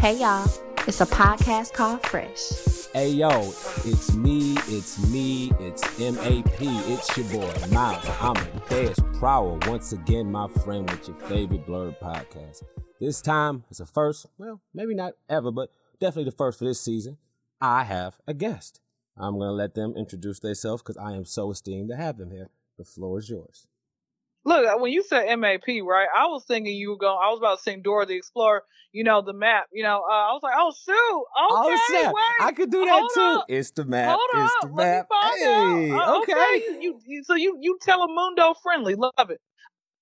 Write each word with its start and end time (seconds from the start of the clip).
Hey 0.00 0.20
y'all, 0.20 0.48
it's 0.86 1.00
a 1.00 1.06
podcast 1.06 1.72
called 1.72 2.06
Fresh. 2.06 2.52
Hey 2.92 3.08
yo, 3.10 3.28
it's 3.84 4.14
me, 4.14 4.56
it's 4.68 5.04
me, 5.10 5.50
it's 5.58 5.82
MAP, 5.98 6.60
it's 6.60 7.16
your 7.16 7.26
boy 7.30 7.52
Miles 7.72 8.04
I'm 8.20 8.36
Amadeus 8.36 9.00
Prower, 9.18 9.58
once 9.66 9.92
again, 9.92 10.30
my 10.30 10.46
friend 10.46 10.88
with 10.88 11.08
your 11.08 11.16
favorite 11.16 11.66
blurred 11.66 11.98
podcast. 11.98 12.62
This 13.00 13.20
time, 13.20 13.64
it's 13.70 13.80
a 13.80 13.86
first, 13.86 14.26
well, 14.38 14.60
maybe 14.72 14.94
not 14.94 15.14
ever, 15.28 15.50
but 15.50 15.72
definitely 15.98 16.30
the 16.30 16.36
first 16.36 16.60
for 16.60 16.64
this 16.64 16.80
season. 16.80 17.18
I 17.60 17.82
have 17.82 18.18
a 18.24 18.34
guest. 18.34 18.80
I'm 19.16 19.36
going 19.36 19.48
to 19.48 19.52
let 19.52 19.74
them 19.74 19.94
introduce 19.96 20.38
themselves 20.38 20.80
because 20.80 20.96
I 20.96 21.14
am 21.14 21.24
so 21.24 21.50
esteemed 21.50 21.88
to 21.88 21.96
have 21.96 22.18
them 22.18 22.30
here. 22.30 22.50
The 22.78 22.84
floor 22.84 23.18
is 23.18 23.28
yours. 23.28 23.66
Look, 24.48 24.66
uh, 24.66 24.78
when 24.78 24.92
you 24.92 25.02
said 25.02 25.26
MAP, 25.38 25.66
right? 25.86 26.08
I 26.16 26.26
was 26.26 26.44
thinking 26.46 26.74
you 26.74 26.90
were 26.90 26.96
going. 26.98 27.18
I 27.22 27.30
was 27.30 27.38
about 27.38 27.58
to 27.58 27.62
sing 27.62 27.82
Dora 27.82 28.06
the 28.06 28.16
Explorer. 28.16 28.62
You 28.92 29.04
know 29.04 29.20
the 29.22 29.34
map. 29.34 29.66
You 29.72 29.82
know, 29.84 30.02
uh, 30.08 30.12
I 30.12 30.32
was 30.32 30.40
like, 30.42 30.54
oh 30.56 30.72
shoot, 30.72 30.94
okay, 30.94 31.76
oh, 31.76 31.86
snap. 31.90 32.14
wait, 32.14 32.24
I 32.40 32.52
could 32.52 32.70
do 32.70 32.84
that 32.86 32.90
hold 32.90 33.10
too. 33.14 33.20
up. 33.20 33.46
It's 33.48 33.70
the 33.72 33.84
map. 33.84 34.16
Hold 34.18 34.30
it's 34.44 34.54
up, 34.56 34.60
the 34.62 34.74
let 34.74 34.88
me 34.88 34.98
map. 34.98 35.08
find 35.08 35.38
Hey, 35.38 35.90
out. 35.92 36.08
Uh, 36.08 36.18
okay. 36.22 36.64
You, 36.80 37.00
you, 37.06 37.22
so 37.24 37.34
you 37.34 37.58
you 37.60 37.78
Telemundo 37.86 38.54
friendly, 38.62 38.94
love 38.94 39.30
it. 39.30 39.40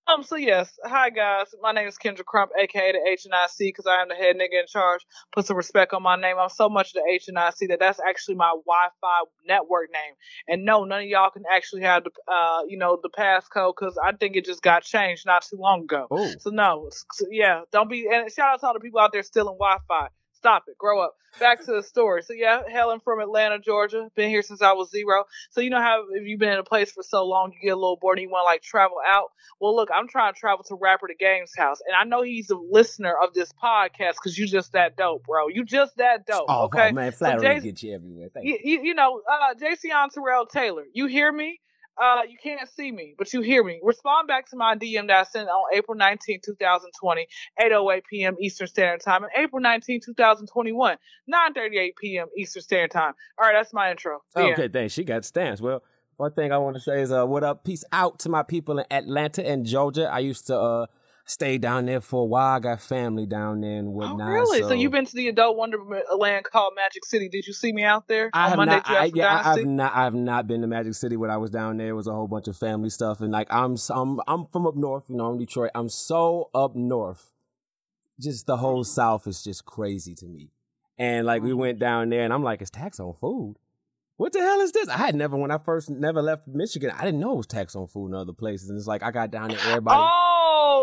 Um, 0.09 0.23
so 0.23 0.37
yes, 0.37 0.79
hi 0.85 1.11
guys. 1.11 1.49
My 1.61 1.73
name 1.73 1.89
is 1.89 1.99
Kendra 1.99 2.25
Crump, 2.25 2.53
aka 2.57 2.93
the 2.93 3.01
H 3.11 3.25
and 3.25 3.35
I 3.35 3.49
C, 3.49 3.69
because 3.69 3.87
I 3.87 4.03
am 4.03 4.09
the 4.09 4.15
head 4.15 4.37
nigga 4.37 4.61
in 4.61 4.67
charge. 4.69 5.01
Put 5.35 5.47
some 5.47 5.57
respect 5.57 5.93
on 5.93 6.03
my 6.05 6.15
name. 6.15 6.37
I'm 6.39 6.49
so 6.49 6.69
much 6.69 6.93
the 6.93 7.03
H 7.11 7.27
and 7.27 7.37
I 7.37 7.51
C 7.51 7.67
that 7.67 7.81
that's 7.81 7.99
actually 7.99 8.37
my 8.37 8.51
Wi-Fi 8.51 9.21
network 9.49 9.91
name. 9.93 10.15
And 10.47 10.65
no, 10.65 10.85
none 10.85 11.01
of 11.01 11.07
y'all 11.07 11.31
can 11.31 11.43
actually 11.53 11.83
have 11.83 12.05
the 12.05 12.11
uh, 12.33 12.61
you 12.69 12.79
know, 12.79 13.01
the 13.03 13.11
passcode 13.11 13.73
because 13.79 13.99
I 14.03 14.13
think 14.13 14.37
it 14.37 14.45
just 14.45 14.63
got 14.63 14.85
changed 14.85 15.27
not 15.27 15.43
too 15.43 15.57
long 15.57 15.83
ago. 15.83 16.07
Oh, 16.09 16.33
So 16.39 16.51
no, 16.51 16.89
so, 17.13 17.27
yeah, 17.33 17.63
don't 17.73 17.91
be. 17.91 18.07
And 18.09 18.31
shout 18.31 18.55
out 18.55 18.61
to 18.61 18.67
all 18.69 18.75
the 18.75 18.81
people 18.81 19.01
out 19.01 19.11
there 19.13 19.25
stealing 19.25 19.59
Wi-Fi. 19.59 20.09
Stop 20.47 20.65
it. 20.69 20.79
Grow 20.79 21.01
up. 21.01 21.15
Back 21.41 21.59
to 21.65 21.73
the 21.73 21.83
story. 21.83 22.23
So 22.23 22.33
yeah, 22.33 22.63
Helen 22.71 23.01
from 23.01 23.21
Atlanta, 23.21 23.59
Georgia. 23.59 24.09
Been 24.15 24.31
here 24.31 24.43
since 24.43 24.63
I 24.63 24.73
was 24.75 24.91
zero. 24.91 25.25
So 25.51 25.61
you 25.61 25.71
know 25.71 25.81
how 25.81 26.05
if 26.13 26.27
you've 26.27 26.39
been 26.39 26.53
in 26.53 26.59
a 26.59 26.63
place 26.65 26.93
for 26.93 27.03
so 27.03 27.27
long, 27.27 27.53
you 27.53 27.59
get 27.61 27.73
a 27.73 27.77
little 27.77 27.99
bored 28.01 28.19
and 28.19 28.23
you 28.23 28.31
want 28.31 28.45
to 28.45 28.51
like 28.53 28.63
travel 28.63 28.97
out. 29.07 29.31
Well, 29.61 29.75
look, 29.75 29.89
I'm 29.93 30.07
trying 30.09 30.33
to 30.33 30.39
travel 30.39 30.65
to 30.69 30.77
Rapper 30.81 31.09
the 31.09 31.15
Game's 31.15 31.53
house, 31.57 31.79
and 31.87 31.95
I 31.97 32.05
know 32.05 32.23
he's 32.23 32.49
a 32.51 32.57
listener 32.57 33.15
of 33.23 33.35
this 33.35 33.53
podcast 33.53 34.15
because 34.15 34.39
you 34.39 34.47
just 34.47 34.73
that 34.73 34.97
dope, 34.97 35.25
bro. 35.27 35.49
You 35.49 35.65
just 35.65 35.97
that 35.97 36.27
dope. 36.27 36.47
oh, 36.49 36.65
okay. 36.67 36.89
oh, 36.91 36.93
man, 36.93 37.13
flattery 37.13 37.43
Jason- 37.57 37.69
get 37.71 37.83
you 37.83 37.95
everywhere. 37.95 38.29
Thank 38.33 38.47
You, 38.47 38.59
you. 38.63 38.71
you, 38.79 38.85
you 38.87 38.95
know, 38.95 39.21
uh, 39.31 39.55
Jason 39.59 39.91
Terrell 40.15 40.47
Taylor. 40.47 40.85
You 40.95 41.07
hear 41.07 41.31
me? 41.33 41.61
Uh, 41.99 42.23
you 42.29 42.37
can't 42.43 42.69
see 42.69 42.93
me, 42.93 43.15
but 43.17 43.33
you 43.33 43.41
hear 43.41 43.65
me. 43.65 43.81
Respond 43.83 44.29
back 44.29 44.49
to 44.51 44.57
my 44.57 44.77
DM 44.77 45.07
that 45.07 45.17
I 45.19 45.23
sent 45.23 45.49
on 45.49 45.65
April 45.75 45.97
19, 45.97 46.41
2020, 46.45 47.27
8:08 47.61 48.03
p.m. 48.11 48.37
Eastern 48.41 48.67
Standard 48.67 49.01
Time, 49.01 49.25
and 49.25 49.33
April 49.37 49.63
19, 49.63 50.01
2021, 50.05 50.97
9:38 51.33 51.91
p.m. 52.01 52.27
Eastern 52.37 52.63
Standard 52.63 52.91
Time. 52.91 53.15
All 53.39 53.47
right, 53.47 53.55
that's 53.55 53.73
my 53.73 53.91
intro. 53.91 54.23
End. 54.37 54.53
Okay, 54.53 54.69
thanks. 54.69 54.93
She 54.93 55.05
got 55.05 55.25
stamps. 55.25 55.61
Well, 55.61 55.83
one 56.17 56.33
thing 56.33 56.53
I 56.53 56.59
want 56.59 56.77
to 56.77 56.81
say 56.81 57.01
is, 57.01 57.13
uh, 57.13 57.25
what 57.27 57.45
up? 57.45 57.65
Peace 57.65 57.85
out 57.93 58.19
to 58.21 58.29
my 58.29 58.43
people 58.43 58.79
in 58.79 58.85
Atlanta 58.91 59.47
and 59.47 59.65
Georgia. 59.65 60.11
I 60.11 60.19
used 60.19 60.47
to 60.49 60.59
uh 60.59 60.87
stay 61.29 61.59
down 61.59 61.87
there 61.87 62.01
for 62.01 62.23
a 62.23 62.25
while. 62.25 62.57
I 62.57 62.61
got 62.61 62.81
family 62.81 63.27
down 63.27 63.61
there 63.61 63.79
and 63.79 63.89
whatnot. 63.93 64.13
Oh, 64.13 64.15
whatnot. 64.15 64.29
really? 64.33 64.61
So, 64.63 64.73
you've 64.73 64.93
been 64.93 65.05
to 65.05 65.15
the 65.15 65.29
adult 65.29 65.57
wonderland 65.57 66.45
called 66.45 66.73
Magic 66.77 67.05
City. 67.05 67.29
Did 67.29 67.47
you 67.47 67.53
see 67.53 67.73
me 67.73 67.83
out 67.83 68.07
there 68.09 68.31
I 68.33 68.49
have 68.49 68.57
Monday 68.57 68.77
not. 68.77 68.89
I, 68.91 69.11
yeah, 69.15 69.43
I- 69.45 69.53
I've 69.55 69.67
not. 69.67 69.95
I've 69.95 70.15
not 70.15 70.47
been 70.47 70.61
to 70.63 70.67
Magic 70.67 70.95
City 70.95 71.17
when 71.17 71.31
I 71.31 71.37
was 71.37 71.51
down 71.51 71.77
there. 71.77 71.89
It 71.89 71.93
was 71.95 72.07
a 72.07 72.13
whole 72.13 72.29
bunch 72.29 72.47
of 72.49 72.57
family 72.57 72.91
stuff, 72.91 73.21
and 73.21 73.33
like 73.33 73.49
I'm, 73.51 73.77
I'm, 73.91 74.21
I'm 74.29 74.47
from 74.47 74.67
up 74.67 74.77
north. 74.77 75.05
You 75.09 75.17
know, 75.17 75.27
I'm 75.27 75.39
Detroit. 75.39 75.73
I'm 75.75 75.89
so 75.89 76.49
up 76.55 76.75
north. 76.77 77.33
Just 78.21 78.47
the 78.47 78.57
whole 78.57 78.83
South 78.85 79.27
is 79.27 79.43
just 79.45 79.65
crazy 79.67 80.15
to 80.15 80.27
me. 80.27 80.51
And 80.99 81.27
like 81.27 81.43
we 81.43 81.51
Mm-hmm. 81.51 81.59
went 81.59 81.79
down 81.79 82.09
there, 82.09 82.23
and 82.25 82.33
I'm 82.33 82.43
like, 82.43 82.63
it's 82.63 82.71
tax 82.71 82.99
on 83.01 83.13
food. 83.15 83.57
What 84.17 84.33
the 84.33 84.41
hell 84.41 84.61
is 84.63 84.73
this? 84.73 84.89
I 84.89 84.97
had 84.97 85.15
never, 85.15 85.37
when 85.37 85.51
I 85.51 85.59
first 85.59 85.91
never 85.91 86.23
left 86.23 86.49
Michigan, 86.49 86.91
I 86.97 87.05
didn't 87.05 87.21
know 87.21 87.33
it 87.35 87.37
was 87.37 87.47
tax 87.47 87.77
on 87.77 87.87
food 87.87 88.07
in 88.09 88.15
other 88.15 88.33
places. 88.33 88.71
And 88.71 88.79
it's 88.79 88.87
like 88.87 89.03
I 89.03 89.11
got 89.11 89.31
down 89.31 89.49
there, 89.49 89.59
everybody. 89.69 90.01
Oh 90.01 90.26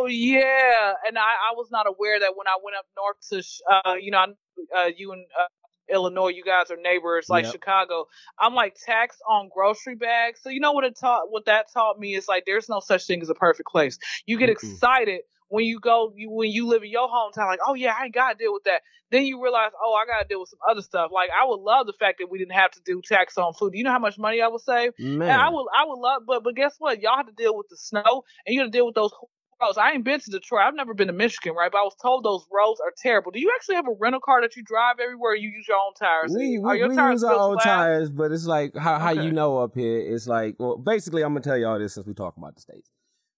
yeah, 0.08 0.94
and 1.08 1.18
I, 1.18 1.22
I 1.52 1.54
was 1.56 1.70
not 1.72 1.88
aware 1.88 2.20
that 2.20 2.34
when 2.36 2.48
I 2.48 2.58
went 2.64 2.78
up 2.78 2.86
north 2.98 3.18
to 3.30 3.44
uh 3.72 3.96
you 3.96 4.12
know 4.12 4.18
I- 4.20 4.34
uh, 4.78 4.90
you 4.96 5.12
and 5.14 5.26
uh, 5.40 5.46
Illinois, 5.94 6.30
you 6.30 6.44
guys 6.44 6.72
are 6.72 6.78
neighbors 6.78 7.28
like 7.30 7.46
Yep. 7.46 7.54
Chicago. 7.54 8.06
I'm 8.40 8.54
like 8.56 8.76
tax 8.86 9.18
on 9.30 9.50
grocery 9.54 9.96
bags. 9.96 10.42
So 10.44 10.50
you 10.50 10.60
know 10.60 10.72
what 10.74 10.84
it 10.86 10.98
taught 11.00 11.32
what 11.32 11.46
that 11.46 11.68
taught 11.74 12.00
me 12.00 12.16
is 12.16 12.28
like 12.28 12.44
there's 12.46 12.70
no 12.70 12.80
such 12.80 13.06
thing 13.08 13.22
as 13.22 13.30
a 13.30 13.36
perfect 13.36 13.70
place. 13.70 13.98
You 14.28 14.38
get 14.38 14.50
Mm-mm. 14.50 14.80
excited 14.80 15.22
when 15.50 15.66
you 15.66 15.80
go 15.80 16.14
you 16.16 16.32
when 16.32 16.52
you 16.52 16.68
live 16.68 16.84
in 16.84 16.90
your 16.92 17.08
hometown 17.10 17.48
like 17.48 17.60
oh 17.68 17.74
yeah 17.76 17.94
I 18.00 18.06
ain't 18.06 18.14
gotta 18.16 18.38
deal 18.38 18.54
with 18.54 18.64
that. 18.66 18.82
Then 19.12 19.26
you 19.26 19.42
realize 19.44 19.72
oh 19.84 19.94
I 19.94 20.06
gotta 20.08 20.28
deal 20.28 20.40
with 20.42 20.50
some 20.50 20.60
other 20.70 20.82
stuff. 20.82 21.12
Like 21.14 21.30
I 21.32 21.46
would 21.46 21.60
love 21.62 21.88
the 21.88 21.94
fact 21.94 22.20
that 22.20 22.30
we 22.32 22.38
didn't 22.40 22.54
have 22.54 22.72
to 22.72 22.82
do 22.86 23.02
tax 23.02 23.38
on 23.38 23.54
food. 23.54 23.74
Do 23.74 23.78
you 23.80 23.84
know 23.84 23.92
how 23.92 24.00
much 24.00 24.18
money 24.18 24.42
I 24.42 24.48
would 24.48 24.62
save? 24.62 24.92
Man, 25.00 25.30
And 25.30 25.40
I 25.42 25.50
would, 25.50 25.68
I 25.76 25.86
would 25.86 26.00
love, 26.00 26.24
but 26.28 26.44
but 26.44 26.56
guess 26.56 26.76
what? 26.80 27.02
Y'all 27.02 27.18
have 27.18 27.28
to 27.28 27.34
deal 27.34 27.56
with 27.56 27.68
the 27.70 27.78
snow, 27.78 28.24
and 28.46 28.54
you 28.54 28.60
got 28.60 28.66
to 28.66 28.72
deal 28.72 28.86
with 28.86 28.96
those 28.96 29.12
roads. 29.64 29.78
I 29.78 29.92
ain't 29.92 30.04
been 30.04 30.20
to 30.20 30.32
Detroit. 30.32 30.62
I've 30.64 30.76
never 30.76 30.94
been 30.94 31.08
to 31.08 31.14
Michigan, 31.14 31.54
right? 31.56 31.72
But 31.72 31.80
I 31.80 31.84
was 31.84 31.96
told 32.02 32.24
those 32.24 32.46
roads 32.52 32.80
are 32.80 32.92
terrible. 32.98 33.32
Do 33.32 33.40
you 33.40 33.52
actually 33.56 33.76
have 33.76 33.88
a 33.88 33.94
rental 34.00 34.22
car 34.22 34.42
that 34.42 34.56
you 34.56 34.64
drive 34.64 35.00
everywhere? 35.00 35.32
Or 35.34 35.36
you 35.36 35.50
use 35.50 35.68
your 35.68 35.78
own 35.78 35.94
tires. 36.00 36.32
We, 36.36 36.58
are 36.64 36.74
we, 36.74 36.80
your 36.80 36.90
we 36.90 36.96
tires 36.96 37.14
use 37.14 37.24
our 37.24 37.34
own 37.40 37.56
last? 37.56 37.64
tires, 37.64 38.10
but 38.10 38.32
it's 38.32 38.46
like 38.46 38.76
how, 38.76 39.00
how 39.00 39.12
Okay. 39.12 39.24
you 39.26 39.32
know 39.32 39.58
up 39.60 39.76
here. 39.76 40.00
It's 40.00 40.28
like, 40.28 40.56
well, 40.60 40.78
basically, 40.78 41.24
I'm 41.24 41.30
gonna 41.34 41.42
tell 41.42 41.58
you 41.58 41.68
all 41.68 41.80
this 41.80 41.94
since 41.96 42.06
we 42.08 42.14
talk 42.14 42.38
about 42.38 42.56
the 42.56 42.62
states. 42.62 42.90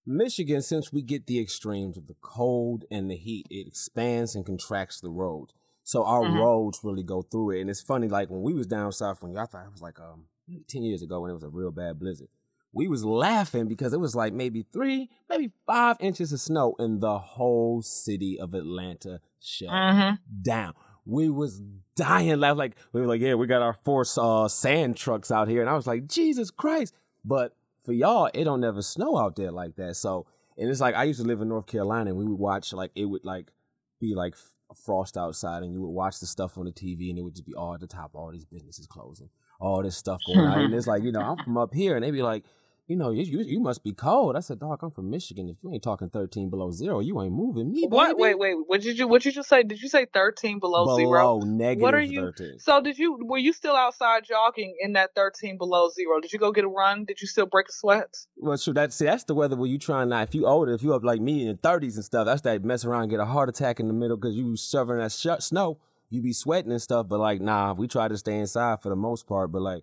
Michigan, 0.06 0.62
since 0.62 0.92
we 0.92 1.02
get 1.02 1.26
the 1.26 1.40
extremes 1.40 1.96
of 1.96 2.06
the 2.06 2.14
cold 2.20 2.84
and 2.90 3.10
the 3.10 3.16
heat, 3.16 3.46
it 3.50 3.66
expands 3.66 4.36
and 4.36 4.46
contracts 4.46 5.00
the 5.00 5.10
roads. 5.10 5.52
So 5.82 6.04
our 6.04 6.24
Mhm. 6.24 6.38
roads 6.38 6.80
really 6.84 7.02
go 7.02 7.22
through 7.22 7.50
it. 7.52 7.60
And 7.60 7.70
it's 7.70 7.80
funny, 7.80 8.08
like 8.08 8.30
when 8.30 8.42
we 8.42 8.52
was 8.54 8.66
down 8.66 8.92
south, 8.92 9.22
when 9.22 9.32
y'all 9.32 9.46
thought 9.46 9.66
it 9.66 9.72
was 9.72 9.82
like 9.82 9.98
um 10.00 10.26
ten 10.68 10.82
years 10.82 11.02
ago 11.02 11.20
when 11.20 11.30
it 11.30 11.34
was 11.34 11.42
a 11.42 11.48
real 11.48 11.72
bad 11.72 11.98
blizzard. 11.98 12.28
We 12.76 12.88
was 12.88 13.04
laughing 13.06 13.68
because 13.68 13.94
it 13.94 14.00
was 14.00 14.14
like 14.14 14.34
maybe 14.34 14.66
three, 14.70 15.08
maybe 15.30 15.50
five 15.66 15.96
inches 15.98 16.30
of 16.32 16.40
snow, 16.40 16.74
and 16.78 17.00
the 17.00 17.18
whole 17.18 17.80
city 17.80 18.38
of 18.38 18.52
Atlanta 18.52 19.20
shut 19.40 19.70
Mhm. 19.70 20.18
down. 20.42 20.74
We 21.06 21.30
was 21.30 21.62
dying 21.94 22.38
laugh 22.38 22.58
like 22.58 22.76
we 22.92 23.00
were 23.00 23.06
like, 23.06 23.20
yeah, 23.22 23.34
we 23.34 23.46
got 23.46 23.62
our 23.62 23.72
four 23.84 24.04
uh, 24.18 24.48
sand 24.48 24.96
trucks 24.96 25.30
out 25.30 25.48
here, 25.48 25.62
and 25.62 25.70
I 25.70 25.74
was 25.74 25.86
like, 25.86 26.06
Jesus 26.06 26.50
Christ! 26.50 26.92
But 27.24 27.56
for 27.82 27.92
y'all, 27.92 28.28
it 28.34 28.44
don't 28.44 28.60
never 28.60 28.82
snow 28.82 29.16
out 29.16 29.36
there 29.36 29.52
like 29.52 29.76
that. 29.76 29.96
So, 29.96 30.26
and 30.58 30.68
it's 30.68 30.80
like 30.80 30.94
I 30.94 31.04
used 31.04 31.20
to 31.20 31.26
live 31.26 31.40
in 31.40 31.48
North 31.48 31.66
Carolina, 31.66 32.10
and 32.10 32.18
we 32.18 32.26
would 32.26 32.38
watch 32.38 32.72
like 32.74 32.90
it 32.94 33.06
would 33.06 33.24
like 33.24 33.52
be 34.00 34.14
like 34.14 34.34
f- 34.34 34.76
frost 34.84 35.16
outside, 35.16 35.62
and 35.62 35.72
you 35.72 35.80
would 35.80 35.88
watch 36.02 36.18
the 36.20 36.26
stuff 36.26 36.58
on 36.58 36.66
the 36.66 36.72
TV, 36.72 37.08
and 37.08 37.18
it 37.18 37.22
would 37.22 37.34
just 37.36 37.46
be 37.46 37.54
all 37.54 37.72
at 37.72 37.80
the 37.80 37.86
top, 37.86 38.10
all 38.14 38.30
these 38.32 38.44
businesses 38.44 38.86
closing, 38.86 39.30
all 39.60 39.82
this 39.82 39.96
stuff 39.96 40.20
going 40.26 40.40
on, 40.40 40.58
and 40.64 40.74
it's 40.74 40.86
like 40.88 41.02
you 41.04 41.12
know 41.12 41.22
I'm 41.22 41.42
from 41.42 41.56
up 41.56 41.72
here, 41.72 41.94
and 41.96 42.04
they'd 42.04 42.10
be 42.10 42.22
like. 42.22 42.44
You 42.88 42.94
know, 42.94 43.10
you, 43.10 43.24
you 43.24 43.40
you 43.40 43.58
must 43.60 43.82
be 43.82 43.92
cold. 43.92 44.36
I 44.36 44.40
said, 44.40 44.60
dog, 44.60 44.78
I'm 44.80 44.92
from 44.92 45.10
Michigan. 45.10 45.48
If 45.48 45.56
you 45.60 45.72
ain't 45.72 45.82
talking 45.82 46.08
13 46.08 46.50
below 46.50 46.70
zero, 46.70 47.00
you 47.00 47.20
ain't 47.20 47.32
moving 47.32 47.72
me. 47.72 47.84
What? 47.88 48.16
baby." 48.16 48.22
Wait, 48.22 48.38
wait. 48.38 48.54
What 48.68 48.80
did 48.80 48.96
you? 48.96 49.08
What 49.08 49.24
you 49.24 49.32
just 49.32 49.48
say? 49.48 49.64
Did 49.64 49.82
you 49.82 49.88
say 49.88 50.06
thirteen 50.14 50.60
below, 50.60 50.84
below 50.84 50.96
zero? 50.96 51.40
negative 51.40 51.82
What 51.82 51.94
are 51.94 52.00
you- 52.00 52.20
13. 52.20 52.60
So 52.60 52.80
did 52.80 52.96
you? 52.96 53.18
Were 53.24 53.38
you 53.38 53.52
still 53.52 53.74
outside 53.74 54.24
jogging 54.24 54.76
in 54.80 54.92
that 54.92 55.16
thirteen 55.16 55.58
below 55.58 55.90
zero? 55.90 56.20
Did 56.20 56.32
you 56.32 56.38
go 56.38 56.52
get 56.52 56.64
a 56.64 56.68
run? 56.68 57.04
Did 57.04 57.20
you 57.20 57.26
still 57.26 57.46
break 57.46 57.68
a 57.68 57.72
sweat? 57.72 58.14
Well, 58.36 58.56
so 58.56 58.72
that's 58.72 58.94
see, 58.94 59.06
that's 59.06 59.24
the 59.24 59.34
weather 59.34 59.56
where 59.56 59.68
you 59.68 59.78
trying 59.78 60.10
not. 60.10 60.28
If 60.28 60.34
you 60.36 60.46
older, 60.46 60.72
if 60.72 60.82
you 60.84 60.94
up 60.94 61.02
like 61.02 61.20
me 61.20 61.40
in 61.40 61.46
your 61.46 61.56
thirties 61.56 61.96
and 61.96 62.04
stuff, 62.04 62.26
that's 62.26 62.42
that 62.42 62.62
mess 62.64 62.84
around 62.84 63.02
and 63.02 63.10
get 63.10 63.18
a 63.18 63.24
heart 63.24 63.48
attack 63.48 63.80
in 63.80 63.88
the 63.88 63.94
middle 63.94 64.16
because 64.16 64.36
you 64.36 64.56
shoveling 64.56 64.98
that 64.98 65.10
sh- 65.10 65.42
snow. 65.44 65.78
You 66.08 66.22
be 66.22 66.32
sweating 66.32 66.70
and 66.70 66.80
stuff, 66.80 67.08
but 67.08 67.18
like 67.18 67.40
nah, 67.40 67.72
we 67.72 67.88
try 67.88 68.06
to 68.06 68.16
stay 68.16 68.38
inside 68.38 68.80
for 68.80 68.90
the 68.90 68.96
most 68.96 69.26
part. 69.26 69.50
But 69.50 69.62
like, 69.62 69.82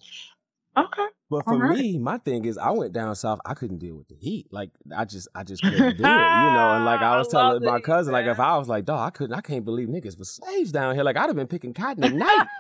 Okay. 0.76 1.06
but 1.30 1.44
for 1.44 1.54
Alright. 1.54 1.78
me, 1.78 1.98
my 2.00 2.18
thing 2.18 2.46
is, 2.46 2.58
I 2.58 2.72
went 2.72 2.94
down 2.94 3.16
south. 3.16 3.40
I 3.46 3.54
couldn't 3.54 3.78
deal 3.80 3.96
with 3.96 4.08
the 4.08 4.16
heat. 4.16 4.48
Like 4.52 4.72
I 4.96 5.06
just, 5.06 5.28
I 5.36 5.44
just 5.44 5.62
couldn't 5.64 5.80
do 5.80 5.86
it, 5.86 5.98
you 5.98 6.04
know. 6.04 6.74
And 6.76 6.86
like 6.86 7.02
I 7.02 7.14
I 7.14 7.18
was 7.18 7.32
love 7.34 7.60
telling 7.60 7.64
my 7.64 7.78
heat, 7.78 7.84
cousin, 7.86 8.14
like 8.14 8.26
if 8.26 8.40
I 8.40 8.58
was 8.58 8.68
like, 8.68 8.86
dog, 8.86 9.00
I 9.08 9.10
couldn't, 9.12 9.36
I 9.36 9.42
can't 9.42 9.66
believe 9.66 9.88
niggas 9.88 10.18
was 10.18 10.32
slaves 10.32 10.72
down 10.72 10.96
here. 10.96 11.04
Like 11.04 11.18
I'd 11.18 11.28
have 11.28 11.36
been 11.36 11.48
picking 11.48 11.74
cotton 11.74 12.04
at 12.04 12.14
night. 12.14 12.48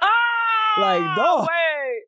Like, 0.75 1.03
ah, 1.03 1.15
dog. 1.15 1.47
Wait, 1.47 2.03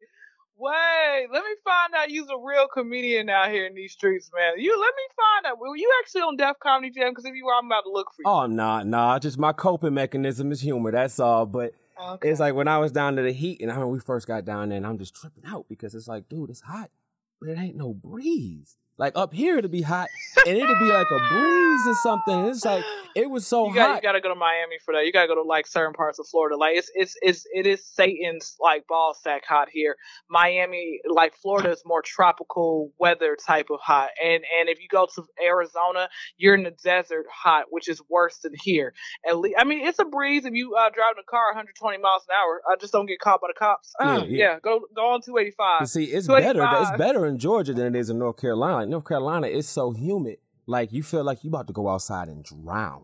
wait. 0.57 1.27
Let 1.31 1.44
me 1.44 1.51
find 1.63 1.94
out 1.95 2.09
you's 2.09 2.27
a 2.30 2.38
real 2.44 2.68
comedian 2.68 3.30
out 3.30 3.51
here 3.51 3.68
in 3.68 3.75
these 3.75 3.91
streets, 3.91 4.31
man. 4.35 4.53
You 4.57 4.71
let 4.80 4.88
me 4.95 5.03
find 5.15 5.45
out. 5.53 5.59
Were 5.59 5.75
you 5.77 5.88
actually 6.01 6.21
on 6.21 6.35
Def 6.35 6.57
Comedy 6.63 6.89
Jam? 6.89 7.12
Because 7.12 7.25
if 7.25 7.35
you 7.35 7.45
were, 7.45 7.53
I'm 7.53 7.68
about 7.68 7.81
to 7.81 7.91
look 7.91 8.07
for 8.15 8.24
you. 8.24 8.31
oh 8.31 8.47
nah, 8.47 8.81
nah. 8.81 9.19
Just 9.19 9.38
my 9.38 9.53
coping 9.53 9.94
mechanism 9.94 10.51
is 10.51 10.62
humor. 10.62 10.91
That's 10.91 11.19
all. 11.19 11.45
But 11.45 11.74
okay. 12.00 12.30
It's 12.30 12.39
like 12.39 12.53
when 12.56 12.68
I 12.68 12.77
was 12.77 12.92
down 12.92 13.15
to 13.15 13.21
the 13.21 13.31
heat, 13.31 13.62
and 13.62 13.71
I 13.71 13.75
remember 13.75 13.94
we 13.94 14.00
first 14.00 14.27
got 14.27 14.45
down 14.45 14.69
there, 14.69 14.77
and 14.77 14.88
I'm 14.88 14.97
just 14.97 15.15
tripping 15.15 15.45
out 15.45 15.65
because 15.69 15.95
it's 15.95 16.07
like, 16.07 16.30
dude, 16.30 16.50
it's 16.50 16.62
hot, 16.62 16.89
but 17.39 17.50
it 17.50 17.57
ain't 17.57 17.75
no 17.75 17.94
breeze. 17.94 18.77
Like 18.97 19.13
up 19.15 19.33
here, 19.33 19.57
it'll 19.57 19.69
be 19.69 19.81
hot, 19.81 20.07
and 20.47 20.57
it'll 20.57 20.80
be 20.80 20.86
like 20.86 21.07
a 21.12 21.19
breeze 21.30 21.88
or 21.88 21.95
something. 21.95 22.45
It's 22.47 22.63
like 22.63 22.83
It 23.13 23.30
was 23.30 23.45
so 23.45 23.68
you 23.68 23.75
got, 23.75 23.88
hot. 23.89 23.95
You 23.97 24.01
got 24.01 24.12
to 24.13 24.21
go 24.21 24.30
to 24.30 24.36
Miami 24.36 24.77
for 24.86 24.94
that. 24.94 25.06
You 25.06 25.12
got 25.12 25.24
to 25.24 25.27
go 25.27 25.36
to 25.36 25.42
like 25.42 25.68
certain 25.68 25.94
parts 25.94 26.18
of 26.18 26.27
Florida. 26.27 26.56
Like 26.56 26.77
it's 26.77 26.89
it's 26.95 27.15
it's 27.21 27.45
it 27.53 27.68
is 27.68 27.86
Satan's 27.86 28.56
like 28.59 28.88
ball 28.88 29.13
sack 29.21 29.44
hot 29.45 29.68
here. 29.69 29.97
Miami, 30.30 31.00
like 31.09 31.33
Florida, 31.36 31.71
is 31.71 31.81
more 31.86 32.01
tropical 32.01 32.92
weather 32.97 33.36
type 33.45 33.68
of 33.69 33.80
hot. 33.81 34.09
And 34.24 34.44
and 34.59 34.69
if 34.69 34.80
you 34.80 34.88
go 34.89 35.07
to 35.15 35.25
Arizona, 35.44 36.07
you're 36.38 36.56
in 36.56 36.63
the 36.63 36.74
desert 36.83 37.25
hot, 37.33 37.65
which 37.71 37.89
is 37.89 38.01
worse 38.09 38.38
than 38.44 38.53
here. 38.62 38.94
At 39.27 39.38
least, 39.39 39.56
I 39.59 39.65
mean, 39.65 39.86
it's 39.86 40.00
a 40.00 40.06
breeze 40.06 40.45
if 40.45 40.53
you 40.53 40.75
uh, 40.75 40.89
drive 40.89 41.15
in 41.18 41.19
a 41.19 41.30
car 41.30 41.47
120 41.50 41.97
miles 41.97 42.24
an 42.30 42.36
hour. 42.42 42.62
I 42.71 42.75
just 42.80 42.94
don't 42.94 43.06
get 43.07 43.19
caught 43.19 43.42
by 43.42 43.47
the 43.50 43.59
cops. 43.59 43.94
Yeah, 44.00 44.07
Uh, 44.07 44.24
yeah. 44.24 44.25
yeah. 44.38 44.59
go 44.62 44.81
go 44.95 45.07
on 45.13 45.21
285. 45.21 45.80
But 45.81 45.89
see, 45.89 46.06
it's 46.06 46.27
better. 46.27 46.65
It's 46.81 46.97
better 46.97 47.25
in 47.25 47.38
Georgia 47.39 47.74
than 47.74 47.95
it 47.95 48.00
is 48.00 48.09
in 48.09 48.19
North 48.19 48.38
Carolina. 48.38 48.84
Like 48.85 48.91
North 48.91 49.07
Carolina, 49.07 49.47
it's 49.47 49.67
so 49.67 49.91
humid. 49.91 50.37
Like 50.67 50.93
you 50.93 51.01
feel 51.01 51.23
like 51.23 51.43
you 51.43 51.49
about 51.49 51.65
to 51.67 51.73
go 51.73 51.89
outside 51.89 52.27
and 52.27 52.43
drown. 52.43 53.03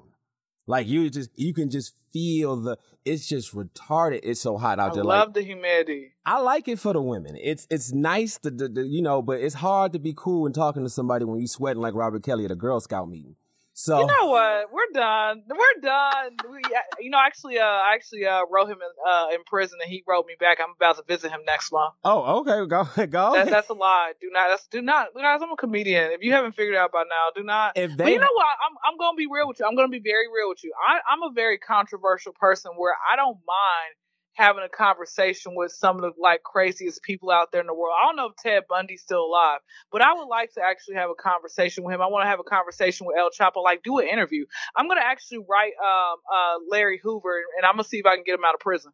Like 0.68 0.88
you 0.88 1.10
just 1.10 1.32
you 1.36 1.54
can 1.56 1.72
just 1.72 1.96
feel 2.14 2.56
the. 2.56 2.78
It's 3.04 3.28
just 3.28 3.56
retarded. 3.56 4.20
It's 4.22 4.40
so 4.42 4.58
hot 4.58 4.80
out 4.80 4.92
I 4.92 4.96
there. 4.96 5.04
I 5.04 5.08
love 5.08 5.28
like 5.30 5.34
the 5.34 5.42
humidity. 5.42 6.12
I 6.24 6.40
like 6.40 6.68
it 6.68 6.78
for 6.78 6.94
the 6.94 7.02
women. 7.02 7.36
It's 7.36 7.66
it's 7.72 7.92
nice 7.92 8.38
to, 8.40 8.52
to, 8.52 8.70
to- 8.70 8.88
you 8.88 9.02
know, 9.02 9.24
but 9.24 9.42
it's 9.42 9.56
hard 9.56 9.94
to 9.94 10.00
be 10.00 10.14
cool 10.16 10.46
and 10.46 10.54
talking 10.54 10.84
to 10.84 10.90
somebody 10.90 11.26
when 11.26 11.40
you're 11.40 11.48
sweating 11.48 11.82
like 11.82 11.96
Robert 11.96 12.22
Kelly 12.24 12.46
at 12.46 12.52
a 12.52 12.56
Girl 12.56 12.80
Scout 12.80 13.10
meeting. 13.10 13.36
So 13.82 14.00
You 14.00 14.06
know 14.06 14.28
what? 14.28 14.72
We're 14.72 14.94
done. 14.94 15.42
We're 15.50 15.82
done. 15.82 16.38
We, 16.52 16.62
you 17.00 17.10
know, 17.10 17.18
actually, 17.18 17.58
uh, 17.58 17.64
I 17.66 17.96
actually 17.96 18.28
uh, 18.28 18.42
wrote 18.52 18.68
him 18.70 18.78
in 18.78 19.12
uh, 19.12 19.30
in 19.34 19.40
prison, 19.48 19.80
and 19.82 19.90
he 19.90 20.04
wrote 20.08 20.28
me 20.28 20.36
back. 20.40 20.60
I'm 20.62 20.76
about 20.76 20.98
to 20.98 21.04
visit 21.08 21.32
him 21.32 21.40
next 21.48 21.72
month. 21.72 21.96
oh 22.04 22.42
okay, 22.42 22.70
go 22.70 22.84
go. 23.08 23.34
That, 23.34 23.50
that's 23.50 23.70
a 23.70 23.74
lie. 23.74 24.14
Do 24.22 24.30
not. 24.32 24.50
That's 24.50 24.68
do 24.68 24.84
not. 24.84 25.08
Guys, 25.16 25.40
I'm 25.42 25.52
a 25.52 25.56
comedian. 25.56 26.12
If 26.12 26.22
you 26.22 26.32
haven't 26.32 26.52
figured 26.52 26.76
it 26.76 26.78
out 26.78 26.92
by 26.92 27.06
now, 27.10 27.34
do 27.36 27.44
not. 27.44 27.76
if 27.76 27.98
But 27.98 28.06
they 28.06 28.14
you 28.14 28.20
know 28.20 28.36
what? 28.36 28.46
I'm 28.46 28.78
I'm 28.86 29.00
gonna 29.00 29.18
be 29.18 29.26
real 29.26 29.48
with 29.48 29.60
you. 29.60 29.66
I'm 29.66 29.76
gonna 29.76 29.88
be 29.88 30.04
very 30.04 30.28
real 30.28 30.50
with 30.50 30.64
you. 30.64 30.74
I, 30.78 31.00
I'm 31.12 31.24
a 31.24 31.34
very 31.34 31.58
controversial 31.58 32.34
person 32.34 32.74
where 32.78 32.94
I 33.12 33.16
don't 33.16 33.40
mind 33.48 33.98
having 34.34 34.64
a 34.64 34.70
conversation 34.70 35.54
with 35.56 35.72
some 35.72 35.98
of 35.98 36.02
the 36.02 36.12
like 36.22 36.42
craziest 36.44 37.04
people 37.04 37.30
out 37.30 37.52
there 37.52 37.62
in 37.62 37.68
the 37.68 37.74
world. 37.74 37.94
I 38.02 38.08
don't 38.08 38.16
know 38.16 38.28
if 38.28 38.36
Ted 38.38 38.64
Bundy's 38.70 39.02
still 39.02 39.26
alive, 39.26 39.60
but 39.92 40.02
I 40.02 40.14
would 40.14 40.28
like 40.28 40.54
to 40.54 40.62
actually 40.62 40.96
have 40.96 41.10
a 41.10 41.16
conversation 41.16 41.84
with 41.84 41.94
him. 41.94 42.02
I 42.02 42.08
want 42.08 42.24
to 42.24 42.30
have 42.30 42.40
a 42.40 42.44
conversation 42.44 43.06
with 43.08 43.18
El 43.18 43.30
Chapo, 43.30 43.62
like 43.64 43.84
do 43.84 44.00
an 44.00 44.08
interview. 44.08 44.46
I'm 44.76 44.88
gonna 44.88 45.02
actually 45.04 45.40
write 45.50 45.74
um 45.80 46.18
uh 46.34 46.56
Larry 46.70 47.00
Hoover 47.04 47.42
and 47.58 47.66
I'm 47.66 47.74
gonna 47.74 47.84
see 47.84 47.98
if 48.00 48.06
I 48.06 48.16
can 48.16 48.24
get 48.26 48.36
him 48.36 48.46
out 48.46 48.54
of 48.56 48.60
prison. 48.62 48.92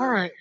All 0.00 0.08
right. 0.10 0.32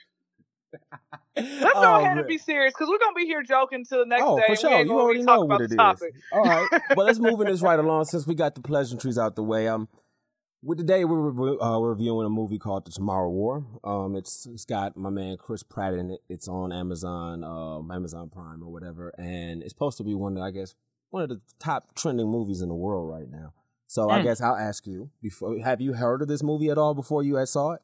Let's 1.36 1.62
go 1.62 1.71
Oh, 1.75 2.01
ahead 2.01 2.18
and 2.18 2.27
be 2.27 2.38
serious 2.38 2.74
because 2.74 2.89
we're 2.89 3.00
gonna 3.00 3.15
be 3.15 3.25
here 3.25 3.44
joking 3.44 3.86
till 3.86 4.00
the 4.00 4.06
next 4.06 4.24
oh, 4.25 4.38
day. 4.38 4.44
for 4.47 4.56
sure. 4.56 4.81
You 4.83 5.00
already 5.00 5.24
know 5.24 5.41
what 5.41 5.62
it 5.62 5.71
is. 5.71 5.77
topic. 5.77 6.13
All 6.31 6.44
right. 6.44 6.68
well, 6.95 7.06
let's 7.06 7.19
move 7.19 7.39
in 7.41 7.47
this 7.47 7.62
right 7.63 7.80
along 7.80 8.06
since 8.06 8.27
we 8.27 8.36
got 8.36 8.56
the 8.56 8.62
pleasantries 8.62 9.18
out 9.18 9.36
the 9.36 9.44
way. 9.44 9.68
Um, 9.68 9.88
with 10.62 10.78
today 10.78 11.06
we're 11.06 11.30
re- 11.30 11.58
uh, 11.60 11.80
we're 11.80 11.92
reviewing 11.92 12.26
a 12.26 12.30
movie 12.30 12.58
called 12.60 12.86
The 12.86 12.92
Tomorrow 12.92 13.30
War. 13.30 13.66
Um, 13.84 14.16
it's 14.16 14.46
it's 14.46 14.66
got 14.66 14.98
my 14.98 15.10
man 15.10 15.38
Chris 15.38 15.64
Pratt 15.64 15.94
in 15.94 16.12
it. 16.12 16.22
It's 16.30 16.48
on 16.48 16.72
Amazon, 16.72 17.44
um, 17.44 17.92
Amazon 17.92 18.30
Prime 18.30 18.62
or 18.64 18.72
whatever, 18.72 19.14
and 19.18 19.62
it's 19.64 19.72
supposed 19.72 19.98
to 19.98 20.04
be 20.04 20.14
one 20.16 20.38
of 20.38 20.44
I 20.44 20.52
guess 20.52 20.76
one 21.10 21.24
of 21.24 21.30
the 21.30 21.42
top 21.60 21.96
trending 21.96 22.28
movies 22.30 22.62
in 22.62 22.70
the 22.70 22.76
world 22.76 23.10
right 23.10 23.30
now. 23.30 23.54
So 23.88 24.10
I 24.10 24.20
Mm. 24.20 24.24
guess 24.24 24.42
I'll 24.42 24.56
ask 24.56 24.86
you 24.86 25.10
before. 25.22 25.58
Have 25.60 25.82
you 25.82 25.94
heard 25.94 26.22
of 26.22 26.28
this 26.28 26.44
movie 26.44 26.70
at 26.70 26.78
all 26.78 26.94
before 26.94 27.24
you 27.24 27.36
had 27.36 27.48
saw 27.50 27.72
it? 27.72 27.82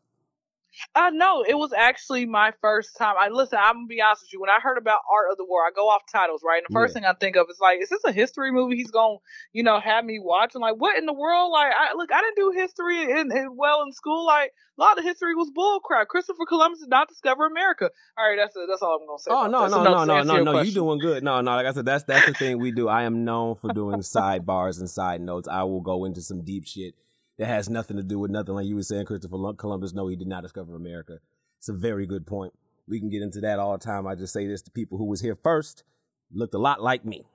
Uh 0.94 1.10
no, 1.14 1.44
it 1.48 1.56
was 1.56 1.72
actually 1.74 2.26
my 2.26 2.52
first 2.62 2.98
time. 2.98 3.16
I 3.20 3.30
listen. 3.30 3.60
I'm 3.62 3.76
gonna 3.76 3.88
be 3.88 4.02
honest 4.02 4.24
with 4.24 4.34
you. 4.34 4.42
When 4.42 4.50
I 4.50 4.60
heard 4.62 4.78
about 4.78 5.00
Art 5.12 5.32
of 5.32 5.38
the 5.38 5.46
War, 5.46 5.62
I 5.62 5.72
go 5.76 5.88
off 5.90 6.02
titles, 6.12 6.42
right? 6.46 6.58
And 6.58 6.66
the 6.70 6.74
first 6.74 6.92
Yeah. 6.92 7.02
thing 7.02 7.06
I 7.06 7.14
think 7.14 7.36
of 7.36 7.48
is 7.50 7.60
like, 7.62 7.82
is 7.82 7.90
this 7.90 8.04
a 8.06 8.12
history 8.12 8.52
movie? 8.52 8.76
He's 8.76 8.92
gonna, 8.92 9.18
you 9.54 9.64
know, 9.64 9.80
have 9.80 10.06
me 10.06 10.20
watching. 10.20 10.62
Like, 10.62 10.76
what 10.76 10.98
in 10.98 11.06
the 11.06 11.14
world? 11.14 11.52
Like, 11.52 11.72
I 11.78 11.94
look, 11.96 12.12
I 12.12 12.22
didn't 12.22 12.36
do 12.38 12.52
history 12.60 13.04
in, 13.04 13.32
in 13.32 13.56
well 13.56 13.84
in 13.84 13.92
school. 13.94 14.26
Like, 14.26 14.52
a 14.78 14.82
lot 14.82 14.98
of 14.98 15.04
history 15.06 15.36
was 15.36 15.50
bullcrap. 15.56 16.08
Christopher 16.08 16.46
Columbus 16.48 16.82
did 16.82 16.90
not 16.90 17.08
discover 17.08 17.46
America. 17.46 17.90
All 18.18 18.28
right, 18.30 18.38
that's 18.38 18.56
it. 18.56 18.66
That's 18.70 18.82
all 18.82 19.00
I'm 19.00 19.08
gonna 19.08 19.20
say. 19.20 19.32
Oh 19.32 19.46
about 19.46 19.72
no 19.72 19.84
no 19.84 20.04
no 20.06 20.24
no 20.24 20.44
no 20.44 20.44
no! 20.44 20.62
You 20.62 20.72
doing 20.74 21.00
good? 21.00 21.24
No 21.24 21.42
no. 21.42 21.56
Like 21.56 21.66
I 21.68 21.72
said, 21.72 21.86
that's 21.86 22.04
that's 22.04 22.26
the 22.26 22.34
thing 22.34 22.60
we 22.60 22.72
do. 22.72 22.88
I 22.90 23.04
am 23.04 23.24
known 23.24 23.56
for 23.56 23.70
doing 23.74 24.00
sidebars 24.00 24.80
and 24.80 24.90
side 24.90 25.22
notes. 25.22 25.48
I 25.48 25.64
will 25.64 25.82
go 25.82 26.06
into 26.06 26.22
some 26.22 26.42
deep 26.44 26.66
shit 26.68 26.96
that 27.38 27.48
has 27.48 27.70
nothing 27.70 27.98
to 27.98 28.04
do 28.04 28.20
with 28.20 28.32
nothing. 28.32 28.56
Like 28.56 28.66
you 28.66 28.76
were 28.76 28.84
saying, 28.84 29.06
Christopher 29.06 29.54
Columbus. 29.58 29.94
No, 29.94 30.08
he 30.08 30.16
did 30.16 30.28
not 30.28 30.44
discover 30.44 30.76
America. 30.76 31.20
It's 31.60 31.70
a 31.70 31.74
very 31.74 32.06
good 32.06 32.26
point. 32.26 32.54
We 32.88 33.00
can 33.00 33.10
get 33.10 33.22
into 33.22 33.42
that 33.42 33.60
all 33.60 33.78
the 33.78 33.84
time. 33.84 34.08
I 34.08 34.16
just 34.16 34.34
say 34.34 34.48
this 34.48 34.62
to 34.64 34.72
people 34.72 34.98
who 34.98 35.06
was 35.06 35.22
here 35.22 35.38
first. 35.42 35.84
Looked 36.32 36.54
a 36.54 36.60
lot 36.60 36.82
like 36.82 37.06
me. 37.06 37.26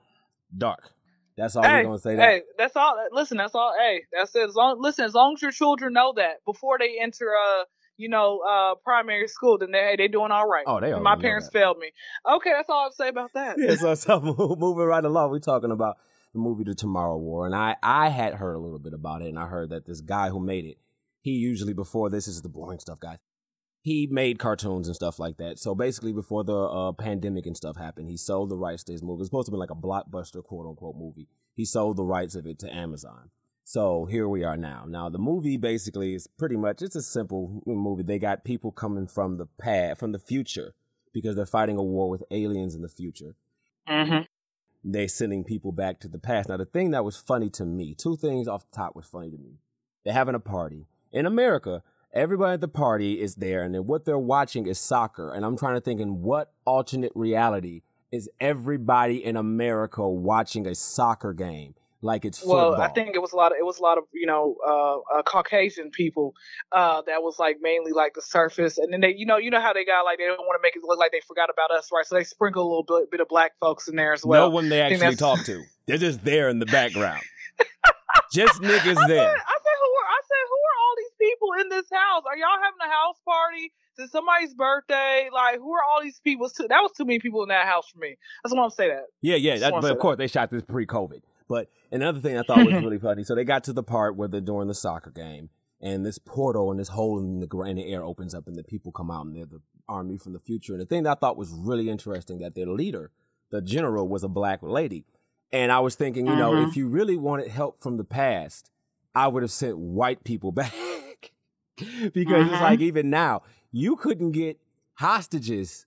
Dark. 0.55 0.91
That's 1.37 1.55
all 1.55 1.63
Hey, 1.63 1.77
we're 1.77 1.83
gonna 1.83 1.99
say. 1.99 2.15
That. 2.15 2.29
Hey, 2.29 2.41
that's 2.57 2.75
all. 2.75 2.95
Listen, 3.11 3.37
that's 3.37 3.55
all. 3.55 3.73
Hey, 3.77 4.03
that's 4.11 4.35
it. 4.35 4.49
As 4.49 4.55
long, 4.55 4.81
listen, 4.81 5.05
as 5.05 5.13
long 5.13 5.33
as 5.35 5.41
your 5.41 5.51
children 5.51 5.93
know 5.93 6.13
that 6.17 6.43
before 6.45 6.77
they 6.77 6.97
enter, 7.01 7.33
uh, 7.35 7.63
you 7.97 8.09
know, 8.09 8.39
uh, 8.47 8.75
primary 8.83 9.27
school, 9.27 9.57
then 9.57 9.71
they 9.71 9.79
hey, 9.79 9.95
they 9.97 10.07
doing 10.07 10.31
all 10.31 10.47
right. 10.47 10.63
Oh, 10.67 10.79
they 10.79 10.91
are. 10.91 10.99
My 10.99 11.15
parents 11.15 11.49
failed 11.51 11.77
me. 11.77 11.91
Okay, 12.29 12.51
that's 12.51 12.69
all 12.69 12.81
I 12.81 12.83
have 12.83 12.91
to 12.91 12.95
say 12.95 13.07
about 13.07 13.31
that. 13.33 13.55
yeah, 13.59 13.75
so, 13.75 13.95
so 13.95 14.19
mo- 14.19 14.55
moving 14.59 14.85
right 14.85 15.03
along, 15.03 15.31
we're 15.31 15.39
talking 15.39 15.71
about 15.71 15.97
the 16.33 16.39
movie 16.39 16.63
The 16.63 16.75
Tomorrow 16.75 17.17
War, 17.17 17.45
and 17.45 17.55
I 17.55 17.75
I 17.83 18.09
had 18.09 18.35
heard 18.35 18.55
a 18.55 18.59
little 18.59 18.79
bit 18.79 18.93
about 18.93 19.21
it, 19.21 19.29
and 19.29 19.39
I 19.39 19.47
heard 19.47 19.69
that 19.69 19.85
this 19.85 20.01
guy 20.01 20.29
who 20.29 20.39
made 20.39 20.65
it, 20.65 20.77
he 21.21 21.31
usually 21.31 21.73
before 21.73 22.09
this 22.09 22.27
is 22.27 22.41
the 22.41 22.49
boring 22.49 22.79
stuff, 22.79 22.99
guys. 22.99 23.17
He 23.83 24.07
made 24.11 24.37
cartoons 24.37 24.85
and 24.87 24.95
stuff 24.95 25.17
like 25.17 25.37
that. 25.37 25.57
So 25.57 25.73
basically, 25.73 26.13
before 26.13 26.43
the 26.43 26.55
uh, 26.55 26.91
pandemic 26.91 27.47
and 27.47 27.57
stuff 27.57 27.77
happened, 27.77 28.09
he 28.09 28.17
sold 28.17 28.49
the 28.49 28.57
rights 28.57 28.83
to 28.83 28.91
his 28.91 29.01
movie. 29.01 29.21
It's 29.21 29.29
supposed 29.29 29.47
to 29.47 29.51
be 29.51 29.57
like 29.57 29.71
a 29.71 29.75
blockbuster, 29.75 30.43
quote 30.43 30.67
unquote, 30.67 30.95
movie. 30.95 31.27
He 31.55 31.65
sold 31.65 31.97
the 31.97 32.05
rights 32.05 32.35
of 32.35 32.45
it 32.45 32.59
to 32.59 32.73
Amazon. 32.73 33.31
So 33.63 34.05
here 34.05 34.27
we 34.27 34.43
are 34.43 34.57
now. 34.57 34.85
Now 34.87 35.09
the 35.09 35.17
movie 35.17 35.57
basically 35.57 36.13
is 36.13 36.27
pretty 36.27 36.57
much 36.57 36.81
it's 36.81 36.95
a 36.95 37.01
simple 37.01 37.63
movie. 37.65 38.03
They 38.03 38.19
got 38.19 38.43
people 38.43 38.71
coming 38.71 39.07
from 39.07 39.37
the 39.37 39.47
past, 39.59 39.99
from 39.99 40.11
the 40.11 40.19
future, 40.19 40.75
because 41.11 41.35
they're 41.35 41.45
fighting 41.45 41.77
a 41.77 41.83
war 41.83 42.09
with 42.09 42.23
aliens 42.31 42.75
in 42.75 42.83
the 42.83 42.89
future 42.89 43.35
Mm-hmm. 43.87 44.21
They 44.83 45.07
sending 45.07 45.43
people 45.43 45.71
back 45.71 45.99
to 45.99 46.07
the 46.07 46.19
past. 46.19 46.49
Now, 46.49 46.57
the 46.57 46.65
thing 46.65 46.91
that 46.91 47.05
was 47.05 47.17
funny 47.17 47.49
to 47.51 47.65
me, 47.65 47.93
two 47.93 48.15
things 48.17 48.47
off 48.47 48.69
the 48.69 48.75
top 48.75 48.95
was 48.95 49.05
funny 49.05 49.29
to 49.29 49.37
me. 49.37 49.59
They're 50.03 50.13
having 50.13 50.35
a 50.35 50.39
party. 50.39 50.87
In 51.11 51.25
America, 51.25 51.83
everybody 52.13 52.53
at 52.53 52.61
the 52.61 52.67
party 52.67 53.21
is 53.21 53.35
there, 53.35 53.63
and 53.63 53.75
then 53.75 53.85
what 53.85 54.05
they're 54.05 54.17
watching 54.17 54.65
is 54.65 54.79
soccer. 54.79 55.33
And 55.33 55.45
I'm 55.45 55.57
trying 55.57 55.75
to 55.75 55.81
think 55.81 55.99
in 55.99 56.21
what 56.21 56.53
alternate 56.65 57.11
reality 57.15 57.81
is 58.11 58.29
everybody 58.39 59.23
in 59.23 59.37
America 59.37 60.07
watching 60.07 60.67
a 60.67 60.75
soccer 60.75 61.33
game 61.33 61.75
like 62.01 62.25
it's 62.25 62.39
football? 62.39 62.71
Well, 62.71 62.81
I 62.81 62.87
think 62.89 63.15
it 63.15 63.19
was 63.21 63.31
a 63.31 63.35
lot 63.35 63.51
of 63.51 63.57
it 63.59 63.65
was 63.65 63.79
a 63.79 63.83
lot 63.83 63.97
of 63.97 64.05
you 64.13 64.25
know 64.25 64.55
uh, 64.67 65.19
uh, 65.19 65.23
Caucasian 65.23 65.91
people 65.91 66.33
uh, 66.71 67.01
that 67.07 67.21
was 67.21 67.37
like 67.39 67.57
mainly 67.61 67.91
like 67.91 68.13
the 68.13 68.21
surface, 68.21 68.77
and 68.77 68.91
then 68.91 69.01
they 69.01 69.13
you 69.15 69.25
know 69.25 69.37
you 69.37 69.49
know 69.51 69.61
how 69.61 69.73
they 69.73 69.85
got 69.85 70.01
like 70.03 70.17
they 70.17 70.25
don't 70.25 70.39
want 70.39 70.57
to 70.59 70.63
make 70.63 70.75
it 70.75 70.81
look 70.83 70.99
like 70.99 71.11
they 71.11 71.21
forgot 71.27 71.49
about 71.49 71.71
us, 71.77 71.89
right? 71.93 72.05
So 72.05 72.15
they 72.15 72.23
sprinkle 72.23 72.63
a 72.63 72.69
little 72.69 72.83
bit, 72.83 73.11
bit 73.11 73.19
of 73.21 73.27
black 73.27 73.51
folks 73.59 73.87
in 73.87 73.95
there 73.95 74.13
as 74.13 74.25
well. 74.25 74.47
no 74.47 74.53
one 74.53 74.69
they 74.69 74.81
actually 74.81 75.15
talk 75.15 75.43
to. 75.45 75.63
They're 75.85 75.97
just 75.97 76.23
there 76.23 76.49
in 76.49 76.59
the 76.59 76.65
background. 76.67 77.21
just 78.33 78.61
niggas 78.61 78.97
I 78.97 79.07
there. 79.07 79.31
Said, 79.31 79.41
I 79.47 79.57
said, 79.63 79.77
who 79.81 79.91
are 79.91 80.07
I 80.07 80.21
said, 80.27 80.43
who 80.47 80.57
are 80.57 80.77
all 80.81 80.95
these 80.97 81.15
people 81.19 81.49
in 81.61 81.69
this 81.69 81.85
house? 81.91 82.23
Are 82.27 82.37
y'all 82.37 82.61
having 82.63 82.79
a 82.85 82.89
house 82.91 83.17
party? 83.25 83.71
Is 83.97 84.05
it 84.07 84.11
somebody's 84.11 84.53
birthday? 84.53 85.29
Like, 85.33 85.57
who 85.57 85.73
are 85.73 85.81
all 85.93 86.01
these 86.01 86.19
people? 86.23 86.45
It's 86.47 86.55
too- 86.55 86.67
That 86.69 86.81
was 86.81 86.91
too 86.97 87.03
many 87.05 87.19
people 87.19 87.43
in 87.43 87.49
that 87.49 87.67
house 87.67 87.89
for 87.91 87.99
me. 87.99 88.15
That's 88.43 88.53
what 88.53 88.61
I 88.61 88.67
just 88.67 88.69
want 88.69 88.71
to 88.71 88.75
say 88.75 88.87
that. 88.89 89.03
Yeah, 89.21 89.35
yeah. 89.35 89.51
Just 89.53 89.61
That, 89.61 89.71
wanna 89.73 89.81
but 89.81 89.87
say 89.87 89.91
of 89.91 89.97
that. 89.97 90.01
course, 90.01 90.17
they 90.17 90.27
shot 90.27 90.49
this 90.49 90.63
pre-COVID. 90.63 91.21
But 91.51 91.69
another 91.91 92.19
thing 92.21 92.37
I 92.37 92.43
thought 92.43 92.65
was 92.65 92.75
really 92.83 92.97
funny. 92.99 93.23
So 93.23 93.35
they 93.35 93.43
got 93.43 93.63
to 93.65 93.73
the 93.73 93.83
part 93.83 94.15
where 94.15 94.27
they're 94.29 94.41
doing 94.41 94.67
the 94.69 94.73
soccer 94.73 95.11
game, 95.11 95.49
and 95.81 96.05
this 96.05 96.17
portal 96.17 96.71
and 96.71 96.79
this 96.79 96.89
hole 96.89 97.19
in 97.19 97.39
the, 97.41 97.59
in 97.63 97.75
the 97.75 97.91
air 97.93 98.03
opens 98.03 98.33
up, 98.33 98.47
and 98.47 98.55
the 98.55 98.63
people 98.63 98.91
come 98.91 99.11
out, 99.11 99.25
and 99.25 99.35
they're 99.35 99.45
the 99.45 99.61
army 99.89 100.17
from 100.17 100.33
the 100.33 100.39
future. 100.39 100.73
And 100.73 100.81
the 100.81 100.85
thing 100.85 101.03
that 101.03 101.11
I 101.17 101.19
thought 101.19 101.37
was 101.37 101.51
really 101.51 101.89
interesting 101.89 102.39
that 102.39 102.55
their 102.55 102.67
leader, 102.67 103.11
the 103.51 103.61
general, 103.61 104.07
was 104.07 104.23
a 104.23 104.29
black 104.29 104.63
lady. 104.63 105.03
And 105.51 105.71
I 105.71 105.79
was 105.81 105.95
thinking, 105.95 106.25
you 106.27 106.35
know, 106.37 106.51
Mhm. 106.53 106.69
if 106.69 106.77
you 106.77 106.87
really 106.87 107.17
wanted 107.17 107.49
help 107.49 107.81
from 107.83 107.97
the 107.97 108.05
past, 108.05 108.71
I 109.13 109.27
would 109.27 109.43
have 109.43 109.51
sent 109.51 109.77
white 109.77 110.23
people 110.23 110.51
back. 110.63 110.71
because 112.13 112.47
it's 112.47 112.55
Mhm. 112.57 112.61
like 112.61 112.79
even 112.79 113.09
now, 113.09 113.41
you 113.71 113.95
couldn't 113.97 114.31
get 114.31 114.59
hostages 114.93 115.85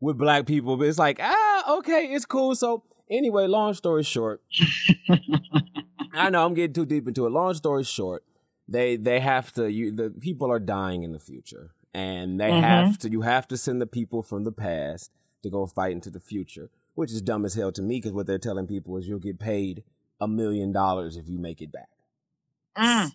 with 0.00 0.18
black 0.18 0.46
people. 0.46 0.76
But 0.76 0.88
it's 0.88 0.98
like, 0.98 1.18
ah, 1.22 1.76
okay, 1.78 2.06
it's 2.12 2.26
cool. 2.26 2.54
So 2.54 2.82
anyway, 3.10 3.46
long 3.46 3.74
story 3.74 4.02
short, 4.04 4.42
I 6.12 6.30
know 6.30 6.44
I'm 6.44 6.54
getting 6.54 6.72
too 6.72 6.86
deep 6.86 7.06
into 7.06 7.26
it. 7.26 7.30
Long 7.30 7.54
story 7.54 7.84
short, 7.84 8.24
they 8.66 8.96
they 8.96 9.20
have 9.20 9.52
to. 9.52 9.70
You 9.70 9.92
the 9.92 10.10
people 10.10 10.50
are 10.50 10.58
dying 10.58 11.02
in 11.02 11.12
the 11.12 11.18
future, 11.18 11.72
and 11.94 12.40
they 12.40 12.50
Mhm. 12.50 12.60
have 12.62 12.98
to. 13.00 13.10
You 13.10 13.22
have 13.22 13.46
to 13.48 13.56
send 13.56 13.80
the 13.80 13.86
people 13.86 14.22
from 14.22 14.44
the 14.44 14.52
past 14.52 15.10
to 15.42 15.50
go 15.50 15.66
fight 15.66 15.92
into 15.92 16.10
the 16.10 16.20
future, 16.20 16.70
which 16.94 17.12
is 17.12 17.22
dumb 17.22 17.44
as 17.44 17.54
hell 17.54 17.72
to 17.72 17.82
me 17.82 17.96
because 17.96 18.12
what 18.12 18.26
they're 18.26 18.38
telling 18.38 18.66
people 18.66 18.96
is 18.96 19.06
you'll 19.06 19.18
get 19.20 19.38
paid 19.38 19.84
a 20.20 20.26
million 20.26 20.72
dollars 20.72 21.16
if 21.16 21.28
you 21.28 21.38
make 21.38 21.60
it 21.62 21.70
back. 21.70 21.88
Mm. 22.76 23.12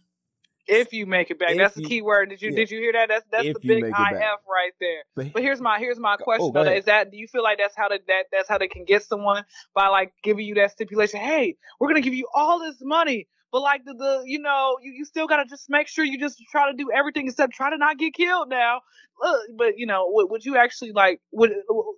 If 0.67 0.93
you 0.93 1.05
make 1.05 1.29
it 1.29 1.39
back, 1.39 1.51
If 1.51 1.57
that's 1.57 1.75
the 1.75 1.83
key 1.83 2.01
word. 2.01 2.29
Did 2.29 2.41
you 2.41 2.51
yeah. 2.51 2.55
did 2.55 2.71
you 2.71 2.79
hear 2.79 2.93
that? 2.93 3.09
That's 3.09 3.25
that's 3.31 3.45
If 3.45 3.61
the 3.61 3.67
big 3.67 3.83
IF 3.83 3.93
right 3.93 4.71
there. 4.79 5.03
But, 5.15 5.33
But 5.33 5.41
here's 5.41 5.59
my 5.59 5.79
here's 5.79 5.99
my 5.99 6.15
question 6.15 6.51
oh, 6.55 6.63
though. 6.63 6.71
Is 6.71 6.85
that 6.85 7.11
do 7.11 7.17
you 7.17 7.27
feel 7.27 7.43
like 7.43 7.57
that's 7.57 7.75
how 7.75 7.89
they 7.89 7.99
that 8.07 8.25
that's 8.31 8.47
how 8.47 8.57
they 8.57 8.67
can 8.67 8.85
get 8.85 9.03
someone 9.03 9.43
by 9.75 9.87
like 9.87 10.13
giving 10.23 10.45
you 10.45 10.55
that 10.55 10.71
stipulation? 10.71 11.19
Hey, 11.19 11.57
we're 11.79 11.89
gonna 11.89 12.01
give 12.01 12.13
you 12.13 12.27
all 12.33 12.59
this 12.59 12.77
money, 12.81 13.27
but 13.51 13.61
like 13.61 13.83
the, 13.85 13.93
the 13.93 14.23
you 14.25 14.39
know, 14.39 14.77
you, 14.81 14.93
you 14.93 15.05
still 15.05 15.27
gotta 15.27 15.45
just 15.45 15.69
make 15.69 15.87
sure 15.87 16.05
you 16.05 16.19
just 16.19 16.41
try 16.49 16.71
to 16.71 16.77
do 16.77 16.89
everything 16.91 17.27
except 17.27 17.53
try 17.53 17.69
to 17.69 17.77
not 17.77 17.97
get 17.97 18.13
killed 18.13 18.49
now. 18.49 18.81
Uh, 19.23 19.33
but 19.57 19.77
you 19.77 19.85
know, 19.85 20.05
would, 20.09 20.29
would 20.31 20.45
you 20.45 20.57
actually 20.57 20.91
like? 20.91 21.19
Would 21.33 21.51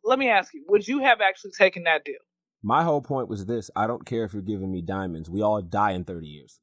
let 0.03 0.19
me 0.19 0.29
ask 0.29 0.53
you, 0.53 0.65
would 0.67 0.88
you 0.88 1.00
have 1.00 1.22
actually 1.22 1.51
taken 1.57 1.84
that 1.84 2.03
deal? 2.03 2.15
My 2.63 2.84
whole 2.84 3.01
point 3.01 3.29
was 3.29 3.45
this: 3.45 3.69
I 3.75 3.86
don't 3.88 4.05
care 4.05 4.25
if 4.25 4.34
you're 4.34 4.41
giving 4.41 4.72
me 4.72 4.81
diamonds. 4.81 5.29
We 5.29 5.41
all 5.41 5.62
die 5.62 5.91
in 5.91 6.03
30 6.03 6.27
years. 6.27 6.60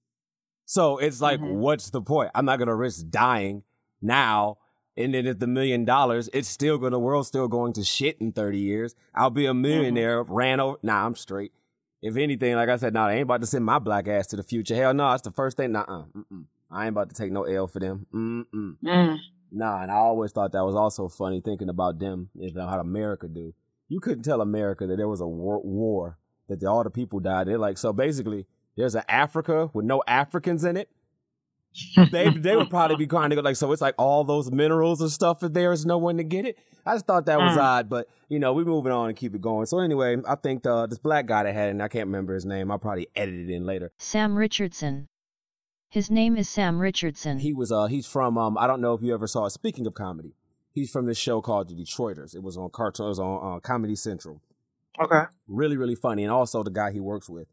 So 0.72 0.96
it's 0.96 1.20
like, 1.20 1.38
Mhm. 1.38 1.56
what's 1.56 1.90
the 1.90 2.00
point? 2.00 2.30
I'm 2.34 2.46
not 2.46 2.58
gonna 2.58 2.74
risk 2.74 3.10
dying 3.10 3.62
now. 4.00 4.56
And 4.96 5.12
then 5.12 5.26
if 5.26 5.38
the 5.38 5.46
million 5.46 5.84
dollars, 5.84 6.30
it's 6.32 6.48
still 6.48 6.78
gonna, 6.78 6.92
the 6.92 6.98
world's 6.98 7.28
still 7.28 7.46
going 7.46 7.74
to 7.74 7.84
shit 7.84 8.16
in 8.22 8.32
30 8.32 8.58
years. 8.58 8.94
I'll 9.14 9.28
be 9.28 9.44
a 9.44 9.52
millionaire, 9.52 10.22
ran 10.22 10.60
over. 10.60 10.78
Nah, 10.82 11.04
I'm 11.04 11.14
straight. 11.14 11.52
If 12.00 12.16
anything, 12.16 12.56
like 12.56 12.70
I 12.70 12.76
said, 12.76 12.94
nah, 12.94 13.08
I 13.08 13.12
ain't 13.16 13.24
about 13.24 13.42
to 13.42 13.46
send 13.46 13.66
my 13.66 13.78
black 13.80 14.08
ass 14.08 14.26
to 14.28 14.36
the 14.36 14.42
future. 14.42 14.74
Hell 14.74 14.94
no, 14.94 15.12
it's 15.12 15.20
the 15.20 15.30
first 15.30 15.58
thing. 15.58 15.72
Nah, 15.72 15.84
uh. 15.86 16.04
I 16.70 16.86
ain't 16.86 16.94
about 16.96 17.10
to 17.10 17.14
take 17.14 17.32
no 17.32 17.42
L 17.42 17.66
for 17.66 17.78
them. 17.78 18.06
Mm-mm. 18.14 18.76
Mm. 18.82 19.18
Nah, 19.50 19.82
and 19.82 19.90
I 19.90 19.96
always 19.96 20.32
thought 20.32 20.52
that 20.52 20.64
was 20.64 20.74
also 20.74 21.06
funny 21.06 21.42
thinking 21.42 21.68
about 21.68 21.98
them, 21.98 22.30
know, 22.34 22.66
how 22.66 22.80
America 22.80 23.28
do. 23.28 23.52
You 23.88 24.00
couldn't 24.00 24.22
tell 24.22 24.40
America 24.40 24.86
that 24.86 24.96
there 24.96 25.08
was 25.08 25.20
a 25.20 25.28
war, 25.28 25.60
war 25.62 26.16
that 26.48 26.60
the, 26.60 26.66
all 26.70 26.82
the 26.82 26.88
people 26.88 27.20
died. 27.20 27.46
They're 27.46 27.58
like, 27.58 27.76
so 27.76 27.92
basically, 27.92 28.46
there's 28.76 28.94
an 28.94 29.02
Africa 29.08 29.70
with 29.72 29.84
no 29.84 30.02
Africans 30.06 30.64
in 30.64 30.76
it. 30.76 30.88
They 32.10 32.28
they 32.30 32.54
would 32.56 32.68
probably 32.68 32.96
be 32.96 33.06
trying 33.06 33.30
to 33.30 33.36
go 33.36 33.42
like, 33.42 33.56
so 33.56 33.72
it's 33.72 33.80
like 33.80 33.94
all 33.96 34.24
those 34.24 34.50
minerals 34.50 35.00
and 35.00 35.10
stuff, 35.10 35.42
if 35.42 35.52
there 35.54 35.72
is 35.72 35.86
no 35.86 35.96
one 35.98 36.18
to 36.18 36.24
get 36.24 36.44
it. 36.44 36.58
I 36.84 36.94
just 36.94 37.06
thought 37.06 37.26
that 37.26 37.38
was 37.38 37.56
Mm. 37.56 37.62
odd, 37.62 37.88
but 37.88 38.08
you 38.28 38.38
know, 38.38 38.52
we're 38.52 38.64
moving 38.66 38.92
on 38.92 39.08
and 39.08 39.16
keep 39.16 39.34
it 39.34 39.40
going. 39.40 39.64
So 39.66 39.78
anyway, 39.78 40.16
I 40.28 40.34
think 40.34 40.66
uh, 40.66 40.86
this 40.86 40.98
black 40.98 41.26
guy 41.26 41.44
that 41.44 41.54
had 41.54 41.68
it, 41.68 41.70
and 41.70 41.82
I 41.82 41.88
can't 41.88 42.06
remember 42.06 42.34
his 42.34 42.44
name. 42.44 42.70
I'll 42.70 42.78
probably 42.78 43.08
edit 43.16 43.34
it 43.34 43.50
in 43.50 43.64
later. 43.64 43.90
Sam 43.98 44.36
Richardson. 44.36 45.08
His 45.88 46.10
name 46.10 46.36
is 46.36 46.48
Sam 46.48 46.78
Richardson. 46.78 47.38
He 47.38 47.52
was 47.54 47.70
uh 47.72 47.86
he's 47.86 48.06
from 48.06 48.36
um 48.36 48.58
I 48.58 48.66
don't 48.66 48.80
know 48.80 48.94
if 48.94 49.02
you 49.02 49.14
ever 49.14 49.26
saw 49.26 49.46
it. 49.46 49.50
Speaking 49.50 49.86
of 49.86 49.94
comedy, 49.94 50.34
he's 50.72 50.90
from 50.90 51.06
this 51.06 51.18
show 51.18 51.40
called 51.40 51.68
The 51.68 51.74
Detroiters. 51.74 52.34
It 52.34 52.42
was 52.42 52.56
on 52.58 52.68
cartoons 52.70 53.18
on 53.18 53.56
uh, 53.56 53.60
Comedy 53.60 53.94
Central. 53.96 54.40
Okay. 55.00 55.22
Really 55.46 55.76
really 55.78 55.94
funny, 55.94 56.22
and 56.24 56.32
also 56.32 56.62
the 56.62 56.70
guy 56.70 56.92
he 56.92 57.00
works 57.00 57.28
with. 57.30 57.46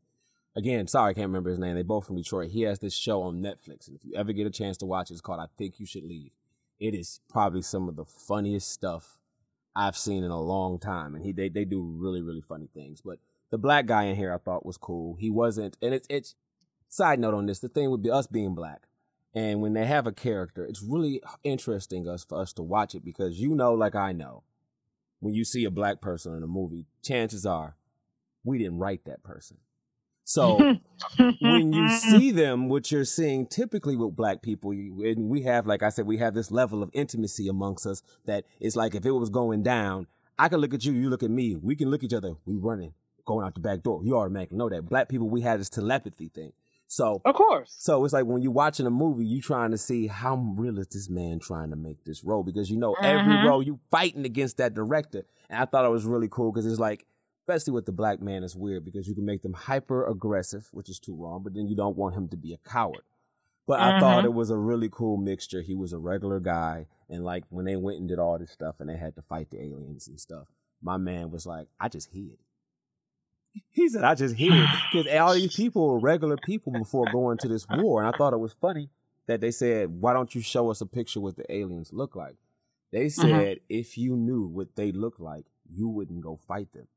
Again, 0.56 0.88
sorry 0.88 1.12
I 1.12 1.14
can't 1.14 1.28
remember 1.28 1.50
his 1.50 1.60
name. 1.60 1.76
They 1.76 1.84
both 1.84 2.08
from 2.08 2.18
Detroit. 2.18 2.52
He 2.52 2.64
has 2.64 2.80
this 2.80 2.96
show 2.96 3.22
on 3.22 3.42
Netflix, 3.42 3.88
and 3.88 3.96
if 3.96 4.04
you 4.04 4.14
ever 4.16 4.34
get 4.34 4.48
a 4.48 4.52
chance 4.52 4.78
to 4.78 4.86
watch 4.86 5.10
it, 5.10 5.14
it's 5.14 5.22
called 5.22 5.40
I 5.40 5.48
Think 5.58 5.80
You 5.80 5.86
Should 5.86 6.04
Leave. 6.04 6.32
It 6.80 6.96
is 6.96 7.20
probably 7.30 7.62
some 7.62 7.88
of 7.88 7.96
the 7.96 8.06
funniest 8.06 8.72
stuff 8.72 9.20
I've 9.76 9.98
seen 9.98 10.24
in 10.24 10.32
a 10.32 10.42
long 10.42 10.80
time, 10.80 11.16
and 11.16 11.24
he 11.24 11.32
they 11.32 11.50
they 11.50 11.66
do 11.66 11.82
really 11.82 12.22
really 12.22 12.42
funny 12.42 12.68
things. 12.74 13.02
But 13.02 13.20
the 13.52 13.58
black 13.58 13.86
guy 13.86 14.04
in 14.04 14.16
here 14.16 14.34
I 14.34 14.38
thought 14.38 14.66
was 14.66 14.78
cool. 14.78 15.16
He 15.16 15.30
wasn't, 15.30 15.78
and 15.82 15.94
it's 15.94 16.08
it's 16.10 16.36
side 16.88 17.20
note 17.20 17.34
on 17.34 17.46
this. 17.46 17.60
The 17.60 17.70
thing 17.70 17.92
would 17.92 18.04
be 18.04 18.12
us 18.12 18.28
being 18.28 18.56
black. 18.56 18.84
And 19.34 19.62
when 19.62 19.74
they 19.74 19.86
have 19.86 20.08
a 20.08 20.12
character, 20.12 20.66
it's 20.66 20.82
really 20.82 21.22
interesting 21.44 22.08
us 22.08 22.26
for 22.26 22.42
us 22.42 22.52
to 22.54 22.64
watch 22.64 22.96
it 22.96 23.06
because 23.06 23.40
you 23.40 23.54
know, 23.54 23.74
like 23.74 23.96
I 23.96 24.12
know, 24.12 24.44
when 25.20 25.36
you 25.36 25.46
see 25.46 25.66
a 25.66 25.72
black 25.72 26.02
person 26.02 26.36
in 26.36 26.42
a 26.42 26.48
movie, 26.48 26.88
chances 27.04 27.46
are 27.46 27.76
we 28.44 28.58
didn't 28.58 28.80
write 28.80 29.06
that 29.06 29.24
person. 29.24 29.58
So 30.30 30.78
when 31.42 31.74
you 31.74 31.90
see 31.90 32.30
them, 32.30 32.70
what 32.70 32.92
you're 32.92 33.04
seeing 33.04 33.48
typically 33.48 33.96
with 33.96 34.16
black 34.16 34.44
people, 34.44 34.72
you, 34.76 35.04
and 35.04 35.28
we 35.28 35.42
have, 35.42 35.66
like 35.66 35.82
I 35.82 35.90
said, 35.90 36.06
we 36.06 36.18
have 36.20 36.36
this 36.36 36.52
level 36.52 36.84
of 36.84 36.92
intimacy 36.94 37.48
amongst 37.48 37.88
us 37.88 38.04
that 38.26 38.46
it's 38.60 38.76
like 38.76 38.94
if 38.94 39.08
it 39.08 39.12
was 39.12 39.32
going 39.32 39.64
down, 39.64 40.06
I 40.38 40.48
can 40.48 40.60
look 40.60 40.76
at 40.76 40.86
you, 40.86 40.94
you 40.94 41.10
look 41.10 41.24
at 41.24 41.32
me, 41.32 41.56
we 41.56 41.76
can 41.76 41.90
look 41.90 42.02
at 42.02 42.06
each 42.12 42.14
other, 42.14 42.36
we 42.46 42.56
running, 42.58 42.94
going 43.26 43.44
out 43.44 43.56
the 43.56 43.60
back 43.60 43.82
door. 43.82 44.02
You 44.04 44.18
automatically 44.18 44.58
know 44.60 44.70
that. 44.70 44.88
Black 44.88 45.10
people, 45.10 45.28
we 45.30 45.42
have 45.42 45.58
this 45.58 45.70
telepathy 45.70 46.30
thing. 46.30 46.54
So 46.92 47.22
of 47.26 47.34
course. 47.36 47.76
so 47.78 48.04
it's 48.06 48.14
like 48.14 48.26
when 48.26 48.42
you're 48.44 48.52
watching 48.52 48.86
a 48.86 48.92
movie, 48.92 49.26
you 49.26 49.42
trying 49.42 49.72
to 49.72 49.78
see 49.80 50.06
how 50.08 50.36
real 50.56 50.78
is 50.78 50.88
this 50.90 51.10
man 51.10 51.40
trying 51.40 51.72
to 51.72 51.76
make 51.76 52.04
this 52.04 52.24
role 52.24 52.44
because 52.44 52.70
you 52.70 52.78
know 52.78 52.96
every 53.04 53.36
Mhm. 53.36 53.44
role 53.44 53.64
you 53.64 53.80
fighting 53.92 54.26
against 54.26 54.58
that 54.58 54.74
director. 54.76 55.24
And 55.50 55.60
I 55.60 55.66
thought 55.66 55.86
it 55.86 55.90
was 55.90 56.06
really 56.06 56.28
cool 56.30 56.52
because 56.52 56.66
it's 56.68 56.80
like, 56.80 57.06
especially 57.50 57.74
with 57.74 57.86
the 57.86 57.92
black 57.92 58.22
man, 58.22 58.44
is 58.44 58.56
weird 58.56 58.86
because 58.86 59.08
you 59.08 59.16
can 59.16 59.26
make 59.26 59.42
them 59.42 59.54
hyper 59.54 60.06
aggressive, 60.06 60.68
which 60.72 60.90
is 60.90 61.00
too 61.00 61.16
wrong, 61.16 61.42
but 61.44 61.54
then 61.54 61.68
you 61.68 61.76
don't 61.76 61.98
want 61.98 62.16
him 62.16 62.28
to 62.30 62.38
be 62.38 62.54
a 62.54 62.58
coward. 62.58 63.02
But 63.66 63.80
I 63.80 64.00
thought 64.00 64.24
Mhm. 64.24 64.26
it 64.26 64.34
was 64.34 64.50
a 64.50 64.58
really 64.58 64.90
cool 64.90 65.18
mixture. 65.18 65.62
He 65.62 65.76
was 65.76 65.94
a 65.94 66.00
regular 66.00 66.40
guy, 66.40 66.88
and 67.10 67.24
like 67.24 67.46
when 67.50 67.66
they 67.66 67.76
went 67.76 68.00
and 68.00 68.08
did 68.08 68.20
all 68.20 68.38
this 68.40 68.52
stuff 68.52 68.80
and 68.80 68.90
they 68.90 68.98
had 68.98 69.16
to 69.16 69.22
fight 69.24 69.50
the 69.50 69.62
aliens 69.62 70.08
and 70.08 70.20
stuff, 70.20 70.48
my 70.82 70.98
man 70.98 71.32
was 71.32 71.46
like, 71.46 71.68
I 71.80 71.88
just 71.90 72.10
hid. 72.12 72.38
He 73.72 73.90
said, 73.90 74.04
I 74.04 74.16
just 74.16 74.36
hid. 74.36 74.52
Because 74.92 75.08
all 75.20 75.34
these 75.34 75.56
people 75.56 75.88
were 75.88 76.00
regular 76.00 76.38
people 76.38 76.72
before 76.72 77.06
going 77.12 77.38
to 77.40 77.48
this 77.48 77.68
war. 77.70 78.02
And 78.04 78.14
I 78.14 78.18
thought 78.18 78.34
it 78.34 78.38
was 78.40 78.54
funny 78.54 78.90
that 79.28 79.42
they 79.42 79.52
said, 79.52 80.02
Why 80.02 80.14
don't 80.14 80.34
you 80.34 80.42
show 80.42 80.70
us 80.72 80.82
a 80.82 80.86
picture 80.86 81.20
what 81.20 81.36
the 81.36 81.52
aliens 81.52 81.92
look 81.94 82.16
like? 82.16 82.38
They 82.92 83.10
said, 83.10 83.60
If 83.70 83.98
you 83.98 84.16
knew 84.16 84.46
what 84.48 84.76
they 84.76 84.92
look 84.92 85.20
like, 85.20 85.46
you 85.70 85.88
wouldn't 85.88 86.22
go 86.22 86.38
fight 86.48 86.72
them. 86.74 86.88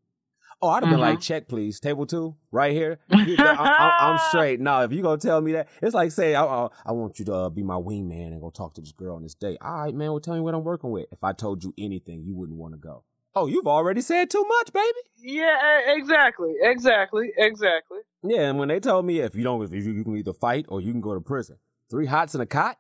Oh, 0.60 0.68
I'd 0.68 0.82
have 0.84 0.90
been 0.92 1.00
like, 1.00 1.20
check, 1.20 1.48
please. 1.48 1.80
Table 1.80 2.06
two, 2.06 2.36
right 2.50 2.72
here. 2.72 2.98
I, 3.10 4.12
am 4.12 4.18
straight. 4.28 4.60
No, 4.60 4.82
if 4.82 4.92
you 4.92 5.02
gonna 5.02 5.18
tell 5.18 5.40
me 5.40 5.52
that, 5.52 5.68
it's 5.80 5.94
like 5.94 6.12
say, 6.12 6.34
I, 6.34 6.44
I, 6.44 6.68
I 6.86 6.92
want 6.92 7.18
you 7.18 7.24
to 7.26 7.34
uh, 7.34 7.48
be 7.48 7.62
my 7.62 7.74
wingman 7.74 8.28
and 8.28 8.40
go 8.40 8.50
talk 8.50 8.74
to 8.74 8.80
this 8.80 8.92
girl 8.92 9.16
on 9.16 9.22
this 9.22 9.34
date. 9.34 9.58
All 9.60 9.72
right, 9.84 9.94
man. 9.94 10.10
Well, 10.10 10.20
tell 10.20 10.34
me 10.34 10.40
what 10.40 10.54
I'm 10.54 10.62
working 10.64 10.90
with. 10.90 11.06
If 11.10 11.24
I 11.24 11.32
told 11.32 11.64
you 11.64 11.72
anything, 11.78 12.22
you 12.24 12.34
wouldn't 12.36 12.58
want 12.58 12.74
to 12.74 12.78
go. 12.78 13.04
Oh, 13.34 13.46
you've 13.46 13.66
already 13.66 14.02
said 14.02 14.28
too 14.30 14.44
much, 14.46 14.72
baby. 14.74 14.98
Yeah, 15.16 15.80
exactly, 15.94 16.52
exactly, 16.60 17.32
exactly. 17.36 18.00
Yeah, 18.22 18.50
and 18.50 18.58
when 18.58 18.68
they 18.68 18.78
told 18.78 19.06
me 19.06 19.20
if 19.20 19.34
you 19.34 19.42
don't, 19.42 19.62
if 19.64 19.72
you, 19.72 19.80
you 19.90 20.04
can 20.04 20.16
either 20.16 20.34
fight 20.34 20.66
or 20.68 20.80
you 20.82 20.92
can 20.92 21.00
go 21.00 21.14
to 21.14 21.20
prison. 21.20 21.56
Three 21.90 22.06
hots 22.06 22.34
in 22.34 22.40
a 22.42 22.46
cot. 22.46 22.78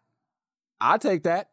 I 0.80 0.98
take 0.98 1.22
that. 1.22 1.48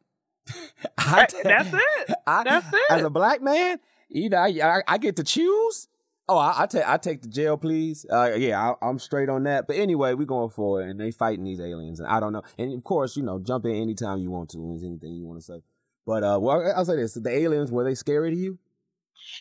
I 0.97 1.25
That- 1.31 1.33
that's 1.43 1.73
it. 1.73 2.15
I- 2.27 2.43
That's 2.43 2.67
it. 2.73 2.81
As 2.91 3.03
a 3.03 3.09
black 3.09 3.41
man, 3.41 3.79
either 4.11 4.37
I, 4.37 4.47
I, 4.47 4.81
I 4.87 4.97
get 4.97 5.15
to 5.15 5.23
choose. 5.23 5.87
Oh, 6.29 6.37
I, 6.37 6.53
I 6.63 6.65
take 6.67 6.87
I 6.87 6.97
take 6.97 7.21
the 7.23 7.27
jail, 7.27 7.57
please. 7.57 8.05
Uh, 8.11 8.33
yeah, 8.37 8.61
I, 8.81 8.87
I'm 8.87 8.99
straight 8.99 9.29
on 9.29 9.43
that. 9.43 9.65
But 9.67 9.77
anyway, 9.77 10.13
we 10.13 10.25
going 10.25 10.51
for 10.51 10.81
it, 10.81 10.89
and 10.89 10.99
they 10.99 11.09
fighting 11.11 11.43
these 11.43 11.59
aliens, 11.59 11.99
and 11.99 12.07
I 12.07 12.19
don't 12.19 12.33
know. 12.33 12.43
And 12.57 12.71
of 12.73 12.83
course, 12.83 13.17
you 13.17 13.23
know, 13.23 13.39
jump 13.39 13.65
in 13.65 13.75
anytime 13.75 14.19
you 14.19 14.29
want 14.29 14.51
to. 14.51 14.79
Anything 14.85 15.15
you 15.15 15.25
want 15.25 15.39
to 15.39 15.45
say? 15.45 15.63
But 16.05 16.23
uh, 16.23 16.37
well, 16.39 16.71
I'll 16.75 16.85
say 16.85 16.97
this: 16.97 17.15
the 17.15 17.31
aliens 17.31 17.71
were 17.71 17.83
they 17.83 17.95
scary 17.95 18.29
to 18.31 18.37
you? 18.37 18.59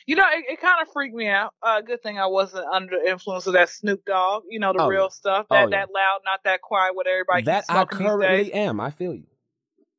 You 0.07 0.17
know, 0.17 0.25
it, 0.33 0.45
it 0.53 0.61
kind 0.61 0.81
of 0.83 0.93
freaked 0.93 1.15
me 1.15 1.29
out. 1.29 1.55
Uh, 1.63 1.81
good 1.83 2.03
thing 2.03 2.19
I 2.19 2.27
wasn't 2.27 2.67
under 2.67 2.97
influence 2.97 3.47
of 3.47 3.53
that 3.53 3.69
Snoop 3.69 4.05
Dogg. 4.07 4.45
You 4.49 4.59
know, 4.59 4.73
the 4.73 4.83
Oh, 4.83 4.89
real 4.89 5.03
yeah. 5.05 5.09
stuff. 5.09 5.47
Oh, 5.51 5.55
That 5.55 5.71
yeah. 5.71 5.81
that 5.81 5.89
loud, 5.95 6.21
not 6.25 6.41
that 6.45 6.63
quiet. 6.63 6.97
What 6.97 7.07
everybody 7.07 7.45
that 7.45 7.67
I 7.69 7.85
smoking 7.85 7.99
these 7.99 8.07
days. 8.07 8.09
currently 8.09 8.53
am. 8.55 8.81
I 8.81 8.91
feel 8.91 9.15
you. 9.15 9.27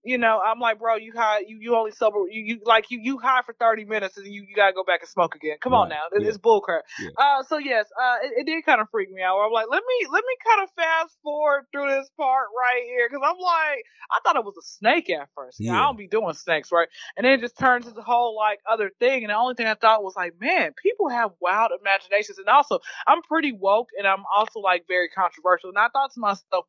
You 0.03 0.17
know, 0.17 0.39
I'm 0.43 0.59
like, 0.59 0.79
bro, 0.79 0.95
you 0.95 1.11
high, 1.15 1.39
you 1.47 1.57
you 1.59 1.75
only 1.75 1.91
sober, 1.91 2.19
you 2.29 2.41
you 2.41 2.59
like 2.65 2.89
you 2.89 2.99
you 3.01 3.17
high 3.17 3.41
for 3.45 3.53
30 3.59 3.85
minutes 3.85 4.17
and 4.17 4.27
you, 4.27 4.45
you 4.47 4.55
gotta 4.55 4.73
go 4.73 4.83
back 4.83 5.01
and 5.01 5.09
smoke 5.09 5.35
again. 5.35 5.57
Come 5.61 5.73
on 5.73 5.89
now, 5.89 6.03
it, 6.11 6.21
yeah. 6.21 6.29
it's 6.29 6.37
bullcrap. 6.37 6.81
Yeah. 6.99 7.09
Uh, 7.17 7.43
so 7.43 7.57
yes, 7.57 7.85
uh, 8.01 8.15
it, 8.23 8.41
it 8.41 8.45
did 8.45 8.65
kind 8.65 8.79
of 8.79 8.87
freak 8.89 9.11
me 9.11 9.21
out. 9.21 9.35
Where 9.35 9.45
I'm 9.45 9.51
like, 9.51 9.67
let 9.69 9.83
me 9.85 10.07
let 10.11 10.23
me 10.23 10.35
kind 10.47 10.63
of 10.63 10.69
fast 10.75 11.17
forward 11.21 11.65
through 11.71 11.87
this 11.89 12.09
part 12.17 12.47
right 12.57 12.83
here 12.85 13.09
because 13.09 13.23
I'm 13.25 13.37
like, 13.39 13.83
I 14.11 14.19
thought 14.23 14.37
it 14.37 14.45
was 14.45 14.55
a 14.57 14.63
snake 14.63 15.09
at 15.09 15.29
first. 15.35 15.59
Know, 15.59 15.73
I 15.73 15.81
don't 15.83 15.97
be 15.97 16.07
doing 16.07 16.33
snakes, 16.33 16.71
right? 16.71 16.87
And 17.17 17.25
then 17.25 17.33
it 17.33 17.41
just 17.41 17.57
turns 17.57 17.85
into 17.85 17.95
the 17.95 18.03
whole 18.03 18.35
like 18.35 18.59
other 18.69 18.91
thing. 18.99 19.23
And 19.23 19.29
the 19.31 19.35
only 19.35 19.55
thing 19.55 19.67
I 19.67 19.75
thought 19.75 20.03
was 20.03 20.15
like, 20.15 20.33
man, 20.39 20.73
people 20.81 21.09
have 21.09 21.31
wild 21.41 21.71
imaginations. 21.79 22.37
And 22.37 22.47
also, 22.47 22.79
I'm 23.07 23.21
pretty 23.23 23.51
woke 23.51 23.89
and 23.97 24.07
I'm 24.07 24.23
also 24.35 24.59
like 24.59 24.85
very 24.87 25.09
controversial. 25.09 25.69
And 25.69 25.77
I 25.77 25.89
thought 25.89 26.13
to 26.13 26.19
myself, 26.19 26.65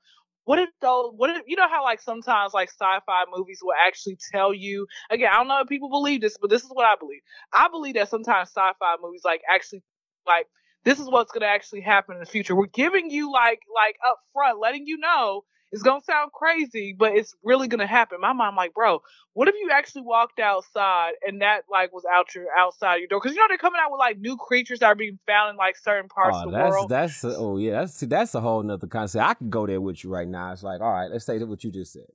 what 0.51 0.59
if 0.59 0.69
though 0.81 1.13
what 1.17 1.31
if 1.31 1.43
you 1.47 1.55
know 1.55 1.69
how 1.69 1.85
like 1.85 2.01
sometimes 2.01 2.53
like 2.53 2.69
sci-fi 2.69 3.25
movies 3.33 3.61
will 3.63 3.73
actually 3.87 4.19
tell 4.33 4.53
you 4.53 4.85
again 5.09 5.29
i 5.33 5.37
don't 5.37 5.47
know 5.47 5.61
if 5.61 5.69
people 5.69 5.89
believe 5.89 6.21
this 6.21 6.37
but 6.41 6.51
this 6.51 6.65
is 6.65 6.71
what 6.73 6.85
i 6.85 6.97
believe. 6.99 7.21
I 7.53 7.69
believe 7.69 7.95
that 7.95 8.09
sometimes 8.09 8.49
sci-fi 8.49 8.97
movies 9.01 9.23
like 9.25 9.43
actually 9.49 9.85
like 10.27 10.47
this 10.85 10.99
is 10.99 11.09
what's 11.09 11.31
going 11.31 11.43
to 11.43 11.47
actually 11.47 11.83
happen 11.83 12.17
in 12.17 12.21
the 12.21 12.27
future. 12.27 12.57
We're 12.57 12.67
giving 12.67 13.11
you 13.11 13.31
like 13.31 13.61
like 13.73 13.95
up 14.05 14.19
front 14.33 14.59
letting 14.59 14.87
you 14.87 14.99
know 14.99 15.45
it's 15.73 15.83
going 15.83 16.01
to 16.01 16.05
sound 16.05 16.33
crazy 16.33 16.95
but 16.99 17.13
it's 17.17 17.35
really 17.45 17.69
going 17.69 17.81
to 17.81 17.87
happen 17.87 18.21
my 18.21 18.33
mom 18.33 18.57
like 18.57 18.75
bro 18.75 19.01
what 19.35 19.49
if 19.49 19.55
you 19.55 19.71
actually 19.73 20.03
walked 20.03 20.41
outside 20.41 21.13
and 21.27 21.43
that 21.43 21.63
like 21.71 21.93
was 21.93 22.05
out 22.13 22.35
your 22.35 22.47
outside 22.59 22.97
your 22.97 23.09
door 23.09 23.21
because 23.21 23.35
you 23.35 23.41
know 23.41 23.47
they're 23.49 23.59
coming 23.59 23.81
out 23.83 23.91
with 23.91 23.99
like 23.99 24.19
new 24.19 24.37
creatures 24.37 24.81
that 24.81 24.87
are 24.87 24.95
being 24.95 25.19
found 25.27 25.51
in 25.51 25.57
like 25.57 25.77
certain 25.77 26.09
parts 26.09 26.37
oh, 26.37 26.45
of 26.45 26.51
the 26.53 26.59
that's 26.59 26.71
world 26.71 26.89
that's 26.89 27.25
oh 27.25 27.57
yeah, 27.59 27.73
that's 27.81 27.95
see, 27.95 28.07
that's 28.07 28.35
a 28.35 28.41
whole 28.41 28.63
nother 28.63 28.87
concept. 28.87 29.25
I 29.25 29.35
could 29.35 29.51
go 29.51 29.67
there 29.67 29.81
with 29.81 30.03
you 30.05 30.11
right 30.11 30.29
now. 30.29 30.53
It's 30.53 30.63
like, 30.63 30.81
all 30.81 30.93
right, 30.93 31.11
let's 31.11 31.25
say 31.25 31.39
what 31.39 31.63
you 31.65 31.71
just 31.73 31.93
said. 31.93 32.07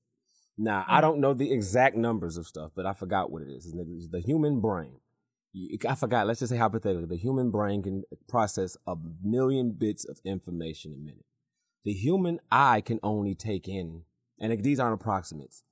Now, 0.57 0.85
I 0.87 0.99
Mhm. 0.99 1.01
don't 1.01 1.19
know 1.19 1.33
the 1.33 1.51
exact 1.51 1.95
numbers 1.95 2.37
of 2.37 2.47
stuff, 2.47 2.71
but 2.75 2.85
I 2.85 2.93
forgot 2.93 3.31
what 3.31 3.41
it 3.41 3.49
is. 3.49 3.65
It's 3.65 4.07
the- 4.07 4.21
human 4.21 4.61
brain. 4.61 4.99
I 5.87 5.95
forgot. 5.95 6.27
Let's 6.27 6.39
just 6.39 6.51
say 6.51 6.57
hypothetically, 6.57 7.05
the 7.05 7.15
human 7.15 7.49
brain 7.49 7.81
can 7.81 8.03
process 8.27 8.75
a 8.85 8.97
million 9.23 9.71
bits 9.71 10.03
of 10.03 10.19
information 10.25 10.93
a 10.93 10.97
minute. 10.97 11.25
The 11.85 11.93
human 11.93 12.39
eye 12.51 12.81
can 12.81 12.99
only 13.03 13.33
take 13.35 13.67
in, 13.69 14.03
and 14.39 14.61
these 14.63 14.79
aren't 14.79 14.99
approximates, 14.99 15.63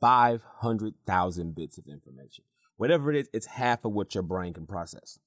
five 0.00 0.44
hundred 0.58 0.94
thousand 1.06 1.54
bits 1.56 1.78
of 1.78 1.86
information. 1.88 2.44
Whatever 2.76 3.10
it 3.10 3.16
is, 3.16 3.28
it's 3.32 3.46
half 3.46 3.84
of 3.84 3.92
what 3.92 4.14
your 4.14 4.22
brain 4.22 4.52
can 4.52 4.66
process. 4.66 5.18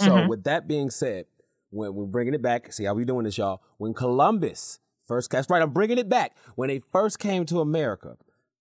So, 0.00 0.10
Mhm. 0.10 0.28
with 0.28 0.44
that 0.44 0.66
being 0.66 0.90
said, 0.90 1.26
when 1.70 1.94
we're 1.94 2.06
bringing 2.06 2.34
it 2.34 2.42
back, 2.42 2.72
see 2.72 2.84
how 2.84 2.94
we 2.94 3.04
doing 3.04 3.24
this, 3.24 3.38
y'all. 3.38 3.62
When 3.76 3.94
Columbus 3.94 4.80
First 5.06 5.30
cast, 5.30 5.48
right? 5.48 5.62
I'm 5.62 5.72
bringing 5.72 5.96
it 5.96 6.10
back. 6.10 6.36
When 6.54 6.68
they 6.68 6.80
first 6.80 7.18
came 7.18 7.46
to 7.46 7.60
America, 7.62 8.18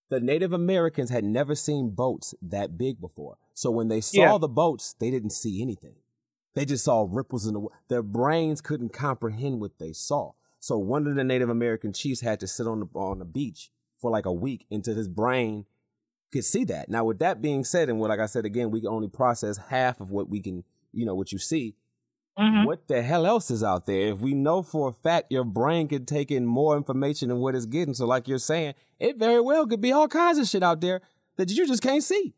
the 0.08 0.22
Native 0.22 0.54
Americans 0.54 1.10
had 1.10 1.26
never 1.26 1.56
seen 1.56 1.90
boats 1.90 2.34
that 2.42 2.78
big 2.78 3.02
before. 3.02 3.38
So 3.54 3.70
when 3.70 3.90
they 3.90 4.00
saw 4.00 4.18
Yeah. 4.22 4.38
the 4.38 4.48
boats, 4.48 4.94
they 4.94 5.12
didn't 5.12 5.32
see 5.32 5.62
anything. 5.62 5.98
They 6.54 6.64
just 6.64 6.86
saw 6.86 7.06
ripples 7.06 7.46
in 7.48 7.54
the 7.54 7.60
wa- 7.60 7.72
Their 7.90 8.02
brains 8.02 8.62
couldn't 8.62 8.94
comprehend 8.94 9.60
what 9.60 9.78
they 9.78 9.92
saw. 9.92 10.36
So 10.60 10.78
one 10.78 11.08
of 11.08 11.16
the 11.16 11.24
Native 11.24 11.50
American 11.50 11.94
chiefs 11.94 12.22
had 12.22 12.40
to 12.42 12.48
sit 12.48 12.68
on 12.68 12.80
the 12.82 12.88
on 13.00 13.20
the 13.20 13.26
beach 13.26 13.72
for 14.00 14.12
like 14.12 14.26
a 14.26 14.34
week 14.34 14.66
until 14.72 14.96
his 14.96 15.08
brain 15.08 15.66
could 16.32 16.46
see 16.46 16.64
that. 16.66 16.90
Now, 16.90 17.06
with 17.06 17.20
that 17.20 17.42
being 17.42 17.64
said, 17.64 17.90
and 17.90 18.00
what 18.00 18.10
like 18.10 18.20
I 18.20 18.26
said 18.26 18.46
again, 18.46 18.72
we 18.72 18.82
can 18.82 18.90
only 18.90 19.08
process 19.08 19.58
half 19.58 20.02
of 20.02 20.12
what 20.12 20.30
we 20.30 20.42
can, 20.42 20.64
you 20.92 21.06
know, 21.06 21.16
what 21.16 21.32
you 21.32 21.38
see. 21.40 21.76
Mhm. 22.38 22.66
What 22.66 22.88
the 22.88 23.02
hell 23.02 23.26
else 23.26 23.50
is 23.50 23.64
out 23.64 23.86
there? 23.88 24.10
If 24.10 24.20
we 24.20 24.34
know 24.36 24.62
for 24.62 24.90
a 24.90 24.94
fact 24.94 25.32
your 25.32 25.44
brain 25.44 25.88
could 25.88 26.08
take 26.08 26.30
in 26.32 26.46
more 26.46 26.78
information 26.78 27.30
than 27.30 27.40
what 27.40 27.56
it's 27.56 27.66
getting, 27.66 27.96
so 27.96 28.06
like 28.06 28.28
you're 28.28 28.38
saying, 28.38 28.76
it 29.00 29.18
very 29.18 29.42
well 29.42 29.66
could 29.66 29.82
be 29.82 29.92
all 29.92 30.08
kinds 30.08 30.38
of 30.38 30.48
shit 30.48 30.62
out 30.62 30.80
there 30.82 31.02
that 31.38 31.50
you 31.50 31.66
just 31.66 31.82
can't 31.82 32.04
see. 32.04 32.36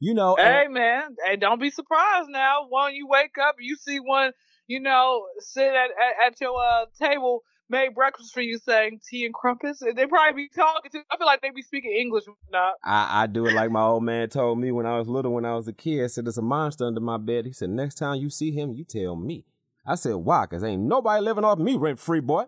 You 0.00 0.12
know, 0.14 0.34
and- 0.36 0.46
Hey 0.48 0.68
man, 0.68 1.16
hey, 1.24 1.36
don't 1.36 1.60
be 1.60 1.70
surprised 1.70 2.28
now. 2.30 2.66
When 2.68 2.94
you 2.94 3.06
wake 3.06 3.36
up, 3.40 3.56
you 3.60 3.76
see 3.76 4.00
one, 4.00 4.32
you 4.66 4.80
know, 4.80 5.26
sit 5.38 5.68
at 5.68 5.90
at, 5.90 6.26
at 6.32 6.40
your 6.40 6.56
uh, 6.60 6.86
table, 6.98 7.42
made 7.68 7.94
breakfast 7.94 8.32
for 8.32 8.40
you, 8.40 8.58
saying 8.58 9.00
tea 9.08 9.24
and 9.24 9.34
crumpets. 9.34 9.82
And 9.82 9.96
they 9.96 10.06
probably 10.06 10.44
be 10.44 10.48
talking 10.54 10.90
to. 10.92 10.98
I 11.10 11.16
feel 11.16 11.26
like 11.26 11.42
they 11.42 11.50
be 11.50 11.62
speaking 11.62 11.92
English. 11.92 12.24
Not. 12.50 12.74
I, 12.84 13.22
I 13.22 13.26
do 13.26 13.46
it 13.46 13.54
like 13.54 13.70
my 13.70 13.82
old 13.82 14.04
man 14.04 14.28
told 14.28 14.58
me 14.58 14.72
when 14.72 14.86
I 14.86 14.98
was 14.98 15.08
little, 15.08 15.32
when 15.32 15.44
I 15.44 15.54
was 15.54 15.68
a 15.68 15.72
kid. 15.72 16.04
I 16.04 16.06
said, 16.08 16.26
There's 16.26 16.38
a 16.38 16.42
monster 16.42 16.84
under 16.84 17.00
my 17.00 17.18
bed. 17.18 17.46
He 17.46 17.52
said, 17.52 17.70
Next 17.70 17.96
time 17.96 18.20
you 18.20 18.30
see 18.30 18.52
him, 18.52 18.72
you 18.72 18.84
tell 18.84 19.16
me. 19.16 19.44
I 19.86 19.94
said, 19.94 20.14
Why? 20.16 20.46
Because 20.46 20.64
ain't 20.64 20.82
nobody 20.82 21.22
living 21.22 21.44
off 21.44 21.58
me 21.58 21.76
rent 21.76 21.98
free, 21.98 22.20
boy. 22.20 22.44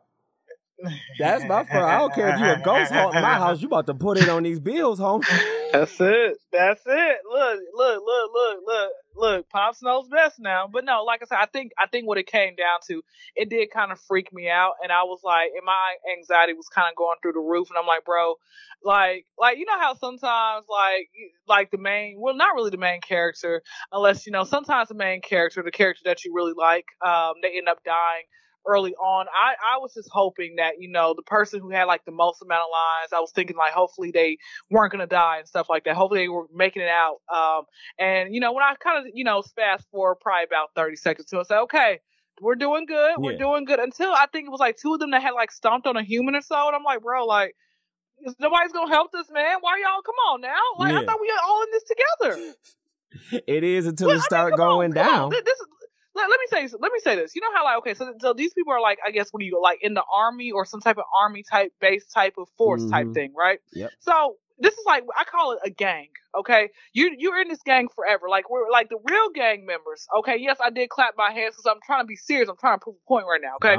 That's 1.19 1.45
my 1.45 1.65
first. 1.65 1.75
I 1.75 1.99
don't 1.99 2.15
care 2.15 2.29
if 2.29 2.39
you're 2.39 2.55
a 2.55 2.63
ghost 2.63 2.93
haunting 2.93 3.23
my 3.23 3.35
house. 3.35 3.61
You 3.61 3.67
about 3.67 3.87
to 3.87 3.95
put 3.95 4.19
it 4.19 4.29
on 4.29 4.45
these 4.45 4.61
bills, 4.61 5.01
homie. 5.01 5.27
That's 5.73 6.01
it. 6.01 6.39
That's 6.53 6.81
it. 6.87 7.17
Look, 7.31 7.61
look, 7.75 8.03
look, 8.05 8.31
look, 8.33 8.59
look, 8.65 8.91
look. 9.17 9.49
Pops 9.51 9.83
knows 9.83 10.09
best 10.09 10.39
now. 10.39 10.69
But 10.73 10.85
no, 10.85 11.05
like 11.05 11.21
I 11.23 11.27
said, 11.27 11.39
I 11.41 11.47
think 11.47 11.73
I 11.79 11.89
think 11.89 12.07
what 12.07 12.19
it 12.19 12.27
came 12.27 12.55
down 12.55 12.79
to, 12.89 13.03
it 13.35 13.51
did 13.51 13.71
kind 13.71 13.93
of 13.93 14.01
freak 14.07 14.33
me 14.33 14.49
out, 14.49 14.75
and 14.83 14.93
I 14.93 15.03
was 15.03 15.21
like, 15.25 15.51
and 15.55 15.65
my 15.65 15.97
anxiety 16.17 16.55
was 16.55 16.69
kind 16.69 16.89
of 16.91 16.97
going 16.97 17.17
through 17.21 17.33
the 17.33 17.41
roof, 17.41 17.69
and 17.71 17.79
I'm 17.79 17.87
like, 17.87 18.05
bro, 18.05 18.35
like, 18.83 19.27
like 19.39 19.59
you 19.59 19.67
know 19.67 19.79
how 19.79 19.95
sometimes 19.95 20.65
like 20.71 21.09
like 21.49 21.71
the 21.71 21.79
main, 21.79 22.17
well, 22.21 22.37
not 22.37 22.55
really 22.55 22.71
the 22.71 22.79
main 22.79 23.01
character, 23.01 23.63
unless 23.93 24.27
you 24.27 24.33
know, 24.33 24.45
sometimes 24.45 24.89
the 24.89 24.95
main 24.95 25.21
character, 25.21 25.63
the 25.63 25.71
character 25.71 26.03
that 26.05 26.25
you 26.25 26.33
really 26.35 26.55
like, 26.57 26.87
um, 27.05 27.35
they 27.43 27.59
end 27.59 27.69
up 27.69 27.83
dying 27.85 28.25
early 28.69 28.95
on. 28.95 29.27
I, 29.29 29.55
I 29.75 29.79
was 29.79 29.95
just 29.95 30.09
hoping 30.13 30.57
that, 30.57 30.75
you 30.79 30.91
know, 30.91 31.15
the 31.17 31.23
person 31.23 31.61
who 31.61 31.71
had 31.71 31.85
like 31.85 32.05
the 32.05 32.13
most 32.13 32.43
amount 32.43 32.61
of 32.63 32.69
lines, 32.71 33.13
I 33.13 33.21
was 33.21 33.33
thinking 33.33 33.57
like 33.57 33.73
hopefully 33.73 34.11
they 34.13 34.37
weren't 34.71 34.93
gonna 34.93 35.07
die 35.07 35.39
and 35.39 35.49
stuff 35.49 35.69
like 35.69 35.85
that. 35.85 35.97
Hopefully 35.97 36.21
they 36.21 36.29
were 36.29 36.47
making 36.55 36.83
it 36.83 36.89
out. 36.89 37.17
Um 37.35 37.65
and 37.99 38.35
you 38.35 38.41
know, 38.41 38.53
when 38.53 38.63
I 38.63 38.75
kind 38.75 38.99
of, 39.07 39.13
you 39.15 39.25
know, 39.25 39.43
fast 39.57 39.89
forward 39.91 40.17
probably 40.21 40.45
about 40.45 40.69
thirty 40.77 40.97
seconds 40.97 41.29
to 41.31 41.39
it, 41.39 41.41
I 41.41 41.43
said, 41.45 41.61
Okay, 41.63 42.01
we're 42.41 42.55
doing 42.57 42.87
good, 42.87 43.17
we're 43.19 43.33
Yeah. 43.33 43.39
doing 43.39 43.65
good 43.65 43.81
until 43.81 44.13
I 44.13 44.27
think 44.31 44.47
it 44.47 44.51
was 44.51 44.61
like 44.61 44.77
two 44.77 44.95
of 44.95 45.01
them 45.01 45.11
that 45.13 45.23
had 45.23 45.33
like 45.33 45.51
stomped 45.51 45.87
on 45.87 45.97
a 45.97 46.03
human 46.05 46.37
or 46.37 46.43
so, 46.43 46.67
and 46.67 46.77
I'm 46.77 46.85
like, 46.85 47.03
bro, 47.03 47.25
like 47.27 47.55
nobody's 48.39 48.73
gonna 48.73 48.93
help 48.93 49.11
this 49.13 49.31
man. 49.33 49.57
Why 49.61 49.79
y'all 49.83 50.03
come 50.03 50.15
on 50.33 50.41
now? 50.41 50.61
Like 50.79 50.93
I 50.93 51.03
thought 51.07 51.21
we 51.21 51.29
were 51.29 51.43
all 51.45 51.63
in 51.63 51.69
this 51.73 51.85
together. 51.85 52.43
It 53.47 53.65
is 53.65 53.87
until 53.87 54.09
Well, 54.09 54.17
it 54.17 54.19
I 54.19 54.21
mean, 54.21 54.25
start 54.27 54.57
going 54.57 54.91
on. 54.91 54.95
down. 54.95 55.31
Th- 55.31 55.43
This 55.45 55.59
is 55.59 55.67
let, 56.19 56.31
let 56.31 56.41
me 56.41 56.47
say 56.51 56.77
let 56.81 56.93
me 56.93 56.99
say 57.01 57.17
this. 57.17 57.35
You 57.35 57.41
know 57.41 57.53
how 57.55 57.65
like 57.65 57.79
okay, 57.79 57.95
so 57.95 58.13
so 58.21 58.33
these 58.35 58.53
people 58.53 58.73
are 58.73 58.81
like 58.81 58.99
I 59.07 59.11
guess 59.11 59.31
what 59.31 59.41
do 59.41 59.47
you 59.47 59.61
like 59.63 59.79
in 59.83 59.95
the 59.95 60.05
army 60.15 60.51
or 60.51 60.65
some 60.65 60.81
type 60.81 60.99
of 60.99 61.05
army 61.19 61.43
type 61.43 61.73
base 61.81 62.07
type 62.07 62.35
of 62.39 62.49
force 62.59 62.85
type 62.91 63.07
Mhm. 63.09 63.15
thing, 63.15 63.35
right? 63.37 63.61
Yep. 63.73 63.93
So 64.01 64.37
this 64.59 64.75
is 64.75 64.85
like 64.87 65.05
I 65.17 65.25
call 65.25 65.53
it 65.53 65.61
a 65.65 65.71
gang. 65.71 66.09
Okay, 66.37 66.71
you 66.93 67.15
you're 67.19 67.41
in 67.41 67.49
this 67.49 67.63
gang 67.63 67.89
forever. 67.95 68.29
Like 68.29 68.51
we're 68.51 68.71
like 68.71 68.89
the 68.91 68.99
real 69.11 69.31
gang 69.31 69.65
members. 69.65 70.07
Okay, 70.19 70.37
yes, 70.39 70.59
I 70.63 70.71
did 70.71 70.91
clap 70.91 71.15
my 71.17 71.31
hands 71.31 71.55
because 71.57 71.67
I'm 71.67 71.81
trying 71.87 72.03
to 72.03 72.07
be 72.07 72.17
serious. 72.17 72.49
I'm 72.49 72.57
trying 72.57 72.79
to 72.79 72.83
prove 72.83 72.97
a 72.97 73.09
point 73.09 73.27
right 73.27 73.41
now. 73.41 73.57
Okay, 73.57 73.77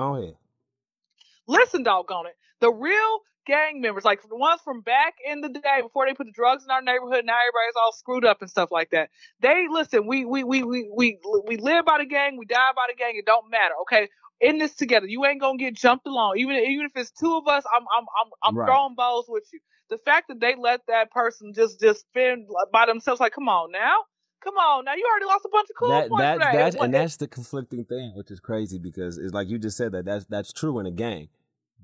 listen, 1.48 1.84
doggone 1.84 2.28
it. 2.28 2.36
The 2.62 2.72
real 2.72 3.20
gang 3.50 3.82
members, 3.82 4.06
like 4.06 4.22
the 4.22 4.36
ones 4.36 4.62
from 4.64 4.82
back 4.82 5.16
in 5.26 5.42
the 5.42 5.50
day 5.50 5.80
before 5.82 6.06
they 6.08 6.14
put 6.14 6.28
the 6.28 6.32
drugs 6.32 6.64
in 6.64 6.70
our 6.70 6.82
neighborhood, 6.82 7.26
now 7.26 7.34
everybody's 7.34 7.76
all 7.84 7.92
screwed 7.94 8.24
up 8.24 8.42
and 8.42 8.50
stuff 8.50 8.70
like 8.72 8.92
that. 8.92 9.10
They 9.42 9.66
listen, 9.70 10.06
we 10.06 10.24
we 10.24 10.44
we 10.44 10.64
we 10.64 10.90
we 10.96 11.18
we 11.48 11.58
live 11.58 11.86
by 11.86 11.98
the 11.98 12.06
gang, 12.06 12.38
we 12.38 12.46
die 12.46 12.72
by 12.76 12.86
the 12.90 12.96
gang, 12.96 13.14
it 13.16 13.26
don't 13.26 13.50
matter, 13.50 13.74
okay? 13.82 14.08
In 14.40 14.60
this 14.60 14.76
together. 14.76 15.08
You 15.08 15.26
ain't 15.26 15.42
gonna 15.42 15.58
get 15.58 15.74
jumped 15.76 16.06
along. 16.08 16.38
Even 16.38 16.56
even 16.58 16.86
if 16.86 16.92
it's 16.96 17.12
two 17.12 17.36
of 17.36 17.48
us, 17.48 17.64
I'm 17.76 17.84
I'm 17.98 18.06
I'm 18.22 18.32
I'm 18.44 18.56
Right. 18.56 18.68
throwing 18.68 18.96
balls 18.96 19.26
with 19.28 19.44
you. 19.52 19.60
The 19.90 19.98
fact 19.98 20.28
that 20.30 20.40
they 20.40 20.54
let 20.56 20.82
that 20.88 21.12
person 21.12 21.54
just 21.56 21.80
just 21.82 22.06
fend 22.14 22.48
by 22.72 22.86
themselves, 22.86 23.20
like, 23.20 23.34
come 23.34 23.50
on 23.50 23.72
now. 23.72 23.98
Come 24.42 24.56
on 24.56 24.86
now, 24.86 24.94
you 24.94 25.06
already 25.12 25.26
lost 25.26 25.44
a 25.46 25.50
bunch 25.52 25.68
of 25.70 25.76
cool 25.78 25.90
that 25.90 26.10
points 26.10 26.22
that 26.22 26.40
that. 26.40 26.52
that's 26.54 26.76
and 26.76 26.94
that's 26.94 27.18
the 27.18 27.28
conflicting 27.28 27.84
thing, 27.84 28.14
which 28.16 28.32
is 28.32 28.40
crazy 28.40 28.78
because 28.80 29.18
it's 29.18 29.34
like 29.34 29.50
you 29.50 29.58
just 29.58 29.76
said 29.76 29.92
that 29.92 30.06
that's 30.06 30.26
that's 30.26 30.54
true 30.54 30.80
in 30.80 30.86
a 30.86 30.92
gang, 30.92 31.28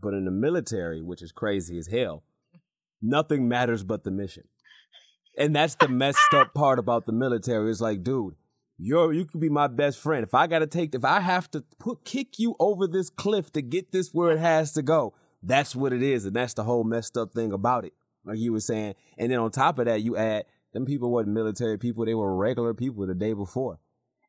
but 0.06 0.14
in 0.14 0.26
the 0.26 0.32
military, 0.32 1.02
which 1.02 1.24
is 1.24 1.32
crazy 1.32 1.80
as 1.80 1.88
hell, 1.88 2.24
nothing 3.02 3.48
matters 3.48 3.84
but 3.84 4.04
the 4.04 4.12
mission, 4.12 4.44
and 5.36 5.56
that's 5.56 5.74
the 5.74 5.88
messed 5.88 6.32
up 6.32 6.54
part 6.54 6.78
about 6.78 7.08
the 7.08 7.12
military. 7.12 7.72
It's 7.72 7.82
like, 7.82 8.04
dude, 8.04 8.36
you're 8.78 9.12
you 9.12 9.26
could 9.26 9.42
be 9.42 9.50
my 9.50 9.66
best 9.66 9.98
friend. 9.98 10.24
If 10.24 10.36
I 10.36 10.46
gotta 10.46 10.68
take, 10.68 10.94
if 10.94 11.04
I 11.04 11.22
have 11.22 11.50
to 11.52 11.64
put 11.80 12.06
kick 12.06 12.38
you 12.38 12.56
over 12.60 12.86
this 12.86 13.10
cliff 13.10 13.52
to 13.54 13.64
get 13.64 13.92
this 13.92 14.14
where 14.14 14.32
it 14.32 14.38
has 14.38 14.74
to 14.74 14.84
go, 14.84 15.16
that's 15.42 15.76
what 15.76 15.92
it 15.92 16.04
is, 16.04 16.26
and 16.26 16.36
that's 16.36 16.54
the 16.54 16.66
whole 16.66 16.84
messed 16.84 17.18
up 17.18 17.34
thing 17.34 17.52
about 17.52 17.84
it. 17.84 17.94
Like 18.24 18.38
you 18.38 18.54
were 18.54 18.60
saying, 18.60 18.94
and 19.18 19.32
then 19.32 19.40
on 19.40 19.50
top 19.50 19.80
of 19.80 19.86
that, 19.86 20.04
you 20.04 20.16
add 20.16 20.46
them 20.72 20.86
people 20.86 21.10
weren't 21.10 21.30
military 21.30 21.80
people; 21.80 22.06
they 22.06 22.14
were 22.14 22.36
regular 22.36 22.76
people 22.76 23.08
the 23.08 23.16
day 23.16 23.34
before, 23.34 23.80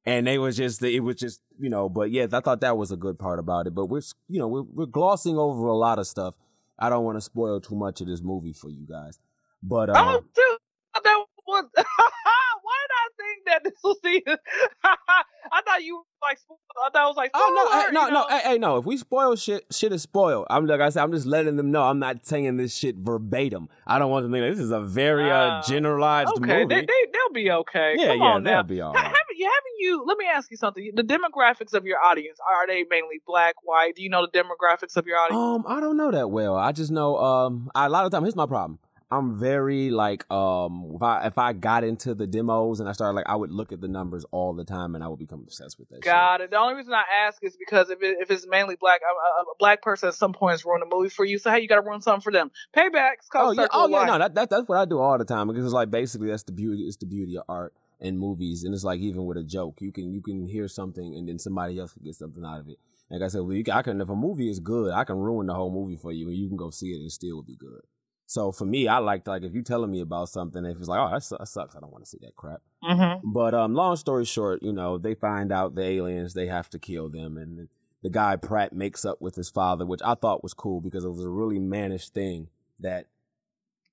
and 0.07 0.27
they 0.27 0.39
was 0.39 0.57
just 0.57 0.83
it 0.83 1.01
was 1.01 1.17
just 1.17 1.41
you 1.59 1.69
know. 1.69 1.89
But 1.89 2.11
yeah, 2.11 2.27
I 2.33 2.41
thought 2.41 2.61
that 2.63 2.77
was 2.77 2.93
a 2.93 2.97
good 2.97 3.19
part 3.19 3.39
about 3.39 3.67
it. 3.67 3.75
But 3.75 3.87
we're 3.87 4.03
you 4.29 4.39
know 4.39 4.49
we're 4.49 4.63
we're 4.63 4.87
glossing 4.87 5.37
over 5.37 5.67
a 5.67 5.77
lot 5.77 5.99
of 5.99 6.07
stuff. 6.07 6.35
I 6.79 6.89
don't 6.89 7.05
want 7.05 7.17
to 7.17 7.23
spoil 7.23 7.61
too 7.61 7.75
much 7.75 8.01
of 8.01 8.07
this 8.07 8.23
movie 8.23 8.53
for 8.53 8.71
you 8.71 8.87
guys, 8.89 9.19
but 9.63 9.89
Oh, 9.91 9.93
uh, 9.95 10.21
dude, 10.35 10.59
that 11.05 11.25
was. 11.47 11.65
Why 11.75 12.81
did 12.83 12.97
I 12.97 13.09
think 13.17 13.45
that 13.47 13.65
this 13.65 13.75
was 13.83 13.97
the? 14.03 14.39
I 15.53 15.63
thought 15.63 15.83
you 15.83 15.97
were 15.97 16.03
like. 16.23 16.39
spo- 16.39 16.57
I 16.87 16.91
thought 16.91 17.05
it 17.05 17.09
was 17.09 17.17
like. 17.17 17.31
Oh 17.35 17.53
no, 17.55 17.81
hey, 17.81 17.93
no, 17.93 18.07
you 18.07 18.13
no, 18.13 18.27
hey, 18.29 18.51
hey, 18.53 18.59
no! 18.59 18.77
If 18.77 18.85
we 18.85 18.97
spoil 18.97 19.35
shit, 19.37 19.65
shit 19.71 19.93
is 19.93 20.03
spoiled. 20.03 20.47
I'm 20.51 20.67
like 20.67 20.81
I 20.81 20.89
said, 20.91 21.03
I'm 21.03 21.13
just 21.13 21.27
letting 21.27 21.57
them 21.57 21.71
know. 21.71 21.83
I'm 21.85 21.99
not 21.99 22.27
saying 22.27 22.57
this 22.59 22.77
shit 22.77 22.97
verbatim. 22.97 23.69
I 23.87 23.99
don't 23.99 24.11
want 24.11 24.25
them 24.25 24.33
to 24.33 24.41
think 24.41 24.57
this 24.57 24.65
is 24.65 24.71
a 24.73 24.81
very 24.81 25.31
uh, 25.31 25.35
Ah, 25.35 25.63
generalized 25.67 26.31
Okay, 26.39 26.63
movie. 26.65 26.75
they, 26.75 26.81
they 26.83 27.07
they'll 27.13 27.33
be 27.33 27.51
okay. 27.51 27.95
yeah, 27.99 28.09
Come 28.09 28.19
yeah, 28.19 28.33
they'll 28.35 28.41
now. 28.41 28.63
be 28.63 28.81
all 28.81 28.93
Ha- 28.93 28.99
Haven't 29.03 29.37
you? 29.39 29.45
Haven't 29.47 29.79
you? 29.79 30.05
Let 30.07 30.19
me 30.19 30.27
ask 30.27 30.51
you 30.51 30.57
something. 30.57 30.91
The 30.95 31.03
demographics 31.03 31.73
of 31.75 31.85
your 31.87 31.99
audience 32.03 32.39
are 32.41 32.67
they 32.67 32.85
mainly 32.91 33.21
black, 33.27 33.55
white? 33.63 33.95
Do 33.97 34.03
you 34.03 34.11
know 34.11 34.27
the 34.27 34.39
demographics 34.39 34.97
of 34.97 35.07
your 35.07 35.17
audience? 35.19 35.41
Um, 35.41 35.65
I 35.67 35.81
don't 35.81 35.97
know 35.97 36.11
that 36.11 36.31
well. 36.31 36.57
I 36.57 36.73
just 36.73 36.91
know 36.91 37.17
um 37.19 37.71
I, 37.75 37.87
a 37.87 37.89
lot 37.89 38.05
of 38.05 38.13
time. 38.13 38.23
Here's 38.23 38.37
my 38.37 38.47
problem. 38.47 38.79
I'm 39.09 39.39
very 39.39 39.91
like 39.91 40.29
um 40.33 40.93
if 40.97 41.03
I 41.03 41.27
if 41.27 41.39
I 41.39 41.53
got 41.53 41.85
into 41.85 42.13
the 42.13 42.27
demos 42.27 42.81
and 42.81 42.89
I 42.89 42.93
started 42.93 43.15
like 43.15 43.29
I 43.29 43.37
would 43.37 43.53
look 43.53 43.71
at 43.71 43.81
the 43.81 43.87
numbers 43.87 44.25
all 44.33 44.53
the 44.53 44.65
time 44.65 44.97
and 44.97 45.05
I 45.05 45.09
would 45.09 45.21
become 45.21 45.43
obsessed 45.43 45.79
with 45.79 45.89
that. 45.91 45.97
shit. 45.97 46.05
Got 46.05 46.41
it. 46.41 46.51
The 46.51 46.59
only 46.59 46.75
reason 46.75 46.93
I 46.93 47.05
ask 47.27 47.43
is 47.45 47.57
because 47.57 47.89
if 47.91 48.03
it, 48.03 48.17
if 48.21 48.33
it's 48.33 48.47
mainly 48.49 48.75
black, 48.75 49.03
a, 49.03 49.43
a, 49.43 49.45
black 49.61 49.81
person 49.81 50.09
at 50.09 50.15
some 50.15 50.33
point 50.33 50.55
has 50.55 50.65
ruined 50.65 50.83
a 50.83 50.87
movie 50.93 51.09
for 51.09 51.25
you. 51.25 51.39
So 51.39 51.51
hey, 51.53 51.61
you 51.61 51.69
got 51.69 51.77
to 51.77 51.83
ruin 51.83 52.01
something 52.01 52.21
for 52.21 52.33
them. 52.33 52.51
Paybacks. 52.77 53.29
Oh 53.35 53.53
yeah, 53.53 53.69
oh 53.73 53.89
yeah, 53.89 54.07
no, 54.07 54.19
that, 54.19 54.35
that 54.35 54.51
that's 54.51 54.69
what 54.69 54.79
I 54.79 54.85
do 54.85 54.99
all 54.99 55.19
the 55.19 55.25
time 55.25 55.47
because 55.47 55.65
it's 55.65 55.75
like 55.75 55.91
basically 55.91 56.29
that's 56.29 56.43
the 56.43 56.53
beauty. 56.53 56.83
It's 56.83 56.97
the 56.97 57.07
beauty 57.07 57.37
of 57.37 57.45
art 57.49 57.75
and 58.01 58.19
movies, 58.19 58.65
and 58.65 58.75
it's 58.75 58.85
like 58.85 58.99
even 58.99 59.25
with 59.25 59.37
a 59.37 59.45
joke, 59.45 59.81
you 59.81 59.93
can 59.93 60.13
you 60.13 60.21
can 60.21 60.49
hear 60.49 60.67
something 60.67 61.15
and 61.15 61.29
then 61.29 61.39
somebody 61.39 61.79
else 61.79 61.93
can 61.93 62.03
get 62.03 62.17
something 62.17 62.45
out 62.45 62.59
of 62.59 62.69
it. 62.69 62.79
Like 63.09 63.23
I 63.23 63.29
said, 63.29 63.43
well, 63.43 63.53
you 63.53 63.63
can, 63.63 63.75
I 63.75 63.83
can 63.83 64.01
if 64.01 64.09
a 64.09 64.17
movie 64.17 64.51
is 64.51 64.59
good, 64.59 64.93
I 64.93 65.05
can 65.05 65.17
ruin 65.17 65.47
the 65.47 65.55
whole 65.55 65.71
movie 65.71 65.97
for 65.97 66.11
you, 66.11 66.27
and 66.27 66.37
you 66.37 66.49
can 66.49 66.57
go 66.57 66.71
see 66.71 66.89
it 66.89 67.01
and 67.01 67.13
still 67.13 67.41
be 67.43 67.55
good. 67.55 67.83
So 68.27 68.51
for 68.51 68.65
me, 68.65 68.89
I 68.89 68.99
like 68.99 69.27
like 69.27 69.43
if 69.45 69.53
you're 69.55 69.63
telling 69.63 69.91
me 69.91 70.01
about 70.01 70.29
something, 70.29 70.65
if 70.65 70.79
it's 70.79 70.89
like, 70.89 70.99
oh, 71.01 71.11
that, 71.11 71.39
that 71.39 71.47
sucks, 71.49 71.77
I 71.77 71.81
don't 71.81 71.93
want 71.93 72.05
to 72.05 72.11
see 72.11 72.19
that 72.23 72.35
crap. 72.37 72.61
Mm-hmm. 72.83 73.31
But 73.33 73.55
um, 73.55 73.75
long 73.75 73.97
story 73.97 74.25
short, 74.25 74.63
you 74.63 74.73
know, 74.73 74.99
they 74.99 75.15
find 75.15 75.53
out 75.53 75.75
the 75.77 75.83
aliens, 75.85 76.35
they 76.35 76.47
have 76.47 76.69
to 76.71 76.79
kill 76.79 77.09
them, 77.09 77.37
and 77.37 77.69
the 78.03 78.11
guy 78.11 78.37
Pratt 78.37 78.73
makes 78.73 79.05
up 79.05 79.21
with 79.21 79.37
his 79.37 79.49
father, 79.49 79.87
which 79.87 80.01
I 80.05 80.15
thought 80.15 80.43
was 80.43 80.55
cool 80.55 80.81
because 80.81 81.05
it 81.05 81.09
was 81.09 81.25
a 81.25 81.29
really 81.29 81.59
mannish 81.59 82.09
thing 82.11 82.49
that 82.81 83.07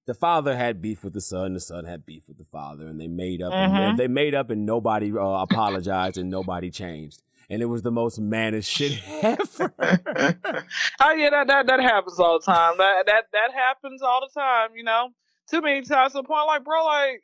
the 0.05 0.13
father 0.13 0.57
had 0.57 0.81
beef 0.81 1.03
with 1.03 1.13
the 1.13 1.21
son, 1.21 1.53
the 1.53 1.59
son 1.61 1.85
had 1.85 2.05
beef 2.05 2.27
with 2.27 2.37
the 2.37 2.43
father, 2.43 2.87
and 2.87 2.99
they 2.99 3.07
made 3.07 3.41
up. 3.41 3.53
And 3.53 3.73
Mhm. 3.93 3.97
they 3.97 4.07
made 4.07 4.35
up, 4.35 4.49
and 4.49 4.65
nobody 4.65 5.11
uh, 5.11 5.21
apologized, 5.41 6.17
and 6.17 6.29
nobody 6.29 6.69
changed, 6.69 7.23
and 7.49 7.61
it 7.61 7.65
was 7.65 7.81
the 7.81 7.91
most 7.91 8.19
mannish 8.19 8.67
shit 8.67 8.99
ever. 9.21 9.73
oh 9.79 11.11
yeah, 11.13 11.29
that, 11.29 11.47
that 11.47 11.67
that 11.67 11.79
happens 11.79 12.19
all 12.19 12.39
the 12.39 12.45
time. 12.45 12.77
That 12.77 13.05
that 13.05 13.25
that 13.31 13.53
happens 13.53 14.01
all 14.01 14.21
the 14.21 14.39
time. 14.39 14.69
You 14.75 14.83
know, 14.83 15.09
too 15.49 15.61
many 15.61 15.81
times 15.81 16.13
to 16.13 16.19
the 16.19 16.23
point 16.23 16.47
like, 16.47 16.63
bro, 16.63 16.83
like 16.85 17.23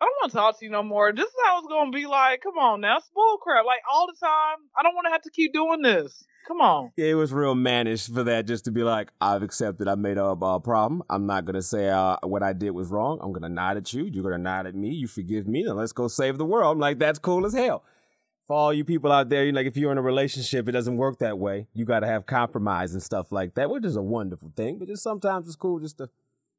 I 0.00 0.06
don't 0.06 0.14
want 0.22 0.32
to 0.32 0.36
talk 0.36 0.58
to 0.58 0.64
you 0.64 0.70
no 0.70 0.82
more. 0.82 1.12
This 1.12 1.26
is 1.26 1.34
how 1.44 1.58
it's 1.58 1.68
gonna 1.68 1.90
be. 1.90 2.06
Like, 2.06 2.42
come 2.42 2.58
on 2.58 2.80
now, 2.80 2.98
it's 2.98 3.10
bull 3.14 3.38
crap. 3.38 3.64
Like 3.66 3.80
all 3.92 4.06
the 4.06 4.16
time. 4.18 4.58
I 4.78 4.82
don't 4.82 4.94
want 4.94 5.06
to 5.06 5.12
have 5.12 5.22
to 5.22 5.30
keep 5.30 5.52
doing 5.52 5.82
this. 5.82 6.24
Come 6.48 6.62
on. 6.62 6.90
Yeah, 6.96 7.08
it 7.08 7.14
was 7.14 7.32
real 7.32 7.54
mannish 7.54 8.08
for 8.08 8.24
that 8.24 8.46
just 8.46 8.64
to 8.64 8.70
be 8.72 8.82
like, 8.82 9.12
I've 9.20 9.42
accepted 9.42 9.88
I 9.88 9.94
made 9.94 10.16
a, 10.16 10.24
a 10.24 10.60
problem. 10.60 11.02
I'm 11.10 11.26
not 11.26 11.44
going 11.44 11.54
to 11.54 11.62
say 11.62 11.88
uh, 11.90 12.16
what 12.22 12.42
I 12.42 12.54
did 12.54 12.70
was 12.70 12.88
wrong. 12.88 13.18
I'm 13.22 13.30
going 13.30 13.42
to 13.42 13.48
nod 13.48 13.76
at 13.76 13.92
you. 13.92 14.04
You're 14.04 14.22
going 14.22 14.34
to 14.34 14.42
nod 14.42 14.66
at 14.66 14.74
me. 14.74 14.88
You 14.88 15.06
forgive 15.06 15.46
me. 15.46 15.64
Then 15.64 15.76
let's 15.76 15.92
go 15.92 16.08
save 16.08 16.38
the 16.38 16.46
world. 16.46 16.72
I'm 16.72 16.80
like, 16.80 16.98
that's 16.98 17.18
cool 17.18 17.44
as 17.44 17.52
hell. 17.52 17.84
For 18.50 18.56
all 18.56 18.74
you 18.74 18.84
people 18.84 19.12
out 19.12 19.28
there, 19.28 19.44
you 19.44 19.52
like 19.52 19.68
if 19.68 19.76
you're 19.76 19.92
in 19.92 19.98
a 19.98 20.02
relationship, 20.02 20.68
it 20.68 20.72
doesn't 20.72 20.96
work 20.96 21.20
that 21.20 21.38
way. 21.38 21.68
You 21.72 21.84
got 21.84 22.00
to 22.00 22.08
have 22.08 22.26
compromise 22.26 22.94
and 22.94 23.00
stuff 23.00 23.30
like 23.30 23.54
that, 23.54 23.70
which 23.70 23.84
is 23.84 23.94
a 23.94 24.02
wonderful 24.02 24.50
thing. 24.56 24.76
But 24.76 24.88
just 24.88 25.04
sometimes 25.04 25.46
it's 25.46 25.54
cool 25.54 25.78
just 25.78 25.98
to 25.98 26.10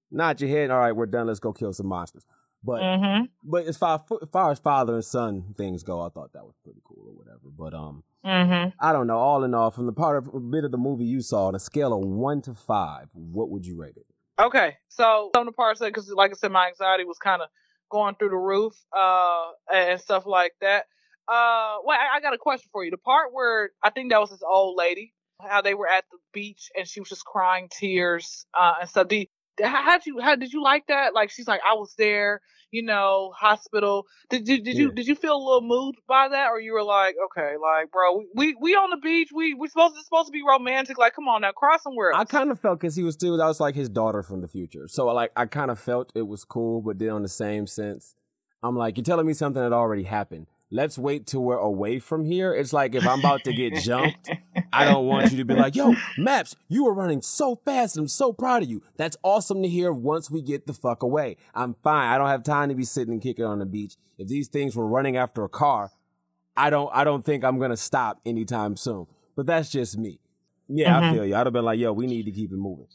nod 0.10 0.40
your 0.40 0.50
head. 0.50 0.72
All 0.72 0.80
right, 0.80 0.96
we're 0.96 1.06
done. 1.06 1.28
Let's 1.28 1.42
go 1.42 1.52
kill 1.52 1.74
some 1.74 1.88
monsters. 1.88 2.26
But 2.64 2.80
Mm-hmm. 2.82 3.26
but 3.44 3.66
as 3.66 3.76
far, 3.76 4.02
as 4.22 4.30
far 4.32 4.52
as 4.52 4.60
father 4.60 4.94
and 4.94 5.04
son 5.04 5.54
things 5.58 5.84
go, 5.84 6.00
I 6.00 6.08
thought 6.08 6.32
that 6.32 6.46
was 6.46 6.56
pretty 6.64 6.80
cool 6.86 7.10
or 7.10 7.14
whatever. 7.14 7.50
But 7.60 7.74
um, 7.74 8.04
Mm-hmm. 8.26 8.70
I 8.80 8.94
don't 8.94 9.08
know. 9.08 9.18
All 9.18 9.44
in 9.44 9.54
all, 9.54 9.70
from 9.70 9.86
the 9.86 9.92
part 9.92 10.18
of 10.18 10.34
a 10.34 10.40
bit 10.40 10.64
of 10.64 10.72
the 10.72 10.78
movie 10.78 11.04
you 11.04 11.20
saw, 11.20 11.48
on 11.48 11.56
a 11.56 11.60
scale 11.60 11.92
of 11.92 12.08
one 12.08 12.42
to 12.44 12.54
five, 12.54 13.10
what 13.12 13.50
would 13.50 13.66
you 13.66 13.76
rate 13.78 13.98
it? 13.98 14.06
Okay, 14.40 14.78
so 14.88 15.30
some 15.36 15.42
of 15.42 15.46
the 15.48 15.58
parts 15.58 15.82
that, 15.82 15.88
because 15.88 16.10
like 16.10 16.32
I 16.32 16.36
said, 16.36 16.54
my 16.54 16.70
anxiety 16.70 17.04
was 17.04 17.18
kind 17.18 17.42
of 17.42 17.50
going 17.90 18.16
through 18.16 18.30
the 18.30 18.38
roof, 18.38 18.76
uh, 18.98 19.50
and 19.74 20.00
stuff 20.00 20.24
like 20.26 20.54
that. 20.62 20.86
Uh, 21.28 21.78
well, 21.86 21.98
I, 21.98 22.18
I 22.18 22.22
got 22.22 22.34
a 22.34 22.38
question 22.38 22.70
for 22.72 22.84
you. 22.84 22.92
The 22.92 22.98
part 22.98 23.30
where 23.32 23.72
I 23.84 23.90
think 23.90 24.12
that 24.12 24.20
was 24.20 24.32
this 24.32 24.42
old 24.48 24.78
lady, 24.78 25.14
how 25.42 25.62
they 25.62 25.74
were 25.74 25.88
at 25.88 26.04
the 26.12 26.18
beach 26.34 26.70
and 26.78 26.88
she 26.88 27.00
was 27.00 27.10
just 27.10 27.26
crying 27.26 27.70
tears, 27.72 28.46
uh, 28.54 28.74
and 28.82 28.90
stuff. 28.90 29.08
Did, 29.08 29.28
how 29.62 29.84
how'd 29.84 30.06
you, 30.06 30.20
how 30.20 30.36
did 30.36 30.52
you 30.52 30.64
like 30.64 30.88
that? 30.88 31.14
Like 31.14 31.30
she's 31.30 31.48
like, 31.48 31.62
I 31.70 31.76
was 31.76 31.94
there, 31.98 32.42
you 32.72 32.84
know, 32.84 33.32
hospital. 33.38 34.06
Did 34.30 34.48
you, 34.48 34.62
did 34.62 34.78
you, 34.78 34.92
did 34.92 35.08
you 35.08 35.16
feel 35.16 35.36
a 35.36 35.38
little 35.38 35.62
moved 35.62 36.00
by 36.08 36.30
that, 36.30 36.48
or 36.48 36.60
you 36.60 36.74
were 36.74 36.84
like, 36.84 37.16
okay, 37.26 37.56
like, 37.62 37.92
bro, 37.92 38.24
we, 38.34 38.56
we, 38.60 38.76
on 38.76 38.90
the 38.90 38.98
beach, 38.98 39.30
we, 39.34 39.54
we 39.54 39.68
supposed 39.68 39.96
it's 39.96 40.06
supposed 40.06 40.28
to 40.28 40.32
be 40.32 40.42
romantic. 40.48 40.98
Like, 40.98 41.16
come 41.16 41.28
on 41.28 41.42
now, 41.42 41.52
cry 41.52 41.78
somewhere. 41.78 42.14
I 42.16 42.24
kind 42.24 42.50
of 42.50 42.60
felt 42.60 42.80
because 42.80 42.96
he 42.96 43.04
was 43.04 43.14
still, 43.14 43.38
that 43.38 43.46
was 43.46 43.60
like 43.60 43.76
his 43.76 43.90
daughter 43.90 44.24
from 44.24 44.42
the 44.42 44.48
future. 44.48 44.88
So 44.88 45.06
like, 45.08 45.32
I 45.36 45.46
kind 45.46 45.70
of 45.70 45.80
felt 45.80 46.12
it 46.16 46.28
was 46.28 46.44
cool, 46.44 46.82
but 46.82 46.98
then 46.98 47.10
on 47.10 47.22
the 47.22 47.30
same 47.30 47.68
sense, 47.68 48.16
I'm 48.64 48.76
like, 48.76 48.98
you're 48.98 49.04
telling 49.04 49.28
me 49.28 49.34
something 49.34 49.62
that 49.62 49.74
already 49.74 50.04
happened. 50.04 50.48
Let's 50.72 50.98
wait 50.98 51.28
till 51.28 51.42
we're 51.44 51.58
away 51.58 52.00
from 52.00 52.24
here. 52.26 52.54
It's 52.54 52.72
like 52.72 52.96
if 52.96 53.06
I'm 53.06 53.20
about 53.20 53.44
to 53.44 53.54
get 53.54 53.76
jumped, 53.84 54.30
I 54.72 54.86
don't 54.86 55.06
want 55.06 55.30
you 55.32 55.38
to 55.38 55.44
be 55.46 55.54
like, 55.54 55.76
yo, 55.76 55.96
Maps, 56.18 56.56
you 56.70 56.86
were 56.86 56.94
running 56.94 57.22
so 57.22 57.58
fast 57.66 57.98
I'm 57.98 58.08
so 58.08 58.32
proud 58.32 58.64
of 58.64 58.70
you. 58.70 58.82
That's 58.96 59.18
awesome 59.22 59.62
to 59.64 59.68
hear 59.68 59.92
once 59.92 60.32
we 60.32 60.42
get 60.42 60.68
the 60.68 60.74
fuck 60.74 61.04
away. 61.04 61.36
I'm 61.54 61.76
fine. 61.84 62.08
I 62.08 62.18
don't 62.18 62.30
have 62.30 62.44
time 62.44 62.70
to 62.70 62.76
be 62.76 62.86
sitting 62.86 63.14
and 63.14 63.22
kicking 63.22 63.44
on 63.44 63.60
the 63.60 63.66
beach. 63.66 63.96
If 64.18 64.30
these 64.30 64.48
things 64.48 64.76
were 64.76 64.88
running 64.88 65.18
after 65.18 65.44
a 65.44 65.50
car, 65.50 65.92
I 66.56 66.70
don't 66.70 66.90
I 66.94 67.04
don't 67.04 67.26
think 67.26 67.44
I'm 67.44 67.60
gonna 67.60 67.76
stop 67.78 68.22
anytime 68.26 68.78
soon. 68.78 69.08
But 69.36 69.46
that's 69.48 69.70
just 69.70 69.98
me. 69.98 70.20
Yeah, 70.70 70.98
I 70.98 71.02
Mhm. 71.02 71.14
feel 71.14 71.26
you. 71.26 71.36
I'd 71.36 71.46
have 71.48 71.54
been 71.54 71.66
like, 71.66 71.80
yo, 71.80 71.92
we 71.92 72.08
need 72.08 72.24
to 72.26 72.32
keep 72.32 72.52
it 72.52 72.58
moving. 72.58 72.88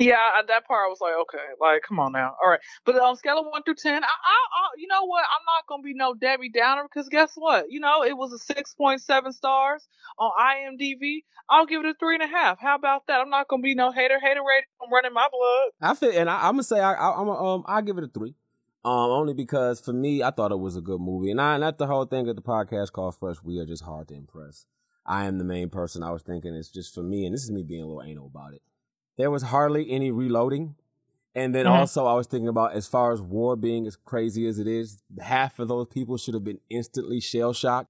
Yeah, 0.00 0.16
at 0.38 0.48
that 0.48 0.66
part 0.66 0.86
I 0.86 0.88
was 0.88 0.98
like, 1.00 1.12
okay, 1.22 1.44
like, 1.60 1.82
come 1.86 2.00
on 2.00 2.12
now, 2.12 2.34
all 2.42 2.48
right. 2.48 2.60
But 2.86 2.96
on 2.96 3.16
scale 3.16 3.38
of 3.38 3.44
one 3.44 3.62
through 3.62 3.74
ten, 3.74 4.02
I, 4.02 4.06
I, 4.06 4.08
I 4.08 4.62
you 4.78 4.88
know 4.88 5.04
what? 5.04 5.20
I'm 5.20 5.44
not 5.44 5.66
gonna 5.68 5.82
be 5.82 5.92
no 5.94 6.14
Debbie 6.14 6.48
Downer 6.48 6.84
because 6.84 7.08
guess 7.10 7.32
what? 7.34 7.66
You 7.68 7.80
know, 7.80 8.02
it 8.02 8.16
was 8.16 8.32
a 8.32 8.38
six 8.38 8.72
point 8.74 9.02
seven 9.02 9.32
stars 9.32 9.86
on 10.18 10.30
IMDb. 10.40 11.24
I'll 11.50 11.66
give 11.66 11.84
it 11.84 11.90
a 11.90 11.94
three 12.00 12.14
and 12.14 12.22
a 12.24 12.28
half. 12.28 12.58
How 12.58 12.76
about 12.76 13.06
that? 13.08 13.20
I'm 13.20 13.28
not 13.28 13.48
gonna 13.48 13.62
be 13.62 13.74
no 13.74 13.92
hater. 13.92 14.18
Hater 14.18 14.40
rating. 14.40 14.68
I'm 14.82 14.90
running 14.90 15.12
my 15.12 15.28
blood. 15.30 15.90
I 15.90 15.94
feel, 15.94 16.18
and 16.18 16.30
I, 16.30 16.48
I'm 16.48 16.54
gonna 16.54 16.62
say 16.62 16.80
I, 16.80 16.94
I, 16.94 17.20
I'm 17.20 17.28
a, 17.28 17.54
um 17.54 17.64
I 17.66 17.82
give 17.82 17.98
it 17.98 18.04
a 18.04 18.08
three, 18.08 18.34
um 18.86 19.10
only 19.10 19.34
because 19.34 19.80
for 19.80 19.92
me 19.92 20.22
I 20.22 20.30
thought 20.30 20.50
it 20.50 20.58
was 20.58 20.76
a 20.76 20.80
good 20.80 21.00
movie, 21.00 21.30
and 21.30 21.40
I 21.42 21.58
not 21.58 21.76
the 21.76 21.86
whole 21.86 22.06
thing 22.06 22.26
of 22.26 22.36
the 22.36 22.42
podcast 22.42 22.92
called 22.92 23.16
Fresh. 23.16 23.42
We 23.44 23.58
are 23.58 23.66
just 23.66 23.84
hard 23.84 24.08
to 24.08 24.14
impress. 24.14 24.64
I 25.04 25.26
am 25.26 25.36
the 25.36 25.44
main 25.44 25.68
person. 25.68 26.02
I 26.02 26.10
was 26.10 26.22
thinking 26.22 26.54
it's 26.54 26.70
just 26.70 26.94
for 26.94 27.02
me, 27.02 27.26
and 27.26 27.34
this 27.34 27.42
is 27.42 27.50
me 27.50 27.62
being 27.62 27.82
a 27.82 27.86
little 27.86 28.02
anal 28.02 28.26
about 28.26 28.54
it. 28.54 28.62
There 29.20 29.30
was 29.30 29.42
hardly 29.44 29.90
any 29.90 30.10
reloading, 30.10 30.76
and 31.34 31.54
then 31.54 31.66
Mhm. 31.66 31.70
also 31.78 32.06
I 32.06 32.14
was 32.14 32.26
thinking 32.26 32.48
about 32.48 32.72
as 32.72 32.88
far 32.88 33.12
as 33.12 33.20
war 33.20 33.54
being 33.54 33.86
as 33.86 33.96
crazy 33.96 34.46
as 34.46 34.58
it 34.58 34.66
is, 34.66 35.02
half 35.20 35.58
of 35.58 35.68
those 35.68 35.86
people 35.88 36.16
should 36.16 36.34
have 36.34 36.44
been 36.44 36.60
instantly 36.70 37.20
shell 37.20 37.52
shocked 37.52 37.88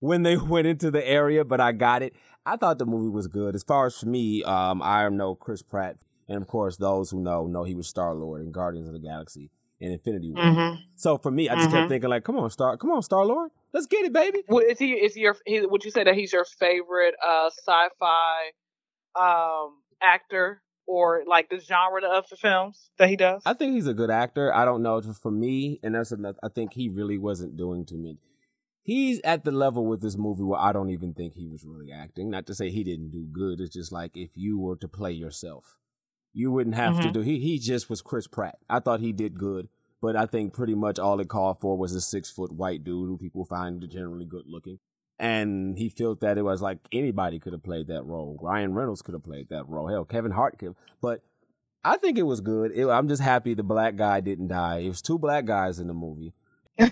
when 0.00 0.22
they 0.22 0.36
went 0.54 0.66
into 0.66 0.90
the 0.90 1.06
area. 1.08 1.44
But 1.44 1.60
I 1.60 1.72
got 1.72 2.02
it. 2.02 2.14
I 2.44 2.56
thought 2.56 2.78
the 2.78 2.86
movie 2.86 3.08
was 3.10 3.26
good. 3.26 3.54
As 3.54 3.62
far 3.64 3.86
as 3.86 3.98
for 3.98 4.06
me, 4.06 4.42
um, 4.44 4.82
I 4.82 5.08
know 5.08 5.34
Chris 5.34 5.62
Pratt 5.62 5.96
and 6.28 6.42
of 6.42 6.48
course, 6.48 6.76
those 6.76 7.10
who 7.10 7.20
know 7.20 7.46
know 7.46 7.64
he 7.64 7.74
was 7.74 7.88
Star 7.88 8.14
Lord 8.14 8.42
in 8.42 8.52
Guardians 8.52 8.86
of 8.88 8.92
the 8.92 9.00
Galaxy 9.00 9.50
and 9.80 9.92
Infinity 9.92 10.30
War. 10.32 10.42
Mm-hmm. 10.44 10.74
So 10.96 11.18
for 11.18 11.30
me, 11.30 11.48
I 11.48 11.54
just 11.56 11.68
Mhm. 11.68 11.72
kept 11.72 11.88
thinking 11.88 12.10
like, 12.10 12.24
"Come 12.24 12.36
on, 12.38 12.50
Star, 12.50 12.76
come 12.76 12.90
on, 12.90 13.02
Star 13.02 13.24
Lord, 13.24 13.50
let's 13.72 13.86
get 13.86 14.04
it, 14.04 14.12
baby." 14.12 14.42
Well, 14.48 14.64
Is 14.64 14.78
he? 14.78 14.92
Is 14.92 15.14
he 15.14 15.20
your? 15.22 15.36
He, 15.46 15.60
would 15.64 15.84
you 15.84 15.90
say 15.90 16.02
that 16.04 16.14
he's 16.14 16.32
your 16.32 16.44
favorite 16.44 17.14
uh 17.26 17.50
sci-fi 17.50 18.52
um 19.14 19.82
actor 20.02 20.62
or 20.86 21.22
like 21.26 21.48
the 21.50 21.58
genre 21.60 22.02
of 22.08 22.28
the 22.28 22.36
films 22.36 22.90
that 22.98 23.08
he 23.08 23.16
does? 23.16 23.42
I 23.44 23.54
think 23.54 23.74
he's 23.74 23.86
a 23.86 23.94
good 23.94 24.10
actor. 24.10 24.54
I 24.54 24.64
don't 24.64 24.82
know 24.82 25.00
for 25.02 25.30
me, 25.30 25.80
and 25.82 25.94
that's 25.94 26.12
another. 26.12 26.38
I 26.42 26.48
think 26.48 26.72
he 26.74 26.88
really 26.88 27.18
wasn't 27.18 27.56
doing 27.56 27.84
too 27.84 27.98
many. 27.98 28.18
He's 28.82 29.20
at 29.22 29.44
the 29.44 29.50
level 29.50 29.84
with 29.86 30.00
this 30.00 30.16
movie 30.16 30.44
where 30.44 30.60
I 30.60 30.72
don't 30.72 30.90
even 30.90 31.12
think 31.12 31.34
he 31.34 31.48
was 31.48 31.64
really 31.64 31.90
acting. 31.90 32.30
Not 32.30 32.46
to 32.46 32.54
say 32.54 32.70
he 32.70 32.84
didn't 32.84 33.10
do 33.10 33.26
good. 33.26 33.60
It's 33.60 33.74
just 33.74 33.90
like 33.90 34.16
if 34.16 34.30
you 34.36 34.58
were 34.60 34.76
to 34.76 34.86
play 34.86 35.10
yourself, 35.10 35.76
you 36.32 36.52
wouldn't 36.52 36.76
have 36.76 37.00
to 37.00 37.08
Mhm. 37.08 37.12
do. 37.14 37.20
He 37.22 37.40
he 37.40 37.58
just 37.58 37.90
was 37.90 38.00
Chris 38.00 38.28
Pratt. 38.28 38.58
I 38.70 38.78
thought 38.78 39.00
he 39.00 39.12
did 39.12 39.38
good, 39.40 39.68
but 40.00 40.14
I 40.14 40.26
think 40.26 40.52
pretty 40.52 40.76
much 40.76 41.00
all 41.00 41.18
it 41.18 41.28
called 41.28 41.58
for 41.60 41.76
was 41.76 41.94
a 41.96 42.00
six 42.00 42.30
foot 42.30 42.52
white 42.52 42.84
dude 42.84 43.08
who 43.08 43.18
people 43.18 43.44
find 43.44 43.84
generally 43.90 44.24
good 44.24 44.46
looking. 44.46 44.78
And 45.18 45.78
he 45.78 45.88
felt 45.88 46.20
that 46.20 46.36
it 46.36 46.42
was 46.42 46.60
like 46.60 46.78
anybody 46.92 47.38
could 47.38 47.52
have 47.54 47.62
played 47.62 47.88
that 47.88 48.04
role. 48.04 48.38
Ryan 48.40 48.74
Reynolds 48.74 49.00
could 49.02 49.14
have 49.14 49.24
played 49.24 49.48
that 49.48 49.66
role. 49.68 49.88
Hell, 49.88 50.04
Kevin 50.04 50.32
Hart 50.32 50.58
could. 50.58 50.74
But 51.00 51.22
I 51.82 51.96
think 51.96 52.18
it 52.18 52.24
was 52.24 52.40
good. 52.40 52.72
It, 52.74 52.86
I'm 52.86 53.08
just 53.08 53.22
happy 53.22 53.54
the 53.54 53.62
black 53.62 53.96
guy 53.96 54.20
didn't 54.20 54.48
die. 54.48 54.78
It 54.78 54.88
was 54.88 55.00
two 55.00 55.18
black 55.18 55.46
guys 55.46 55.78
in 55.78 55.86
the 55.86 55.94
movie. 55.94 56.34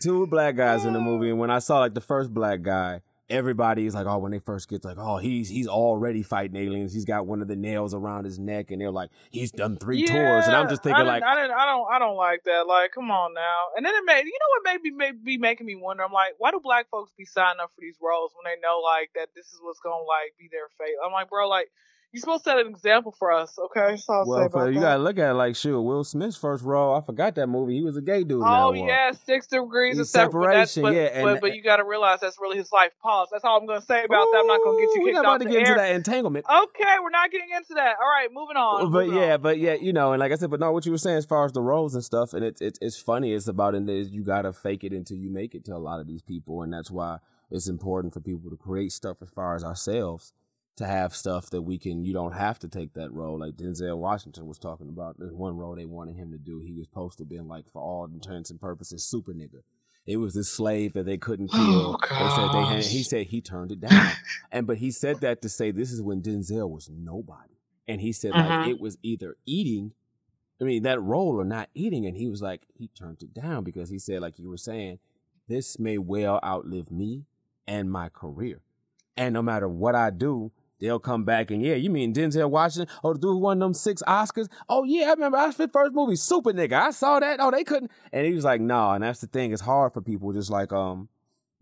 Two 0.00 0.26
black 0.26 0.56
guys 0.56 0.84
in 0.84 0.92
the 0.92 1.00
movie, 1.00 1.30
and 1.30 1.38
when 1.38 1.50
I 1.50 1.58
saw 1.58 1.78
like 1.78 1.94
the 1.94 2.00
first 2.00 2.32
black 2.32 2.62
guy, 2.62 3.00
everybody 3.28 3.86
is 3.86 3.94
like, 3.94 4.06
"Oh, 4.06 4.18
when 4.18 4.32
they 4.32 4.38
first 4.38 4.68
get 4.68 4.84
like, 4.84 4.98
oh, 4.98 5.16
he's 5.18 5.48
he's 5.48 5.66
already 5.68 6.22
fighting 6.22 6.56
aliens. 6.56 6.92
He's 6.92 7.04
got 7.04 7.26
one 7.26 7.42
of 7.42 7.48
the 7.48 7.56
nails 7.56 7.94
around 7.94 8.24
his 8.24 8.38
neck, 8.38 8.70
and 8.70 8.80
they're 8.80 8.90
like, 8.90 9.10
he's 9.30 9.50
done 9.50 9.76
three 9.76 10.04
tours." 10.06 10.46
And 10.46 10.54
I'm 10.56 10.68
just 10.68 10.82
thinking 10.82 11.04
didn't- 11.04 11.20
like, 11.20 11.22
I 11.22 11.44
I 11.44 11.66
don't, 11.66 11.86
I 11.92 11.98
don't 11.98 12.16
like 12.16 12.44
that. 12.44 12.66
Like, 12.66 12.92
come 12.92 13.10
on 13.10 13.34
now. 13.34 13.58
And 13.76 13.84
then 13.84 13.94
it 13.94 14.04
made, 14.04 14.24
you 14.24 14.38
know, 14.38 14.72
what 14.72 14.82
made 14.82 14.82
me 14.82 15.12
be 15.24 15.38
making 15.38 15.66
me 15.66 15.74
wonder. 15.76 16.04
I'm 16.04 16.12
like, 16.12 16.34
why 16.38 16.50
do 16.50 16.60
black 16.60 16.88
folks 16.90 17.12
be 17.16 17.24
signing 17.24 17.60
up 17.60 17.70
for 17.74 17.80
these 17.80 17.96
roles 18.00 18.32
when 18.34 18.44
they 18.52 18.60
know 18.60 18.80
like 18.80 19.10
that 19.14 19.28
this 19.34 19.46
is 19.46 19.58
what's 19.62 19.80
gonna 19.80 19.96
like 20.04 20.34
be 20.38 20.48
their 20.50 20.68
fate? 20.78 20.94
I'm 21.04 21.12
like, 21.12 21.28
bro, 21.28 21.48
like 21.48 21.70
you're 22.12 22.20
supposed 22.20 22.44
to 22.44 22.50
set 22.50 22.58
an 22.58 22.68
example 22.68 23.14
for 23.18 23.30
us, 23.30 23.58
okay? 23.58 23.80
All 23.80 23.90
I'll 23.90 23.96
say 24.24 24.30
well, 24.30 24.48
for, 24.48 24.68
you 24.68 24.80
that. 24.80 24.80
gotta 24.80 25.02
look 25.02 25.18
at 25.18 25.30
it 25.30 25.34
like, 25.34 25.54
sure, 25.54 25.80
Will 25.82 26.02
Smith's 26.02 26.36
first 26.36 26.64
role. 26.64 26.94
I 26.94 27.02
forgot 27.02 27.34
that 27.34 27.48
movie. 27.48 27.74
He 27.76 27.82
was 27.82 27.96
a 27.96 28.00
gay 28.00 28.24
dude. 28.24 28.42
Oh 28.42 28.72
that 28.72 28.80
one. 28.80 28.88
yeah, 28.88 29.12
six 29.12 29.46
degrees 29.46 29.98
of 29.98 30.08
separation. 30.08 30.82
But, 30.82 30.90
but, 30.90 30.96
yeah, 30.96 31.02
and- 31.02 31.24
but, 31.24 31.40
but 31.42 31.54
you 31.54 31.62
got 31.62 31.76
to 31.76 31.84
realize 31.84 32.20
that's 32.20 32.38
really 32.40 32.56
his 32.56 32.72
life. 32.72 32.92
Pause. 33.02 33.28
That's 33.32 33.44
all 33.44 33.58
I'm 33.58 33.66
gonna 33.66 33.82
say 33.82 34.04
about 34.04 34.28
that. 34.32 34.38
I'm 34.40 34.46
not 34.46 34.60
gonna 34.64 34.78
get 34.78 34.88
you 34.94 35.02
Ooh, 35.02 35.04
We're 35.04 35.12
not 35.12 35.24
about 35.24 35.40
to 35.42 35.48
get 35.48 35.58
into 35.58 35.74
that 35.74 35.94
entanglement. 35.94 36.46
Okay, 36.48 36.94
we're 37.02 37.10
not 37.10 37.30
getting 37.30 37.50
into 37.54 37.74
that. 37.74 37.96
All 38.00 38.08
right, 38.08 38.28
moving 38.32 38.56
on. 38.56 38.90
but 38.90 39.06
moving 39.06 39.20
yeah, 39.20 39.34
on. 39.34 39.42
but 39.42 39.58
yeah, 39.58 39.74
you 39.74 39.92
know, 39.92 40.12
and 40.12 40.20
like 40.20 40.32
I 40.32 40.36
said, 40.36 40.50
but 40.50 40.60
no, 40.60 40.72
what 40.72 40.86
you 40.86 40.92
were 40.92 40.98
saying 40.98 41.18
as 41.18 41.26
far 41.26 41.44
as 41.44 41.52
the 41.52 41.62
roles 41.62 41.94
and 41.94 42.02
stuff, 42.04 42.32
and 42.32 42.44
it's 42.44 42.60
it's 42.62 42.78
it's 42.80 42.98
funny. 42.98 43.34
It's 43.34 43.48
about 43.48 43.74
in 43.74 43.84
there. 43.86 43.96
You 43.96 44.24
gotta 44.24 44.52
fake 44.52 44.84
it 44.84 44.92
until 44.92 45.18
you 45.18 45.30
make 45.30 45.54
it 45.54 45.64
to 45.66 45.74
a 45.74 45.78
lot 45.78 46.00
of 46.00 46.06
these 46.06 46.22
people, 46.22 46.62
and 46.62 46.72
that's 46.72 46.90
why 46.90 47.18
it's 47.50 47.68
important 47.68 48.14
for 48.14 48.20
people 48.20 48.48
to 48.50 48.56
create 48.56 48.92
stuff 48.92 49.18
as 49.20 49.28
far 49.28 49.54
as 49.54 49.62
ourselves 49.62 50.32
to 50.76 50.86
have 50.86 51.14
stuff 51.16 51.48
that 51.50 51.62
we 51.62 51.78
can. 51.78 52.04
You 52.04 52.12
don't 52.12 52.32
have 52.34 52.58
to 52.60 52.68
take 52.68 52.94
that 52.94 53.12
role. 53.12 53.38
Like 53.38 53.56
Denzel 53.56 53.96
Washington 53.98 54.46
was 54.46 54.58
talking 54.58 54.88
about. 54.88 55.16
There's 55.18 55.32
one 55.32 55.56
role 55.56 55.74
they 55.74 55.86
wanted 55.86 56.16
him 56.16 56.30
to 56.32 56.38
do. 56.38 56.60
He 56.60 56.72
was 56.72 56.86
supposed 56.86 57.18
to 57.18 57.24
be 57.24 57.38
like, 57.40 57.68
for 57.70 57.80
all 57.82 58.04
intents 58.04 58.50
and 58.50 58.60
purposes, 58.60 59.04
super 59.04 59.32
nigga. 59.32 59.62
It 60.06 60.18
was 60.18 60.34
this 60.34 60.48
slave 60.50 60.92
that 60.92 61.04
they 61.06 61.16
couldn't 61.18 61.48
kill. 61.50 61.98
Oh, 61.98 61.98
they 62.00 62.28
said 62.36 62.52
they 62.52 62.64
had, 62.76 62.84
he 62.84 63.02
said 63.02 63.26
he 63.26 63.40
turned 63.40 63.72
it 63.72 63.80
down. 63.80 64.12
and 64.52 64.66
but 64.66 64.76
he 64.76 64.90
said 64.92 65.20
that 65.22 65.42
to 65.42 65.48
say 65.48 65.70
this 65.72 65.90
is 65.90 66.00
when 66.00 66.22
Denzel 66.22 66.70
was 66.70 66.88
nobody. 66.88 67.54
And 67.88 68.00
he 68.00 68.12
said 68.12 68.30
like 68.32 68.48
Mhm. 68.50 68.68
it 68.70 68.80
was 68.80 68.98
either 69.02 69.36
eating, 69.46 69.92
I 70.60 70.64
mean 70.64 70.82
that 70.84 71.00
role 71.02 71.40
or 71.40 71.44
not 71.44 71.70
eating. 71.74 72.06
And 72.06 72.16
he 72.16 72.28
was 72.28 72.40
like 72.42 72.66
he 72.74 72.88
turned 72.88 73.22
it 73.22 73.34
down 73.34 73.64
because 73.64 73.88
he 73.90 73.98
said 73.98 74.20
like 74.22 74.38
you 74.38 74.48
were 74.48 74.56
saying, 74.58 74.98
this 75.48 75.78
may 75.78 75.98
well 75.98 76.38
outlive 76.44 76.90
me 76.90 77.24
and 77.66 77.90
my 77.90 78.08
career. 78.08 78.60
And 79.16 79.32
no 79.34 79.42
matter 79.42 79.68
what 79.68 79.94
I 79.96 80.10
do, 80.10 80.52
they'll 80.80 80.98
come 80.98 81.24
back 81.24 81.50
and 81.50 81.62
yeah, 81.62 81.74
you 81.74 81.90
mean 81.90 82.12
Denzel 82.14 82.50
Washington? 82.50 82.94
Oh, 83.02 83.12
the 83.12 83.18
dude 83.18 83.30
who 83.30 83.38
won 83.38 83.58
them 83.58 83.74
six 83.74 84.02
Oscars? 84.06 84.48
Oh 84.68 84.84
yeah, 84.84 85.06
I 85.06 85.10
remember 85.10 85.38
that's 85.38 85.56
his 85.56 85.68
first 85.72 85.94
movie, 85.94 86.16
Super 86.16 86.52
Nigga. 86.52 86.74
I 86.74 86.90
saw 86.90 87.20
that. 87.20 87.40
Oh, 87.40 87.50
they 87.50 87.64
couldn't. 87.64 87.90
And 88.12 88.26
he 88.26 88.32
was 88.32 88.44
like, 88.44 88.60
no. 88.60 88.92
And 88.92 89.04
that's 89.04 89.20
the 89.20 89.26
thing. 89.26 89.52
It's 89.52 89.62
hard 89.62 89.92
for 89.92 90.00
people. 90.00 90.32
Just 90.32 90.50
like 90.50 90.72
um, 90.72 91.08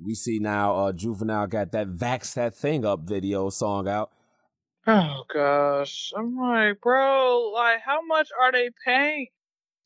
we 0.03 0.14
see 0.14 0.38
now, 0.38 0.74
uh, 0.77 0.92
Juvenile 0.92 1.46
got 1.46 1.72
that 1.72 1.88
"Vax 1.88 2.35
That 2.35 2.55
Thing 2.55 2.85
Up" 2.85 3.00
video 3.00 3.50
song 3.50 3.88
out. 3.88 4.11
Oh 4.87 5.24
gosh, 5.33 6.12
I'm 6.14 6.37
like, 6.37 6.81
bro, 6.83 7.53
like, 7.55 7.81
how 7.81 8.05
much 8.07 8.29
are 8.38 8.53
they 8.53 8.68
paying? 8.85 9.29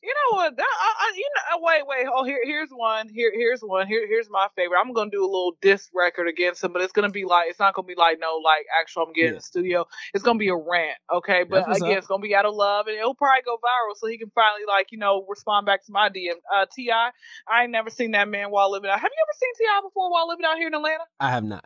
You 0.01 0.13
know 0.13 0.37
what? 0.37 0.55
That, 0.55 0.63
I, 0.63 0.93
I, 0.97 1.13
you 1.15 1.29
know, 1.35 1.59
wait, 1.61 1.81
wait. 1.85 2.07
Oh, 2.13 2.23
here, 2.23 2.39
here's 2.43 2.69
one. 2.69 3.09
Here, 3.09 3.33
here's 3.35 3.59
one. 3.59 3.85
Here, 3.85 4.07
here's 4.07 4.29
my 4.29 4.47
favorite. 4.55 4.79
I'm 4.79 4.93
gonna 4.93 5.11
do 5.11 5.21
a 5.23 5.27
little 5.27 5.57
diss 5.61 5.89
record 5.93 6.29
against 6.29 6.63
him, 6.63 6.71
but 6.71 6.81
it's 6.81 6.93
gonna 6.93 7.09
be 7.09 7.25
like, 7.25 7.49
it's 7.49 7.59
not 7.59 7.73
gonna 7.73 7.85
be 7.85 7.95
like 7.95 8.17
no, 8.19 8.37
like 8.41 8.65
actual. 8.79 9.03
I'm 9.03 9.13
getting 9.13 9.25
Yeah. 9.25 9.29
in 9.31 9.35
the 9.35 9.41
studio. 9.41 9.85
It's 10.13 10.23
gonna 10.23 10.39
be 10.39 10.47
a 10.47 10.55
rant, 10.55 10.97
okay? 11.13 11.43
But 11.43 11.63
again, 11.75 11.91
up. 11.91 11.97
it's 11.97 12.07
gonna 12.07 12.21
be 12.21 12.33
out 12.33 12.45
of 12.45 12.55
love, 12.55 12.87
and 12.87 12.95
it'll 12.97 13.13
probably 13.13 13.41
go 13.43 13.57
viral, 13.57 13.97
so 13.97 14.07
he 14.07 14.17
can 14.17 14.31
finally 14.33 14.63
like, 14.65 14.93
you 14.93 14.97
know, 14.97 15.25
respond 15.27 15.65
back 15.65 15.85
to 15.85 15.91
my 15.91 16.07
DM. 16.07 16.35
Uh, 16.55 16.65
T.I., 16.73 17.09
I 17.51 17.63
ain't 17.63 17.71
never 17.71 17.89
seen 17.89 18.11
that 18.11 18.29
man 18.29 18.51
while 18.51 18.71
living 18.71 18.89
out. 18.89 18.99
Have 19.01 19.11
you 19.11 19.23
ever 19.27 19.37
seen 19.37 19.53
T.I. 19.67 19.81
before 19.83 20.09
while 20.09 20.29
living 20.29 20.45
out 20.45 20.57
here 20.57 20.67
in 20.67 20.73
Atlanta? 20.75 21.03
I 21.19 21.29
have 21.31 21.43
not. 21.43 21.65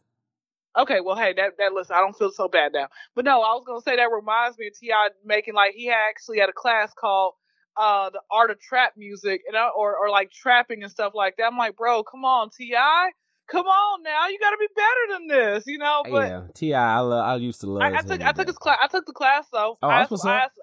Okay, 0.75 1.01
well, 1.01 1.15
hey, 1.15 1.33
that 1.33 1.51
that 1.59 1.73
listen, 1.73 1.95
I 1.95 1.99
don't 1.99 2.17
feel 2.17 2.31
so 2.31 2.47
bad 2.47 2.73
now. 2.73 2.87
But 3.13 3.25
no, 3.25 3.41
I 3.43 3.53
was 3.53 3.63
gonna 3.67 3.81
say 3.81 3.95
that 3.95 4.09
reminds 4.11 4.57
me 4.57 4.67
of 4.67 4.73
T.I. 4.79 5.09
making 5.23 5.53
like 5.53 5.73
he 5.75 5.91
actually 5.91 6.39
had 6.39 6.49
a 6.49 6.53
class 6.53 6.91
called 6.99 7.33
uh 7.77 8.09
the 8.09 8.21
art 8.31 8.51
of 8.51 8.59
trap 8.59 8.93
music 8.97 9.41
and 9.47 9.57
I- 9.57 9.69
or 9.69 9.95
or 9.97 10.09
like 10.09 10.31
trapping 10.31 10.83
and 10.83 10.91
stuff 10.91 11.13
like 11.15 11.35
that. 11.37 11.45
I'm 11.45 11.57
like, 11.57 11.75
bro, 11.75 12.03
come 12.03 12.25
on, 12.25 12.49
T.I., 12.55 13.09
come 13.49 13.65
on 13.65 14.03
now, 14.03 14.27
you 14.27 14.39
got 14.39 14.51
to 14.51 14.57
be 14.59 14.67
better 14.75 15.19
than 15.19 15.27
this, 15.27 15.63
you 15.67 15.77
know. 15.77 16.03
But 16.09 16.27
yeah, 16.29 16.41
T.I., 16.53 16.95
I 16.97 16.99
love. 16.99 17.25
I 17.25 17.35
used 17.37 17.61
to 17.61 17.67
love. 17.67 17.83
I, 17.83 17.97
I 17.97 18.01
took 18.01 18.21
I 18.21 18.31
took 18.31 18.47
his 18.47 18.57
class. 18.57 18.77
I 18.81 18.87
took 18.87 19.05
the 19.05 19.13
class 19.13 19.45
though. 19.51 19.77
Oh, 19.81 19.87
I 19.89 20.01
asked, 20.01 20.11
what's 20.11 20.25
I 20.25 20.37
asked, 20.39 20.53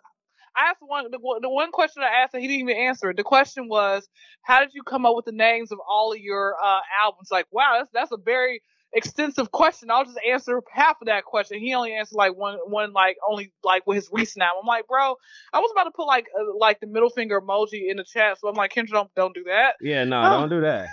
I 0.57 0.70
asked 0.70 0.79
one 0.81 1.11
the, 1.11 1.18
one- 1.18 1.42
the 1.42 1.49
one 1.51 1.70
question 1.73 2.03
I 2.03 2.23
asked 2.23 2.35
and 2.35 2.42
he 2.42 2.49
didn't 2.49 2.68
even 2.68 2.77
answer 2.77 3.11
it. 3.11 3.16
The 3.16 3.23
question 3.25 3.68
was, 3.68 4.09
how 4.42 4.61
did 4.61 4.70
you 4.75 4.83
come 4.83 5.07
up 5.07 5.14
with 5.16 5.25
the 5.25 5.33
names 5.33 5.73
of 5.73 5.79
all 5.88 6.12
of 6.12 6.18
your 6.18 6.55
uh, 6.62 6.81
albums? 7.03 7.29
Like, 7.31 7.46
wow, 7.51 7.75
that's 7.79 7.90
that's 7.92 8.12
a 8.12 8.16
very 8.16 8.62
extensive 8.92 9.50
question. 9.53 9.90
I'll 9.90 10.05
just 10.05 10.18
answer 10.29 10.61
half 10.72 11.00
of 11.00 11.07
that 11.07 11.24
question. 11.24 11.59
He 11.61 11.74
only 11.74 11.92
answered 11.92 12.16
like 12.16 12.35
one 12.37 12.59
one 12.66 12.92
like 12.92 13.16
only 13.29 13.53
like 13.64 13.87
with 13.87 13.96
his 13.96 14.09
recent 14.12 14.42
album. 14.42 14.62
I'm 14.62 14.66
like, 14.66 14.87
bro, 14.88 15.14
I 15.53 15.59
was 15.61 15.70
about 15.72 15.85
to 15.85 15.90
put 15.92 16.07
like 16.07 16.26
uh, 16.38 16.44
like 16.59 16.81
the 16.81 16.87
middle 16.87 17.11
finger 17.11 17.40
emoji 17.40 17.90
in 17.90 17.96
the 17.96 18.05
chat, 18.05 18.38
so 18.40 18.48
I'm 18.48 18.55
like, 18.55 18.72
Kendra, 18.72 18.90
don't 18.90 19.14
don't 19.14 19.35
do 19.35 19.44
that. 19.44 19.74
Yeah, 19.81 20.05
no, 20.05 20.20
Oh. 20.22 20.31
don't 20.40 20.48
do 20.50 20.61
that. 20.62 20.88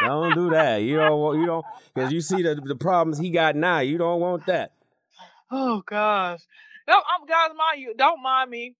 don't 0.00 0.34
do 0.34 0.50
that. 0.50 0.78
You 0.78 0.96
don't. 0.96 1.18
want- 1.20 1.38
You 1.40 1.46
don't 1.46 1.64
because 1.94 2.12
you 2.12 2.20
see 2.20 2.42
the 2.42 2.54
the 2.56 2.76
problems 2.76 3.18
he 3.18 3.30
got 3.30 3.56
now. 3.56 3.78
You 3.80 3.98
don't 3.98 4.20
want 4.20 4.46
that. 4.46 4.72
Oh 5.50 5.82
gosh. 5.86 6.40
No, 6.88 6.94
I'm 6.94 7.26
guys, 7.26 7.50
mind 7.56 7.80
you, 7.80 7.94
don't 7.96 8.20
mind 8.22 8.50
me. 8.50 8.74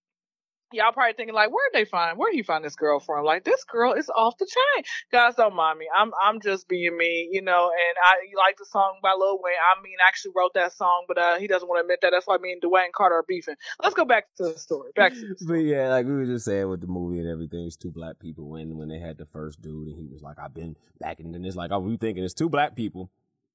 Y'all 0.73 0.93
probably 0.93 1.15
thinking 1.15 1.35
like, 1.35 1.51
where'd 1.51 1.73
they 1.73 1.85
find? 1.85 2.19
Where'd 2.19 2.35
he 2.35 2.43
find 2.43 2.65
this 2.65 2.77
girl 2.77 3.01
from? 3.01 3.25
Like, 3.25 3.45
this 3.45 3.65
girl 3.65 3.93
is 3.93 4.09
off 4.09 4.37
the 4.39 4.47
chain. 4.47 4.85
Guys, 5.11 5.35
don't 5.35 5.55
mind 5.55 5.79
me. 5.79 5.87
I'm 5.97 6.13
I'm 6.23 6.41
just 6.41 6.69
being 6.69 6.97
me, 6.97 7.29
you 7.31 7.43
know. 7.43 7.71
And 7.71 7.97
I 8.05 8.15
like 8.37 8.57
the 8.59 8.67
song 8.67 8.99
by 9.03 9.15
Lil 9.19 9.39
Wayne. 9.43 9.55
I 9.55 9.83
mean, 9.83 9.97
I 10.05 10.09
actually 10.09 10.33
wrote 10.37 10.55
that 10.55 10.73
song, 10.73 11.05
but 11.09 11.19
uh, 11.19 11.39
he 11.39 11.47
doesn't 11.47 11.69
want 11.69 11.79
to 11.79 11.83
admit 11.83 12.01
that. 12.03 12.11
That's 12.11 12.27
why 12.27 12.39
me 12.39 12.53
and 12.53 12.63
Dwayne 12.63 12.93
Carter 12.95 13.17
are 13.17 13.25
beefing. 13.27 13.57
Let's 13.83 13.95
go 13.95 14.05
back 14.05 14.25
to 14.37 14.45
the 14.45 14.59
story. 14.59 14.91
Back 14.97 15.13
to 15.13 15.21
the 15.21 15.45
But 15.47 15.55
yeah, 15.55 15.89
like 15.89 16.07
we 16.07 16.13
were 16.13 16.27
just 16.27 16.45
saying 16.45 16.69
with 16.69 16.81
the 16.81 16.87
movie 16.87 17.19
and 17.19 17.29
everything, 17.29 17.67
it's 17.67 17.77
two 17.77 17.91
black 17.91 18.19
people 18.19 18.49
when 18.49 18.77
when 18.77 18.89
they 18.89 18.99
had 18.99 19.19
the 19.19 19.27
first 19.27 19.61
dude 19.61 19.89
and 19.89 19.97
he 19.97 20.07
was 20.07 20.23
like, 20.23 20.39
I've 20.39 20.55
been 20.55 20.77
back 20.99 21.21
and 21.21 21.35
then 21.35 21.45
it's 21.45 21.57
like, 21.57 21.71
oh, 21.73 21.81
we 21.81 21.97
thinking 21.97 22.25
it's 22.25 22.35
two 22.35 22.49
black 22.49 22.75
people, 22.77 23.11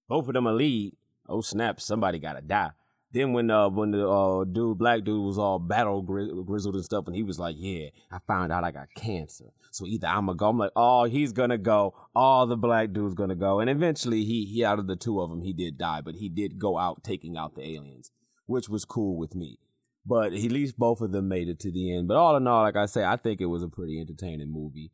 both 0.08 0.27
of 0.27 0.34
them 0.34 0.47
a 0.47 0.53
lead. 0.53 0.95
Oh 1.30 1.41
snap, 1.41 1.82
somebody 1.82 2.19
gotta 2.19 2.41
die. 2.41 2.71
Then 3.17 3.34
when 3.34 3.49
uh 3.49 3.69
when 3.69 3.89
the 3.89 4.08
uh 4.08 4.43
dude 4.43 4.77
black 4.77 5.03
dude 5.03 5.25
was 5.25 5.39
all 5.39 5.58
battle 5.58 6.03
gri- 6.03 6.32
grizzled 6.45 6.75
and 6.75 6.86
stuff 6.86 7.08
and 7.08 7.15
he 7.15 7.23
was 7.23 7.39
like, 7.39 7.56
yeah, 7.58 7.88
I 8.12 8.19
found 8.27 8.51
out 8.51 8.63
I 8.63 8.69
got 8.69 8.93
cancer, 8.95 9.45
so 9.71 9.88
either 9.88 10.06
I'm 10.06 10.27
gonna 10.27 10.38
go. 10.38 10.49
I'm 10.49 10.58
like, 10.60 10.71
oh, 10.75 11.06
he's 11.06 11.34
gonna 11.34 11.58
go. 11.58 11.95
All 12.15 12.45
the 12.45 12.56
black 12.56 12.93
dude's 12.93 13.15
gonna 13.15 13.34
go, 13.34 13.60
and 13.60 13.71
eventually 13.71 14.23
he 14.23 14.45
he 14.45 14.63
out 14.63 14.77
of 14.77 14.86
the 14.86 14.95
two 14.95 15.19
of 15.19 15.32
them 15.32 15.41
he 15.41 15.51
did 15.51 15.80
die, 15.80 16.01
but 16.01 16.15
he 16.15 16.30
did 16.30 16.60
go 16.60 16.77
out 16.77 17.03
taking 17.03 17.36
out 17.38 17.56
the 17.56 17.67
aliens, 17.67 18.12
which 18.45 18.69
was 18.69 18.86
cool 18.86 19.17
with 19.17 19.34
me 19.34 19.58
but 20.06 20.27
at 20.27 20.51
least 20.51 20.80
both 20.80 21.01
of 21.01 21.12
them 21.12 21.27
made 21.27 21.49
it 21.49 21.60
to 21.60 21.69
the 21.69 21.93
end. 21.93 22.08
But 22.08 22.15
all 22.15 22.38
in 22.38 22.47
all, 22.47 22.63
like 22.63 22.77
I 22.77 22.86
say, 22.86 23.03
I 23.03 23.17
think 23.17 23.41
it 23.41 23.47
was 23.47 23.62
a 23.62 23.67
pretty 23.67 23.99
entertaining 23.99 24.49
movie. 24.49 24.89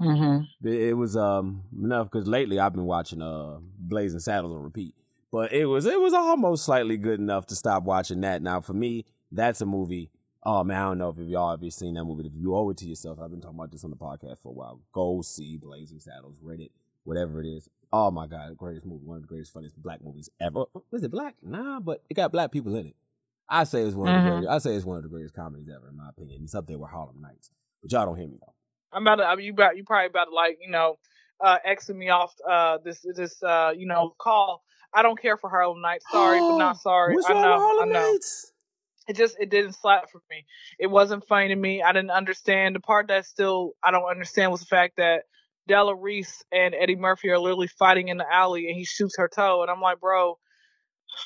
Mm-hmm. 0.00 0.68
It, 0.68 0.80
it 0.90 0.92
was 0.94 1.16
um 1.16 1.62
enough 1.82 2.10
because 2.10 2.28
lately 2.28 2.60
I've 2.60 2.72
been 2.74 2.84
watching 2.84 3.22
uh 3.22 3.58
Blazing 3.76 4.20
Saddles 4.20 4.52
on 4.52 4.62
repeat, 4.62 4.94
but 5.36 5.52
it 5.52 5.66
was 5.66 5.84
it 5.84 6.00
was 6.00 6.14
almost 6.14 6.64
slightly 6.64 6.96
good 6.96 7.20
enough 7.20 7.46
to 7.48 7.54
stop 7.54 7.82
watching 7.82 8.22
that. 8.22 8.40
Now 8.40 8.62
for 8.62 8.72
me, 8.72 9.04
that's 9.30 9.60
a 9.60 9.66
movie. 9.66 10.10
Oh 10.42 10.64
man, 10.64 10.80
I 10.80 10.84
don't 10.86 10.98
know 10.98 11.10
if 11.10 11.18
y'all 11.28 11.52
ever 11.52 11.68
seen 11.70 11.92
that 11.94 12.04
movie. 12.04 12.26
If 12.26 12.32
you 12.34 12.54
owe 12.54 12.70
it 12.70 12.78
to 12.78 12.86
yourself, 12.86 13.18
I've 13.20 13.30
been 13.30 13.42
talking 13.42 13.58
about 13.58 13.70
this 13.70 13.84
on 13.84 13.90
the 13.90 13.96
podcast 13.96 14.38
for 14.42 14.48
a 14.48 14.52
while. 14.52 14.80
Go 14.92 15.20
see 15.20 15.58
Blazing 15.58 16.00
Saddles, 16.00 16.38
Reddit, 16.42 16.70
whatever 17.04 17.42
it 17.42 17.46
is. 17.46 17.68
Oh 17.92 18.10
my 18.10 18.26
god, 18.26 18.56
greatest 18.56 18.86
movie, 18.86 19.04
one 19.04 19.16
of 19.16 19.22
the 19.24 19.28
greatest, 19.28 19.52
funniest 19.52 19.76
black 19.82 20.02
movies 20.02 20.30
ever. 20.40 20.64
Was 20.90 21.02
it 21.02 21.10
black? 21.10 21.34
Nah, 21.42 21.80
but 21.80 22.02
it 22.08 22.14
got 22.14 22.32
black 22.32 22.50
people 22.50 22.74
in 22.74 22.86
it. 22.86 22.96
I 23.46 23.64
say 23.64 23.82
it's 23.82 23.94
one 23.94 24.08
of 24.08 24.14
Mhm. 24.14 24.24
the 24.24 24.30
greatest. 24.30 24.50
I 24.50 24.58
say 24.58 24.74
it's 24.74 24.86
one 24.86 24.96
of 24.96 25.02
the 25.02 25.10
greatest 25.10 25.34
comedies 25.34 25.68
ever, 25.68 25.88
in 25.88 25.96
my 25.96 26.08
opinion. 26.08 26.44
It's 26.44 26.54
up 26.54 26.66
there 26.66 26.78
with 26.78 26.90
Harlem 26.90 27.20
Nights. 27.20 27.50
But 27.82 27.92
y'all 27.92 28.06
don't 28.06 28.16
hear 28.16 28.26
me 28.28 28.38
though. 28.40 28.54
I'm 28.90 29.02
about 29.02 29.16
to. 29.16 29.24
I 29.26 29.34
mean, 29.36 29.44
you 29.46 29.52
about 29.52 29.76
you 29.76 29.84
probably 29.84 30.06
about 30.06 30.24
to 30.30 30.34
like 30.34 30.58
you 30.64 30.70
know, 30.70 30.96
uh, 31.44 31.58
exit 31.64 31.94
me 31.94 32.08
off 32.08 32.34
uh 32.48 32.78
this 32.78 33.04
this 33.14 33.42
uh 33.42 33.72
you 33.76 33.84
know 33.86 34.14
call. 34.18 34.62
I 34.96 35.02
don't 35.02 35.20
care 35.20 35.36
for 35.36 35.50
Harlem 35.50 35.80
Nights. 35.80 36.06
Sorry, 36.10 36.40
but 36.40 36.56
not 36.56 36.80
sorry. 36.80 37.14
What's 37.14 37.30
I 37.30 37.34
know. 37.34 37.58
Harlem 37.58 37.90
I 37.90 37.92
know. 37.92 38.12
Nights? 38.12 38.52
it 39.08 39.16
just 39.16 39.36
it 39.38 39.50
didn't 39.50 39.74
slap 39.74 40.10
for 40.10 40.20
me. 40.30 40.44
It 40.78 40.88
wasn't 40.88 41.26
funny 41.26 41.48
to 41.48 41.56
me. 41.56 41.82
I 41.82 41.92
didn't 41.92 42.10
understand 42.10 42.74
the 42.74 42.80
part 42.80 43.08
that 43.08 43.26
still 43.26 43.72
I 43.82 43.90
don't 43.90 44.08
understand 44.10 44.50
was 44.50 44.60
the 44.60 44.66
fact 44.66 44.96
that 44.96 45.22
Della 45.68 45.94
Reese 45.94 46.44
and 46.52 46.74
Eddie 46.74 46.96
Murphy 46.96 47.28
are 47.30 47.38
literally 47.38 47.68
fighting 47.68 48.08
in 48.08 48.16
the 48.16 48.32
alley 48.32 48.68
and 48.68 48.76
he 48.76 48.84
shoots 48.84 49.16
her 49.18 49.28
toe 49.28 49.62
and 49.62 49.70
I'm 49.70 49.80
like, 49.80 50.00
bro, 50.00 50.38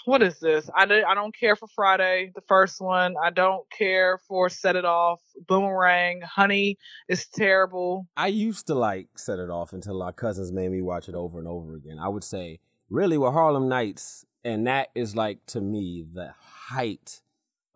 what 0.04 0.22
is 0.22 0.38
this? 0.40 0.68
I 0.74 0.86
don't, 0.86 1.04
I 1.04 1.14
don't 1.14 1.36
care 1.36 1.56
for 1.56 1.66
Friday, 1.74 2.32
the 2.34 2.42
first 2.42 2.80
one. 2.80 3.14
I 3.22 3.30
don't 3.30 3.64
care 3.70 4.18
for 4.28 4.48
Set 4.48 4.76
It 4.76 4.84
Off, 4.84 5.20
Boomerang, 5.46 6.20
Honey 6.22 6.78
is 7.08 7.26
terrible. 7.26 8.06
I 8.16 8.28
used 8.28 8.66
to 8.68 8.74
like 8.74 9.08
set 9.16 9.38
it 9.38 9.50
off 9.50 9.72
until 9.72 10.02
our 10.02 10.12
cousins 10.12 10.52
made 10.52 10.70
me 10.70 10.80
watch 10.80 11.08
it 11.08 11.14
over 11.14 11.38
and 11.38 11.48
over 11.48 11.74
again. 11.74 11.98
I 11.98 12.08
would 12.08 12.24
say, 12.24 12.60
really, 12.90 13.16
with 13.16 13.32
Harlem 13.32 13.68
Nights, 13.68 14.26
and 14.44 14.66
that 14.66 14.88
is 14.94 15.16
like 15.16 15.46
to 15.46 15.60
me 15.60 16.04
the 16.12 16.34
height 16.68 17.22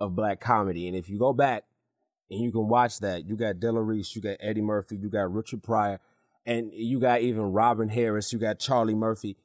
of 0.01 0.17
black 0.17 0.41
comedy. 0.41 0.87
And 0.87 0.97
if 0.97 1.09
you 1.09 1.19
go 1.19 1.33
back 1.33 1.65
and 2.31 2.41
you 2.41 2.51
can 2.51 2.69
watch 2.69 2.99
that, 3.01 3.27
you 3.27 3.37
got 3.37 3.61
Della 3.61 3.81
Reese, 3.81 4.15
you 4.15 4.23
got 4.23 4.37
Eddie 4.41 4.61
Murphy, 4.61 4.97
you 4.97 5.09
got 5.09 5.33
Richard 5.33 5.63
Pryor, 5.63 6.01
and 6.45 6.73
you 6.73 7.01
got 7.01 7.21
even 7.23 7.53
Robin 7.53 7.89
Harris, 7.89 8.33
you 8.33 8.39
got 8.39 8.59
Charlie 8.59 8.95
Murphy. 8.95 9.37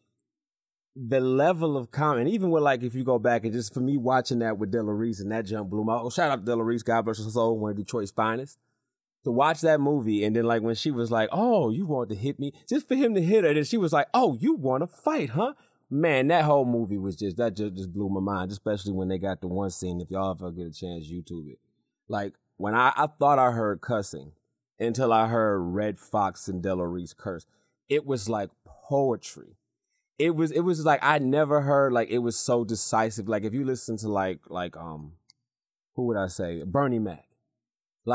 The 0.95 1.19
level 1.19 1.77
of 1.77 1.91
comedy, 1.91 2.31
even 2.31 2.49
with 2.49 2.63
like 2.63 2.83
if 2.83 2.95
you 2.95 3.03
go 3.03 3.19
back 3.19 3.45
and 3.45 3.53
just 3.53 3.73
for 3.73 3.79
me 3.79 3.95
watching 3.95 4.39
that 4.39 4.57
with 4.57 4.71
Della 4.71 4.91
Reese 4.91 5.21
and 5.21 5.31
that 5.31 5.45
jump 5.45 5.69
blew 5.69 5.83
my 5.83 5.93
oh 5.95 6.09
shout 6.09 6.31
out 6.31 6.39
to 6.39 6.45
Della 6.45 6.63
Reese, 6.63 6.83
God 6.83 7.03
bless 7.03 7.23
her 7.23 7.29
soul, 7.29 7.57
one 7.57 7.71
of 7.71 7.77
Detroit's 7.77 8.11
finest 8.11 8.57
to 9.23 9.31
watch 9.31 9.61
that 9.61 9.81
movie 9.81 10.23
and 10.23 10.35
then 10.35 10.45
like 10.45 10.61
when 10.61 10.75
she 10.75 10.91
was 10.91 11.11
like, 11.11 11.29
"Oh, 11.31 11.69
you 11.69 11.85
want 11.85 12.09
to 12.09 12.15
hit 12.15 12.39
me?" 12.39 12.53
Just 12.67 12.87
for 12.87 12.95
him 12.95 13.15
to 13.15 13.21
hit 13.21 13.43
her, 13.43 13.49
and 13.49 13.67
she 13.67 13.77
was 13.77 13.93
like, 13.93 14.07
"Oh, 14.13 14.37
you 14.39 14.55
want 14.55 14.81
to 14.81 14.87
fight, 14.87 15.31
huh?" 15.31 15.53
Man, 15.89 16.27
that 16.27 16.45
whole 16.45 16.65
movie 16.65 16.99
was 16.99 17.15
just 17.15 17.37
that 17.37 17.55
just, 17.55 17.75
just 17.75 17.91
blew 17.91 18.09
my 18.09 18.21
mind, 18.21 18.51
especially 18.51 18.93
when 18.93 19.07
they 19.07 19.17
got 19.17 19.41
the 19.41 19.47
one 19.47 19.71
scene. 19.71 19.99
If 20.01 20.11
y'all 20.11 20.31
ever 20.31 20.51
get 20.51 20.67
a 20.67 20.71
chance, 20.71 21.11
YouTube 21.11 21.49
it. 21.49 21.59
Like 22.07 22.33
when 22.57 22.75
I 22.75 22.93
I 22.95 23.07
thought 23.07 23.39
I 23.39 23.51
heard 23.51 23.81
cussing 23.81 24.33
until 24.79 25.11
I 25.11 25.27
heard 25.27 25.59
Redd 25.59 25.99
Foxx 25.99 26.47
and 26.47 26.63
Della 26.63 26.87
Reese 26.87 27.13
curse. 27.13 27.45
It 27.89 28.05
was 28.05 28.29
like 28.29 28.49
poetry. 28.65 29.57
It 30.17 30.35
was 30.35 30.51
it 30.51 30.61
was 30.61 30.85
like 30.85 30.99
I 31.01 31.19
never 31.19 31.61
heard 31.61 31.93
like 31.93 32.09
it 32.09 32.19
was 32.19 32.37
so 32.37 32.63
decisive. 32.63 33.27
Like 33.27 33.43
if 33.43 33.53
you 33.53 33.65
listen 33.65 33.97
to 33.97 34.09
like 34.09 34.39
like 34.47 34.77
um 34.77 35.13
who 35.95 36.05
would 36.07 36.17
I 36.17 36.27
say 36.27 36.63
Bernie 36.63 36.99
Mac. 36.99 37.25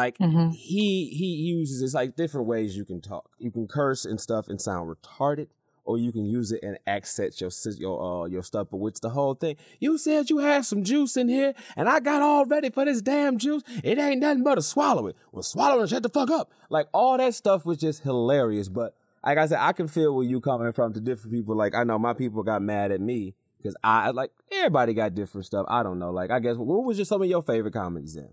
Like 0.00 0.18
Mm-hmm. 0.18 0.50
he 0.50 1.08
he 1.20 1.26
uses 1.56 1.80
it's 1.82 1.94
like 1.94 2.16
different 2.16 2.46
ways 2.48 2.76
you 2.76 2.84
can 2.84 3.00
talk. 3.00 3.30
You 3.38 3.50
can 3.50 3.66
curse 3.68 4.04
and 4.04 4.20
stuff 4.20 4.48
and 4.48 4.60
sound 4.60 4.84
retarded, 4.94 5.48
or 5.84 5.98
you 5.98 6.10
can 6.12 6.24
use 6.24 6.50
it 6.50 6.60
and 6.62 6.78
accent 6.86 7.40
your 7.40 7.50
your 7.78 7.96
uh 8.02 8.26
your 8.26 8.42
stuff. 8.42 8.66
But 8.70 8.78
what's 8.78 9.00
the 9.00 9.10
whole 9.10 9.34
thing? 9.34 9.56
You 9.78 9.96
said 9.98 10.30
you 10.30 10.38
had 10.38 10.64
some 10.64 10.82
juice 10.82 11.16
in 11.16 11.28
here, 11.28 11.54
and 11.76 11.88
I 11.88 12.00
got 12.00 12.22
all 12.22 12.44
ready 12.44 12.70
for 12.70 12.84
this 12.84 13.00
damn 13.02 13.38
juice. 13.38 13.62
It 13.84 13.98
ain't 13.98 14.20
nothing 14.20 14.42
but 14.42 14.56
to 14.56 14.62
swallow 14.62 15.06
it. 15.06 15.16
Well, 15.32 15.42
swallow 15.44 15.82
it, 15.84 15.90
shut 15.90 16.02
the 16.02 16.08
fuck 16.08 16.30
up. 16.30 16.50
Like 16.70 16.88
all 16.92 17.16
that 17.18 17.34
stuff 17.34 17.64
was 17.64 17.78
just 17.78 18.02
hilarious. 18.02 18.68
But 18.68 18.94
like 19.24 19.38
I 19.38 19.46
said, 19.46 19.58
I 19.60 19.72
can 19.72 19.88
feel 19.88 20.14
where 20.14 20.26
you 20.26 20.40
coming 20.40 20.72
from 20.72 20.92
to 20.94 21.00
different 21.00 21.32
people. 21.32 21.54
Like 21.56 21.74
I 21.74 21.84
know 21.84 21.98
my 21.98 22.14
people 22.14 22.42
got 22.42 22.62
mad 22.62 22.90
at 22.90 23.00
me 23.00 23.34
because 23.58 23.76
I 23.84 24.10
like 24.10 24.32
everybody 24.50 24.92
got 24.92 25.14
different 25.14 25.46
stuff. 25.46 25.66
I 25.68 25.82
don't 25.84 25.98
know. 26.00 26.10
Like 26.10 26.30
I 26.30 26.40
guess 26.40 26.56
what 26.56 26.84
was 26.84 26.96
just 26.96 27.08
some 27.10 27.22
of 27.22 27.28
your 27.28 27.42
favorite 27.42 27.74
comedies 27.74 28.14
then? 28.14 28.30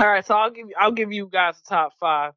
All 0.00 0.08
right, 0.08 0.26
so 0.26 0.34
I'll 0.34 0.50
give 0.50 0.68
you 0.68 0.74
I'll 0.78 0.92
give 0.92 1.12
you 1.12 1.28
guys 1.30 1.60
the 1.60 1.68
top 1.68 1.92
five. 2.00 2.30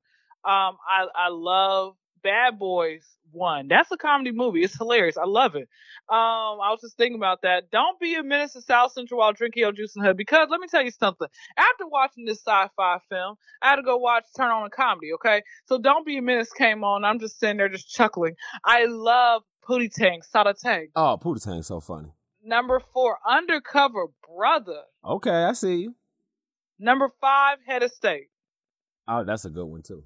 Um, 0.46 0.78
I 0.88 1.08
I 1.16 1.30
love 1.30 1.96
Bad 2.22 2.60
Boys 2.60 3.04
One. 3.32 3.68
That's 3.68 3.92
a 3.92 3.98
comedy 3.98 4.32
movie. 4.32 4.64
It's 4.64 4.78
hilarious. 4.78 5.18
I 5.18 5.26
love 5.26 5.56
it. 5.56 5.68
Um, 6.10 6.62
I 6.62 6.70
was 6.70 6.80
just 6.82 6.98
thinking 6.98 7.18
about 7.18 7.42
that. 7.42 7.72
Don't 7.72 8.00
be 8.00 8.14
a 8.16 8.24
menace 8.24 8.54
to 8.54 8.62
South 8.62 8.92
Central 8.92 9.20
while 9.20 9.34
drinking 9.34 9.62
your 9.62 9.72
juice 9.72 9.96
in 9.96 10.02
the 10.04 10.08
hood. 10.08 10.18
Because 10.18 10.50
let 10.52 10.62
me 10.62 10.68
tell 10.70 10.84
you 10.84 10.92
something. 10.92 11.28
After 11.58 11.88
watching 11.88 12.26
this 12.26 12.40
sci-fi 12.40 13.00
film, 13.10 13.36
I 13.62 13.70
had 13.70 13.78
to 13.78 13.84
go 13.84 13.98
watch 13.98 14.26
Turn 14.38 14.52
On 14.52 14.66
a 14.66 14.70
Comedy. 14.70 15.14
Okay, 15.14 15.42
so 15.66 15.80
Don't 15.80 16.06
Be 16.06 16.18
a 16.18 16.22
Menace 16.22 16.54
came 16.54 16.84
on. 16.84 17.04
I'm 17.04 17.20
just 17.20 17.40
sitting 17.40 17.58
there 17.58 17.70
just 17.70 17.90
chuckling. 17.90 18.36
I 18.64 18.86
love 18.86 19.42
Pootie 19.68 19.92
Tang, 19.92 20.22
Sada 20.22 20.54
Tang. 20.54 20.90
Oh, 20.96 21.18
Pootie 21.22 21.44
Tang's 21.44 21.68
so 21.68 21.80
funny. 21.80 22.10
Number 22.44 22.80
four, 22.94 23.18
Undercover 23.28 24.06
Brother. 24.36 24.82
Okay, 25.04 25.44
I 25.44 25.54
see 25.54 25.76
you. 25.78 25.96
Number 26.80 27.10
five, 27.22 27.58
Head 27.66 27.84
of 27.84 27.92
State. 27.92 28.28
Oh, 29.08 29.24
that's 29.24 29.46
a 29.46 29.50
good 29.50 29.66
one 29.66 29.82
too. 29.82 30.04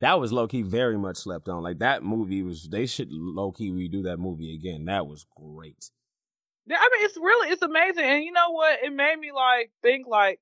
That 0.00 0.18
was 0.18 0.32
low 0.32 0.48
key 0.48 0.62
very 0.62 0.98
much 0.98 1.18
slept 1.18 1.48
on. 1.48 1.62
Like 1.62 1.78
that 1.78 2.02
movie 2.02 2.42
was. 2.42 2.68
They 2.68 2.86
should 2.86 3.08
low 3.10 3.52
key 3.52 3.70
redo 3.70 4.02
that 4.04 4.18
movie 4.18 4.54
again. 4.54 4.86
That 4.86 5.06
was 5.06 5.26
great. 5.36 5.90
Yeah, 6.66 6.78
I 6.78 6.88
mean, 6.92 7.04
it's 7.04 7.16
really 7.16 7.48
it's 7.50 7.62
amazing, 7.62 8.04
and 8.04 8.24
you 8.24 8.32
know 8.32 8.50
what? 8.50 8.78
It 8.82 8.92
made 8.92 9.18
me 9.18 9.32
like 9.32 9.70
think 9.82 10.06
like 10.06 10.40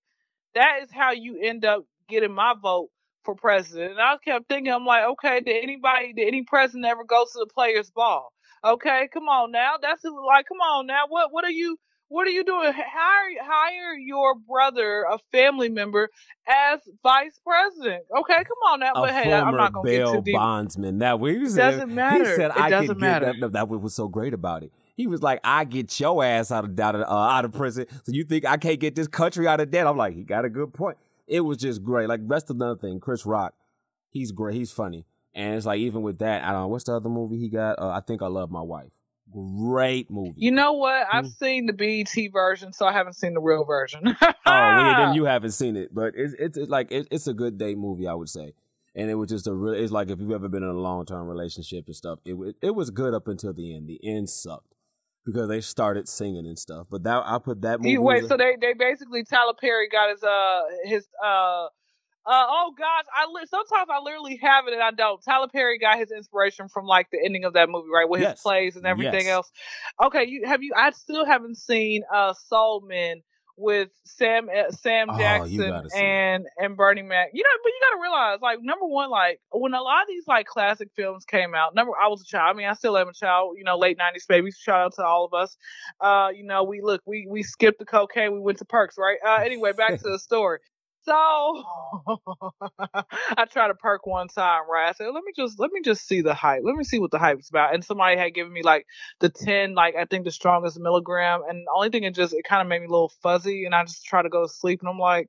that 0.55 0.83
is 0.83 0.91
how 0.91 1.13
you 1.13 1.41
end 1.43 1.65
up 1.65 1.85
getting 2.09 2.33
my 2.33 2.55
vote 2.61 2.91
for 3.25 3.35
president. 3.35 3.93
And 3.93 4.01
I 4.01 4.17
kept 4.25 4.49
thinking, 4.49 4.73
I'm 4.73 4.87
like, 4.87 5.05
okay, 5.05 5.41
did 5.41 5.63
anybody, 5.63 6.13
did 6.15 6.27
any 6.27 6.43
president 6.43 6.87
ever 6.87 7.05
go 7.05 7.25
to 7.25 7.39
the 7.39 7.47
players' 7.53 7.91
ball? 7.91 8.33
Okay, 8.65 9.09
come 9.13 9.29
on 9.29 9.53
now. 9.53 9.75
That's 9.81 10.03
like, 10.05 10.47
come 10.47 10.61
on 10.61 10.87
now. 10.87 11.05
What 11.09 11.33
what 11.33 11.45
are 11.45 11.51
you? 11.51 11.79
What 12.09 12.27
are 12.27 12.31
you 12.31 12.43
doing? 12.45 12.73
Hire 12.73 13.43
hire 13.43 13.95
your 13.99 14.35
brother, 14.35 15.05
a 15.11 15.19
family 15.33 15.69
member, 15.69 16.09
as 16.49 16.81
vice 17.03 17.39
president. 17.47 18.05
Okay, 18.19 18.35
come 18.37 18.57
on 18.73 18.81
now. 18.81 18.93
A 18.95 19.01
But 19.03 19.11
hey, 19.11 19.33
I'm 19.33 19.55
not 19.57 19.73
gonna 19.75 19.85
bail 19.85 20.13
get 20.13 20.19
too 20.19 20.25
deep. 20.25 20.35
bondsman. 20.35 20.99
That 20.99 21.21
we 21.21 21.47
said, 21.49 21.73
doesn't 21.73 21.95
matter. 21.95 22.25
He 22.31 22.37
said 22.37 22.51
It 22.53 22.57
I 22.57 22.71
doesn't 22.71 22.99
matter. 22.99 23.27
get 23.33 23.41
that. 23.41 23.53
That 23.53 23.69
was 23.69 23.95
so 23.95 24.09
great 24.09 24.33
about 24.35 24.63
it. 24.63 24.73
He 24.97 25.07
was 25.07 25.23
like, 25.23 25.39
I 25.45 25.65
get 25.65 26.01
your 26.01 26.25
ass 26.25 26.51
out 26.51 26.65
of 26.65 26.81
out 26.81 26.95
of, 26.97 27.03
uh, 27.03 27.05
out 27.15 27.45
of 27.45 27.53
prison. 27.53 27.87
So 28.05 28.13
you 28.13 28.25
think 28.25 28.45
I 28.47 28.57
can't 28.57 28.81
get 28.81 28.95
this 28.97 29.07
country 29.07 29.47
out 29.47 29.61
of 29.61 29.71
debt? 29.71 29.87
I'm 29.87 29.97
like, 29.97 30.15
he 30.15 30.23
got 30.25 30.45
a 30.45 30.49
good 30.51 30.73
point. 30.75 30.97
It 31.27 31.41
was 31.41 31.59
just 31.59 31.85
great. 31.85 32.09
Like 32.09 32.21
rest 32.25 32.49
of 32.51 32.57
another 32.57 32.81
thing, 32.81 33.01
Chris 33.01 33.27
Rock, 33.27 33.55
he's 34.11 34.33
great. 34.33 34.55
He's 34.57 34.73
funny, 34.73 35.05
and 35.35 35.55
it's 35.57 35.67
like 35.67 35.79
even 35.79 36.01
with 36.03 36.19
that, 36.21 36.43
I 36.43 36.53
don't 36.53 36.63
know 36.63 36.69
what's 36.69 36.85
the 36.85 36.95
other 36.97 37.11
movie 37.11 37.39
he 37.39 37.49
got. 37.51 37.79
Uh, 37.79 37.91
I 37.91 38.01
think 38.01 38.23
I 38.23 38.29
love 38.29 38.51
my 38.51 38.63
wife. 38.63 38.89
Great 39.33 40.11
movie. 40.11 40.35
You 40.37 40.51
know 40.51 40.73
what? 40.73 41.07
I've 41.13 41.27
Mm. 41.27 41.39
seen 41.39 41.67
the 41.67 41.73
BET 41.73 42.33
version, 42.33 42.73
so 42.73 42.87
I 42.87 42.93
haven't 42.93 43.15
seen 43.15 43.35
the 43.35 43.41
real 43.41 43.65
version. 43.65 44.17
Oh, 44.51 44.51
well, 44.51 44.97
then 44.97 45.15
you 45.15 45.25
haven't 45.27 45.51
seen 45.51 45.77
it, 45.77 45.95
but 45.95 46.15
it's 46.17 46.33
it's, 46.39 46.57
it's 46.57 46.71
like 46.71 46.91
it, 46.91 47.07
it's 47.11 47.27
a 47.27 47.35
good 47.35 47.59
date 47.59 47.77
movie, 47.77 48.07
I 48.09 48.15
would 48.15 48.31
say. 48.31 48.55
And 48.95 49.11
it 49.11 49.15
was 49.15 49.29
just 49.29 49.47
a 49.47 49.53
real. 49.53 49.75
It's 49.75 49.93
like 49.93 50.09
if 50.09 50.19
you've 50.21 50.31
ever 50.33 50.49
been 50.49 50.63
in 50.63 50.71
a 50.71 50.73
long 50.73 51.05
term 51.05 51.27
relationship 51.29 51.85
and 51.87 51.95
stuff. 51.95 52.19
It 52.25 52.57
it 52.63 52.75
was 52.75 52.91
good 52.91 53.13
up 53.13 53.29
until 53.29 53.53
the 53.53 53.77
end. 53.77 53.89
The 53.89 54.01
end 54.03 54.31
sucked 54.31 54.75
because 55.27 55.49
they 55.51 55.61
started 55.61 56.09
singing 56.09 56.47
and 56.47 56.59
stuff. 56.59 56.87
But 56.91 57.03
that 57.03 57.23
I 57.27 57.39
put 57.39 57.61
that 57.61 57.81
movie. 57.81 57.91
You, 57.91 58.01
wait, 58.03 58.27
so 58.27 58.39
they 58.39 58.57
they 58.59 58.73
basically 58.73 59.23
Tyler 59.25 59.53
Perry 59.61 59.89
got 59.91 60.09
his 60.11 60.23
uh 60.23 60.63
his 60.85 61.07
uh 61.23 61.67
uh 62.27 62.45
oh 62.47 62.73
gosh, 62.77 63.05
I 63.15 63.27
li- 63.33 63.47
sometimes 63.49 63.89
I 63.91 64.01
literally 64.03 64.39
have 64.43 64.67
it 64.67 64.75
and 64.75 64.83
I 64.83 64.91
don't. 64.91 65.21
Tyler 65.23 65.49
Perry 65.49 65.79
got 65.79 65.99
his 65.99 66.11
inspiration 66.11 66.69
from 66.69 66.85
like 66.87 67.09
the 67.11 67.19
ending 67.25 67.45
of 67.45 67.55
that 67.55 67.69
movie, 67.71 67.89
right, 67.93 68.09
with 68.09 68.21
Yes. 68.21 68.33
his 68.39 68.41
plays 68.43 68.77
and 68.77 68.87
everything 68.87 69.27
Yes. 69.27 69.33
else. 69.35 69.53
Okay, 70.05 70.25
you 70.27 70.43
have 70.47 70.63
you? 70.63 70.73
I 70.77 70.91
still 70.91 71.25
haven't 71.25 71.57
seen 71.57 72.03
uh 72.13 72.35
Soul 72.35 72.83
Men 72.87 73.23
with 73.61 73.89
Sam 74.05 74.49
uh, 74.49 74.71
Sam 74.71 75.09
Oh, 75.11 75.19
Jackson 75.19 75.63
it. 75.63 75.93
and 75.95 76.47
and 76.59 76.77
Bernie 76.77 77.03
Mac. 77.03 77.31
You 77.33 77.43
know, 77.43 77.49
but 77.65 77.69
you 77.71 77.81
got 77.83 77.97
to 77.97 78.03
realize, 78.03 78.39
like, 78.41 78.59
number 78.63 78.87
one, 78.87 79.11
like 79.11 79.41
when 79.51 79.75
a 79.75 79.83
lot 79.83 80.03
of 80.03 80.09
these 80.09 80.29
like 80.29 80.47
classic 80.47 80.91
films 80.95 81.25
came 81.25 81.55
out. 81.55 81.75
Number, 81.75 81.93
I 82.01 82.07
was 82.09 82.21
a 82.23 82.25
child. 82.25 82.55
I 82.55 82.57
mean, 82.57 82.69
I 82.69 82.75
still 82.75 82.97
am 82.97 83.09
a 83.09 83.13
child. 83.13 83.57
You 83.59 83.65
know, 83.65 83.77
late 83.77 83.99
nineties 83.99 84.27
babies. 84.27 84.57
Shout 84.61 84.81
out 84.81 84.95
to 84.95 85.05
all 85.05 85.25
of 85.25 85.35
us. 85.35 85.57
Uh, 86.01 86.29
you 86.35 86.45
know, 86.45 86.63
we 86.63 86.81
look, 86.83 87.03
we 87.05 87.27
we 87.29 87.43
skipped 87.43 87.79
the 87.81 87.85
cocaine. 87.85 88.33
We 88.33 88.39
went 88.41 88.59
to 88.59 88.65
perks, 88.65 88.97
right? 88.97 89.19
Uh, 89.27 89.43
anyway, 89.43 89.73
back 89.73 89.99
to 90.03 90.09
the 90.11 90.19
story. 90.19 90.59
So 91.05 91.13
oh. 91.15 92.19
I 93.37 93.45
tried 93.51 93.69
to 93.69 93.75
perk 93.75 94.07
one 94.07 94.29
time, 94.29 94.63
right? 94.71 94.89
I 94.89 94.93
said, 94.93 95.07
let 95.15 95.25
me 95.25 95.33
just 95.37 95.59
let 95.59 95.73
me 95.73 95.81
just 95.83 96.07
see 96.07 96.21
the 96.21 96.35
hype. 96.35 96.63
Let 96.65 96.77
me 96.77 96.85
see 96.85 96.99
what 96.99 97.11
the 97.11 97.19
hype's 97.19 97.49
about. 97.49 97.75
And 97.75 97.85
somebody 97.85 98.17
had 98.17 98.35
given 98.35 98.53
me 98.53 98.63
like 98.63 98.87
the 99.21 99.29
ten, 99.29 99.75
like 99.75 99.95
I 99.97 100.05
think 100.05 100.25
the 100.25 100.31
strongest 100.31 100.79
milligram. 100.79 101.43
And 101.49 101.67
the 101.67 101.73
only 101.75 101.91
thing 101.91 102.05
it 102.05 102.15
just 102.15 102.35
it 102.35 102.45
kind 102.45 102.63
of 102.63 102.69
made 102.69 102.81
me 102.81 102.87
a 102.87 102.91
little 102.91 103.13
fuzzy. 103.23 103.65
And 103.65 103.75
I 103.75 103.85
just 103.85 104.05
try 104.05 104.23
to 104.23 104.29
go 104.29 104.47
to 104.47 104.53
sleep. 104.53 104.81
And 104.81 104.89
I'm 104.89 104.99
like, 104.99 105.29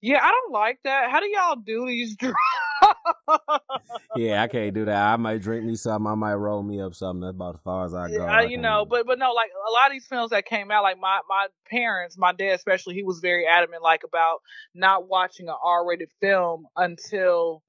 yeah, 0.00 0.20
I 0.22 0.30
don't 0.30 0.52
like 0.52 0.78
that. 0.84 1.10
How 1.10 1.20
do 1.20 1.26
y'all 1.26 1.56
do 1.56 1.86
these 1.86 2.16
drugs? 2.16 2.36
yeah, 4.16 4.42
I 4.42 4.48
can't 4.48 4.74
do 4.74 4.84
that. 4.84 5.12
I 5.12 5.16
might 5.16 5.40
drink 5.40 5.64
me 5.64 5.74
something. 5.76 6.10
I 6.10 6.14
might 6.14 6.34
roll 6.34 6.62
me 6.62 6.80
up 6.80 6.94
something. 6.94 7.22
That's 7.22 7.34
about 7.34 7.54
as 7.54 7.60
far 7.62 7.86
as 7.86 7.94
I 7.94 8.08
go. 8.08 8.24
Yeah, 8.24 8.24
I 8.24 8.42
you 8.42 8.50
can't 8.50 8.62
know, 8.62 8.84
but 8.84 9.06
but 9.06 9.18
no, 9.18 9.32
like 9.32 9.50
a 9.68 9.72
lot 9.72 9.86
of 9.86 9.92
these 9.92 10.06
films 10.06 10.30
that 10.30 10.44
came 10.44 10.70
out, 10.70 10.82
like 10.82 10.98
my 10.98 11.20
my 11.28 11.46
parents, 11.70 12.18
my 12.18 12.32
dad 12.32 12.52
especially, 12.54 12.94
he 12.94 13.02
was 13.02 13.20
very 13.20 13.46
adamant 13.46 13.82
like 13.82 14.02
about 14.04 14.40
not 14.74 15.08
watching 15.08 15.48
an 15.48 15.56
R-rated 15.62 16.10
film 16.20 16.66
until 16.76 17.62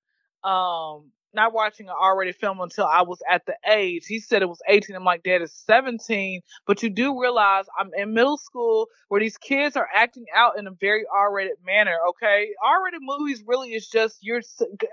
um 0.43 1.11
not 1.33 1.53
watching 1.53 1.87
an 1.87 1.95
R-rated 1.99 2.35
film 2.35 2.59
until 2.59 2.85
I 2.85 3.01
was 3.01 3.19
at 3.29 3.45
the 3.45 3.55
age. 3.69 4.05
He 4.05 4.19
said 4.19 4.41
it 4.41 4.49
was 4.49 4.61
18. 4.67 4.95
I'm 4.95 5.03
like, 5.03 5.23
Dad, 5.23 5.41
it's 5.41 5.63
17. 5.65 6.41
But 6.65 6.83
you 6.83 6.89
do 6.89 7.19
realize 7.19 7.65
I'm 7.79 7.91
in 7.95 8.13
middle 8.13 8.37
school 8.37 8.87
where 9.09 9.21
these 9.21 9.37
kids 9.37 9.75
are 9.75 9.87
acting 9.93 10.25
out 10.35 10.57
in 10.57 10.67
a 10.67 10.71
very 10.71 11.05
R-rated 11.13 11.57
manner. 11.65 11.97
Okay, 12.09 12.49
R-rated 12.63 13.01
movies 13.01 13.43
really 13.45 13.69
is 13.69 13.87
just 13.87 14.17
you're 14.21 14.41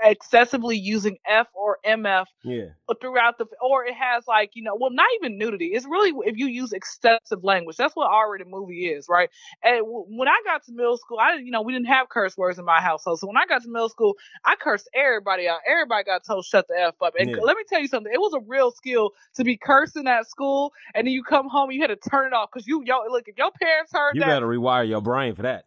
excessively 0.02 0.76
using 0.76 1.18
F 1.26 1.48
or 1.54 1.78
MF 1.86 2.26
yeah, 2.42 2.66
throughout 3.00 3.38
the 3.38 3.46
or 3.60 3.84
it 3.84 3.94
has 3.94 4.26
like 4.26 4.50
you 4.54 4.62
know 4.62 4.76
well 4.78 4.90
not 4.90 5.08
even 5.20 5.38
nudity 5.38 5.66
it's 5.66 5.86
really 5.86 6.12
if 6.26 6.36
you 6.36 6.46
use 6.46 6.72
excessive 6.72 7.42
language 7.42 7.76
that's 7.76 7.94
what 7.96 8.10
already 8.10 8.44
movie 8.46 8.86
is 8.86 9.06
right 9.08 9.30
and 9.62 9.82
when 9.86 10.28
i 10.28 10.40
got 10.44 10.64
to 10.64 10.72
middle 10.72 10.96
school 10.96 11.18
i 11.18 11.32
didn't 11.32 11.46
you 11.46 11.52
know 11.52 11.62
we 11.62 11.72
didn't 11.72 11.86
have 11.86 12.08
curse 12.08 12.36
words 12.36 12.58
in 12.58 12.64
my 12.64 12.80
household 12.80 13.18
so 13.18 13.26
when 13.26 13.36
i 13.36 13.46
got 13.46 13.62
to 13.62 13.68
middle 13.68 13.88
school 13.88 14.14
i 14.44 14.54
cursed 14.56 14.88
everybody 14.94 15.48
out 15.48 15.60
everybody 15.68 16.04
got 16.04 16.23
told 16.26 16.44
shut 16.44 16.66
the 16.68 16.74
f 16.78 16.94
up 17.02 17.14
and 17.18 17.30
Yeah. 17.30 17.36
let 17.42 17.56
me 17.56 17.62
tell 17.68 17.80
you 17.80 17.88
something 17.88 18.12
it 18.12 18.20
was 18.20 18.34
a 18.34 18.40
real 18.46 18.70
skill 18.70 19.10
to 19.34 19.44
be 19.44 19.56
cursing 19.56 20.06
at 20.08 20.26
school 20.28 20.72
and 20.94 21.06
then 21.06 21.12
you 21.12 21.22
come 21.22 21.48
home 21.48 21.70
and 21.70 21.76
you 21.76 21.80
had 21.82 21.88
to 21.88 22.10
turn 22.10 22.26
it 22.26 22.32
off 22.32 22.50
because 22.52 22.66
you 22.66 22.82
yo 22.84 23.02
look 23.10 23.28
if 23.28 23.36
your 23.38 23.50
parents 23.52 23.92
heard 23.92 24.14
you 24.14 24.20
that 24.20 24.26
got 24.26 24.40
to 24.40 24.46
rewire 24.46 24.86
your 24.88 25.00
brain 25.00 25.34
for 25.34 25.42
that. 25.42 25.64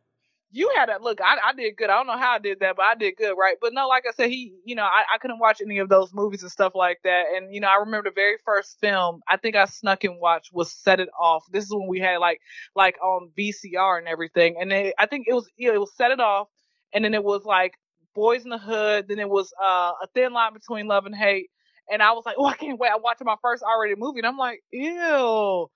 you 0.52 0.72
had 0.76 0.86
to 0.86 0.98
look. 1.02 1.20
I, 1.22 1.38
I 1.50 1.54
did 1.54 1.76
good. 1.76 1.90
I 1.90 1.98
don't 1.98 2.08
know 2.08 2.18
how 2.18 2.32
I 2.36 2.40
did 2.40 2.62
that, 2.62 2.78
but 2.78 2.86
I 2.86 2.96
did 2.96 3.18
good, 3.18 3.36
right? 3.38 3.58
But 3.62 3.74
no, 3.74 3.88
like 3.90 4.06
I 4.08 4.14
said, 4.14 4.30
he, 4.30 4.54
you 4.64 4.76
know, 4.76 4.84
I, 4.84 5.04
I 5.14 5.18
couldn't 5.18 5.40
watch 5.40 5.60
any 5.62 5.80
of 5.80 5.90
those 5.90 6.14
movies 6.14 6.42
and 6.42 6.50
stuff 6.52 6.74
like 6.74 7.00
that. 7.04 7.26
And 7.36 7.54
you 7.54 7.60
know, 7.60 7.68
I 7.68 7.76
remember 7.80 8.10
the 8.10 8.14
very 8.16 8.38
first 8.46 8.80
film 8.80 9.22
I 9.28 9.36
think 9.38 9.56
I 9.58 9.66
snuck 9.66 10.06
and 10.06 10.20
watched 10.22 10.54
was 10.54 10.72
Set 10.72 11.00
It 11.02 11.10
Off. 11.20 11.44
This 11.52 11.66
is 11.66 11.72
when 11.74 11.88
we 11.90 12.00
had 12.00 12.18
like 12.18 12.40
like 12.76 12.96
on 13.04 13.30
VCR 13.38 13.98
and 14.00 14.08
everything. 14.08 14.56
And 14.60 14.72
then 14.72 14.94
I 14.98 15.06
think 15.06 15.28
it 15.28 15.34
was 15.34 15.50
you 15.58 15.68
know, 15.68 15.76
it 15.76 15.80
was 15.82 15.94
Set 15.96 16.12
It 16.12 16.22
Off, 16.22 16.48
and 16.94 17.04
then 17.04 17.14
it 17.14 17.24
was 17.24 17.44
like 17.44 17.74
Boyz 18.18 18.44
n 18.44 18.50
the 18.50 18.58
Hood. 18.58 19.08
Then 19.08 19.20
it 19.20 19.30
was 19.30 19.54
uh, 19.62 19.92
a 20.02 20.08
Thin 20.14 20.34
Line 20.34 20.54
Between 20.54 20.88
Love 20.88 21.06
and 21.06 21.16
Hate. 21.16 21.50
And 21.90 22.02
I 22.02 22.12
was 22.12 22.24
like, 22.26 22.36
oh, 22.38 22.46
I 22.46 22.56
can't 22.56 22.80
wait. 22.80 22.92
I'm 22.94 23.02
watching 23.02 23.26
my 23.26 23.38
first 23.42 23.64
R-rated 23.66 23.98
movie, 23.98 24.20
and 24.20 24.28
I'm 24.28 24.38
like, 24.38 24.62
ew, 24.72 25.68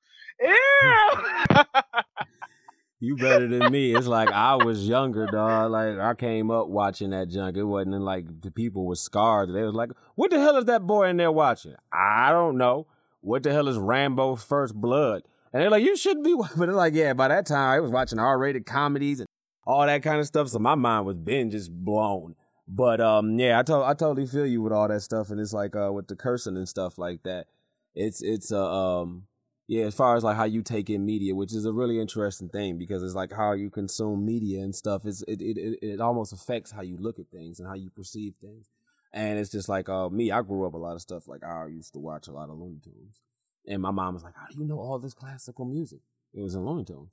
ew. 0.41 0.56
You 3.04 3.15
better 3.15 3.47
than 3.47 3.71
me. 3.71 3.95
It's 3.95 4.06
like 4.06 4.30
I 4.30 4.63
was 4.63 4.88
younger, 4.88 5.25
dog. 5.25 5.71
Like 5.71 5.97
I 5.97 6.13
came 6.13 6.51
up 6.51 6.67
watching 6.67 7.10
that 7.10 7.30
junk. 7.30 7.58
It 7.58 7.63
wasn't 7.63 7.99
like 8.01 8.25
the 8.41 8.51
people 8.51 8.86
were 8.86 8.95
scarred. 8.95 9.51
They 9.51 9.63
was 9.63 9.73
like, 9.73 9.89
"What 10.13 10.30
the 10.30 10.39
hell 10.39 10.58
is 10.58 10.65
that 10.65 10.86
boy 10.86 11.08
in 11.08 11.17
there 11.17 11.32
watching?" 11.32 11.73
I 11.91 12.32
don't 12.32 12.58
know. 12.60 12.86
What 13.21 13.41
the 13.41 13.51
hell 13.51 13.67
is 13.67 13.80
Rambo's 13.80 14.43
First 14.43 14.75
Blood? 14.75 15.23
And 15.51 15.63
they're 15.63 15.71
like, 15.71 15.84
"You 15.84 15.97
shouldn't 15.97 16.23
be." 16.23 16.36
But 16.56 16.69
it's 16.69 16.75
like, 16.75 16.93
yeah. 16.93 17.13
By 17.13 17.30
that 17.30 17.47
time, 17.47 17.69
I 17.69 17.80
was 17.80 17.89
watching 17.89 18.19
R-rated 18.19 18.67
comedies 18.67 19.19
and 19.19 19.27
all 19.65 19.86
that 19.86 20.04
kind 20.04 20.19
of 20.19 20.26
stuff. 20.28 20.50
So 20.50 20.60
my 20.60 20.76
mind 20.76 21.06
was 21.06 21.17
been 21.17 21.52
just 21.52 21.71
blown. 21.71 22.36
But 22.67 23.02
um, 23.02 23.38
yeah, 23.38 23.60
I 23.60 23.63
to- 23.63 23.84
I 23.84 23.93
totally 23.93 24.26
feel 24.26 24.45
you 24.45 24.62
with 24.62 24.71
all 24.74 24.88
that 24.88 25.02
stuff, 25.02 25.30
and 25.30 25.39
it's 25.39 25.54
like 25.54 25.76
uh 25.76 25.91
with 25.91 26.08
the 26.08 26.15
cursing 26.15 26.58
and 26.58 26.69
stuff 26.69 26.97
like 26.97 27.24
that. 27.24 27.47
It's 27.95 28.21
it's 28.21 28.52
a 28.52 28.63
um 28.63 29.24
yeah, 29.67 29.86
as 29.86 29.95
far 29.95 30.15
as 30.15 30.24
like 30.24 30.38
how 30.38 30.43
you 30.45 30.62
take 30.62 30.89
in 30.89 31.06
media, 31.06 31.36
which 31.36 31.54
is 31.54 31.65
a 31.65 31.74
really 31.74 32.00
interesting 32.00 32.50
thing 32.50 32.78
because 32.78 33.04
it's 33.04 33.15
like 33.15 33.32
how 33.34 33.54
you 33.54 33.69
consume 33.69 34.26
media 34.26 34.62
and 34.63 34.76
stuff. 34.76 35.06
Is 35.06 35.21
it, 35.28 35.41
it 35.41 35.58
it 35.58 35.80
it 35.82 36.02
almost 36.02 36.32
affects 36.34 36.71
how 36.71 36.82
you 36.82 36.97
look 36.97 37.19
at 37.19 37.30
things 37.30 37.60
and 37.60 37.67
how 37.67 37.76
you 37.76 37.89
perceive 37.89 38.36
things. 38.41 38.69
And 39.13 39.38
it's 39.38 39.52
just 39.52 39.67
like 39.67 39.89
uh 39.89 40.10
me, 40.10 40.32
I 40.32 40.41
grew 40.41 40.65
up 40.65 40.74
a 40.74 40.78
lot 40.78 40.95
of 40.95 41.02
stuff 41.02 41.28
like 41.28 41.43
I 41.43 41.67
used 41.67 41.93
to 41.93 42.00
watch 42.00 42.28
a 42.28 42.32
lot 42.32 42.50
of 42.50 42.58
Looney 42.58 42.80
Tunes, 42.82 43.21
and 43.67 43.82
my 43.82 43.91
mom 43.91 44.13
was 44.13 44.24
like, 44.24 44.36
"How 44.36 44.47
do 44.47 44.58
you 44.58 44.65
know 44.65 44.80
all 44.80 44.97
this 45.00 45.13
classical 45.13 45.65
music?" 45.65 46.00
It 46.34 46.41
was 46.41 46.56
in 46.56 46.65
Looney 46.65 46.86
Tunes. 46.86 47.10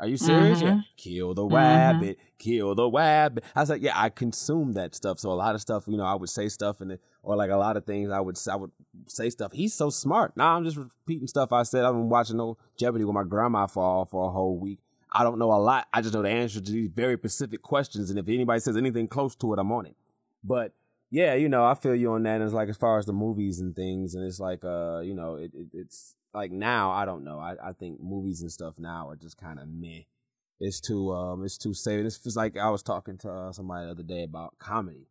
Are 0.00 0.08
you 0.08 0.16
serious? 0.16 0.60
Yeah. 0.60 0.80
Kill 0.96 1.32
the 1.32 1.44
rabbit, 1.44 2.18
kill 2.38 2.74
the 2.74 2.90
rabbit. 2.90 3.44
I 3.54 3.60
was 3.60 3.70
like, 3.70 3.82
yeah, 3.82 3.92
I 3.94 4.08
consume 4.08 4.72
that 4.72 4.94
stuff. 4.94 5.20
So 5.20 5.30
a 5.30 5.34
lot 5.34 5.54
of 5.54 5.60
stuff, 5.60 5.84
you 5.86 5.96
know, 5.96 6.04
I 6.04 6.14
would 6.14 6.28
say 6.28 6.48
stuff 6.48 6.80
and 6.80 6.98
or 7.22 7.36
like 7.36 7.50
a 7.50 7.56
lot 7.56 7.76
of 7.76 7.84
things 7.84 8.10
I 8.10 8.20
would 8.20 8.36
I 8.50 8.56
would 8.56 8.72
say 9.06 9.30
stuff. 9.30 9.52
He's 9.52 9.74
so 9.74 9.90
smart. 9.90 10.36
Now 10.36 10.56
I'm 10.56 10.64
just 10.64 10.76
repeating 10.76 11.28
stuff 11.28 11.52
I 11.52 11.62
said. 11.62 11.84
I've 11.84 11.94
been 11.94 12.08
watching 12.08 12.36
no 12.36 12.58
Jeopardy 12.76 13.04
with 13.04 13.14
my 13.14 13.22
grandma 13.22 13.66
for 13.66 14.04
for 14.06 14.26
a 14.28 14.30
whole 14.30 14.58
week. 14.58 14.80
I 15.12 15.22
don't 15.22 15.38
know 15.38 15.52
a 15.52 15.60
lot. 15.60 15.86
I 15.92 16.00
just 16.00 16.14
know 16.14 16.22
the 16.22 16.30
answer 16.30 16.60
to 16.60 16.72
these 16.72 16.88
very 16.88 17.16
specific 17.16 17.62
questions. 17.62 18.10
And 18.10 18.18
if 18.18 18.26
anybody 18.28 18.60
says 18.60 18.76
anything 18.76 19.06
close 19.08 19.36
to 19.36 19.52
it, 19.52 19.58
I'm 19.58 19.70
on 19.70 19.86
it. 19.86 19.96
But 20.42 20.72
yeah, 21.10 21.34
you 21.34 21.48
know, 21.48 21.64
I 21.64 21.74
feel 21.74 21.94
you 21.94 22.12
on 22.12 22.22
that. 22.22 22.36
And 22.36 22.44
it's 22.44 22.54
like 22.54 22.70
as 22.70 22.78
far 22.78 22.98
as 22.98 23.06
the 23.06 23.12
movies 23.12 23.60
and 23.60 23.76
things, 23.76 24.14
and 24.14 24.24
it's 24.24 24.40
like 24.40 24.64
uh, 24.64 25.00
you 25.04 25.14
know, 25.14 25.36
it, 25.36 25.52
it 25.54 25.68
it's 25.74 26.16
like 26.34 26.50
now 26.52 26.90
I 26.90 27.04
don't 27.04 27.24
know. 27.24 27.38
I, 27.38 27.56
I 27.62 27.72
think 27.72 28.00
movies 28.00 28.42
and 28.42 28.50
stuff 28.52 28.78
now 28.78 29.08
are 29.08 29.16
just 29.16 29.36
kind 29.36 29.58
of 29.58 29.68
meh. 29.68 30.02
It's 30.60 30.80
too 30.80 31.12
um, 31.12 31.44
it's 31.44 31.58
too 31.58 31.74
safe. 31.74 32.04
It's 32.04 32.18
just 32.18 32.36
like 32.36 32.56
I 32.56 32.70
was 32.70 32.82
talking 32.82 33.18
to 33.18 33.30
uh, 33.30 33.52
somebody 33.52 33.86
the 33.86 33.90
other 33.92 34.02
day 34.02 34.22
about 34.22 34.58
comedy 34.58 35.08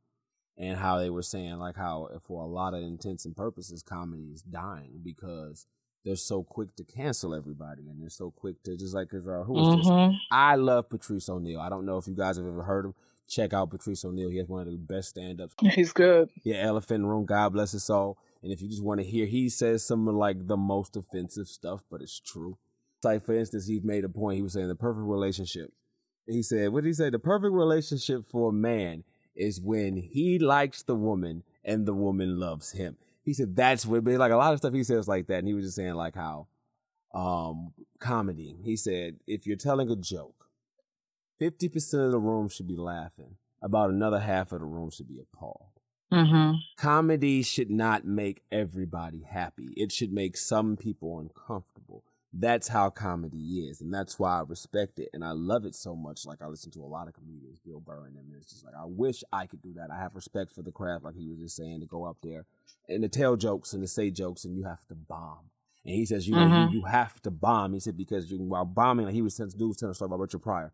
and 0.58 0.78
how 0.78 0.98
they 0.98 1.10
were 1.10 1.22
saying 1.24 1.58
like 1.60 1.76
how 1.76 2.08
for 2.22 2.44
a 2.44 2.48
lot 2.48 2.74
of 2.74 2.82
intents 2.82 3.26
and 3.26 3.36
purposes, 3.36 3.82
comedy 3.84 4.30
is 4.34 4.42
dying 4.42 5.00
because 5.04 5.66
they're 6.06 6.16
so 6.16 6.42
quick 6.44 6.76
to 6.76 6.84
cancel 6.84 7.36
everybody 7.36 7.88
and 7.90 8.02
they're 8.02 8.10
so 8.10 8.32
quick 8.32 8.62
to 8.64 8.76
just 8.76 8.96
like 8.96 9.10
'cause, 9.10 9.28
uh, 9.28 9.44
who 9.44 9.54
was 9.54 9.68
this? 9.76 9.88
Mhm. 9.88 10.18
I 10.32 10.56
love 10.56 10.90
Patrice 10.90 11.30
O'Neal. 11.30 11.60
I 11.60 11.70
don't 11.70 11.86
know 11.86 11.98
if 11.98 12.08
you 12.08 12.16
guys 12.16 12.38
have 12.38 12.46
ever 12.48 12.64
heard 12.64 12.86
him. 12.86 12.96
check 13.28 13.54
out 13.54 13.70
Patrice 13.70 14.04
O'Neal. 14.04 14.30
He 14.30 14.38
has 14.38 14.48
one 14.50 14.60
of 14.62 14.68
the 14.68 14.78
best 14.78 15.10
stand 15.10 15.40
ups. 15.40 15.56
He's 15.74 15.94
good. 15.94 16.30
Yeah, 16.44 16.58
Elephant 16.58 17.06
Room, 17.06 17.24
God 17.26 17.54
bless 17.54 17.72
his 17.72 17.84
soul. 17.84 18.18
And 18.44 18.52
if 18.52 18.62
you 18.62 18.68
just 18.68 18.84
want 18.84 19.00
to 19.00 19.06
hear, 19.06 19.26
he 19.26 19.50
says 19.50 19.86
some 19.86 20.08
of 20.08 20.16
like 20.16 20.48
the 20.48 20.58
most 20.58 20.96
offensive 20.96 21.48
stuff, 21.48 21.84
but 21.90 22.02
it's 22.02 22.20
true. 22.20 22.58
Like 23.04 23.26
for 23.26 23.34
instance, 23.34 23.68
he 23.68 23.80
made 23.80 24.04
a 24.04 24.10
point. 24.10 24.38
He 24.38 24.42
was 24.42 24.54
saying 24.54 24.68
the 24.68 24.76
perfect 24.76 25.06
relationship. 25.06 25.72
He 26.28 26.44
said, 26.44 26.70
"What 26.70 26.84
did 26.84 26.90
he 26.90 26.94
say? 26.94 27.10
The 27.10 27.20
perfect 27.20 27.54
relationship 27.54 28.26
for 28.30 28.50
a 28.50 28.54
man 28.54 29.04
is 29.36 29.62
when 29.62 29.98
he 29.98 30.40
likes 30.40 30.84
the 30.84 30.96
woman 30.96 31.44
and 31.64 31.86
the 31.86 31.94
woman 31.94 32.40
loves 32.40 32.72
him." 32.72 32.98
He 33.24 33.34
said 33.34 33.56
that's 33.56 33.86
what. 33.86 34.04
But 34.04 34.14
like 34.16 34.32
a 34.32 34.38
lot 34.38 34.54
of 34.54 34.60
stuff 34.60 34.74
he 34.74 34.84
says 34.84 35.08
like 35.08 35.28
that, 35.28 35.40
and 35.40 35.48
he 35.48 35.54
was 35.54 35.66
just 35.66 35.76
saying 35.76 35.94
like 35.96 36.16
how 36.16 36.48
um 37.14 37.74
comedy. 38.00 38.58
He 38.64 38.76
said 38.76 39.18
if 39.28 39.46
you're 39.46 39.58
telling 39.58 39.90
a 39.90 39.96
joke, 39.96 40.48
fifty 41.40 41.70
percent 41.70 42.04
of 42.04 42.12
the 42.12 42.20
room 42.20 42.50
should 42.50 42.68
be 42.68 42.78
laughing. 42.78 43.36
About 43.64 43.92
another 43.92 44.20
half 44.20 44.52
of 44.52 44.60
the 44.60 44.66
room 44.66 44.90
should 44.90 45.08
be 45.08 45.20
appalled. 45.20 45.71
Mm-hmm. 46.12 46.58
Comedy 46.78 47.42
should 47.44 47.70
not 47.70 48.06
make 48.06 48.42
everybody 48.52 49.22
happy. 49.30 49.74
It 49.78 49.92
should 49.92 50.12
make 50.12 50.36
some 50.38 50.76
people 50.78 51.20
uncomfortable. 51.20 52.04
That's 52.34 52.70
how 52.70 52.90
comedy 52.90 53.68
is, 53.68 53.82
and 53.82 53.94
that's 53.94 54.18
why 54.18 54.40
I 54.40 54.44
respect 54.44 55.00
it 55.00 55.10
and 55.14 55.22
I 55.24 55.32
love 55.32 55.66
it 55.66 55.76
so 55.76 55.96
much. 55.98 56.26
Like 56.26 56.42
I 56.42 56.48
listen 56.48 56.72
to 56.72 56.84
a 56.84 56.86
lot 56.88 57.10
of 57.10 57.14
comedians, 57.14 57.60
Bill 57.60 57.82
Burr 57.82 58.06
and 58.06 58.16
them. 58.16 58.26
And 58.32 58.42
it's 58.42 58.52
just 58.52 58.64
like 58.64 58.74
I 58.74 58.86
wish 58.86 59.22
I 59.34 59.46
could 59.48 59.62
do 59.62 59.74
that. 59.74 59.90
I 59.92 59.98
have 60.00 60.16
respect 60.16 60.52
for 60.52 60.62
the 60.62 60.72
craft, 60.72 61.04
like 61.04 61.16
he 61.16 61.28
was 61.28 61.40
just 61.40 61.58
saying, 61.58 61.82
to 61.82 61.86
go 61.86 62.06
up 62.06 62.18
there 62.24 62.46
and 62.88 63.04
to 63.04 63.10
tell 63.10 63.36
jokes 63.36 63.74
and 63.74 63.84
to 63.84 63.88
say 63.88 64.12
jokes, 64.12 64.46
and 64.46 64.56
you 64.56 64.64
have 64.64 64.86
to 64.88 64.96
bomb. 64.96 65.50
And 65.86 65.94
he 65.96 66.06
says, 66.06 66.26
you 66.28 66.36
know, 66.36 66.42
Mhm. 66.48 66.72
you, 66.72 66.80
you 66.80 66.86
have 66.86 67.22
to 67.24 67.32
bomb. 67.32 67.74
He 67.74 67.80
said 67.82 67.98
because 67.98 68.32
you, 68.32 68.38
while 68.38 68.64
bombing, 68.66 69.08
like 69.08 69.16
he 69.16 69.22
was 69.22 69.36
telling, 69.36 69.52
dude 69.52 69.68
was 69.68 69.78
telling 69.78 69.92
a 69.92 69.96
story 69.96 70.08
about 70.08 70.20
Richard 70.20 70.42
Pryor, 70.42 70.72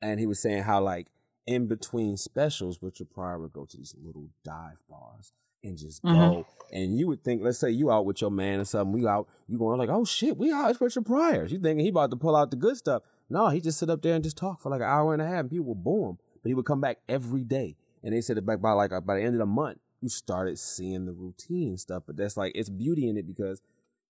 and 0.00 0.18
he 0.18 0.26
was 0.26 0.40
saying 0.40 0.62
how 0.62 0.80
like 0.80 1.08
in 1.46 1.66
between 1.66 2.16
specials, 2.16 2.78
Richard 2.82 3.10
Pryor 3.10 3.38
would 3.38 3.52
go 3.52 3.64
to 3.66 3.76
these 3.76 3.94
little 4.02 4.28
dive 4.44 4.78
bars 4.88 5.32
and 5.62 5.76
just 5.78 6.02
Mhm. 6.02 6.12
go. 6.12 6.46
And 6.72 6.98
you 6.98 7.06
would 7.08 7.22
think, 7.24 7.42
let's 7.42 7.58
say 7.58 7.70
you 7.70 7.90
out 7.90 8.04
with 8.04 8.20
your 8.20 8.30
man 8.30 8.60
or 8.60 8.64
something, 8.64 8.92
we 8.92 9.06
out, 9.06 9.28
you 9.48 9.58
going 9.58 9.78
like, 9.78 9.88
oh 9.88 10.04
shit, 10.04 10.36
we 10.36 10.52
out, 10.52 10.70
it's 10.70 10.80
Richard 10.80 11.06
Pryor. 11.06 11.44
You 11.46 11.58
thinking 11.58 11.84
he 11.84 11.90
about 11.90 12.10
to 12.10 12.16
pull 12.16 12.36
out 12.36 12.50
the 12.50 12.56
good 12.56 12.76
stuff. 12.76 13.02
No, 13.28 13.48
he 13.48 13.60
just 13.60 13.78
sit 13.78 13.90
up 13.90 14.02
there 14.02 14.14
and 14.14 14.22
just 14.24 14.36
talk 14.36 14.60
for 14.60 14.70
like 14.70 14.80
an 14.80 14.86
hour 14.88 15.12
and 15.12 15.22
a 15.22 15.26
half 15.26 15.40
and 15.40 15.50
people 15.50 15.66
would 15.66 15.82
boo 15.84 16.10
him. 16.10 16.18
But 16.42 16.48
he 16.50 16.54
would 16.54 16.66
come 16.66 16.80
back 16.80 16.98
every 17.08 17.42
day. 17.44 17.76
And 18.02 18.12
they 18.14 18.20
said 18.20 18.36
that 18.36 18.42
back 18.46 18.60
by 18.60 18.72
like 18.72 18.90
by 19.04 19.16
the 19.16 19.22
end 19.22 19.34
of 19.34 19.40
the 19.40 19.46
month, 19.46 19.78
you 20.00 20.08
started 20.08 20.58
seeing 20.58 21.06
the 21.06 21.12
routine 21.12 21.70
and 21.70 21.80
stuff. 21.80 22.04
But 22.06 22.16
that's 22.16 22.36
like 22.36 22.52
it's 22.54 22.68
beauty 22.68 23.08
in 23.08 23.16
it 23.16 23.26
because 23.26 23.60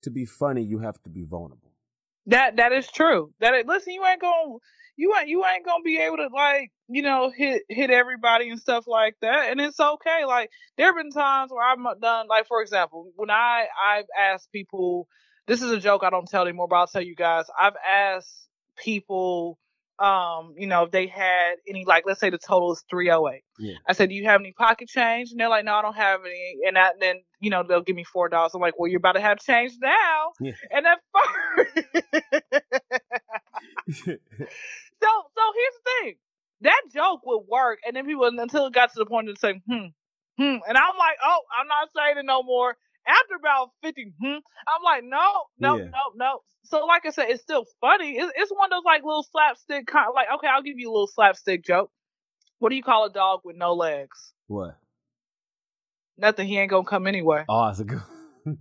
to 0.03 0.11
be 0.11 0.27
funny, 0.27 0.63
you 0.63 0.81
have 0.81 1.03
to 1.05 1.11
be 1.11 1.23
vulnerable. 1.23 1.66
That 2.27 2.57
that 2.57 2.73
is 2.73 2.89
true. 2.89 3.33
That 3.41 3.67
listen, 3.67 3.93
you 3.93 4.05
ain't 4.05 4.21
gonna 4.21 4.57
you 4.97 5.15
ain't 5.17 5.29
you 5.29 5.45
ain't 5.45 5.65
gonna 5.65 5.83
be 5.85 5.99
able 5.99 6.17
to 6.19 6.29
like 6.35 6.71
you 6.89 7.03
know 7.03 7.31
hit 7.37 7.63
hit 7.69 7.91
everybody 7.91 8.51
and 8.51 8.61
stuff 8.61 8.87
like 8.87 9.17
that, 9.23 9.51
and 9.51 9.61
it's 9.61 9.81
okay. 9.81 10.25
Like 10.27 10.51
there 10.77 10.87
have 10.89 10.97
been 10.97 11.11
times 11.11 11.53
where 11.53 11.65
I've 11.65 12.01
done 12.01 12.27
like 12.29 12.47
for 12.49 12.63
example 12.63 13.13
when 13.17 13.31
I 13.31 13.67
I've 13.85 14.07
asked 14.19 14.51
people. 14.53 15.09
This 15.47 15.63
is 15.63 15.71
a 15.71 15.79
joke 15.79 16.03
I 16.03 16.11
don't 16.11 16.29
tell 16.29 16.43
anymore, 16.43 16.67
but 16.67 16.77
I'll 16.77 16.87
tell 16.89 17.03
you 17.03 17.15
guys. 17.15 17.45
I've 17.57 17.77
asked 17.89 18.49
people, 18.77 19.59
um, 19.99 20.55
you 20.57 20.67
know, 20.67 20.85
if 20.85 20.91
they 20.91 21.07
had 21.07 21.55
any 21.69 21.85
like 21.87 22.05
let's 22.07 22.21
say 22.21 22.31
the 22.31 22.39
total 22.39 22.73
is 22.73 22.85
three 22.91 23.11
oh 23.11 23.29
eight. 23.29 23.45
Yeah. 23.59 23.75
I 23.89 23.95
said, 23.95 24.11
"Do 24.11 24.15
you 24.15 24.25
have 24.25 24.41
any 24.41 24.53
pocket 24.53 24.89
change?" 24.89 25.31
And 25.31 25.41
they're 25.41 25.49
like, 25.49 25.65
"No, 25.65 25.75
I 25.75 25.83
don't 25.83 25.97
have 25.97 26.21
any." 26.25 26.59
And 26.67 26.77
I, 26.77 26.91
then 27.01 27.17
you 27.41 27.51
know 27.51 27.63
they'll 27.67 27.83
give 27.83 27.97
me 27.97 28.05
four 28.05 28.29
dollars. 28.29 28.53
I'm 28.55 28.61
like, 28.61 28.79
"Well, 28.79 28.89
you're 28.91 28.99
about 28.99 29.13
to 29.13 29.21
have 29.21 29.39
change 29.39 29.73
now." 29.81 30.33
Yeah. 30.41 30.53
And 30.71 30.87
at 30.87 30.99
first, 31.15 31.77
so 33.89 34.13
so 34.13 35.43
here's 35.55 35.77
the 35.77 35.91
thing. 36.03 36.15
That 36.63 36.83
joke 36.95 37.21
would 37.25 37.45
work, 37.49 37.79
and 37.87 37.97
then 37.97 38.07
people 38.07 38.25
until 38.25 38.67
it 38.67 38.75
got 38.75 38.93
to 38.93 38.99
the 38.99 39.07
point 39.07 39.29
of 39.29 39.39
saying, 39.39 39.63
hmm, 39.67 39.87
hmm. 40.39 40.57
And 40.67 40.77
I'm 40.77 40.97
like, 40.99 41.17
oh, 41.23 41.41
I'm 41.59 41.69
not 41.69 41.89
saying 41.95 42.19
it 42.19 42.25
no 42.25 42.43
more. 42.43 42.77
After 43.07 43.35
about 43.39 43.71
50, 43.83 44.13
hmm, 44.21 44.27
I'm 44.67 44.83
like, 44.85 45.05
no, 45.05 45.45
no, 45.59 45.77
Yeah. 45.79 45.85
no, 45.85 46.01
no. 46.17 46.41
So 46.65 46.85
like 46.87 47.07
I 47.07 47.11
said, 47.11 47.27
it's 47.31 47.43
still 47.43 47.65
funny. 47.81 48.17
It's, 48.19 48.33
it's 48.37 48.51
one 48.51 48.67
of 48.67 48.71
those 48.71 48.85
like 48.85 49.03
little 49.05 49.23
slapstick 49.31 49.87
kind 49.87 50.09
of, 50.09 50.15
like, 50.15 50.27
okay, 50.37 50.49
I'll 50.49 50.63
give 50.63 50.79
you 50.79 50.91
a 50.91 50.93
little 50.93 51.07
slapstick 51.07 51.65
joke. 51.65 51.91
What 52.59 52.71
do 52.71 52.77
you 52.77 52.83
call 52.83 53.05
a 53.05 53.11
dog 53.13 53.41
with 53.45 53.57
no 53.57 53.75
legs? 53.75 54.33
what? 54.49 54.77
Nothing. 56.19 56.49
He 56.49 56.59
ain't 56.59 56.71
gonna 56.71 56.85
come 56.85 57.07
anyway. 57.07 57.45
Oh, 57.49 57.67
that's 57.67 57.81
a 57.81 57.85
good. 57.85 58.03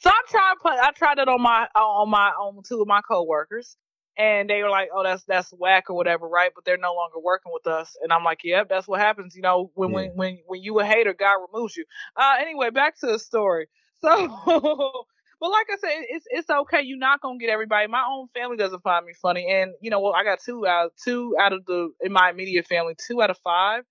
So 0.00 0.10
I 0.10 0.20
tried 0.28 0.54
put 0.60 0.72
I 0.72 0.90
tried 0.92 1.18
it 1.18 1.28
on 1.28 1.40
my 1.40 1.68
on 1.76 2.10
my 2.10 2.28
on 2.30 2.62
two 2.68 2.80
of 2.80 2.88
my 2.88 3.00
coworkers, 3.06 3.76
and 4.18 4.50
they 4.50 4.62
were 4.62 4.68
like, 4.70 4.88
"Oh, 4.94 5.02
that's 5.04 5.22
that's 5.24 5.50
whack 5.52 5.90
or 5.90 5.96
whatever, 5.96 6.28
right?" 6.28 6.50
But 6.54 6.64
they're 6.64 6.76
no 6.76 6.94
longer 6.94 7.18
working 7.22 7.52
with 7.52 7.66
us, 7.66 7.96
and 8.02 8.12
I'm 8.12 8.24
like, 8.24 8.40
"Yep, 8.44 8.68
that's 8.68 8.88
what 8.88 9.00
happens, 9.00 9.34
you 9.36 9.42
know, 9.42 9.70
when 9.74 9.90
Yeah. 9.90 9.94
when 9.94 10.10
when 10.16 10.38
when 10.46 10.62
you 10.62 10.78
a 10.80 10.84
hater, 10.84 11.14
God 11.14 11.36
removes 11.52 11.76
you." 11.76 11.84
Uh, 12.16 12.34
anyway, 12.40 12.70
back 12.70 12.98
to 13.00 13.06
the 13.06 13.18
story. 13.18 13.68
So, 14.04 14.28
but 15.40 15.50
like 15.50 15.66
I 15.72 15.76
said, 15.80 16.04
it's 16.10 16.26
it's 16.30 16.50
okay. 16.50 16.82
You're 16.82 16.98
not 16.98 17.20
gonna 17.20 17.38
get 17.38 17.50
everybody. 17.50 17.86
My 17.88 18.04
own 18.08 18.28
family 18.34 18.56
doesn't 18.56 18.82
find 18.82 19.06
me 19.06 19.12
funny, 19.20 19.46
and 19.50 19.72
you 19.80 19.90
know, 19.90 20.00
well, 20.00 20.14
I 20.14 20.24
got 20.24 20.40
two 20.44 20.66
out 20.66 20.92
two 21.04 21.34
out 21.40 21.52
of 21.52 21.64
the 21.66 21.90
in 22.02 22.12
my 22.12 22.30
immediate 22.30 22.66
family, 22.66 22.94
two 23.06 23.22
out 23.22 23.30
of 23.30 23.38
five 23.38 23.84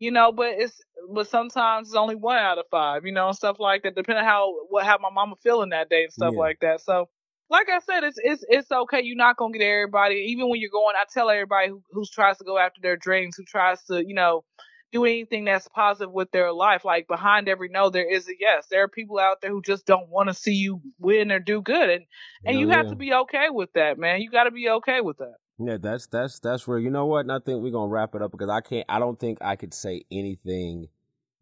you 0.00 0.10
know 0.10 0.32
but 0.32 0.48
it's 0.58 0.80
but 1.14 1.28
sometimes 1.28 1.88
it's 1.88 1.96
only 1.96 2.16
one 2.16 2.38
out 2.38 2.58
of 2.58 2.66
five 2.70 3.06
you 3.06 3.12
know 3.12 3.28
and 3.28 3.36
stuff 3.36 3.58
like 3.60 3.82
that 3.84 3.94
depending 3.96 4.24
how 4.24 4.54
what 4.68 4.84
how 4.84 4.98
my 4.98 5.10
mama 5.10 5.34
feeling 5.42 5.70
that 5.70 5.88
day 5.90 6.04
and 6.04 6.12
stuff 6.12 6.34
Yeah. 6.34 6.38
like 6.38 6.58
that 6.60 6.80
so 6.80 7.08
like 7.50 7.68
i 7.70 7.78
said 7.80 8.04
it's 8.04 8.18
it's 8.22 8.44
it's 8.48 8.72
okay 8.72 9.02
you're 9.02 9.16
not 9.16 9.36
gonna 9.36 9.52
get 9.56 9.64
everybody 9.64 10.16
even 10.30 10.48
when 10.50 10.60
you're 10.60 10.70
going 10.70 10.96
i 10.96 11.04
tell 11.12 11.30
everybody 11.30 11.68
who, 11.68 11.82
who 11.92 12.04
tries 12.12 12.38
to 12.38 12.44
go 12.44 12.58
after 12.58 12.80
their 12.82 12.96
dreams 12.96 13.36
who 13.36 13.44
tries 13.44 13.82
to 13.84 14.04
you 14.06 14.14
know 14.14 14.44
do 14.92 15.04
anything 15.04 15.44
that's 15.44 15.68
positive 15.68 16.12
with 16.12 16.30
their 16.30 16.52
life 16.52 16.84
like 16.84 17.08
behind 17.08 17.48
every 17.48 17.68
no 17.68 17.90
there 17.90 18.08
is 18.08 18.28
a 18.28 18.32
yes 18.38 18.66
there 18.70 18.82
are 18.82 18.88
people 18.88 19.18
out 19.18 19.40
there 19.40 19.50
who 19.50 19.62
just 19.62 19.86
don't 19.86 20.08
want 20.08 20.28
to 20.28 20.34
see 20.34 20.54
you 20.54 20.80
win 20.98 21.32
or 21.32 21.38
do 21.38 21.60
good 21.62 21.90
and 21.90 22.04
and 22.44 22.58
you 22.58 22.68
Hell 22.68 22.76
have 22.78 22.86
yeah. 22.86 22.90
to 22.90 22.96
be 22.96 23.14
okay 23.14 23.46
with 23.50 23.72
that 23.74 23.98
man 23.98 24.20
you 24.20 24.30
got 24.30 24.44
to 24.44 24.50
be 24.50 24.68
okay 24.68 25.00
with 25.00 25.18
that 25.18 25.34
Yeah, 25.58 25.78
that's 25.80 26.06
that's 26.06 26.38
that's 26.40 26.66
where 26.66 26.78
you 26.78 26.90
know 26.90 27.06
what, 27.06 27.20
and 27.20 27.32
I 27.32 27.38
think 27.38 27.62
we're 27.62 27.72
gonna 27.72 27.88
wrap 27.88 28.14
it 28.14 28.22
up 28.22 28.32
because 28.32 28.50
I 28.50 28.60
can't. 28.60 28.86
I 28.88 28.98
don't 28.98 29.18
think 29.18 29.38
I 29.40 29.56
could 29.56 29.74
say 29.74 30.02
anything 30.10 30.88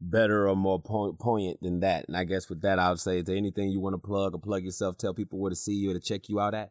better 0.00 0.48
or 0.48 0.56
more 0.56 0.80
po- 0.80 1.12
poignant 1.12 1.62
than 1.62 1.80
that. 1.80 2.06
And 2.08 2.16
I 2.16 2.24
guess 2.24 2.48
with 2.48 2.62
that, 2.62 2.78
I 2.78 2.90
would 2.90 3.00
say, 3.00 3.18
is 3.18 3.24
there 3.24 3.36
anything 3.36 3.68
you 3.68 3.80
want 3.80 3.94
to 3.94 3.98
plug 3.98 4.34
or 4.34 4.38
plug 4.38 4.64
yourself? 4.64 4.96
Tell 4.96 5.14
people 5.14 5.38
where 5.38 5.50
to 5.50 5.56
see 5.56 5.74
you 5.74 5.90
or 5.90 5.94
to 5.94 6.00
check 6.00 6.28
you 6.28 6.40
out 6.40 6.54
at. 6.54 6.70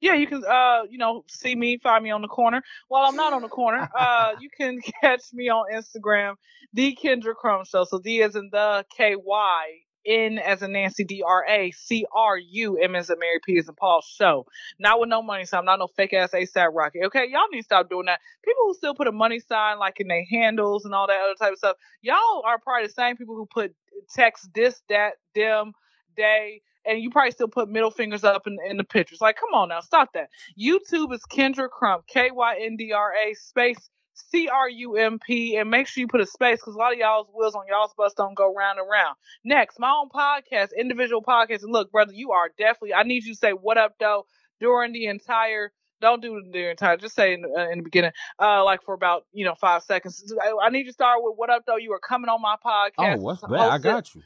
Yeah, 0.00 0.14
you 0.14 0.26
can 0.26 0.44
uh, 0.44 0.82
you 0.90 0.98
know, 0.98 1.24
see 1.28 1.54
me, 1.54 1.78
find 1.78 2.04
me 2.04 2.10
on 2.10 2.22
the 2.22 2.28
corner. 2.28 2.62
While 2.88 3.08
I'm 3.08 3.16
not 3.16 3.32
on 3.32 3.42
the 3.42 3.48
corner, 3.48 3.88
uh, 3.98 4.32
you 4.40 4.50
can 4.50 4.80
catch 5.00 5.22
me 5.32 5.48
on 5.48 5.66
Instagram, 5.72 6.34
the 6.74 6.96
Kendra 7.02 7.34
Crump 7.34 7.66
Show. 7.66 7.84
So 7.84 7.98
D 7.98 8.20
is 8.20 8.36
in 8.36 8.50
the 8.52 8.84
K 8.94 9.16
Y, 9.16 9.64
N 10.06 10.38
as 10.38 10.62
in 10.62 10.72
Nancy, 10.72 11.04
D 11.04 11.22
R 11.26 11.44
A, 11.48 11.70
C 11.72 12.04
R 12.14 12.36
U, 12.36 12.78
M 12.78 12.94
as 12.94 13.10
in 13.10 13.18
Mary, 13.18 13.38
P 13.44 13.58
as 13.58 13.68
in 13.68 13.74
Paul 13.74 14.02
Show. 14.02 14.46
Not 14.78 15.00
with 15.00 15.08
no 15.08 15.22
money 15.22 15.46
sign. 15.46 15.64
Not 15.64 15.78
no 15.78 15.88
fake 15.88 16.12
ass 16.12 16.30
ASAP 16.32 16.68
Rocky. 16.74 17.00
Okay, 17.06 17.26
y'all 17.30 17.48
need 17.50 17.60
to 17.60 17.64
stop 17.64 17.88
doing 17.88 18.06
that. 18.06 18.20
People 18.44 18.64
who 18.66 18.74
still 18.74 18.94
put 18.94 19.08
a 19.08 19.12
money 19.12 19.40
sign 19.40 19.78
like 19.78 19.98
in 19.98 20.08
their 20.08 20.24
handles 20.30 20.84
and 20.84 20.94
all 20.94 21.06
that 21.06 21.20
other 21.24 21.34
type 21.38 21.52
of 21.52 21.58
stuff. 21.58 21.76
Y'all 22.02 22.42
are 22.44 22.58
probably 22.58 22.86
the 22.86 22.92
same 22.92 23.16
people 23.16 23.34
who 23.34 23.46
put 23.46 23.74
text 24.14 24.48
this, 24.54 24.82
that, 24.88 25.14
them, 25.34 25.72
they, 26.16 26.60
and 26.86 27.02
you 27.02 27.10
probably 27.10 27.32
still 27.32 27.48
put 27.48 27.68
middle 27.68 27.90
fingers 27.90 28.24
up 28.24 28.46
in, 28.46 28.58
in 28.68 28.76
the 28.76 28.84
pictures. 28.84 29.20
Like, 29.20 29.36
come 29.36 29.54
on 29.54 29.68
now, 29.68 29.80
stop 29.80 30.12
that. 30.14 30.28
YouTube 30.58 31.12
is 31.14 31.22
Kendra 31.30 31.68
Crump, 31.68 32.06
K 32.06 32.30
Y 32.32 32.58
N 32.62 32.76
D 32.76 32.92
R 32.92 33.12
A 33.12 33.34
space 33.34 33.90
C 34.16 34.48
R 34.48 34.68
U 34.68 34.96
M 34.96 35.18
P, 35.18 35.56
and 35.56 35.70
make 35.70 35.86
sure 35.86 36.00
you 36.00 36.08
put 36.08 36.20
a 36.20 36.26
space 36.26 36.58
because 36.58 36.74
a 36.74 36.78
lot 36.78 36.92
of 36.92 36.98
y'all's 36.98 37.28
wheels 37.34 37.54
on 37.54 37.64
y'all's 37.68 37.92
bus 37.96 38.14
don't 38.14 38.34
go 38.34 38.52
round 38.54 38.78
and 38.78 38.88
round. 38.90 39.16
Next, 39.44 39.78
my 39.78 39.90
own 39.90 40.08
podcast, 40.08 40.68
individual 40.78 41.22
podcast. 41.22 41.62
And 41.62 41.72
look, 41.72 41.92
brother, 41.92 42.12
you 42.12 42.32
are 42.32 42.50
definitely. 42.58 42.94
I 42.94 43.02
need 43.02 43.24
you 43.24 43.34
to 43.34 43.38
say 43.38 43.50
what 43.50 43.76
up 43.78 43.94
though 44.00 44.26
during 44.60 44.92
the 44.92 45.06
entire. 45.06 45.72
Don't 46.00 46.20
do 46.20 46.42
the 46.52 46.70
entire. 46.70 46.96
Just 46.98 47.14
say 47.14 47.34
in, 47.34 47.44
uh, 47.44 47.70
in 47.70 47.78
the 47.78 47.84
beginning, 47.84 48.12
uh, 48.38 48.64
like 48.64 48.82
for 48.82 48.94
about 48.94 49.24
you 49.32 49.44
know 49.44 49.54
five 49.54 49.82
seconds. 49.82 50.32
I, 50.42 50.66
I 50.66 50.70
need 50.70 50.80
you 50.80 50.86
to 50.86 50.92
start 50.92 51.18
with 51.22 51.34
what 51.36 51.50
up 51.50 51.64
though. 51.66 51.76
You 51.76 51.92
are 51.92 52.00
coming 52.00 52.28
on 52.28 52.40
my 52.40 52.56
podcast. 52.64 53.18
Oh, 53.18 53.20
what's 53.20 53.40
that? 53.42 53.50
I 53.52 53.78
got 53.78 54.14
you. 54.14 54.22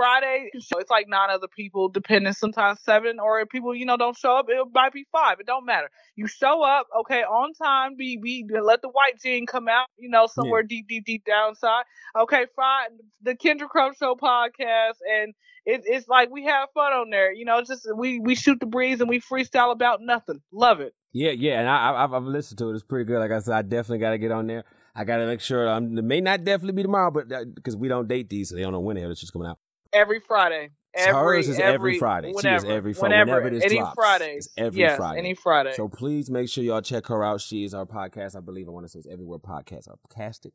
Friday 0.00 0.50
show. 0.60 0.78
It's 0.78 0.90
like 0.90 1.08
nine 1.08 1.28
other 1.30 1.46
people, 1.46 1.90
depending 1.90 2.32
sometimes 2.32 2.80
seven, 2.80 3.20
or 3.20 3.40
if 3.40 3.50
people 3.50 3.74
you 3.74 3.84
know 3.84 3.98
don't 3.98 4.16
show 4.16 4.32
up, 4.36 4.46
it 4.48 4.56
might 4.72 4.94
be 4.94 5.04
five. 5.12 5.40
It 5.40 5.46
don't 5.46 5.66
matter. 5.66 5.90
You 6.16 6.26
show 6.26 6.62
up, 6.62 6.86
okay, 7.00 7.22
on 7.22 7.52
time. 7.52 7.96
Be 7.98 8.16
be 8.16 8.46
let 8.62 8.80
the 8.80 8.88
white 8.88 9.20
gene 9.22 9.44
come 9.44 9.68
out. 9.68 9.88
You 9.98 10.08
know, 10.08 10.26
somewhere 10.26 10.62
deep, 10.62 10.88
deep, 10.88 11.04
deep 11.04 11.24
down 11.26 11.50
inside. 11.50 11.82
Okay, 12.18 12.46
fine. 12.56 12.88
The 13.22 13.34
Kendra 13.34 13.68
Crump 13.68 13.98
Show 13.98 14.14
podcast, 14.14 14.96
and 15.06 15.34
it, 15.66 15.82
it's 15.84 16.08
like 16.08 16.30
we 16.30 16.44
have 16.44 16.70
fun 16.72 16.92
on 16.92 17.10
there. 17.10 17.32
You 17.32 17.44
know, 17.44 17.58
it's 17.58 17.68
just 17.68 17.86
we 17.94 18.20
we 18.20 18.34
shoot 18.34 18.58
the 18.58 18.66
breeze 18.66 19.00
and 19.00 19.08
we 19.10 19.20
freestyle 19.20 19.70
about 19.70 20.00
nothing. 20.00 20.40
Love 20.50 20.80
it. 20.80 20.94
Yeah, 21.12 21.32
yeah, 21.32 21.60
and 21.60 21.68
I, 21.68 21.90
I, 21.90 22.04
I've, 22.04 22.14
I've 22.14 22.22
listened 22.22 22.58
to 22.58 22.70
it. 22.70 22.74
It's 22.74 22.84
pretty 22.84 23.04
good. 23.04 23.18
Like 23.18 23.32
I 23.32 23.40
said, 23.40 23.54
I 23.54 23.62
definitely 23.62 23.98
got 23.98 24.10
to 24.10 24.18
get 24.18 24.30
on 24.30 24.46
there. 24.46 24.64
I 24.94 25.04
got 25.04 25.18
to 25.18 25.26
make 25.26 25.40
sure. 25.40 25.68
Um, 25.68 25.98
it 25.98 26.04
may 26.04 26.22
not 26.22 26.44
definitely 26.44 26.72
be 26.72 26.82
tomorrow, 26.82 27.10
but 27.10 27.28
because 27.54 27.76
we 27.76 27.88
don't 27.88 28.08
date 28.08 28.30
these, 28.30 28.48
so 28.48 28.56
they 28.56 28.62
don't 28.62 28.72
know 28.72 28.80
when 28.80 28.96
the 28.96 29.02
hell 29.02 29.10
this 29.10 29.18
shit's 29.18 29.30
coming 29.30 29.48
out. 29.48 29.58
Every 29.92 30.20
Friday 30.20 30.70
every 30.94 31.12
hers 31.36 31.48
is 31.48 31.58
every, 31.58 31.74
every 31.74 31.98
Friday. 31.98 32.32
Whenever, 32.32 32.60
she 32.60 32.66
is 32.66 32.76
every 32.76 32.94
Friday. 32.94 33.14
Whenever, 33.14 33.30
Whenever 33.32 33.50
this 33.50 33.64
any 33.64 33.78
drops, 33.78 33.94
Fridays. 33.94 34.46
it's 34.46 34.54
every 34.56 34.80
yes, 34.80 34.96
Friday. 34.96 35.18
any 35.18 35.34
Friday. 35.34 35.72
So 35.74 35.88
please 35.88 36.30
make 36.30 36.48
sure 36.48 36.64
y'all 36.64 36.82
check 36.82 37.06
her 37.06 37.24
out. 37.24 37.40
She 37.40 37.64
is 37.64 37.74
our 37.74 37.86
podcast. 37.86 38.36
I 38.36 38.40
believe 38.40 38.68
I 38.68 38.72
want 38.72 38.86
to 38.86 38.88
say 38.90 38.98
it's 39.00 39.08
everywhere 39.08 39.38
podcasts 39.38 39.88
are 39.88 39.98
casted. 40.14 40.52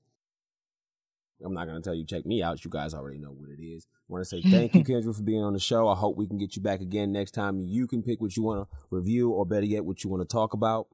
I'm 1.44 1.54
not 1.54 1.68
gonna 1.68 1.82
tell 1.82 1.94
you 1.94 2.06
check 2.06 2.26
me 2.26 2.42
out. 2.42 2.64
You 2.64 2.72
guys 2.72 2.94
already 2.94 3.18
know 3.18 3.32
what 3.32 3.50
it 3.50 3.62
is. 3.62 3.88
I 4.10 4.14
want 4.14 4.24
to 4.24 4.30
say 4.30 4.42
thank 4.42 4.74
you, 4.74 4.84
Kendra, 4.86 5.14
for 5.14 5.22
being 5.22 5.44
on 5.44 5.52
the 5.52 5.60
show. 5.60 5.90
I 5.90 5.96
hope 5.96 6.16
we 6.16 6.28
can 6.28 6.38
get 6.38 6.56
you 6.56 6.62
back 6.62 6.80
again 6.80 7.12
next 7.12 7.32
time. 7.32 7.60
You 7.60 7.88
can 7.88 8.04
pick 8.04 8.22
what 8.22 8.38
you 8.38 8.44
want 8.44 8.70
to 8.70 8.78
review, 8.90 9.32
or 9.32 9.46
better 9.46 9.66
yet, 9.66 9.84
what 9.84 10.04
you 10.04 10.10
want 10.10 10.22
to 10.22 10.32
talk 10.32 10.54
about. 10.54 10.88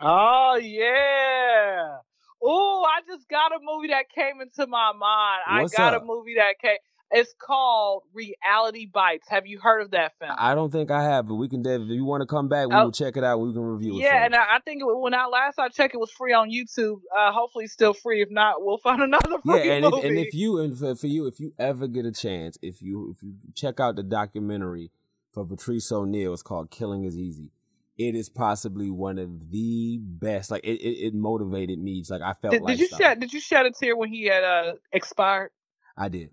Oh 0.00 0.56
yeah. 0.56 1.96
Oh, 2.40 2.86
I 2.86 3.00
just 3.10 3.28
got 3.28 3.52
a 3.52 3.58
movie 3.60 3.88
that 3.88 4.04
came 4.14 4.40
into 4.40 4.66
my 4.68 4.92
mind. 4.92 5.62
What's 5.62 5.74
I 5.74 5.76
got 5.76 5.94
up? 5.94 6.02
a 6.02 6.04
movie 6.04 6.34
that 6.36 6.54
came. 6.60 6.76
It's 7.10 7.32
called 7.38 8.02
Reality 8.12 8.86
Bites. 8.86 9.28
Have 9.28 9.46
you 9.46 9.60
heard 9.60 9.82
of 9.82 9.90
that 9.92 10.12
film? 10.18 10.32
I 10.36 10.54
don't 10.54 10.72
think 10.72 10.90
I 10.90 11.02
have, 11.04 11.28
but 11.28 11.34
we 11.34 11.48
can. 11.48 11.64
If 11.64 11.82
you 11.88 12.04
want 12.04 12.22
to 12.22 12.26
come 12.26 12.48
back, 12.48 12.68
we 12.68 12.74
Oh. 12.74 12.84
will 12.84 12.92
check 12.92 13.16
it 13.16 13.22
out. 13.22 13.38
We 13.40 13.52
can 13.52 13.62
review 13.62 13.98
it. 13.98 14.02
yeah, 14.02 14.24
and. 14.24 14.34
I, 14.34 14.56
I 14.56 14.58
think 14.64 14.80
it, 14.82 14.86
when 14.86 15.14
I 15.14 15.26
last 15.26 15.58
I 15.58 15.68
checked, 15.68 15.94
it 15.94 15.98
was 15.98 16.10
free 16.10 16.32
on 16.32 16.50
YouTube. 16.50 17.00
Uh, 17.16 17.30
hopefully, 17.30 17.64
it's 17.64 17.72
still 17.72 17.94
free. 17.94 18.20
If 18.22 18.30
not, 18.30 18.56
we'll 18.64 18.78
find 18.82 19.00
another 19.02 19.36
yeah, 19.44 19.52
free 19.52 19.70
and 19.70 19.84
if, 19.84 19.90
movie. 19.92 20.08
and 20.08 20.18
if 20.18 20.34
you 20.34 20.58
and 20.60 20.76
for, 20.76 20.94
for 20.96 21.06
you, 21.06 21.26
if 21.26 21.38
you 21.38 21.52
ever 21.58 21.86
get 21.86 22.04
a 22.06 22.12
chance, 22.12 22.58
if 22.62 22.82
you 22.82 23.10
if 23.14 23.22
you 23.22 23.34
check 23.54 23.78
out 23.78 23.96
the 23.96 24.02
documentary 24.02 24.90
for 25.32 25.44
Patrice 25.46 25.92
O'Neal, 25.92 26.32
it's 26.32 26.42
called 26.42 26.70
"Killing 26.70 27.04
Is 27.04 27.16
Easy." 27.16 27.50
It 27.96 28.16
is 28.16 28.28
possibly 28.28 28.90
one 28.90 29.18
of 29.18 29.52
the 29.52 29.98
best. 30.00 30.50
Like 30.50 30.64
it, 30.64 30.80
it, 30.80 31.06
it 31.08 31.14
motivated 31.14 31.78
me. 31.78 31.98
It's 31.98 32.10
like 32.10 32.22
I 32.22 32.32
felt 32.32 32.52
did, 32.54 32.62
like 32.62 32.78
did 32.78 32.90
you 32.90 32.96
shed 32.96 33.20
Did 33.20 33.32
you 33.32 33.40
shed 33.40 33.66
a 33.66 33.70
tear 33.70 33.94
when 33.96 34.08
he 34.08 34.24
had 34.24 34.42
uh, 34.42 34.72
expired? 34.92 35.50
I 35.96 36.08
did. 36.08 36.30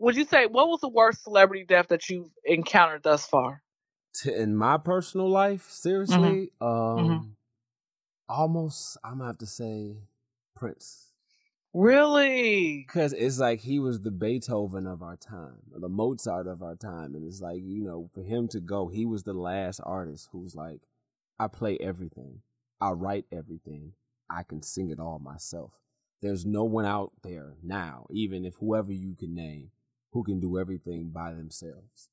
Would 0.00 0.16
you 0.16 0.24
say 0.24 0.46
what 0.46 0.68
was 0.68 0.80
the 0.80 0.88
worst 0.88 1.22
celebrity 1.22 1.64
death 1.64 1.88
that 1.88 2.08
you've 2.08 2.30
encountered 2.44 3.02
thus 3.02 3.26
far? 3.26 3.62
In 4.24 4.56
my 4.56 4.78
personal 4.78 5.28
life, 5.28 5.70
seriously, 5.70 6.50
um, 6.60 6.76
Mhm. 6.98 7.36
almost 8.28 8.96
I'm 9.04 9.18
gonna 9.18 9.26
have 9.26 9.38
to 9.38 9.46
say 9.46 9.96
Prince. 10.54 11.12
Really? 11.72 12.84
Because 12.86 13.12
it's 13.12 13.38
like 13.38 13.60
he 13.60 13.78
was 13.78 14.00
the 14.00 14.10
Beethoven 14.10 14.86
of 14.86 15.02
our 15.02 15.16
time, 15.16 15.70
or 15.72 15.80
the 15.80 15.88
Mozart 15.88 16.46
of 16.48 16.62
our 16.62 16.74
time. 16.76 17.14
And 17.14 17.24
it's 17.24 17.40
like, 17.40 17.62
you 17.62 17.84
know, 17.84 18.08
for 18.12 18.22
him 18.22 18.48
to 18.48 18.60
go, 18.60 18.88
he 18.88 19.04
was 19.06 19.22
the 19.22 19.34
last 19.34 19.80
artist 19.84 20.28
who's 20.32 20.56
like, 20.56 20.80
I 21.38 21.46
play 21.46 21.76
everything, 21.78 22.42
I 22.80 22.90
write 22.90 23.26
everything, 23.30 23.92
I 24.28 24.42
can 24.42 24.62
sing 24.62 24.90
it 24.90 24.98
all 24.98 25.18
myself. 25.18 25.78
There's 26.20 26.44
no 26.44 26.64
one 26.64 26.84
out 26.86 27.12
there 27.22 27.54
now, 27.62 28.06
even 28.10 28.44
if 28.44 28.56
whoever 28.56 28.92
you 28.92 29.14
can 29.14 29.34
name, 29.34 29.70
who 30.12 30.22
can 30.24 30.40
do 30.40 30.58
everything 30.58 31.10
by 31.10 31.32
themselves. 31.32 32.08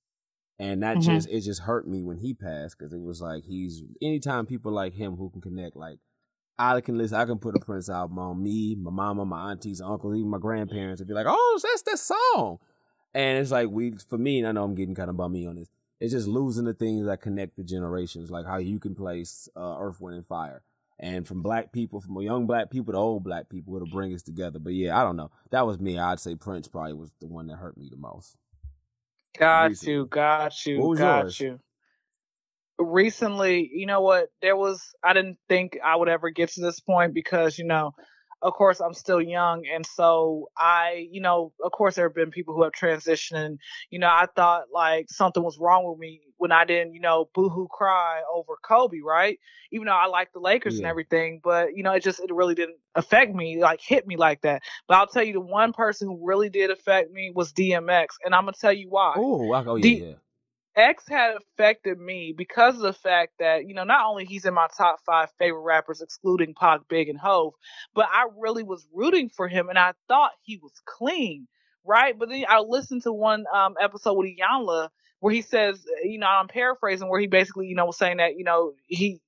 And 0.60 0.82
that 0.84 1.00
Mhm. 1.00 1.04
just, 1.04 1.30
it 1.30 1.42
just 1.42 1.62
hurt 1.62 1.88
me 1.88 2.02
when 2.04 2.18
he 2.18 2.34
passed 2.34 2.78
because 2.78 2.94
it 2.94 3.02
was 3.02 3.22
like 3.22 3.44
he's, 3.46 3.84
anytime 4.02 4.46
people 4.46 4.72
like 4.72 4.94
him 4.94 5.16
who 5.18 5.30
can 5.30 5.42
connect, 5.42 5.76
like, 5.76 6.00
I 6.60 6.82
can 6.82 6.98
listen. 6.98 7.18
I 7.18 7.26
can 7.26 7.38
put 7.38 7.56
a 7.56 7.60
Prince 7.60 7.90
album 7.90 8.18
on 8.18 8.42
me, 8.42 8.76
my 8.76 8.90
mama, 8.90 9.26
my 9.26 9.52
aunties, 9.52 9.80
uncles, 9.80 10.16
even 10.16 10.30
my 10.30 10.40
grandparents, 10.40 11.00
and 11.02 11.08
be 11.08 11.14
like, 11.14 11.28
"Oh, 11.30 11.60
that's 11.62 11.84
that 11.84 12.00
song." 12.00 12.58
And 13.14 13.40
it's 13.40 13.52
like 13.52 13.70
we, 13.70 13.92
for 13.92 14.18
me, 14.18 14.40
and 14.40 14.48
I 14.48 14.52
know 14.54 14.64
I'm 14.64 14.76
getting 14.76 14.96
kind 14.96 15.10
of 15.10 15.18
bummy 15.18 15.46
on 15.46 15.56
this. 15.56 15.70
It's 16.00 16.14
just 16.14 16.28
losing 16.28 16.66
the 16.66 16.74
things 16.74 17.06
that 17.06 17.22
connect 17.22 17.58
the 17.58 17.64
generations, 17.64 18.32
like 18.32 18.46
how 18.46 18.58
you 18.58 18.80
can 18.80 18.96
place 18.96 19.48
uh, 19.56 19.78
Earth, 19.80 20.02
Wind, 20.02 20.16
and 20.18 20.26
Fire, 20.26 20.64
and 21.00 21.28
from 21.28 21.42
black 21.42 21.72
people, 21.72 22.02
from 22.02 22.20
young 22.22 22.48
black 22.48 22.72
people 22.72 22.94
to 22.94 23.00
old 23.00 23.24
black 23.24 23.50
people, 23.50 23.76
it'll 23.76 23.88
bring 23.88 24.14
us 24.14 24.24
together. 24.24 24.60
But 24.60 24.74
yeah, 24.74 25.00
I 25.00 25.04
don't 25.04 25.16
know. 25.16 25.32
That 25.52 25.68
was 25.68 25.80
me. 25.80 26.00
I'd 26.00 26.20
say 26.20 26.36
Prince 26.36 26.68
probably 26.68 26.94
was 26.94 27.12
the 27.20 27.28
one 27.28 27.48
that 27.48 27.58
hurt 27.58 27.78
me 27.78 27.90
the 27.90 27.98
most. 27.98 28.36
Got 29.38 29.70
Recently. 29.70 29.94
you, 29.94 30.06
got 30.08 30.66
you, 30.66 30.96
got 30.96 31.24
yours? 31.24 31.40
you. 31.40 31.60
Recently, 32.80 33.70
you 33.72 33.86
know 33.86 34.02
what? 34.02 34.30
There 34.42 34.56
was 34.56 34.94
I 35.04 35.14
didn't 35.14 35.38
think 35.48 35.78
I 35.84 35.96
would 35.96 36.10
ever 36.10 36.30
get 36.30 36.50
to 36.54 36.62
this 36.62 36.80
point 36.80 37.14
because, 37.14 37.58
you 37.58 37.66
know, 37.66 37.94
of 38.42 38.54
course 38.54 38.80
I'm 38.80 38.94
still 38.94 39.22
young 39.22 39.66
and 39.68 39.86
so 39.86 40.50
I, 40.58 41.08
you 41.12 41.22
know, 41.22 41.54
of 41.64 41.72
course 41.72 41.96
there 41.96 42.08
have 42.08 42.16
been 42.16 42.32
people 42.32 42.54
who 42.54 42.64
have 42.64 42.74
transitioned 42.74 43.38
and, 43.38 43.60
you 43.90 44.00
know, 44.00 44.08
I 44.08 44.28
thought 44.36 44.66
like 44.72 45.08
something 45.10 45.44
was 45.44 45.58
wrong 45.58 45.88
with 45.88 46.00
me 46.00 46.22
when 46.38 46.52
I 46.52 46.66
didn't, 46.66 46.94
you 46.94 47.02
know, 47.02 47.30
boohoo 47.34 47.68
cry 47.68 48.22
over 48.34 48.54
Kobe, 48.64 49.00
right? 49.04 49.40
Even 49.72 49.88
though 49.88 49.94
I 49.94 50.06
like 50.06 50.32
the 50.34 50.40
Lakers 50.40 50.78
and 50.78 50.88
everything, 50.88 51.42
but 51.44 51.76
you 51.76 51.84
know, 51.84 51.94
it 51.94 52.04
just 52.04 52.20
it 52.20 52.34
really 52.34 52.56
didn't 52.56 52.78
affect 52.96 53.34
me, 53.34 53.62
like 53.62 53.82
hit 53.82 54.06
me 54.06 54.18
like 54.18 54.42
that. 54.42 54.62
But 54.88 54.98
I'll 54.98 55.08
tell 55.08 55.24
you 55.24 55.34
the 55.34 55.42
one 55.42 55.74
person 55.74 56.08
who 56.08 56.26
really 56.26 56.50
did 56.50 56.70
affect 56.70 57.12
me 57.12 57.32
was 57.34 57.52
DMX 57.54 58.08
and 58.24 58.36
I'm 58.36 58.44
gonna 58.44 58.54
tell 58.60 58.74
you 58.74 58.90
why. 58.90 59.14
Oh, 59.18 59.52
oh 59.54 59.76
yeah, 59.76 59.84
The- 59.84 60.04
yeah. 60.06 60.14
X 60.78 61.04
had 61.10 61.36
affected 61.36 62.00
me 62.00 62.34
because 62.38 62.76
of 62.76 62.82
the 62.82 62.94
fact 62.94 63.34
that, 63.40 63.68
you 63.68 63.74
know, 63.74 63.84
not 63.84 64.06
only 64.06 64.26
he's 64.26 64.46
in 64.46 64.54
my 64.54 64.68
top 64.78 65.00
five 65.06 65.30
favorite 65.40 65.62
rappers, 65.64 66.02
excluding 66.02 66.54
Pac, 66.54 66.82
Big, 66.88 67.10
and 67.10 67.20
Hove, 67.20 67.56
but 67.96 68.06
I 68.12 68.28
really 68.38 68.64
was 68.64 68.88
rooting 68.94 69.30
for 69.30 69.48
him 69.48 69.70
and 69.70 69.80
I 69.80 69.94
thought 70.08 70.32
he 70.44 70.58
was 70.58 70.74
clean, 70.86 71.48
right? 71.84 72.18
But 72.18 72.30
then 72.30 72.46
I 72.48 72.60
listened 72.60 73.04
to 73.04 73.12
one 73.12 73.46
um, 73.54 73.76
episode 73.82 74.14
with 74.14 74.28
Iyanla 74.28 74.90
where 75.20 75.34
he 75.34 75.42
says, 75.42 75.84
you 76.04 76.20
know, 76.20 76.28
I'm 76.28 76.48
paraphrasing, 76.48 77.10
where 77.10 77.20
he 77.20 77.28
basically, 77.28 77.66
you 77.68 77.76
know, 77.76 77.88
was 77.88 77.98
saying 77.98 78.18
that, 78.18 78.38
you 78.38 78.44
know, 78.44 78.74
he, 78.86 79.20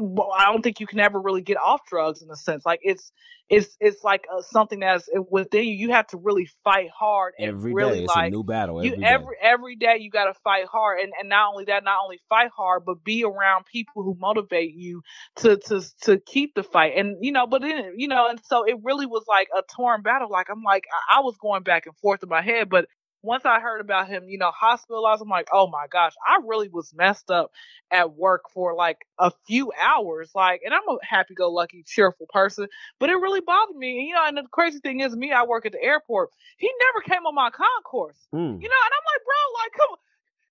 well, 0.00 0.30
I 0.36 0.46
don't 0.46 0.62
think 0.62 0.80
you 0.80 0.86
can 0.86 1.00
ever 1.00 1.20
really 1.20 1.42
get 1.42 1.56
off 1.56 1.80
drugs 1.88 2.22
in 2.22 2.30
a 2.30 2.36
sense. 2.36 2.64
Like 2.64 2.80
it's, 2.82 3.12
it's, 3.48 3.76
it's 3.80 4.04
like 4.04 4.24
uh, 4.32 4.42
something 4.42 4.80
that's 4.80 5.08
within 5.30 5.64
you. 5.64 5.74
You 5.74 5.92
have 5.92 6.06
to 6.08 6.18
really 6.18 6.48
fight 6.64 6.90
hard 6.90 7.34
and 7.38 7.48
Every 7.48 7.72
day, 7.72 7.74
really 7.74 8.04
it's 8.04 8.14
like 8.14 8.28
a 8.28 8.30
new 8.30 8.44
battle. 8.44 8.84
you 8.84 8.92
Every 8.92 9.04
day. 9.04 9.10
every 9.10 9.36
every 9.42 9.76
day 9.76 9.96
you 10.00 10.10
got 10.10 10.26
to 10.26 10.34
fight 10.44 10.66
hard 10.66 11.00
and 11.00 11.12
and 11.18 11.28
not 11.28 11.52
only 11.52 11.64
that 11.64 11.84
not 11.84 11.98
only 12.04 12.20
fight 12.28 12.50
hard 12.54 12.84
but 12.84 13.02
be 13.04 13.24
around 13.24 13.64
people 13.66 14.02
who 14.02 14.16
motivate 14.20 14.74
you 14.74 15.02
to 15.36 15.56
to 15.56 15.82
to 16.02 16.18
keep 16.18 16.54
the 16.54 16.62
fight 16.62 16.92
and 16.96 17.16
you 17.20 17.32
know 17.32 17.46
but 17.46 17.62
then 17.62 17.94
you 17.96 18.08
know 18.08 18.28
and 18.28 18.40
so 18.44 18.64
it 18.64 18.76
really 18.82 19.06
was 19.06 19.24
like 19.28 19.48
a 19.56 19.62
torn 19.74 20.02
battle 20.02 20.28
like 20.30 20.48
i'm 20.50 20.62
like 20.62 20.84
i, 21.10 21.18
I 21.18 21.20
was 21.20 21.36
going 21.40 21.62
back 21.62 21.86
and 21.86 21.96
forth 21.96 22.22
in 22.22 22.28
my 22.28 22.42
head 22.42 22.68
but 22.68 22.86
once 23.22 23.44
I 23.44 23.60
heard 23.60 23.80
about 23.80 24.08
him, 24.08 24.28
you 24.28 24.38
know, 24.38 24.50
hospitalized, 24.50 25.22
I'm 25.22 25.28
like, 25.28 25.48
oh 25.52 25.66
my 25.66 25.86
gosh, 25.90 26.12
I 26.26 26.38
really 26.46 26.68
was 26.68 26.92
messed 26.94 27.30
up 27.30 27.50
at 27.90 28.14
work 28.14 28.42
for 28.52 28.74
like 28.74 28.98
a 29.18 29.32
few 29.46 29.72
hours. 29.80 30.30
Like, 30.34 30.62
and 30.64 30.72
I'm 30.72 30.88
a 30.88 30.98
happy 31.02 31.34
go 31.34 31.50
lucky, 31.50 31.84
cheerful 31.86 32.26
person, 32.28 32.68
but 33.00 33.10
it 33.10 33.14
really 33.14 33.40
bothered 33.40 33.76
me. 33.76 33.98
And, 33.98 34.08
you 34.08 34.14
know, 34.14 34.24
and 34.26 34.36
the 34.36 34.44
crazy 34.50 34.78
thing 34.78 35.00
is, 35.00 35.14
me, 35.16 35.32
I 35.32 35.44
work 35.44 35.66
at 35.66 35.72
the 35.72 35.82
airport. 35.82 36.30
He 36.58 36.70
never 36.86 37.04
came 37.04 37.26
on 37.26 37.34
my 37.34 37.50
concourse. 37.50 38.18
Mm. 38.32 38.60
You 38.62 38.68
know, 38.68 38.80
and 38.84 38.92
I'm 38.94 39.06
like, 39.06 39.24
bro, 39.24 39.62
like, 39.62 39.72
come, 39.72 39.96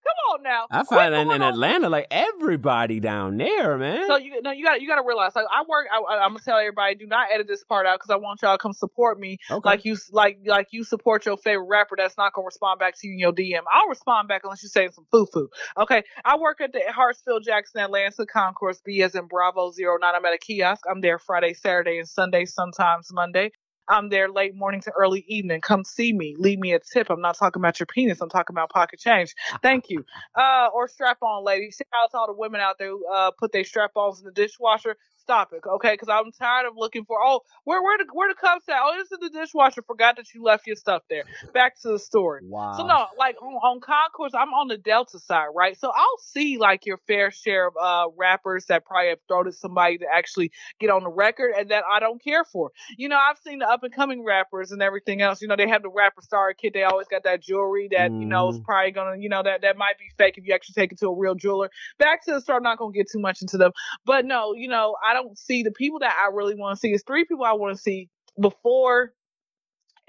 come 0.07 0.35
on 0.35 0.43
now. 0.43 0.67
I 0.71 0.83
find 0.83 1.13
in, 1.13 1.31
in 1.31 1.41
Atlanta, 1.41 1.89
like 1.89 2.07
everybody 2.11 2.99
down 2.99 3.37
there, 3.37 3.77
man. 3.77 4.07
So 4.07 4.17
you 4.17 4.41
no, 4.41 4.51
you 4.51 4.63
got 4.63 4.81
you 4.81 4.87
got 4.87 4.97
to 4.97 5.07
realize. 5.07 5.35
Like, 5.35 5.45
I 5.53 5.63
work. 5.67 5.87
I, 5.91 6.17
I'm 6.17 6.31
gonna 6.31 6.39
tell 6.43 6.57
everybody, 6.57 6.95
do 6.95 7.07
not 7.07 7.27
edit 7.31 7.47
this 7.47 7.63
part 7.63 7.85
out 7.85 7.99
because 7.99 8.09
I 8.09 8.17
want 8.17 8.41
y'all 8.41 8.57
to 8.57 8.61
come 8.61 8.73
support 8.73 9.19
me. 9.19 9.37
okay. 9.49 9.67
Like 9.67 9.85
you, 9.85 9.97
like 10.11 10.39
like 10.45 10.67
you 10.71 10.83
support 10.83 11.25
your 11.25 11.37
favorite 11.37 11.67
rapper 11.67 11.95
that's 11.97 12.17
not 12.17 12.33
gonna 12.33 12.45
respond 12.45 12.79
back 12.79 12.95
to 12.99 13.07
you 13.07 13.13
in 13.13 13.19
your 13.19 13.33
DM. 13.33 13.61
I'll 13.71 13.87
respond 13.87 14.27
back 14.27 14.41
unless 14.43 14.63
you're 14.63 14.69
saying 14.69 14.91
some 14.91 15.05
foo 15.11 15.27
foo. 15.31 15.49
Okay, 15.77 16.03
I 16.23 16.37
work 16.37 16.61
at 16.61 16.73
the 16.73 16.81
Hartsfield 16.87 17.43
Jackson 17.43 17.81
Atlanta 17.81 18.25
Concourse 18.25 18.81
B 18.83 19.01
as 19.01 19.15
in 19.15 19.27
Bravo 19.27 19.71
Zero 19.71 19.97
Nine. 19.99 20.15
I'm 20.15 20.25
at 20.25 20.33
a 20.33 20.37
kiosk. 20.37 20.83
I'm 20.89 21.01
there 21.01 21.19
Friday, 21.19 21.53
Saturday, 21.53 21.97
and 21.97 22.07
Sunday. 22.07 22.45
Sometimes 22.45 23.09
Monday. 23.11 23.51
I'm 23.89 24.09
there 24.09 24.29
late 24.29 24.55
morning 24.55 24.81
to 24.81 24.91
early 24.91 25.25
evening. 25.27 25.61
Come 25.61 25.83
see 25.83 26.13
me. 26.13 26.35
Leave 26.37 26.59
me 26.59 26.73
a 26.73 26.79
tip. 26.79 27.09
I'm 27.09 27.21
not 27.21 27.37
talking 27.37 27.61
about 27.61 27.79
your 27.79 27.87
penis. 27.87 28.21
I'm 28.21 28.29
talking 28.29 28.53
about 28.53 28.69
pocket 28.69 28.99
change. 28.99 29.35
Thank 29.61 29.89
you. 29.89 30.05
Uh, 30.35 30.69
or 30.73 30.87
strap 30.87 31.17
on, 31.21 31.43
ladies. 31.43 31.77
Shout 31.77 31.87
out 32.03 32.11
to 32.11 32.17
all 32.17 32.27
the 32.27 32.33
women 32.33 32.61
out 32.61 32.77
there 32.79 32.89
who 32.89 33.05
uh, 33.07 33.31
put 33.31 33.51
their 33.51 33.63
strap 33.63 33.91
ons 33.95 34.19
in 34.19 34.25
the 34.25 34.31
dishwasher. 34.31 34.97
Stop 35.27 35.51
it, 35.53 35.61
okay? 35.67 35.93
Because 35.93 36.07
I'm 36.09 36.31
tired 36.31 36.67
of 36.67 36.73
looking 36.77 37.03
for. 37.05 37.17
Oh, 37.21 37.41
where 37.65 37.83
where 37.83 37.97
the 37.97 38.05
where 38.13 38.29
the 38.29 38.35
cups 38.35 38.69
at? 38.69 38.77
Oh, 38.81 38.95
this 38.97 39.11
is 39.11 39.19
the 39.19 39.29
dishwasher. 39.29 39.81
Forgot 39.81 40.15
that 40.17 40.33
you 40.33 40.41
left 40.41 40.65
your 40.65 40.77
stuff 40.77 41.03
there. 41.09 41.23
Back 41.53 41.79
to 41.81 41.89
the 41.89 41.99
story. 41.99 42.41
wow. 42.45 42.71
So 42.77 42.83
no, 42.83 43.07
like 43.17 43.35
on, 43.41 43.53
on 43.55 43.79
Concourse, 43.81 44.31
I'm 44.33 44.53
on 44.53 44.67
the 44.69 44.77
Delta 44.77 45.19
side, 45.19 45.47
right? 45.53 45.77
So 45.77 45.91
I'll 45.93 46.17
see 46.19 46.57
like 46.57 46.85
your 46.85 46.97
fair 47.07 47.31
share 47.31 47.67
of 47.67 47.73
uh 47.81 48.07
rappers 48.17 48.65
that 48.67 48.85
probably 48.85 49.09
have 49.09 49.19
thrown 49.27 49.47
at 49.47 49.53
somebody 49.55 49.97
to 49.99 50.05
actually 50.13 50.51
get 50.79 50.89
on 50.89 51.03
the 51.03 51.09
record 51.09 51.53
and 51.57 51.69
that 51.71 51.83
I 51.91 51.99
don't 51.99 52.23
care 52.23 52.45
for. 52.45 52.71
You 52.97 53.09
know, 53.09 53.17
I've 53.17 53.37
seen 53.39 53.59
the 53.59 53.67
up 53.67 53.83
and 53.83 53.93
coming 53.93 54.23
rappers 54.23 54.71
and 54.71 54.81
everything 54.81 55.21
else. 55.21 55.41
You 55.41 55.47
know, 55.49 55.55
they 55.57 55.67
have 55.67 55.81
the 55.83 55.89
rapper 55.89 56.21
star 56.21 56.53
kit. 56.53 56.73
They 56.73 56.83
always 56.83 57.07
got 57.07 57.23
that 57.23 57.41
jewelry 57.41 57.89
that 57.91 58.13
you 58.17 58.27
know 58.27 58.49
is 58.49 58.59
Mhm. 58.59 58.63
probably 58.63 58.91
gonna, 58.91 59.17
you 59.17 59.29
know, 59.29 59.43
that 59.43 59.61
that 59.61 59.77
might 59.77 59.97
be 59.97 60.09
fake 60.17 60.37
if 60.37 60.47
you 60.47 60.53
actually 60.53 60.73
take 60.73 60.91
it 60.93 60.99
to 60.99 61.07
a 61.07 61.13
real 61.15 61.35
jeweler. 61.35 61.69
Back 61.99 62.23
to 62.25 62.33
the 62.33 62.41
story. 62.41 62.57
I'm 62.57 62.63
not 62.63 62.77
gonna 62.77 62.93
get 62.93 63.09
too 63.11 63.19
much 63.19 63.41
into 63.41 63.57
them, 63.57 63.71
but 64.05 64.25
no, 64.25 64.53
you 64.53 64.67
know, 64.67 64.95
I 65.05 65.13
don't 65.17 65.37
see 65.37 65.63
the 65.63 65.71
people 65.71 65.99
that 65.99 66.15
I 66.23 66.33
really 66.33 66.55
want 66.55 66.75
to 66.75 66.79
see. 66.79 66.93
Is 66.93 67.03
three 67.05 67.25
people 67.25 67.45
I 67.45 67.53
want 67.53 67.75
to 67.75 67.81
see 67.81 68.09
before 68.39 69.13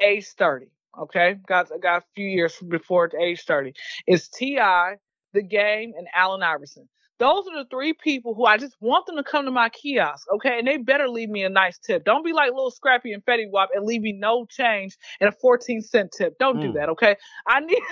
age 0.00 0.26
30. 0.38 0.66
Okay, 0.98 1.36
got 1.46 1.68
got 1.80 2.02
a 2.02 2.04
few 2.14 2.26
years 2.26 2.56
before 2.68 3.10
age 3.20 3.42
30. 3.44 3.74
It's 4.06 4.28
T.I, 4.28 4.96
the 5.32 5.42
game, 5.42 5.92
and 5.96 6.08
Allen 6.14 6.42
Iverson. 6.42 6.88
Those 7.18 7.46
are 7.48 7.62
the 7.64 7.68
three 7.68 7.94
people 7.94 8.34
who 8.34 8.44
I 8.46 8.58
just 8.58 8.76
want 8.80 9.06
them 9.06 9.16
to 9.16 9.24
come 9.24 9.44
to 9.44 9.50
my 9.50 9.68
kiosk, 9.70 10.26
okay? 10.36 10.58
And 10.58 10.66
they 10.68 10.76
better 10.76 11.08
leave 11.08 11.28
me 11.28 11.42
a 11.44 11.48
nice 11.48 11.78
tip. 11.78 12.04
Don't 12.04 12.24
be 12.24 12.32
like 12.32 12.52
little 12.52 12.70
Scrappy 12.70 13.12
and 13.12 13.24
Fetty 13.24 13.50
Wap 13.50 13.70
and 13.74 13.84
leave 13.84 14.02
me 14.02 14.12
no 14.12 14.46
change 14.46 14.96
and 15.20 15.28
a 15.28 15.32
14 15.32 15.82
cent 15.82 16.12
tip. 16.16 16.38
Don't 16.38 16.60
do 16.60 16.68
Mm. 16.68 16.74
that, 16.74 16.88
okay? 16.90 17.16
I 17.46 17.60
need 17.60 17.82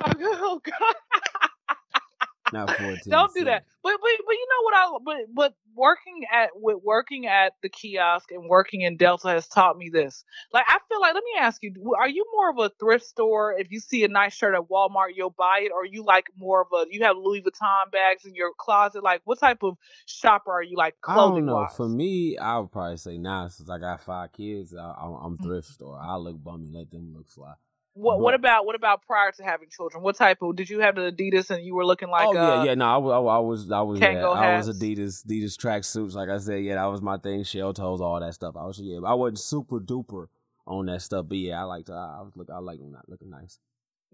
oh 0.04 0.60
God. 0.64 0.94
Not 2.68 2.76
fourteen. 2.76 3.10
Don't 3.10 3.32
do 3.34 3.40
cents. 3.40 3.46
that. 3.48 3.64
But 3.82 3.94
but 4.00 4.10
but 4.26 4.32
you 4.32 4.46
know 4.50 4.62
what 4.64 4.74
I 4.74 4.98
but 5.04 5.16
but 5.34 5.54
working 5.74 6.24
at 6.32 6.50
with 6.54 6.78
working 6.84 7.26
at 7.26 7.54
the 7.62 7.68
kiosk 7.68 8.30
and 8.30 8.48
working 8.48 8.82
in 8.82 8.96
Delta 8.96 9.28
has 9.28 9.48
taught 9.48 9.76
me 9.78 9.88
this. 9.88 10.24
Like 10.52 10.64
I 10.68 10.78
feel 10.88 11.00
like 11.00 11.14
let 11.14 11.24
me 11.24 11.40
ask 11.40 11.62
you, 11.62 11.94
are 11.98 12.08
you 12.08 12.24
more 12.34 12.50
of 12.50 12.58
a 12.58 12.70
thrift 12.78 13.04
store? 13.06 13.54
If 13.58 13.70
you 13.70 13.80
see 13.80 14.04
a 14.04 14.08
nice 14.08 14.34
shirt 14.34 14.54
at 14.54 14.68
Walmart, 14.70 15.12
you'll 15.16 15.30
buy 15.30 15.60
it, 15.62 15.72
or 15.72 15.84
you 15.86 16.04
like 16.04 16.26
more 16.36 16.62
of 16.62 16.68
a 16.72 16.86
you 16.90 17.02
have 17.04 17.16
Louis 17.16 17.42
Vuitton 17.42 17.90
bags 17.90 18.24
in 18.24 18.34
your 18.34 18.52
closet? 18.58 19.02
Like 19.02 19.22
what 19.24 19.40
type 19.40 19.62
of 19.62 19.76
shopper 20.06 20.52
are 20.52 20.62
you? 20.62 20.76
Like 20.76 20.94
I 21.06 21.14
clothing 21.14 21.36
don't 21.36 21.46
know. 21.46 21.54
wise? 21.56 21.74
For 21.76 21.88
me, 21.88 22.36
I 22.38 22.58
would 22.58 22.70
probably 22.70 22.98
say 22.98 23.18
nah. 23.18 23.48
Since 23.48 23.70
I 23.70 23.78
got 23.78 24.02
five 24.02 24.32
kids, 24.32 24.74
I, 24.74 24.94
I'm, 24.98 25.14
I'm 25.14 25.38
Mm. 25.38 25.42
thrift 25.42 25.68
store. 25.68 25.98
I 26.00 26.16
look 26.16 26.42
bummy, 26.42 26.68
let 26.70 26.90
them 26.90 27.14
look 27.16 27.28
fly. 27.28 27.54
What 27.94 28.20
what 28.20 28.34
about 28.34 28.64
what 28.64 28.74
about 28.74 29.02
prior 29.02 29.32
to 29.32 29.42
having 29.42 29.68
children? 29.68 30.02
What 30.02 30.16
type 30.16 30.38
of 30.40 30.56
did 30.56 30.70
you 30.70 30.80
have 30.80 30.94
the 30.94 31.12
Adidas 31.12 31.50
and 31.50 31.64
you 31.64 31.74
were 31.74 31.84
looking 31.84 32.08
like 32.08 32.26
oh 32.26 32.32
yeah, 32.32 32.60
uh, 32.60 32.64
yeah. 32.64 32.74
No, 32.74 32.86
I, 32.86 32.96
wa- 32.96 33.36
I, 33.36 33.38
was, 33.40 33.70
I 33.70 33.80
was, 33.82 34.00
yeah, 34.00 34.26
I 34.26 34.56
was. 34.56 34.68
Adidas, 34.68 35.26
Adidas 35.26 35.58
track 35.58 35.84
suits. 35.84 36.14
Like 36.14 36.30
I 36.30 36.38
said, 36.38 36.64
yeah, 36.64 36.76
that 36.76 36.86
was 36.86 37.02
my 37.02 37.18
thing. 37.18 37.44
Shell 37.44 37.74
toes, 37.74 38.00
all 38.00 38.18
that 38.20 38.32
stuff. 38.32 38.56
I 38.56 38.64
was, 38.64 38.80
yeah, 38.80 38.98
I 39.04 39.12
wasn't 39.12 39.40
super 39.40 39.78
duper 39.78 40.28
on 40.66 40.86
that 40.86 41.02
stuff, 41.02 41.26
but 41.28 41.36
yeah, 41.36 41.60
I 41.60 41.64
liked, 41.64 41.90
I, 41.90 42.16
I 42.18 42.22
was 42.22 42.32
look, 42.34 42.48
I 42.50 42.58
like 42.58 42.80
looking 43.08 43.30
nice. 43.30 43.58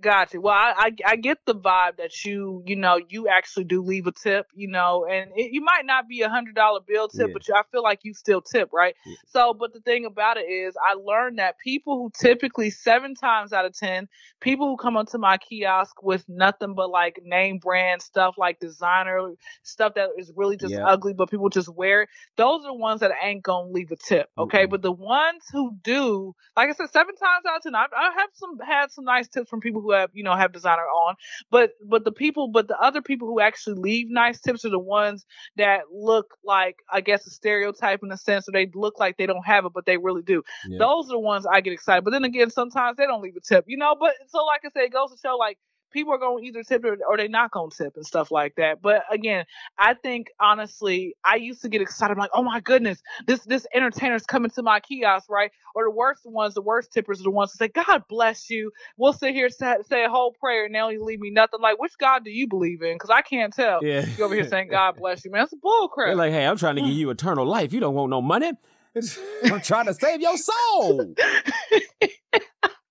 Gotcha. 0.00 0.40
Well, 0.40 0.54
I, 0.54 0.74
I 0.76 1.12
I 1.12 1.16
get 1.16 1.38
the 1.44 1.56
vibe 1.56 1.96
that 1.98 2.24
you 2.24 2.62
you 2.66 2.76
know 2.76 3.00
you 3.08 3.26
actually 3.26 3.64
do 3.64 3.82
leave 3.82 4.06
a 4.06 4.12
tip, 4.12 4.46
you 4.54 4.68
know, 4.68 5.04
and 5.10 5.32
it, 5.34 5.52
you 5.52 5.60
might 5.60 5.86
not 5.86 6.06
be 6.08 6.22
a 6.22 6.28
hundred 6.28 6.54
dollar 6.54 6.80
bill 6.86 7.08
tip, 7.08 7.28
Yeah. 7.28 7.32
but 7.32 7.48
you, 7.48 7.54
I 7.54 7.62
feel 7.72 7.82
like 7.82 8.00
you 8.04 8.14
still 8.14 8.40
tip, 8.40 8.70
right? 8.72 8.94
Yeah. 9.04 9.16
So, 9.26 9.54
but 9.54 9.72
the 9.72 9.80
thing 9.80 10.04
about 10.04 10.36
it 10.36 10.42
is, 10.48 10.76
I 10.76 10.94
learned 10.94 11.38
that 11.40 11.58
people 11.58 11.96
who 11.98 12.12
typically 12.16 12.70
seven 12.70 13.16
times 13.16 13.52
out 13.52 13.64
of 13.64 13.76
ten, 13.76 14.08
people 14.40 14.68
who 14.68 14.76
come 14.76 14.96
onto 14.96 15.18
my 15.18 15.36
kiosk 15.38 16.00
with 16.02 16.24
nothing 16.28 16.74
but 16.74 16.90
like 16.90 17.20
name 17.24 17.58
brand 17.58 18.00
stuff, 18.00 18.36
like 18.38 18.60
designer 18.60 19.32
stuff 19.64 19.94
that 19.94 20.10
is 20.16 20.30
really 20.36 20.56
just 20.56 20.74
Yeah. 20.74 20.86
ugly, 20.86 21.12
but 21.12 21.28
people 21.28 21.48
just 21.48 21.68
wear 21.68 22.02
it. 22.02 22.08
Those 22.36 22.60
are 22.64 22.68
the 22.68 22.74
ones 22.74 23.00
that 23.00 23.10
ain't 23.20 23.42
gonna 23.42 23.68
leave 23.70 23.90
a 23.90 23.96
tip, 23.96 24.30
okay? 24.38 24.66
Mm-mm. 24.66 24.70
But 24.70 24.82
the 24.82 24.92
ones 24.92 25.42
who 25.52 25.72
do, 25.82 26.34
like 26.56 26.68
I 26.68 26.72
said, 26.72 26.90
seven 26.90 27.16
times 27.16 27.44
out 27.48 27.56
of 27.56 27.62
ten, 27.64 27.74
I, 27.74 27.86
I 27.96 28.12
have 28.16 28.30
some 28.34 28.58
had 28.60 28.92
some 28.92 29.04
nice 29.04 29.26
tips 29.28 29.48
from 29.50 29.60
people 29.60 29.80
who 29.80 29.87
have 29.90 30.10
you 30.12 30.22
know 30.22 30.34
have 30.34 30.52
designer 30.52 30.82
on, 30.82 31.14
but 31.50 31.72
but 31.84 32.04
the 32.04 32.12
people, 32.12 32.48
but 32.48 32.68
the 32.68 32.78
other 32.78 33.02
people 33.02 33.28
who 33.28 33.40
actually 33.40 33.80
leave 33.80 34.06
nice 34.10 34.40
tips 34.40 34.64
are 34.64 34.70
the 34.70 34.78
ones 34.78 35.26
that 35.56 35.82
look 35.92 36.36
like 36.44 36.76
I 36.92 37.00
guess 37.00 37.26
a 37.26 37.30
stereotype 37.30 38.00
in 38.02 38.12
a 38.12 38.16
sense, 38.16 38.48
or 38.48 38.52
they 38.52 38.70
look 38.74 38.98
like 38.98 39.16
they 39.16 39.26
don't 39.26 39.46
have 39.46 39.64
it, 39.64 39.72
but 39.74 39.86
they 39.86 39.96
really 39.96 40.22
do. 40.22 40.42
Yeah. 40.68 40.78
Those 40.78 41.06
are 41.06 41.12
the 41.12 41.18
ones 41.18 41.46
I 41.46 41.60
get 41.60 41.72
excited. 41.72 42.04
But 42.04 42.10
then 42.10 42.24
again, 42.24 42.50
sometimes 42.50 42.96
they 42.96 43.06
don't 43.06 43.22
leave 43.22 43.36
a 43.36 43.40
tip, 43.40 43.64
you 43.66 43.76
know. 43.76 43.96
But 43.98 44.14
so 44.28 44.44
like 44.44 44.62
I 44.64 44.70
said, 44.70 44.84
it 44.84 44.92
goes 44.92 45.10
to 45.10 45.18
show 45.18 45.36
like 45.36 45.58
people 45.90 46.12
are 46.12 46.18
going 46.18 46.42
to 46.42 46.48
either 46.48 46.62
tip 46.62 46.84
or, 46.84 46.96
or 47.08 47.16
they 47.16 47.28
not 47.28 47.50
going 47.50 47.70
to 47.70 47.76
tip 47.76 47.96
and 47.96 48.06
stuff 48.06 48.30
like 48.30 48.54
that. 48.56 48.82
But 48.82 49.04
again, 49.10 49.44
I 49.78 49.94
think 49.94 50.28
honestly, 50.40 51.14
I 51.24 51.36
used 51.36 51.62
to 51.62 51.68
get 51.68 51.80
excited. 51.80 52.12
I'm 52.12 52.18
like, 52.18 52.30
oh 52.34 52.42
my 52.42 52.60
goodness, 52.60 53.02
this 53.26 53.40
this 53.44 53.66
entertainer's 53.74 54.24
coming 54.24 54.50
to 54.52 54.62
my 54.62 54.80
kiosk, 54.80 55.30
right? 55.30 55.50
Or 55.74 55.84
the 55.84 55.90
worst 55.90 56.22
ones, 56.24 56.54
the 56.54 56.62
worst 56.62 56.92
tippers 56.92 57.20
are 57.20 57.24
the 57.24 57.30
ones 57.30 57.52
that 57.52 57.58
say, 57.58 57.68
God 57.68 58.04
bless 58.08 58.50
you. 58.50 58.70
We'll 58.96 59.12
sit 59.12 59.34
here 59.34 59.48
say, 59.48 59.76
say 59.88 60.04
a 60.04 60.08
whole 60.08 60.32
prayer 60.32 60.64
and 60.64 60.72
now 60.72 60.90
don't 60.90 61.04
leave 61.04 61.20
me 61.20 61.30
nothing. 61.30 61.60
Like, 61.60 61.78
which 61.78 61.92
God 61.98 62.24
do 62.24 62.30
you 62.30 62.46
believe 62.48 62.82
in? 62.82 62.94
Because 62.94 63.10
I 63.10 63.22
can't 63.22 63.52
tell. 63.52 63.84
yeah. 63.84 64.04
You 64.16 64.24
over 64.24 64.34
here 64.34 64.48
saying 64.50 64.68
God 64.68 64.96
bless 64.96 65.24
you, 65.24 65.30
man. 65.30 65.42
That's 65.42 65.54
bull 65.54 65.88
crap. 65.88 66.08
They're 66.08 66.16
like, 66.16 66.32
hey, 66.32 66.46
I'm 66.46 66.56
trying 66.56 66.76
to 66.76 66.82
give 66.82 66.90
you 66.96 67.10
eternal 67.10 67.46
life. 67.46 67.72
You 67.72 67.80
don't 67.80 67.94
want 67.94 68.10
no 68.10 68.22
money. 68.22 68.52
I'm 69.44 69.60
trying 69.60 69.86
to 69.86 69.94
save 69.94 70.20
your 70.20 70.36
soul. 70.36 71.14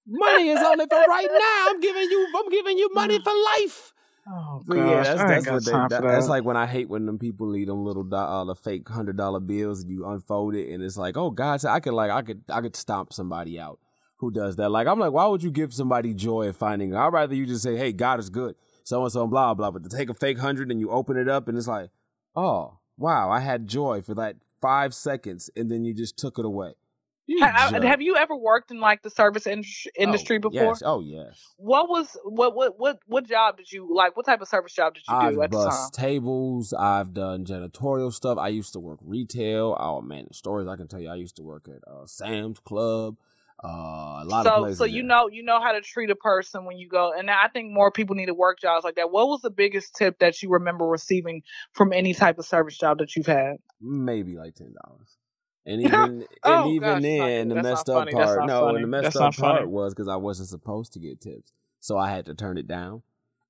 money 0.08 0.50
is 0.50 0.60
only 0.64 0.86
for 0.86 0.96
right 1.08 1.28
now. 1.30 1.66
I'm 1.70 1.80
giving 1.80 2.04
you, 2.10 2.28
I'm 2.36 2.50
giving 2.50 2.78
you 2.78 2.90
money 2.94 3.20
for 3.20 3.34
life. 3.34 3.94
oh 4.30 4.64
But 4.66 4.78
yeah, 4.78 5.04
that's, 5.04 5.46
that's 5.46 5.48
what 5.48 5.66
they, 5.66 5.72
that, 5.72 6.02
that's 6.04 6.28
like 6.28 6.44
when 6.44 6.58
I 6.58 6.66
hate 6.66 6.90
when 6.90 7.06
them 7.06 7.20
people 7.20 7.48
leave 7.48 7.68
them 7.68 7.84
little 7.84 8.04
do- 8.04 8.16
uh, 8.16 8.54
fake 8.56 8.88
hundred 8.90 9.18
dollar 9.18 9.40
bills 9.40 9.82
and 9.84 9.92
you 9.92 10.06
unfold 10.06 10.56
it 10.56 10.72
and 10.74 10.84
it's 10.84 10.98
like, 10.98 11.18
oh 11.18 11.32
God, 11.32 11.62
so 11.62 11.70
I 11.70 11.80
could 11.80 11.94
like 11.94 12.12
I 12.12 12.22
could 12.22 12.44
I 12.50 12.62
could 12.62 12.76
stomp 12.76 13.14
somebody 13.14 13.60
out 13.60 13.80
who 14.18 14.32
does 14.32 14.56
that. 14.56 14.70
Like 14.70 14.88
I'm 14.88 15.00
like, 15.00 15.12
why 15.12 15.28
would 15.28 15.44
you 15.44 15.52
give 15.52 15.74
somebody 15.74 16.14
joy 16.14 16.48
of 16.48 16.58
finding? 16.58 16.96
I'd 16.96 17.14
rather 17.14 17.36
you 17.36 17.46
just 17.46 17.64
say, 17.64 17.76
hey, 17.76 17.92
God 17.92 18.20
is 18.20 18.30
good, 18.30 18.56
so 18.84 19.04
and 19.04 19.12
so 19.12 19.22
and 19.22 19.32
blah 19.32 19.54
blah. 19.54 19.72
But 19.72 19.84
to 19.84 19.90
take 19.90 20.10
a 20.10 20.14
fake 20.14 20.40
hundred 20.40 20.72
and 20.72 20.80
you 20.80 20.90
open 20.90 21.18
it 21.18 21.28
up 21.30 21.48
and 21.48 21.58
it's 21.58 21.68
like, 21.68 21.90
oh 22.36 22.80
wow, 22.98 23.30
I 23.30 23.40
had 23.42 23.68
joy 23.68 24.02
for 24.02 24.16
that 24.16 24.38
five 24.62 24.94
seconds 24.94 25.50
and 25.56 25.70
then 25.72 25.84
you 25.86 25.94
just 25.94 26.18
took 26.18 26.40
it 26.40 26.46
away. 26.46 26.74
Ha- 27.30 27.80
have 27.84 28.02
you 28.02 28.16
ever 28.16 28.36
worked 28.36 28.72
in 28.72 28.80
like 28.80 29.02
the 29.02 29.10
service 29.10 29.48
industry, 29.48 29.92
industry 29.98 30.38
Oh, 30.38 30.50
before? 30.50 30.64
Yes. 30.74 30.82
Oh 30.86 31.02
yes. 31.02 31.54
What 31.58 31.90
was 31.90 32.16
what 32.24 32.56
what 32.56 32.80
what 32.80 33.00
what 33.06 33.28
job 33.28 33.58
did 33.58 33.72
you 33.72 33.88
like? 33.94 34.16
What 34.16 34.26
type 34.26 34.42
of 34.42 34.48
service 34.48 34.74
job 34.74 34.94
did 34.94 35.04
you 35.08 35.14
do 35.32 35.42
I've 35.42 35.46
at 35.46 35.52
the 35.52 35.70
time? 35.70 35.90
tables. 35.92 36.74
I've 36.74 37.14
done 37.14 37.46
janitorial 37.46 38.14
stuff. 38.14 38.38
I 38.38 38.48
used 38.48 38.74
to 38.74 38.80
work 38.80 39.00
retail. 39.02 39.76
Oh 39.80 40.02
man, 40.02 40.26
the 40.30 40.34
stories 40.34 40.68
I 40.68 40.76
can 40.78 40.88
tell 40.88 41.02
you. 41.02 41.10
I 41.10 41.16
used 41.16 41.36
to 41.36 41.44
work 41.44 41.68
at 41.68 41.82
uh, 41.92 42.06
Sam's 42.06 42.60
Club. 42.60 43.18
Uh, 43.64 44.22
a 44.22 44.26
lot 44.26 44.46
of 44.46 44.54
So 44.54 44.60
places. 44.62 44.78
so 44.78 44.86
you 44.86 45.02
there. 45.02 45.04
know 45.06 45.30
you 45.30 45.42
know 45.44 45.60
how 45.60 45.72
to 45.72 45.82
treat 45.82 46.12
a 46.12 46.16
person 46.16 46.64
when 46.66 46.78
you 46.78 46.88
go, 46.88 47.12
and 47.12 47.30
I 47.30 47.48
think 47.48 47.72
more 47.74 47.92
people 47.92 48.16
need 48.16 48.28
to 48.28 48.36
work 48.36 48.60
jobs 48.60 48.84
like 48.86 48.96
that. 48.96 49.10
What 49.12 49.28
was 49.28 49.42
the 49.42 49.50
biggest 49.50 49.96
tip 49.96 50.20
that 50.20 50.42
you 50.44 50.52
remember 50.52 50.86
receiving 50.86 51.42
from 51.74 51.92
any 51.92 52.14
type 52.14 52.38
of 52.38 52.46
service 52.46 52.78
job 52.78 53.00
that 53.00 53.16
you've 53.16 53.26
had? 53.26 53.58
maybe 53.82 54.38
like 54.38 54.54
ten 54.56 54.74
dollars. 54.86 55.18
And 55.68 55.82
even 55.84 55.94
and 55.94 56.26
Oh, 56.44 56.72
even 56.72 56.90
gosh, 56.90 57.02
then, 57.04 57.48
not- 57.50 57.56
the 57.56 57.62
messed 57.64 57.90
up 57.90 57.96
funny. 58.00 58.12
Part. 58.14 58.46
No, 58.48 58.62
funny. 58.62 58.76
and 58.78 58.84
the 58.86 58.88
messed 58.88 59.04
That's 59.04 59.16
up 59.18 59.36
part 59.36 59.60
funny. 59.60 59.68
was 59.68 59.94
because 59.94 60.08
I 60.08 60.16
wasn't 60.16 60.50
supposed 60.50 60.94
to 60.94 61.00
get 61.00 61.22
tips, 61.22 61.52
so 61.80 61.98
I 61.98 62.10
had 62.10 62.26
to 62.28 62.34
turn 62.34 62.58
it 62.58 62.68
down. 62.68 63.04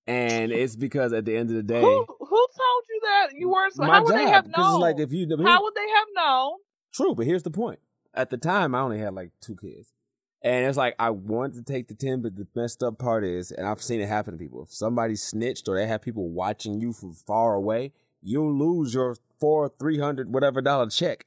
And 0.08 0.52
it's 0.52 0.76
because 0.76 1.14
at 1.14 1.26
the 1.26 1.36
end 1.38 1.50
of 1.50 1.56
the 1.58 1.64
day, 1.64 1.82
Who 1.82 2.06
who 2.08 2.28
told 2.28 2.84
you 2.90 3.02
that 3.04 3.28
you 3.34 3.50
weren't? 3.50 3.74
So 3.74 3.84
my 3.84 3.96
how 3.96 4.04
would 4.04 4.10
job. 4.12 4.18
they 4.20 4.30
have 4.32 4.48
known? 4.58 4.80
like 4.82 5.00
if 5.00 5.12
you 5.14 5.28
how 5.44 5.62
would 5.64 5.76
they 5.76 5.90
have 5.96 6.08
known? 6.16 6.54
True, 6.94 7.14
but 7.16 7.26
here's 7.26 7.44
the 7.44 7.52
point. 7.52 7.80
At 8.14 8.30
the 8.32 8.38
time, 8.38 8.74
I 8.74 8.80
only 8.80 9.00
had 9.00 9.14
like 9.14 9.32
two 9.42 9.56
kids. 9.56 9.94
And 10.42 10.66
it's 10.66 10.78
like 10.78 10.96
I 10.98 11.10
wanted 11.12 11.56
to 11.66 11.72
take 11.74 11.88
the 11.88 11.94
10, 11.96 12.22
but 12.22 12.36
the 12.36 12.48
messed 12.56 12.82
up 12.84 12.98
part 13.00 13.24
is, 13.26 13.52
and 13.52 13.68
I've 13.68 13.82
seen 13.82 14.00
it 14.02 14.08
happen 14.08 14.34
to 14.34 14.38
people. 14.38 14.64
If 14.64 14.72
somebody 14.72 15.16
snitched 15.16 15.68
or 15.68 15.76
they 15.78 15.88
have 15.88 16.02
people 16.02 16.30
watching 16.30 16.80
you 16.80 16.94
from 16.94 17.14
far 17.14 17.54
away, 17.56 17.92
you'll 18.22 18.54
lose 18.58 18.94
your 18.94 19.18
four, 19.40 19.72
three 19.78 20.00
hundred, 20.00 20.34
whatever 20.34 20.62
dollar 20.62 20.90
check 20.90 21.26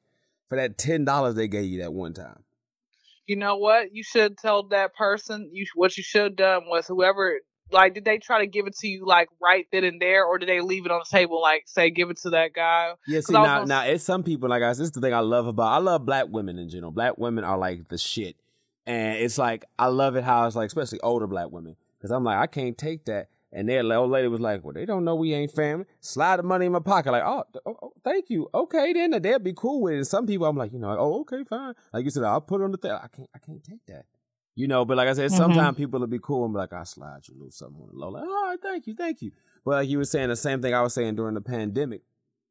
for 0.51 0.57
that 0.57 0.76
ten 0.76 1.07
dollars 1.07 1.36
they 1.36 1.48
gave 1.48 1.64
you 1.64 1.80
that 1.80 1.94
one 1.94 2.12
time. 2.12 2.42
You 3.26 3.36
know 3.36 3.57
what? 3.57 3.94
You 3.94 4.03
should 4.03 4.36
tell 4.36 4.64
that 4.68 4.94
person. 4.94 5.48
You 5.53 5.64
what 5.74 5.96
you 5.96 6.03
should 6.03 6.22
have 6.22 6.36
done 6.36 6.62
was 6.66 6.86
whoever. 6.86 7.40
Like, 7.72 7.94
did 7.94 8.05
they 8.05 8.18
try 8.18 8.40
to 8.40 8.48
give 8.48 8.66
it 8.66 8.76
to 8.78 8.88
you 8.88 9.07
like 9.07 9.28
right 9.40 9.64
then 9.70 9.84
and 9.84 10.03
there, 10.03 10.24
or 10.24 10.38
did 10.38 10.48
they 10.48 10.61
leave 10.61 10.86
it 10.86 10.90
on 10.90 11.03
the 11.09 11.16
table? 11.16 11.40
Like, 11.40 11.62
say, 11.66 11.88
give 11.90 12.11
it 12.11 12.16
to 12.22 12.30
that 12.30 12.53
guy. 12.53 12.94
Yeah, 13.07 13.20
see 13.20 13.32
now, 13.32 13.44
gonna 13.44 13.66
now 13.66 13.84
it's 13.84 14.03
some 14.03 14.24
people 14.24 14.48
like 14.48 14.61
I. 14.61 14.70
This 14.70 14.80
is 14.80 14.90
the 14.90 15.01
thing 15.01 15.14
I 15.14 15.20
love 15.20 15.46
about. 15.46 15.68
I 15.68 15.78
love 15.78 16.05
black 16.05 16.26
women 16.28 16.59
in 16.59 16.68
general. 16.68 16.90
Black 16.90 17.16
women 17.16 17.44
are 17.44 17.57
like 17.57 17.88
the 17.88 17.96
shit, 17.96 18.34
and 18.86 19.18
it's 19.18 19.38
like 19.38 19.64
I 19.78 19.86
love 19.86 20.16
it 20.16 20.24
how 20.24 20.46
it's 20.48 20.57
like, 20.57 20.66
especially 20.66 20.98
older 21.01 21.28
black 21.28 21.53
women, 21.53 21.76
because 21.96 22.11
I'm 22.11 22.24
like 22.24 22.38
I 22.38 22.48
can't 22.48 22.76
take 22.76 23.05
that. 23.05 23.28
And 23.53 23.68
their 23.68 23.82
old 23.92 24.11
lady 24.11 24.28
was 24.28 24.38
like, 24.40 24.62
"Well, 24.64 24.74
they 24.74 24.86
don't 24.86 25.05
know 25.05 25.16
we 25.16 25.34
ain't 25.34 25.51
family." 25.51 25.84
Slide 26.01 26.36
the 26.38 26.42
money 26.44 26.66
in 26.66 26.72
my 26.72 26.78
pocket, 26.78 27.11
like, 27.11 27.24
"Oh, 27.24 27.44
oh, 27.66 27.76
oh, 27.82 27.92
thank 28.05 28.30
you, 28.30 28.48
okay, 28.55 28.92
then 28.92 29.11
they'll 29.20 29.38
be 29.40 29.53
cool 29.55 29.82
with 29.82 29.94
it." 29.94 29.96
And 29.96 30.07
some 30.07 30.26
people, 30.26 30.46
I'm 30.46 30.57
like, 30.57 30.72
you 30.72 30.78
know, 30.78 30.88
like, 30.88 30.98
"Oh, 31.01 31.20
okay, 31.22 31.42
fine." 31.44 31.74
Like 31.92 32.05
you 32.05 32.11
said, 32.11 32.22
I'll 32.22 32.40
put 32.40 32.61
it 32.61 32.64
on 32.64 32.70
the 32.72 32.78
thing. 32.78 32.92
I 32.92 33.09
can't, 33.09 33.28
I 33.34 33.38
can't 33.38 33.64
take 33.64 33.84
that. 33.88 34.05
You 34.55 34.68
know, 34.68 34.84
but 34.84 34.96
like 34.96 35.09
I 35.09 35.14
said, 35.14 35.30
Mhm. 35.30 35.36
sometimes 35.36 35.76
people 35.76 35.98
will 36.01 36.07
be 36.07 36.18
cool 36.20 36.44
and 36.44 36.53
be 36.55 36.59
like, 36.59 36.72
I 36.72 36.84
slide 36.84 37.26
you 37.28 37.34
a 37.34 37.38
little 37.38 37.51
something 37.51 37.80
on 37.82 37.88
the 37.88 37.96
low. 37.96 38.09
Like, 38.11 38.24
all 38.24 38.44
right, 38.51 38.59
thank 38.62 38.86
you, 38.86 38.94
thank 38.94 39.22
you. 39.22 39.32
But 39.64 39.70
like 39.72 39.88
you 39.88 39.98
were 39.98 40.05
saying, 40.05 40.28
the 40.28 40.36
same 40.36 40.61
thing 40.62 40.74
I 40.74 40.82
was 40.82 40.92
saying 40.94 41.16
during 41.16 41.34
the 41.34 41.40
pandemic, 41.40 42.03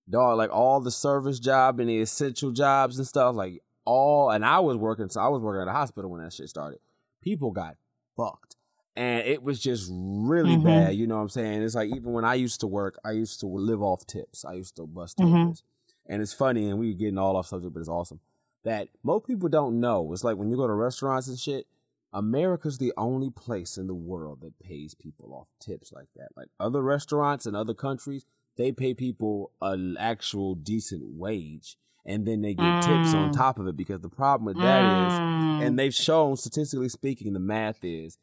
dog, 0.09 0.37
like 0.37 0.49
all 0.51 0.79
the 0.81 0.91
service 0.91 1.39
job 1.39 1.79
and 1.79 1.89
the 1.89 1.99
essential 2.01 2.51
jobs 2.51 2.97
and 2.97 3.07
stuff, 3.07 3.35
like 3.35 3.61
all, 3.85 4.31
and 4.31 4.43
I 4.45 4.59
was 4.59 4.75
working, 4.77 5.09
so 5.09 5.21
I 5.21 5.27
was 5.29 5.41
working 5.41 5.61
at 5.61 5.67
a 5.67 5.71
hospital 5.77 6.09
when 6.11 6.21
that 6.23 6.33
shit 6.33 6.49
started. 6.49 6.79
People 7.21 7.51
got 7.51 7.75
fucked. 8.17 8.55
And 8.95 9.25
it 9.25 9.43
was 9.43 9.59
just 9.61 9.89
really 9.91 10.57
Mhm. 10.57 10.63
bad, 10.63 10.95
you 10.95 11.07
know 11.07 11.15
what 11.15 11.21
I'm 11.21 11.29
saying? 11.29 11.61
It's 11.63 11.75
like 11.75 11.89
even 11.95 12.11
when 12.11 12.25
I 12.25 12.33
used 12.33 12.59
to 12.61 12.67
work, 12.67 12.99
I 13.05 13.11
used 13.11 13.39
to 13.41 13.47
live 13.47 13.81
off 13.81 14.05
tips. 14.05 14.43
I 14.43 14.53
used 14.53 14.75
to 14.77 14.85
bust 14.87 15.17
Mhm. 15.17 15.61
And 16.05 16.21
it's 16.21 16.33
funny, 16.33 16.67
and 16.69 16.79
we 16.79 16.87
were 16.91 16.97
getting 16.97 17.17
all 17.19 17.37
off 17.37 17.47
subject, 17.47 17.73
but 17.73 17.79
it's 17.81 17.87
awesome. 17.89 18.19
That 18.63 18.89
most 19.03 19.25
people 19.27 19.47
don't 19.47 19.79
know. 19.79 20.11
It's 20.11 20.23
like 20.23 20.37
when 20.37 20.49
you 20.49 20.57
go 20.57 20.67
to 20.67 20.73
restaurants 20.73 21.27
and 21.27 21.37
shit, 21.39 21.67
America's 22.11 22.79
the 22.79 22.91
only 22.97 23.29
place 23.29 23.77
in 23.77 23.85
the 23.87 23.93
world 23.93 24.41
that 24.41 24.57
pays 24.59 24.95
people 24.95 25.33
off 25.33 25.47
tips 25.59 25.93
like 25.93 26.07
that. 26.15 26.29
Like 26.35 26.49
other 26.59 26.81
restaurants 26.81 27.45
in 27.45 27.53
other 27.55 27.75
countries, 27.75 28.25
they 28.57 28.71
pay 28.71 28.93
people 28.95 29.51
an 29.61 29.95
actual 29.97 30.55
decent 30.55 31.03
wage 31.15 31.77
and 32.05 32.25
then 32.25 32.41
they 32.41 32.55
get 32.55 32.81
tips 32.81 33.13
on 33.13 33.29
Mm. 33.29 33.33
top 33.33 33.59
of 33.59 33.67
it 33.67 33.77
because 33.77 34.01
the 34.01 34.09
problem 34.09 34.45
with 34.45 34.57
that 34.57 34.83
is, 34.83 35.13
Mm. 35.13 35.61
and 35.67 35.79
they've 35.79 35.93
shown 35.93 36.35
statistically 36.35 36.89
speaking, 36.89 37.33
the 37.33 37.39
math 37.39 37.85
is 37.85 38.17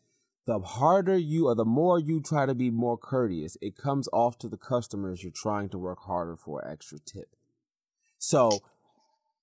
the 0.46 0.60
harder 0.60 1.16
you 1.16 1.48
or 1.48 1.54
the 1.54 1.64
more 1.64 1.98
you 1.98 2.20
try 2.22 2.46
to 2.46 2.54
be 2.54 2.70
more 2.70 2.96
courteous, 2.96 3.56
it 3.60 3.76
comes 3.76 4.08
off 4.12 4.38
to 4.38 4.48
the 4.48 4.56
customers 4.56 5.22
you're 5.22 5.32
trying 5.32 5.68
to 5.70 5.78
work 5.78 5.98
harder 6.06 6.36
for 6.36 6.66
extra 6.66 6.98
tip. 7.00 7.34
So 8.18 8.60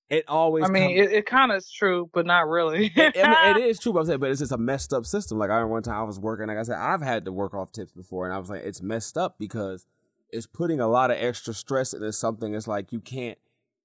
It 0.10 0.26
always. 0.28 0.64
I 0.64 0.68
mean, 0.68 0.96
come- 0.96 1.06
it, 1.06 1.12
it 1.12 1.26
kind 1.26 1.52
of 1.52 1.58
is 1.58 1.70
true, 1.70 2.10
but 2.14 2.26
not 2.26 2.48
really. 2.48 2.92
it, 2.96 3.18
I 3.18 3.54
mean, 3.54 3.64
it 3.64 3.66
is 3.70 3.80
true, 3.80 3.94
but 3.94 4.00
I'm 4.02 4.06
saying, 4.06 4.20
but 4.20 4.30
it's 4.30 4.40
just 4.40 4.52
a 4.52 4.58
messed 4.58 4.94
up 4.94 5.06
system. 5.06 5.38
Like 5.38 5.50
I 5.50 5.56
remember 5.56 5.74
one 5.74 5.84
time 5.84 5.96
I 5.96 6.04
was 6.04 6.20
working, 6.20 6.48
like 6.48 6.58
I 6.58 6.64
said, 6.64 6.78
I've 6.78 7.02
had 7.02 7.26
to 7.26 7.32
work 7.32 7.54
off 7.54 7.72
tips 7.72 7.92
before, 7.92 8.26
and 8.26 8.34
I 8.34 8.38
was 8.38 8.50
like, 8.50 8.64
it's 8.64 8.82
messed 8.82 9.18
up 9.18 9.38
because 9.40 9.86
it's 10.30 10.48
putting 10.48 10.80
a 10.80 10.88
lot 10.88 11.12
of 11.12 11.18
extra 11.18 11.54
stress 11.54 11.94
into 11.94 12.12
something. 12.14 12.56
It's 12.56 12.68
like 12.68 12.92
you 12.92 13.00
can't. 13.00 13.38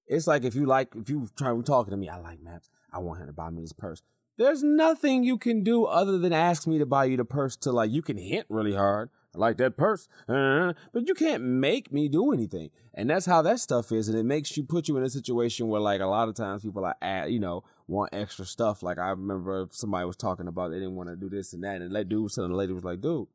It's 0.06 0.26
like 0.26 0.44
if 0.44 0.54
you 0.54 0.66
like, 0.66 0.94
if 0.94 1.08
you 1.10 1.28
try 1.36 1.54
talking 1.62 1.90
to 1.90 1.96
me, 1.96 2.08
I 2.08 2.18
like 2.18 2.40
maps. 2.40 2.70
I 2.92 2.98
want 2.98 3.20
him 3.20 3.26
to 3.26 3.32
buy 3.32 3.50
me 3.50 3.60
this 3.60 3.72
purse. 3.72 4.02
There's 4.39 4.62
nothing 4.62 5.24
you 5.24 5.36
can 5.36 5.62
do 5.62 5.84
other 5.84 6.16
than 6.16 6.32
ask 6.32 6.66
me 6.66 6.78
to 6.78 6.86
buy 6.86 7.05
you 7.07 7.16
the 7.16 7.24
purse. 7.24 7.57
To 7.57 7.72
like, 7.72 7.91
you 7.91 8.03
can 8.03 8.16
hint 8.16 8.47
really 8.49 8.74
hard. 8.74 9.11
I 9.34 9.39
like 9.39 9.59
that 9.59 9.76
purse, 9.76 10.09
uh, 10.26 10.72
but 10.93 11.07
you 11.07 11.14
can't 11.14 11.43
make 11.43 11.93
me 11.93 12.09
do 12.09 12.32
anything. 12.32 12.70
And 12.95 13.11
that's 13.11 13.26
how 13.26 13.43
that 13.43 13.61
stuff 13.61 13.93
is, 13.93 14.09
and 14.09 14.16
it 14.16 14.22
makes 14.22 14.57
you 14.57 14.64
put 14.64 14.89
you 14.89 14.97
in 14.97 15.03
a 15.03 15.11
situation 15.11 15.68
where, 15.68 15.82
like, 15.82 16.01
a 16.01 16.07
lot 16.07 16.30
of 16.30 16.34
times 16.34 16.62
people 16.62 16.86
are, 16.86 16.97
at, 17.03 17.30
you 17.30 17.39
know, 17.39 17.62
want 17.89 18.14
extra 18.14 18.45
stuff. 18.45 18.82
Like 18.82 18.99
I 18.99 19.11
remember 19.11 19.66
somebody 19.70 20.07
was 20.07 20.16
talking 20.16 20.47
about 20.47 20.70
they 20.70 20.78
didn't 20.78 20.97
want 20.97 21.09
to 21.09 21.16
do 21.16 21.28
this 21.28 21.53
and 21.53 21.64
that, 21.64 21.80
and 21.80 21.95
that 21.95 22.09
dude 22.09 22.22
was 22.22 22.34
telling 22.34 22.51
the 22.51 22.57
lady 22.57 22.72
was 22.72 22.84
like, 22.84 23.01
"Dude, 23.01 23.26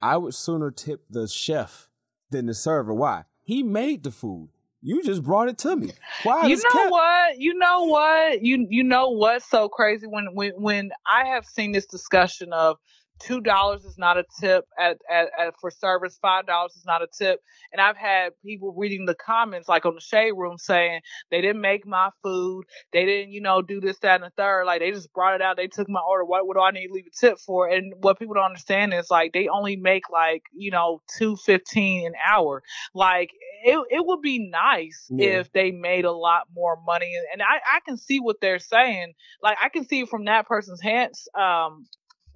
I 0.00 0.16
would 0.16 0.34
sooner 0.34 0.70
tip 0.70 1.04
the 1.10 1.28
chef 1.28 1.88
than 2.30 2.46
the 2.46 2.54
server. 2.54 2.94
Why? 2.94 3.24
He 3.42 3.62
made 3.62 4.04
the 4.04 4.10
food. 4.10 4.48
You 4.82 5.02
just 5.02 5.22
brought 5.22 5.48
it 5.48 5.58
to 5.58 5.76
me. 5.76 5.92
Why? 6.24 6.46
you 6.48 6.56
know 6.56 6.88
what? 6.88 7.38
You 7.38 7.54
know 7.54 7.84
what? 7.84 8.42
You 8.42 8.66
you 8.68 8.82
know 8.82 9.10
what's 9.10 9.48
so 9.48 9.68
crazy 9.68 10.06
when 10.08 10.34
when 10.34 10.52
when 10.56 10.90
I 11.06 11.26
have 11.28 11.46
seen 11.46 11.70
this 11.70 11.86
discussion 11.86 12.52
of 12.52 12.78
two 13.22 13.40
dollars 13.40 13.84
is 13.84 13.98
not 13.98 14.18
a 14.18 14.24
tip 14.40 14.64
at, 14.78 14.98
at, 15.10 15.28
at 15.38 15.54
for 15.60 15.70
service, 15.70 16.18
five 16.20 16.46
dollars 16.46 16.72
is 16.76 16.84
not 16.84 17.02
a 17.02 17.06
tip, 17.06 17.40
and 17.72 17.80
I've 17.80 17.96
had 17.96 18.32
people 18.44 18.74
reading 18.76 19.06
the 19.06 19.14
comments 19.14 19.68
like 19.68 19.86
on 19.86 19.94
the 19.94 20.00
shade 20.00 20.32
room 20.32 20.58
saying 20.58 21.00
they 21.30 21.40
didn't 21.40 21.60
make 21.60 21.86
my 21.86 22.10
food, 22.22 22.64
they 22.92 23.04
didn't 23.04 23.32
you 23.32 23.40
know 23.40 23.62
do 23.62 23.80
this 23.80 23.98
that 24.00 24.16
and 24.16 24.24
the 24.24 24.30
third, 24.36 24.64
like 24.64 24.80
they 24.80 24.90
just 24.90 25.12
brought 25.12 25.34
it 25.34 25.42
out, 25.42 25.56
they 25.56 25.68
took 25.68 25.88
my 25.88 26.00
order. 26.00 26.24
What 26.24 26.46
what 26.46 26.56
do 26.56 26.60
I 26.62 26.70
need 26.70 26.88
to 26.88 26.92
leave 26.92 27.06
a 27.06 27.16
tip 27.18 27.38
for? 27.38 27.68
And 27.68 27.94
what 28.02 28.18
people 28.18 28.34
don't 28.34 28.44
understand 28.44 28.94
is 28.94 29.10
like 29.10 29.32
they 29.32 29.48
only 29.48 29.76
make 29.76 30.10
like 30.10 30.42
you 30.52 30.70
know 30.70 31.02
two 31.18 31.36
fifteen 31.36 32.06
an 32.06 32.14
hour, 32.28 32.62
like 32.94 33.30
it, 33.64 33.78
it 33.90 34.04
would 34.06 34.20
be 34.22 34.38
nice 34.50 35.06
Yeah. 35.10 35.40
if 35.40 35.52
they 35.52 35.70
made 35.70 36.04
a 36.04 36.12
lot 36.12 36.48
more 36.54 36.78
money. 36.84 37.12
And 37.32 37.42
I, 37.42 37.56
I 37.76 37.80
can 37.86 37.96
see 37.96 38.20
what 38.20 38.40
they're 38.40 38.58
saying. 38.58 39.14
Like 39.42 39.58
i 39.62 39.68
can 39.68 39.86
see 39.86 40.04
from 40.06 40.24
that 40.26 40.46
person's 40.46 40.80
hands 40.80 41.28
um 41.38 41.86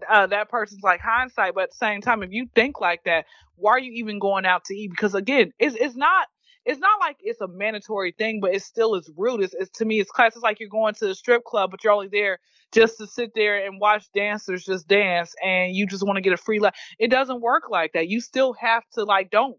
uh, 0.09 0.27
that 0.27 0.49
person's 0.49 0.83
like 0.83 1.01
hindsight 1.01 1.55
but 1.55 1.65
at 1.65 1.71
the 1.71 1.77
same 1.77 2.01
time 2.01 2.23
if 2.23 2.33
you 2.33 2.49
think 2.55 2.81
like 2.81 3.03
that 3.05 3.25
why 3.57 3.73
are 3.73 3.81
you 3.81 3.93
even 3.93 4.19
going 4.19 4.45
out 4.47 4.65
to 4.67 4.75
eat? 4.75 4.91
Because 4.91 5.15
again 5.15 5.53
it's, 5.59 5.77
it's 5.79 5.97
not 5.97 6.29
it's 6.65 6.81
not 6.81 6.99
like 7.01 7.17
it's 7.21 7.41
a 7.41 7.49
mandatory 7.49 8.13
thing 8.13 8.41
but 8.41 8.55
it 8.55 8.63
still 8.63 8.95
is 8.95 9.11
rude. 9.17 9.43
It's, 9.43 9.55
it's 9.55 9.71
to 9.79 9.85
me 9.85 10.01
it's 10.01 10.11
class. 10.11 10.35
It's 10.35 10.43
like 10.43 10.61
you're 10.61 10.69
going 10.69 10.95
to 10.95 11.11
a 11.11 11.15
strip 11.15 11.45
club 11.45 11.71
but 11.71 11.83
you're 11.83 11.93
only 11.93 12.09
there 12.09 12.39
just 12.73 12.99
to 12.99 13.07
sit 13.07 13.33
there 13.35 13.65
and 13.65 13.81
watch 13.81 14.07
dancers 14.15 14.65
just 14.65 14.89
dance 14.89 15.35
and 15.43 15.75
you 15.75 15.87
just 15.87 16.05
want 16.05 16.17
to 16.17 16.23
get 16.23 16.33
a 16.33 16.37
free 16.37 16.59
laugh 16.59 16.75
it 16.99 17.11
doesn't 17.11 17.41
work 17.41 17.65
like 17.71 17.93
that. 17.95 18.09
You 18.09 18.21
still 18.21 18.53
have 18.55 18.83
to 18.95 19.05
like 19.05 19.31
don't 19.31 19.57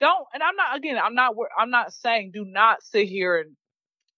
don't 0.00 0.26
and 0.32 0.42
i'm 0.42 0.56
not 0.56 0.76
again 0.76 0.98
i'm 0.98 1.14
not 1.14 1.34
i'm 1.58 1.70
not 1.70 1.92
saying 1.92 2.30
do 2.32 2.44
not 2.44 2.82
sit 2.82 3.06
here 3.08 3.38
and 3.38 3.54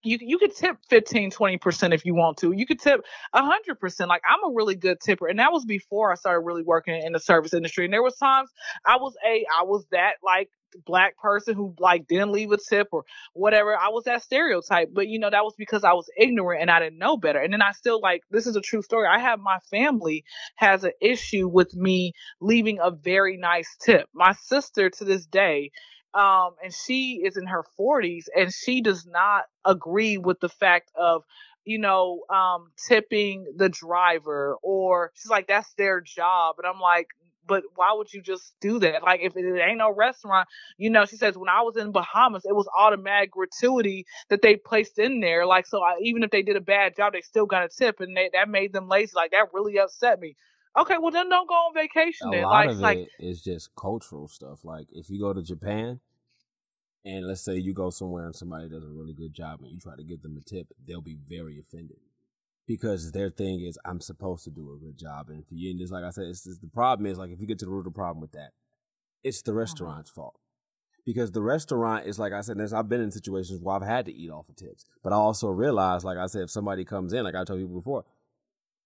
you 0.03 0.17
you 0.21 0.37
could 0.37 0.55
tip 0.55 0.77
15 0.89 1.31
20% 1.31 1.93
if 1.93 2.05
you 2.05 2.15
want 2.15 2.37
to. 2.39 2.51
You 2.53 2.65
could 2.65 2.79
tip 2.79 3.01
100% 3.35 4.07
like 4.07 4.21
i'm 4.29 4.51
a 4.51 4.53
really 4.55 4.75
good 4.75 4.99
tipper 4.99 5.27
and 5.27 5.39
that 5.39 5.51
was 5.51 5.65
before 5.65 6.11
i 6.11 6.15
started 6.15 6.41
really 6.41 6.63
working 6.63 7.01
in 7.03 7.13
the 7.13 7.19
service 7.19 7.53
industry. 7.53 7.85
And 7.85 7.93
there 7.93 8.03
was 8.03 8.15
times 8.17 8.49
i 8.85 8.97
was 8.97 9.15
a 9.25 9.45
i 9.59 9.63
was 9.63 9.85
that 9.91 10.13
like 10.23 10.49
black 10.85 11.17
person 11.17 11.55
who 11.55 11.75
like 11.79 12.07
didn't 12.07 12.31
leave 12.31 12.51
a 12.51 12.57
tip 12.57 12.87
or 12.91 13.03
whatever. 13.33 13.77
I 13.77 13.89
was 13.89 14.05
that 14.05 14.23
stereotype 14.23 14.89
but 14.93 15.07
you 15.07 15.19
know 15.19 15.29
that 15.29 15.43
was 15.43 15.53
because 15.57 15.83
i 15.83 15.93
was 15.93 16.09
ignorant 16.17 16.61
and 16.61 16.71
i 16.71 16.79
didn't 16.79 16.99
know 16.99 17.17
better. 17.17 17.39
And 17.39 17.53
then 17.53 17.61
i 17.61 17.71
still 17.73 18.01
like 18.01 18.23
this 18.31 18.47
is 18.47 18.55
a 18.55 18.61
true 18.61 18.81
story. 18.81 19.07
I 19.07 19.19
have 19.19 19.39
my 19.39 19.59
family 19.71 20.23
has 20.55 20.83
an 20.83 20.93
issue 21.01 21.47
with 21.47 21.75
me 21.75 22.13
leaving 22.41 22.79
a 22.81 22.91
very 22.91 23.37
nice 23.37 23.75
tip. 23.83 24.07
My 24.13 24.33
sister 24.33 24.89
to 24.89 25.05
this 25.05 25.25
day 25.25 25.71
um, 26.13 26.51
and 26.63 26.73
she 26.73 27.21
is 27.25 27.37
in 27.37 27.47
her 27.47 27.63
40s 27.79 28.25
and 28.35 28.53
she 28.53 28.81
does 28.81 29.05
not 29.05 29.45
agree 29.65 30.17
with 30.17 30.39
the 30.39 30.49
fact 30.49 30.91
of 30.95 31.23
you 31.65 31.77
know 31.79 32.21
um, 32.29 32.71
tipping 32.87 33.45
the 33.55 33.69
driver 33.69 34.57
or 34.61 35.11
she's 35.15 35.29
like 35.29 35.47
that's 35.47 35.73
their 35.75 36.01
job 36.01 36.55
and 36.59 36.67
i'm 36.67 36.79
like 36.79 37.07
but 37.45 37.63
why 37.75 37.93
would 37.93 38.13
you 38.13 38.21
just 38.21 38.53
do 38.61 38.79
that? 38.79 39.03
Like 39.03 39.19
if 39.21 39.35
it 39.35 39.59
ain't 39.59 39.77
no 39.77 39.93
restaurant 39.93 40.47
you 40.77 40.89
know 40.89 41.05
she 41.05 41.17
says 41.17 41.37
when 41.37 41.49
i 41.49 41.61
was 41.61 41.77
in 41.77 41.91
bahamas 41.91 42.45
it 42.45 42.55
was 42.55 42.67
automatic 42.77 43.31
gratuity 43.31 44.05
that 44.29 44.41
they 44.41 44.55
placed 44.55 44.99
in 44.99 45.19
there 45.19 45.45
like 45.45 45.65
so 45.67 45.81
I, 45.81 45.95
even 46.01 46.23
if 46.23 46.31
they 46.31 46.41
did 46.41 46.55
a 46.55 46.61
bad 46.61 46.95
job 46.95 47.13
they 47.13 47.21
still 47.21 47.45
got 47.45 47.65
a 47.65 47.69
tip 47.69 47.99
and 47.99 48.15
they, 48.15 48.29
that 48.33 48.49
made 48.49 48.73
them 48.73 48.87
lazy 48.87 49.11
like 49.15 49.31
that 49.31 49.47
really 49.53 49.77
upset 49.79 50.19
me 50.19 50.35
okay 50.77 50.95
well 50.99 51.11
then 51.11 51.29
don't 51.29 51.47
go 51.47 51.53
on 51.53 51.73
vacation 51.73 52.27
a 52.29 52.31
then 52.31 52.43
lot 52.43 52.51
like 52.51 52.69
of 52.69 52.77
like 52.77 52.97
it 52.97 53.09
is 53.19 53.41
just 53.41 53.69
cultural 53.75 54.27
stuff. 54.27 54.63
Like 54.63 54.87
if 54.91 55.09
you 55.09 55.19
go 55.19 55.33
to 55.33 55.41
Japan, 55.41 55.99
and 57.05 57.27
let's 57.27 57.41
say 57.41 57.55
you 57.55 57.73
go 57.73 57.89
somewhere 57.89 58.25
and 58.25 58.35
somebody 58.35 58.69
does 58.69 58.83
a 58.83 58.87
really 58.87 59.13
good 59.13 59.33
job, 59.33 59.61
and 59.61 59.71
you 59.71 59.79
try 59.79 59.95
to 59.95 60.03
give 60.03 60.21
them 60.21 60.37
a 60.37 60.41
tip, 60.41 60.67
they'll 60.87 61.01
be 61.01 61.17
very 61.27 61.59
offended 61.59 61.97
because 62.65 63.11
their 63.11 63.29
thing 63.29 63.61
is 63.61 63.77
I'm 63.85 63.99
supposed 63.99 64.43
to 64.45 64.49
do 64.49 64.73
a 64.73 64.83
good 64.83 64.97
job, 64.97 65.29
and 65.29 65.45
for 65.45 65.55
you, 65.55 65.71
and 65.71 65.79
just 65.79 65.91
like 65.91 66.03
I 66.03 66.09
said, 66.11 66.25
it's 66.25 66.43
just, 66.45 66.61
the 66.61 66.67
problem 66.67 67.05
is 67.05 67.17
like 67.17 67.31
if 67.31 67.39
you 67.39 67.47
get 67.47 67.59
to 67.59 67.65
the 67.65 67.71
root 67.71 67.79
of 67.79 67.85
the 67.85 67.91
problem 67.91 68.21
with 68.21 68.31
that, 68.31 68.51
it's 69.23 69.41
the 69.41 69.51
uh-huh. 69.51 69.59
restaurant's 69.59 70.09
fault. 70.09 70.39
Because 71.05 71.33
the 71.33 71.41
restaurant 71.41 72.07
is 72.07 72.17
like 72.17 72.31
I 72.31 72.39
said, 72.39 72.57
there's, 72.57 72.71
I've 72.71 72.87
been 72.87 73.01
in 73.01 73.11
situations 73.11 73.59
where 73.61 73.75
I've 73.75 73.81
had 73.81 74.05
to 74.05 74.13
eat 74.13 74.31
off 74.31 74.47
of 74.47 74.55
tips, 74.55 74.85
but 75.03 75.11
I 75.11 75.17
also 75.17 75.49
realize, 75.49 76.05
like 76.05 76.17
I 76.17 76.27
said, 76.27 76.43
if 76.43 76.51
somebody 76.51 76.85
comes 76.85 77.11
in, 77.11 77.25
like 77.25 77.35
I 77.35 77.43
told 77.43 77.59
you 77.59 77.67
before, 77.67 78.05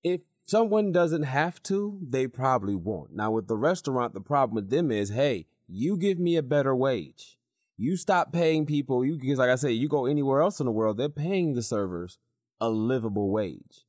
if 0.04 0.22
someone 0.48 0.91
doesn't 0.91 1.24
have 1.24 1.62
to, 1.64 2.00
they 2.02 2.26
probably 2.26 2.74
won't. 2.74 3.14
Now, 3.14 3.32
with 3.32 3.48
the 3.48 3.58
restaurant, 3.58 4.14
the 4.14 4.22
problem 4.22 4.56
with 4.56 4.70
them 4.70 4.89
is, 4.91 5.10
hey, 5.10 5.45
you 5.68 5.98
give 5.98 6.18
me 6.18 6.38
a 6.38 6.43
better 6.43 6.76
wage. 6.76 7.38
You 7.78 7.98
stop 7.98 8.34
paying 8.34 8.66
people. 8.66 9.06
You 9.06 9.18
because, 9.20 9.38
like 9.38 9.52
I 9.52 9.56
said, 9.56 9.74
you 9.74 9.88
go 9.88 10.06
anywhere 10.06 10.41
else 10.41 10.60
in 10.60 10.66
the 10.66 10.72
world, 10.72 10.98
they're 10.98 11.10
paying 11.10 11.54
the 11.54 11.62
servers 11.62 12.18
a 12.60 12.70
livable 12.70 13.30
wage. 13.30 13.86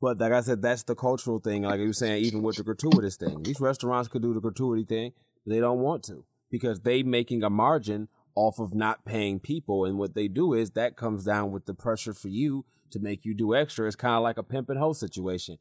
But 0.00 0.18
like 0.18 0.32
I 0.32 0.42
said, 0.42 0.62
that's 0.62 0.84
the 0.84 0.94
cultural 0.94 1.38
thing. 1.38 1.62
Like 1.62 1.80
you 1.80 1.88
were 1.88 1.92
saying, 1.92 2.24
even 2.24 2.42
with 2.42 2.56
the 2.56 2.62
gratuitous 2.62 3.16
thing, 3.16 3.42
these 3.42 3.60
restaurants 3.60 4.08
could 4.08 4.22
do 4.22 4.34
the 4.34 4.40
gratuity 4.40 4.84
thing, 4.84 5.12
but 5.44 5.54
they 5.54 5.60
don't 5.60 5.78
want 5.78 6.04
to 6.04 6.24
because 6.50 6.80
they 6.80 7.02
making 7.02 7.42
a 7.42 7.50
margin 7.50 8.08
off 8.34 8.58
of 8.58 8.74
not 8.74 9.04
paying 9.04 9.40
people. 9.40 9.84
And 9.84 9.98
what 9.98 10.14
they 10.14 10.28
do 10.28 10.54
is 10.54 10.70
that 10.72 10.96
comes 10.96 11.24
down 11.24 11.50
with 11.50 11.66
the 11.66 11.74
pressure 11.74 12.14
for 12.14 12.28
you 12.28 12.64
to 12.90 13.00
make 13.00 13.24
you 13.24 13.34
do 13.34 13.54
extra. 13.54 13.86
It's 13.86 13.96
kind 13.96 14.14
of 14.14 14.22
like 14.22 14.38
a 14.38 14.42
pimp 14.42 14.68
and 14.70 14.78
hoe 14.78 14.92
situation. 14.92 15.58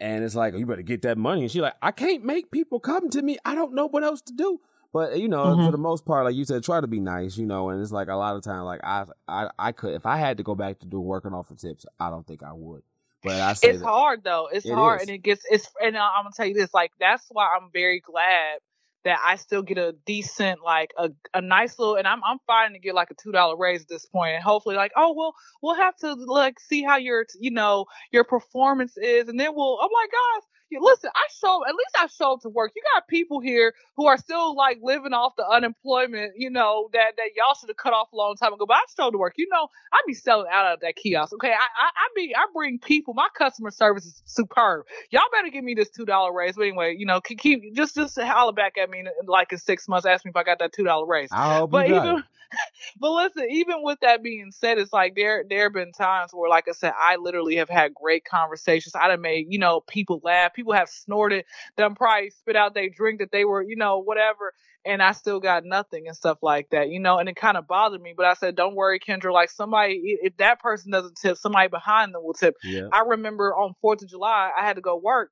And 0.00 0.24
it's 0.24 0.34
like, 0.34 0.54
you 0.54 0.64
better 0.66 0.82
get 0.82 1.02
that 1.02 1.18
money. 1.18 1.42
And 1.42 1.50
she's 1.50 1.60
like, 1.60 1.74
I 1.82 1.90
can't 1.92 2.24
make 2.24 2.50
people 2.50 2.80
come 2.80 3.10
to 3.10 3.20
me. 3.22 3.36
I 3.44 3.54
don't 3.54 3.74
know 3.74 3.86
what 3.86 4.02
else 4.02 4.22
to 4.22 4.32
do. 4.32 4.60
But 4.92 5.18
you 5.20 5.28
know, 5.28 5.44
Mhm. 5.44 5.66
for 5.66 5.70
the 5.70 5.78
most 5.78 6.04
part, 6.04 6.24
like 6.24 6.34
you 6.34 6.44
said, 6.44 6.64
try 6.64 6.80
to 6.80 6.88
be 6.88 6.98
nice, 6.98 7.36
you 7.36 7.46
know. 7.46 7.68
And 7.68 7.80
it's 7.80 7.92
like 7.92 8.08
a 8.08 8.16
lot 8.16 8.34
of 8.34 8.42
times, 8.42 8.64
like 8.64 8.80
I, 8.82 9.04
I, 9.28 9.50
I 9.58 9.72
could 9.72 9.94
if 9.94 10.04
I 10.06 10.16
had 10.16 10.38
to 10.38 10.42
go 10.42 10.56
back 10.56 10.80
to 10.80 10.86
do 10.86 10.98
working 11.00 11.32
off 11.32 11.50
of 11.52 11.58
tips, 11.58 11.86
I 12.00 12.10
don't 12.10 12.26
think 12.26 12.42
I 12.42 12.52
would. 12.52 12.82
But 13.22 13.34
I 13.40 13.52
say 13.52 13.68
it's 13.68 13.80
that, 13.80 13.84
hard 13.86 14.24
though. 14.24 14.48
It's 14.50 14.66
It 14.66 14.72
hard, 14.72 15.02
is. 15.02 15.06
and 15.06 15.14
it 15.14 15.18
gets. 15.18 15.44
It's 15.48 15.68
and 15.80 15.96
I'm 15.96 16.24
gonna 16.24 16.30
tell 16.34 16.46
you 16.46 16.54
this. 16.54 16.74
Like 16.74 16.90
that's 16.98 17.24
why 17.30 17.54
I'm 17.56 17.68
very 17.72 18.00
glad 18.00 18.58
that 19.04 19.18
I 19.24 19.36
still 19.36 19.62
get 19.62 19.78
a 19.78 19.94
decent, 20.06 20.60
like 20.64 20.92
a 20.98 21.10
a 21.34 21.40
nice 21.40 21.78
little. 21.78 21.96
And 21.96 22.06
I'm 22.06 22.22
I'm 22.24 22.38
fighting 22.46 22.74
to 22.74 22.80
get 22.80 22.94
like 22.94 23.10
a 23.10 23.14
two 23.14 23.32
dollar 23.32 23.56
raise 23.56 23.82
at 23.82 23.88
this 23.88 24.06
point, 24.06 24.34
and 24.34 24.44
hopefully, 24.44 24.76
like 24.76 24.92
oh 24.96 25.14
well, 25.16 25.34
we'll 25.62 25.76
have 25.76 25.96
to 25.98 26.14
like 26.14 26.60
see 26.60 26.82
how 26.82 26.96
your 26.96 27.26
you 27.38 27.50
know 27.50 27.86
your 28.12 28.24
performance 28.24 28.96
is, 28.96 29.28
and 29.28 29.38
then 29.38 29.54
we'll. 29.54 29.78
I'm 29.80 29.90
like 29.92 30.10
guys. 30.10 30.48
You, 30.70 30.80
listen, 30.82 31.10
I 31.14 31.26
show 31.40 31.64
at 31.66 31.74
least 31.74 31.96
I 31.98 32.06
show 32.06 32.38
to 32.42 32.48
work. 32.48 32.72
You 32.76 32.82
got 32.94 33.08
people 33.08 33.40
here 33.40 33.74
who 33.96 34.06
are 34.06 34.16
still 34.16 34.54
like 34.56 34.78
living 34.82 35.12
off 35.12 35.34
the 35.36 35.46
unemployment, 35.46 36.34
you 36.36 36.50
know, 36.50 36.88
that 36.92 37.16
that 37.16 37.30
y'all 37.36 37.54
should 37.54 37.68
have 37.68 37.76
cut 37.76 37.92
off 37.92 38.12
a 38.12 38.16
long 38.16 38.36
time 38.36 38.52
ago. 38.52 38.66
But 38.66 38.74
I 38.74 38.82
show 38.96 39.10
to 39.10 39.18
work. 39.18 39.34
You 39.36 39.48
know, 39.50 39.68
I 39.92 40.00
be 40.06 40.14
selling 40.14 40.46
out 40.50 40.72
of 40.72 40.80
that 40.80 40.96
kiosk. 40.96 41.32
Okay, 41.34 41.50
I, 41.50 41.52
I 41.54 41.88
I 41.96 42.08
be 42.14 42.34
I 42.36 42.46
bring 42.54 42.78
people. 42.78 43.14
My 43.14 43.28
customer 43.36 43.70
service 43.70 44.06
is 44.06 44.22
superb. 44.24 44.86
Y'all 45.10 45.22
better 45.32 45.50
give 45.50 45.64
me 45.64 45.74
this 45.74 45.90
two 45.90 46.04
dollar 46.04 46.32
raise. 46.32 46.56
But 46.56 46.62
anyway, 46.68 46.94
you 46.96 47.06
know, 47.06 47.20
keep, 47.20 47.40
keep 47.40 47.74
just 47.74 47.94
just 47.94 48.18
holler 48.20 48.52
back 48.52 48.78
at 48.78 48.90
me 48.90 49.00
in, 49.00 49.08
like 49.26 49.52
in 49.52 49.58
six 49.58 49.88
months. 49.88 50.06
Ask 50.06 50.24
me 50.24 50.30
if 50.30 50.36
I 50.36 50.44
got 50.44 50.60
that 50.60 50.72
two 50.72 50.84
dollar 50.84 51.06
raise. 51.06 51.30
I 51.32 51.58
hope 51.58 51.70
But 51.70 51.88
even 51.88 52.22
but 52.98 53.10
listen, 53.10 53.46
even 53.50 53.82
with 53.82 53.98
that 54.00 54.22
being 54.22 54.50
said, 54.52 54.78
it's 54.78 54.92
like 54.92 55.14
there 55.14 55.44
there 55.48 55.64
have 55.64 55.72
been 55.72 55.92
times 55.92 56.32
where, 56.32 56.50
like 56.50 56.68
I 56.68 56.72
said, 56.72 56.92
I 56.98 57.16
literally 57.16 57.56
have 57.56 57.68
had 57.68 57.94
great 57.94 58.24
conversations. 58.24 58.94
I'd 58.94 59.10
have 59.10 59.20
made, 59.20 59.46
you 59.48 59.58
know, 59.58 59.80
people 59.80 60.20
laugh. 60.24 60.54
People 60.60 60.74
have 60.74 60.90
snorted, 60.90 61.44
done 61.78 61.94
probably 61.94 62.30
spit 62.30 62.54
out 62.56 62.74
their 62.74 62.90
drink 62.90 63.20
that 63.20 63.32
they 63.32 63.44
were, 63.46 63.62
you 63.62 63.76
know, 63.76 63.98
whatever, 63.98 64.52
and 64.84 65.02
I 65.02 65.12
still 65.12 65.40
got 65.40 65.64
nothing 65.64 66.06
and 66.06 66.14
stuff 66.14 66.38
like 66.42 66.68
that, 66.70 66.90
you 66.90 67.00
know, 67.00 67.16
and 67.18 67.28
it 67.30 67.36
kind 67.36 67.56
of 67.56 67.66
bothered 67.66 68.02
me. 68.02 68.12
But 68.16 68.26
I 68.26 68.34
said, 68.34 68.56
Don't 68.56 68.74
worry, 68.74 69.00
Kendra, 69.00 69.32
like 69.32 69.50
somebody 69.50 70.18
if 70.22 70.36
that 70.36 70.60
person 70.60 70.90
doesn't 70.92 71.16
tip, 71.16 71.38
somebody 71.38 71.68
behind 71.68 72.12
them 72.14 72.22
will 72.22 72.34
tip. 72.34 72.56
Yeah. 72.62 72.88
I 72.92 73.00
remember 73.00 73.54
on 73.54 73.74
Fourth 73.80 74.02
of 74.02 74.08
July, 74.08 74.50
I 74.58 74.66
had 74.66 74.76
to 74.76 74.82
go 74.82 74.96
work. 74.96 75.30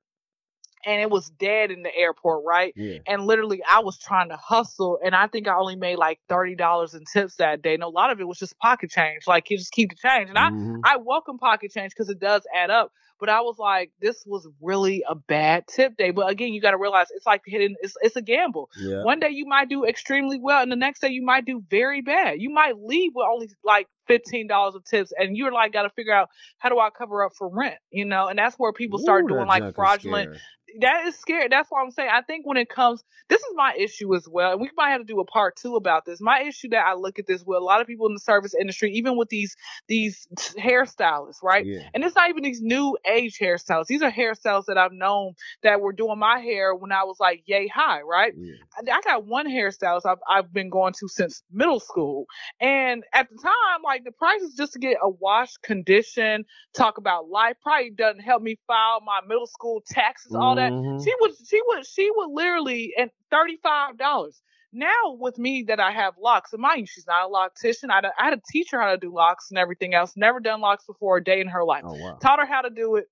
and 0.85 1.01
it 1.01 1.09
was 1.09 1.29
dead 1.31 1.71
in 1.71 1.83
the 1.83 1.93
airport, 1.95 2.43
right? 2.45 2.73
Yeah. 2.75 2.99
And 3.05 3.25
literally, 3.27 3.61
I 3.69 3.79
was 3.81 3.97
trying 3.99 4.29
to 4.29 4.37
hustle, 4.37 4.97
and 5.03 5.13
I 5.13 5.27
think 5.27 5.47
I 5.47 5.55
only 5.55 5.75
made 5.75 5.97
like 5.97 6.19
thirty 6.29 6.55
dollars 6.55 6.93
in 6.93 7.03
tips 7.05 7.35
that 7.35 7.61
day. 7.61 7.73
And 7.73 7.83
a 7.83 7.87
lot 7.89 8.11
of 8.11 8.19
it 8.21 8.27
was 8.27 8.39
just 8.39 8.57
pocket 8.59 8.89
change, 8.89 9.27
like 9.27 9.49
you 9.49 9.57
just 9.57 9.73
keep 9.73 9.89
the 9.89 9.95
change. 9.97 10.29
And 10.29 10.37
Mhm. 10.37 10.79
I, 10.85 10.93
I 10.93 10.97
welcome 10.97 11.37
pocket 11.37 11.71
change 11.71 11.91
because 11.91 12.09
it 12.09 12.19
does 12.19 12.43
add 12.55 12.69
up. 12.69 12.91
But 13.19 13.29
I 13.29 13.41
was 13.41 13.57
like, 13.57 13.91
this 13.99 14.23
was 14.25 14.47
really 14.61 15.03
a 15.07 15.15
bad 15.15 15.67
tip 15.67 15.97
day. 15.97 16.11
But 16.11 16.29
again, 16.29 16.53
you 16.53 16.61
got 16.61 16.71
to 16.71 16.77
realize 16.77 17.07
it's 17.13 17.25
like 17.25 17.41
hitting. 17.45 17.75
It's 17.81 17.95
it's 18.01 18.15
a 18.15 18.21
gamble. 18.21 18.69
yeah. 18.77 19.03
One 19.03 19.19
day 19.19 19.29
you 19.29 19.45
might 19.45 19.69
do 19.69 19.85
extremely 19.85 20.39
well, 20.39 20.61
and 20.61 20.71
the 20.71 20.75
next 20.75 21.01
day 21.01 21.09
you 21.09 21.23
might 21.23 21.45
do 21.45 21.63
very 21.69 22.01
bad. 22.01 22.41
You 22.41 22.49
might 22.49 22.77
leave 22.77 23.11
with 23.15 23.27
only 23.29 23.49
like 23.63 23.87
fifteen 24.07 24.47
dollars 24.47 24.75
of 24.75 24.83
tips, 24.85 25.11
and 25.17 25.35
you're 25.35 25.51
like 25.51 25.73
got 25.73 25.83
to 25.83 25.89
figure 25.89 26.13
out 26.13 26.29
how 26.57 26.69
do 26.69 26.79
I 26.79 26.89
cover 26.89 27.23
up 27.23 27.33
for 27.37 27.49
rent, 27.49 27.77
you 27.91 28.05
know? 28.05 28.27
And 28.27 28.39
that's 28.39 28.55
where 28.57 28.73
people 28.73 28.99
start 28.99 29.25
Ooh, 29.25 29.29
doing 29.29 29.47
like 29.47 29.75
fraudulent 29.75 30.29
scary. 30.29 30.39
That 30.81 31.07
is 31.07 31.15
scary. 31.15 31.47
That's 31.49 31.69
what 31.69 31.83
I'm 31.83 31.91
saying. 31.91 32.09
I 32.11 32.21
think 32.21 32.45
when 32.45 32.57
it 32.57 32.69
comes, 32.69 33.03
this 33.29 33.41
is 33.41 33.53
my 33.55 33.75
issue 33.77 34.15
as 34.15 34.27
well. 34.27 34.51
And 34.53 34.61
we 34.61 34.69
might 34.75 34.91
have 34.91 35.01
to 35.01 35.05
do 35.05 35.19
a 35.19 35.25
part 35.25 35.55
two 35.55 35.75
about 35.75 36.05
this. 36.05 36.19
My 36.21 36.41
issue 36.41 36.69
that 36.69 36.85
I 36.85 36.93
look 36.93 37.19
at 37.19 37.27
this 37.27 37.43
with 37.45 37.57
a 37.57 37.63
lot 37.63 37.81
of 37.81 37.87
people 37.87 38.07
in 38.07 38.13
the 38.13 38.19
service 38.19 38.53
industry, 38.59 38.93
even 38.93 39.17
with 39.17 39.29
these 39.29 39.55
these 39.87 40.27
hairstylists, 40.57 41.41
right? 41.43 41.65
Yeah. 41.65 41.81
And 41.93 42.03
it's 42.03 42.15
not 42.15 42.29
even 42.29 42.43
these 42.43 42.61
new 42.61 42.97
age 43.05 43.37
hairstylists. 43.39 43.87
These 43.87 44.01
are 44.01 44.11
hairstylists 44.11 44.65
that 44.65 44.77
I've 44.77 44.93
known 44.93 45.33
that 45.63 45.81
were 45.81 45.93
doing 45.93 46.19
my 46.19 46.39
hair 46.39 46.73
when 46.75 46.91
I 46.91 47.03
was 47.03 47.17
like 47.19 47.43
yay 47.45 47.67
high, 47.67 48.01
right? 48.01 48.33
Yeah. 48.37 48.53
I 48.77 48.99
I 48.99 49.01
got 49.01 49.25
one 49.25 49.47
hairstylist 49.47 50.05
I've, 50.05 50.17
I've 50.29 50.53
been 50.53 50.69
going 50.69 50.93
to 50.99 51.07
since 51.07 51.43
middle 51.51 51.79
school. 51.79 52.25
And 52.59 53.03
at 53.13 53.29
the 53.29 53.37
time, 53.37 53.81
like 53.83 54.03
the 54.03 54.11
price 54.11 54.41
is 54.41 54.55
just 54.55 54.73
to 54.73 54.79
get 54.79 54.97
a 55.01 55.09
wash, 55.09 55.55
condition, 55.63 56.45
talk 56.73 56.97
about 56.97 57.29
life. 57.29 57.55
Probably 57.63 57.91
doesn't 57.91 58.21
help 58.21 58.41
me 58.41 58.57
file 58.67 58.99
my 59.05 59.21
middle 59.27 59.47
school 59.47 59.81
taxes, 59.87 60.35
all 60.35 60.55
that. 60.59 60.73
Mhm. 60.73 61.03
She 61.03 61.13
would, 61.21 61.31
she 61.47 61.61
would, 61.67 61.85
she 61.85 62.11
would 62.15 62.31
literally 62.31 62.93
and 62.97 63.09
thirty 63.31 63.57
five 63.63 63.97
dollars. 63.97 64.41
Now 64.71 65.15
with 65.19 65.37
me 65.39 65.63
that 65.67 65.79
I 65.79 65.91
have 65.91 66.13
locks, 66.21 66.53
and 66.53 66.61
mind 66.61 66.81
you, 66.81 66.85
she's 66.85 67.07
not 67.07 67.25
a 67.25 67.29
loctician. 67.31 67.89
I, 67.89 67.95
had 67.95 68.01
to- 68.01 68.13
I 68.19 68.25
had 68.25 68.35
to 68.35 68.41
teach 68.51 68.69
her 68.71 68.79
how 68.81 68.91
to 68.91 68.97
do 68.97 69.11
locks 69.13 69.47
and 69.49 69.57
everything 69.57 69.93
else. 69.95 70.13
Never 70.15 70.39
done 70.39 70.61
locks 70.61 70.85
before 70.85 71.17
a 71.17 71.23
day 71.23 71.41
in 71.41 71.47
her 71.47 71.63
life 71.63 71.83
Oh 71.85 71.93
wow. 71.93 72.17
taught 72.21 72.39
her 72.39 72.45
how 72.45 72.61
to 72.61 72.69
do 72.69 72.95
it. 72.97 73.05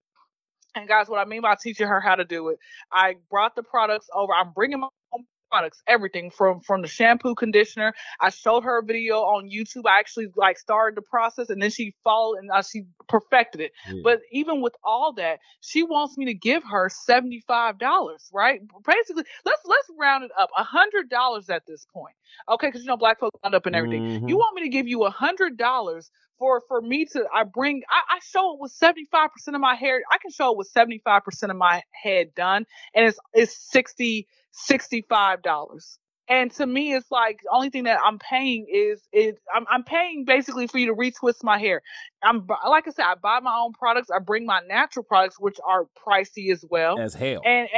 And 0.76 0.88
guys, 0.88 1.08
what 1.10 1.20
I 1.20 1.26
mean 1.26 1.42
by 1.42 1.56
teaching 1.62 1.88
her 1.88 2.00
how 2.00 2.14
to 2.16 2.26
do 2.26 2.50
it, 2.50 2.60
I 2.92 3.16
brought 3.32 3.56
the 3.56 3.64
products 3.64 4.08
over. 4.14 4.32
I'm 4.34 4.52
bringing 4.54 4.80
my 4.80 4.90
own 5.14 5.26
products, 5.50 5.82
everything 5.88 6.32
from 6.32 6.60
from 6.62 6.82
the 6.82 6.88
shampoo, 6.88 7.36
conditioner. 7.36 7.94
I 8.20 8.30
showed 8.30 8.64
her 8.64 8.80
a 8.80 8.84
video 8.84 9.18
on 9.18 9.50
YouTube. 9.50 9.84
I 9.86 10.00
actually 10.00 10.28
like 10.36 10.58
started 10.58 10.98
the 10.98 11.02
process, 11.02 11.50
and 11.50 11.62
then 11.62 11.70
she 11.70 11.94
followed 12.04 12.38
and 12.40 12.52
uh, 12.52 12.62
she 12.62 12.84
perfected 13.08 13.62
it. 13.62 13.72
Yeah. 13.88 14.02
But 14.04 14.20
even 14.32 14.62
with 14.62 14.76
all 14.84 15.14
that, 15.14 15.40
she 15.62 15.84
wants 15.84 16.18
me 16.18 16.26
to 16.26 16.34
give 16.34 16.64
her 16.64 16.90
seventy 16.90 17.44
five 17.48 17.78
dollars, 17.80 18.30
right? 18.34 18.62
Basically, 18.86 19.24
let's 19.46 19.62
let's 19.66 19.88
round 20.00 20.24
it 20.24 20.32
up, 20.40 20.50
a 20.58 20.64
hundred 20.64 21.10
dollars 21.10 21.50
at 21.50 21.64
this 21.68 21.86
point, 21.94 22.16
okay? 22.50 22.68
Because 22.68 22.82
you 22.82 22.88
know 22.88 22.98
black 22.98 23.20
folks 23.20 23.40
end 23.44 23.56
up 23.56 23.68
in 23.68 23.76
everything. 23.76 24.04
Mhm. 24.04 24.30
You 24.30 24.38
want 24.38 24.56
me 24.56 24.64
to 24.64 24.70
give 24.70 24.88
you 24.88 25.04
a 25.06 25.10
hundred 25.12 25.58
dollars 25.58 26.12
for 26.40 26.62
for 26.68 26.82
me 26.82 27.06
to 27.06 27.26
I 27.34 27.44
bring 27.44 27.84
I, 27.90 28.16
I 28.16 28.20
show 28.22 28.54
it 28.54 28.60
with 28.60 28.72
seventy 28.72 29.06
five 29.12 29.32
percent 29.32 29.56
of 29.56 29.62
my 29.62 29.76
hair. 29.76 30.02
I 30.12 30.18
can 30.18 30.32
show 30.32 30.52
it 30.52 30.58
with 30.58 30.68
seventy 30.68 31.00
five 31.00 31.24
percent 31.24 31.52
of 31.52 31.58
my 31.58 31.84
head 31.92 32.34
done, 32.36 32.66
and 32.94 33.08
it's 33.08 33.20
it's 33.34 33.58
sixty 33.72 34.28
sixty 34.66 35.06
five 35.08 35.42
dollars. 35.42 35.98
And 36.30 36.52
to 36.56 36.68
me, 36.68 36.94
it's 36.94 37.10
like 37.10 37.40
the 37.44 37.50
only 37.56 37.70
thing 37.70 37.86
that 37.86 38.00
I'm 38.04 38.20
paying 38.20 38.66
is 38.70 39.02
is 39.14 39.36
I'm 39.56 39.66
I'm 39.70 39.84
paying 39.84 40.26
basically 40.26 40.68
for 40.68 40.78
you 40.78 40.88
to 40.88 40.94
retwist 40.94 41.44
my 41.44 41.58
hair. 41.58 41.82
I'm 42.22 42.46
like 42.68 42.88
I 42.88 42.92
said, 42.92 43.06
I 43.06 43.16
buy 43.16 43.40
my 43.42 43.56
own 43.56 43.72
products. 43.74 44.10
I 44.14 44.20
bring 44.20 44.46
my 44.46 44.60
natural 44.68 45.04
products, 45.06 45.38
which 45.40 45.58
are 45.66 45.86
pricey 46.06 46.52
as 46.52 46.66
well 46.70 47.00
As 47.00 47.14
hell. 47.14 47.42
and, 47.46 47.70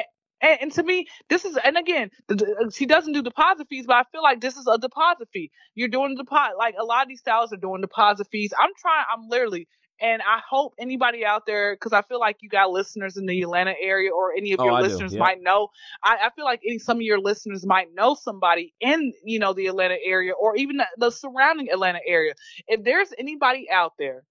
and 0.41 0.57
and 0.61 0.71
to 0.71 0.83
me 0.83 1.05
this 1.27 1.43
is 1.45 1.57
and 1.63 1.77
again 1.77 2.09
the, 2.29 2.35
the- 2.35 2.55
uh, 2.65 2.69
she 2.71 2.85
doesn't 2.85 3.11
do 3.11 3.21
deposit 3.21 3.67
fees 3.69 3.85
but 3.85 3.97
i 3.97 4.03
feel 4.11 4.23
like 4.23 4.39
this 4.39 4.55
is 4.55 4.65
a 4.67 4.77
deposit 4.77 5.27
fee 5.33 5.51
you're 5.75 5.89
doing 5.89 6.15
deposit 6.15 6.55
like 6.57 6.75
a 6.79 6.83
lot 6.85 7.01
of 7.03 7.09
these 7.09 7.19
styles 7.19 7.51
are 7.51 7.57
doing 7.57 7.81
deposit 7.81 8.25
fees 8.31 8.53
i'm 8.57 8.69
trying 8.79 9.03
i'm 9.13 9.27
literally 9.27 9.67
and 10.01 10.21
i 10.21 10.39
hope 10.49 10.73
anybody 10.79 11.25
out 11.25 11.45
there 11.45 11.75
because 11.75 11.93
i 11.93 12.01
feel 12.03 12.19
like 12.19 12.37
you 12.41 12.49
got 12.49 12.71
listeners 12.71 13.17
in 13.17 13.25
the 13.25 13.41
atlanta 13.41 13.73
area 13.81 14.11
or 14.11 14.33
any 14.33 14.53
of 14.53 14.59
Oh, 14.59 14.65
your 14.65 14.73
I 14.73 14.81
listeners 14.81 15.13
yeah. 15.13 15.19
might 15.19 15.41
know 15.41 15.69
I, 16.03 16.17
I 16.25 16.29
feel 16.35 16.45
like 16.45 16.61
any, 16.65 16.79
some 16.79 16.97
of 16.97 17.01
your 17.01 17.19
listeners 17.19 17.65
might 17.65 17.93
know 17.93 18.15
somebody 18.15 18.73
in 18.79 19.13
you 19.23 19.39
know 19.39 19.53
the 19.53 19.67
atlanta 19.67 19.97
area 20.03 20.33
or 20.33 20.55
even 20.55 20.77
the, 20.77 20.87
the 20.97 21.09
surrounding 21.11 21.69
atlanta 21.69 21.99
area 22.05 22.33
if 22.67 22.83
there's 22.83 23.09
anybody 23.17 23.69
out 23.71 23.93
there 23.99 24.23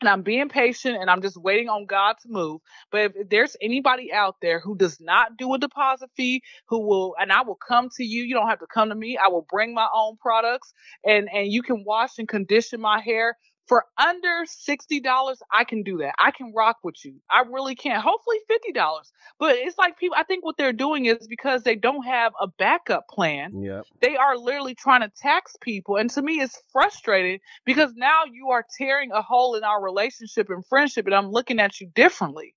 and 0.00 0.08
I'm 0.08 0.22
being 0.22 0.48
patient 0.48 0.96
and 1.00 1.10
I'm 1.10 1.22
just 1.22 1.36
waiting 1.36 1.68
on 1.68 1.86
God 1.86 2.14
to 2.22 2.28
move. 2.28 2.60
But 2.92 3.00
if, 3.00 3.12
if 3.16 3.28
there's 3.30 3.56
anybody 3.60 4.12
out 4.12 4.36
there 4.40 4.60
who 4.60 4.76
does 4.76 5.00
not 5.00 5.36
do 5.36 5.52
a 5.54 5.58
deposit 5.58 6.10
fee, 6.16 6.42
who 6.68 6.86
will, 6.86 7.16
and 7.20 7.32
I 7.32 7.42
will 7.42 7.56
come 7.56 7.88
to 7.96 8.04
you. 8.04 8.22
You 8.22 8.34
don't 8.34 8.48
have 8.48 8.60
to 8.60 8.66
come 8.72 8.90
to 8.90 8.94
me. 8.94 9.18
I 9.18 9.28
will 9.28 9.46
bring 9.50 9.74
my 9.74 9.88
own 9.94 10.16
products, 10.18 10.72
and 11.04 11.28
and 11.32 11.50
you 11.52 11.62
can 11.62 11.84
wash 11.84 12.18
and 12.18 12.28
condition 12.28 12.80
my 12.80 13.00
hair 13.00 13.36
for 13.68 13.84
under 13.98 14.44
sixty 14.46 15.00
dollars. 15.00 15.40
I 15.52 15.64
can 15.64 15.82
do 15.82 15.98
that. 15.98 16.14
I 16.18 16.30
can 16.32 16.52
rock 16.56 16.78
with 16.84 16.96
you. 17.04 17.16
I 17.30 17.42
really 17.50 17.74
can. 17.74 18.00
Hopefully 18.00 18.38
fifty 18.48 18.72
dollars. 18.72 19.12
But 19.38 19.56
it's 19.56 19.78
like 19.78 19.98
people. 19.98 20.16
I 20.18 20.24
think 20.24 20.44
what 20.44 20.56
they're 20.56 20.72
doing 20.72 21.06
is 21.06 21.26
because 21.28 21.62
they 21.62 21.76
don't 21.76 22.04
have 22.04 22.32
a 22.40 22.48
backup 22.58 23.08
plan 23.08 23.62
Yep. 23.62 23.86
they 24.00 24.16
are 24.16 24.36
literally 24.36 24.74
trying 24.74 25.00
to 25.02 25.10
tax 25.16 25.54
people 25.60 25.96
and 25.96 26.10
to 26.10 26.22
me 26.22 26.40
it's 26.40 26.58
frustrating 26.72 27.38
because 27.64 27.92
now 27.96 28.22
you 28.32 28.50
are 28.50 28.64
tearing 28.78 29.10
a 29.12 29.22
hole 29.22 29.54
in 29.54 29.64
our 29.64 29.82
relationship 29.82 30.48
and 30.50 30.64
friendship 30.66 31.06
and 31.06 31.14
i'm 31.14 31.30
looking 31.30 31.60
at 31.60 31.80
you 31.80 31.88
differently 31.94 32.54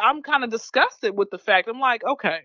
i'm 0.00 0.22
kind 0.22 0.44
of 0.44 0.50
disgusted 0.50 1.16
with 1.16 1.30
the 1.30 1.38
fact 1.38 1.68
i'm 1.68 1.80
like 1.80 2.02
okay 2.04 2.40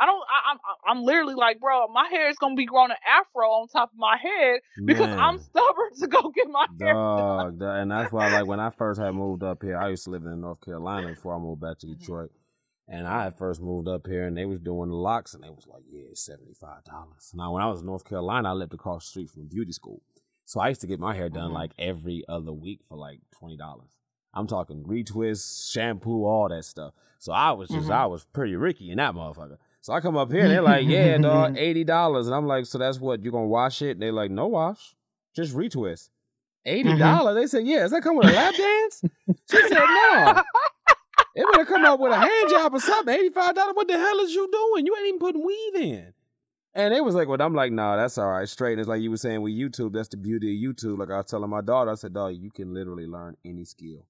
i 0.00 0.06
don't 0.06 0.22
I, 0.28 0.52
i'm 0.52 0.58
i'm 0.98 1.04
literally 1.04 1.34
like 1.34 1.60
bro 1.60 1.86
my 1.88 2.06
hair 2.08 2.28
is 2.28 2.36
going 2.36 2.54
to 2.54 2.56
be 2.56 2.66
growing 2.66 2.90
an 2.90 2.96
afro 3.06 3.46
on 3.48 3.68
top 3.68 3.92
of 3.92 3.98
my 3.98 4.16
head 4.16 4.60
because 4.84 5.08
i'm 5.20 5.38
stubborn 5.38 5.90
to 6.00 6.06
go 6.08 6.30
get 6.34 6.48
my 6.48 6.66
hair 6.80 6.92
Dog, 6.94 7.58
dog, 7.58 7.76
and 7.80 7.90
that's 7.90 8.12
why, 8.12 8.26
like, 8.26 8.46
when 8.46 8.58
I 8.60 8.70
first 8.70 9.00
had 9.00 9.12
moved 9.14 9.42
up 9.42 9.62
here, 9.62 9.76
I 9.78 9.90
used 9.90 10.04
to 10.04 10.10
live 10.10 10.24
in 10.24 10.40
North 10.40 10.60
Carolina 10.60 11.08
before 11.08 11.34
I 11.34 11.38
moved 11.38 11.60
back 11.60 11.78
to 11.80 11.86
Mhm. 11.86 11.98
Detroit. 11.98 12.30
And 12.88 13.06
I 13.06 13.24
had 13.24 13.38
first 13.38 13.60
moved 13.62 13.86
up 13.88 14.06
here, 14.06 14.26
and 14.26 14.36
they 14.36 14.44
was 14.46 14.60
doing 14.60 14.88
the 14.90 14.96
locks, 14.96 15.34
and 15.34 15.42
they 15.44 15.48
was 15.50 15.66
like, 15.66 15.84
"Yeah, 15.88 16.08
seventy 16.14 16.52
five 16.54 16.82
dollars." 16.84 17.32
Now, 17.34 17.52
when 17.52 17.62
I 17.62 17.66
was 17.70 17.80
in 17.80 17.86
North 17.86 18.04
Carolina, 18.04 18.50
I 18.50 18.52
lived 18.52 18.74
across 18.74 19.04
the 19.04 19.08
street 19.10 19.30
from 19.30 19.46
beauty 19.46 19.72
school, 19.72 20.02
so 20.44 20.60
I 20.60 20.68
used 20.70 20.80
to 20.82 20.86
get 20.86 20.98
my 21.00 21.14
hair 21.14 21.28
done 21.28 21.50
Mhm. 21.50 21.54
like 21.54 21.72
every 21.78 22.24
other 22.28 22.52
week 22.52 22.80
for 22.88 22.96
like 22.98 23.20
twenty 23.30 23.56
dollars. 23.56 23.96
I'm 24.34 24.46
talking 24.46 24.82
retwist, 24.84 25.70
shampoo, 25.72 26.24
all 26.24 26.48
that 26.48 26.64
stuff. 26.64 26.92
So 27.18 27.32
I 27.32 27.52
was 27.52 27.68
just, 27.70 27.88
Mhm. 27.88 27.94
I 27.94 28.06
was 28.06 28.24
pretty 28.24 28.56
Ricky 28.56 28.90
in 28.90 28.96
that 28.98 29.14
motherfucker. 29.14 29.58
So 29.84 29.92
I 29.92 30.00
come 30.00 30.16
up 30.16 30.32
here, 30.32 30.44
and 30.44 30.50
they're 30.50 30.62
like, 30.62 30.88
"Yeah, 30.88 31.18
dog, 31.18 31.58
eighty 31.58 31.84
dollars," 31.84 32.26
and 32.26 32.34
I'm 32.34 32.46
like, 32.46 32.64
"So 32.64 32.78
that's 32.78 32.98
what 32.98 33.22
you 33.22 33.30
gonna 33.30 33.44
wash 33.44 33.82
it?" 33.82 33.90
And 33.90 34.00
they're 34.00 34.12
like, 34.12 34.30
"No 34.30 34.46
wash, 34.46 34.94
just 35.36 35.54
retwist." 35.54 36.08
Eighty 36.64 36.88
mm-hmm. 36.88 37.00
dollars? 37.00 37.34
They 37.36 37.46
said, 37.46 37.66
"Yeah." 37.66 37.80
Does 37.80 37.90
that 37.90 38.02
come 38.02 38.16
with 38.16 38.28
a 38.28 38.32
lap 38.32 38.54
dance? 38.56 39.02
She 39.50 39.58
said, 39.68 39.72
"No." 39.72 40.42
It 41.36 41.44
better 41.50 41.64
come 41.64 41.84
up 41.84 41.98
with 41.98 42.12
a 42.12 42.16
hand 42.16 42.48
job 42.48 42.74
or 42.74 42.80
something. 42.80 43.12
Eighty-five 43.12 43.56
dollars. 43.56 43.74
What 43.74 43.88
the 43.88 43.98
hell 43.98 44.20
is 44.20 44.32
you 44.32 44.48
doing? 44.50 44.86
You 44.86 44.96
ain't 44.96 45.06
even 45.08 45.18
putting 45.18 45.44
weave 45.44 45.74
in. 45.74 46.14
And 46.74 46.94
it 46.94 47.04
was 47.04 47.16
like, 47.16 47.26
well, 47.26 47.42
I'm 47.42 47.54
like, 47.54 47.72
nah, 47.72 47.96
that's 47.96 48.18
all 48.18 48.30
right. 48.30 48.48
Straight. 48.48 48.74
And 48.74 48.80
it's 48.80 48.88
like 48.88 49.02
you 49.02 49.10
were 49.10 49.16
saying 49.16 49.42
with 49.42 49.52
YouTube, 49.52 49.94
that's 49.94 50.08
the 50.08 50.16
beauty 50.16 50.54
of 50.54 50.76
YouTube. 50.76 50.96
Like 50.96 51.10
I 51.10 51.16
was 51.16 51.26
telling 51.26 51.50
my 51.50 51.60
daughter, 51.60 51.90
I 51.90 51.96
said, 51.96 52.14
dog, 52.14 52.36
you 52.36 52.52
can 52.52 52.72
literally 52.72 53.06
learn 53.06 53.36
any 53.44 53.64
skill 53.64 54.06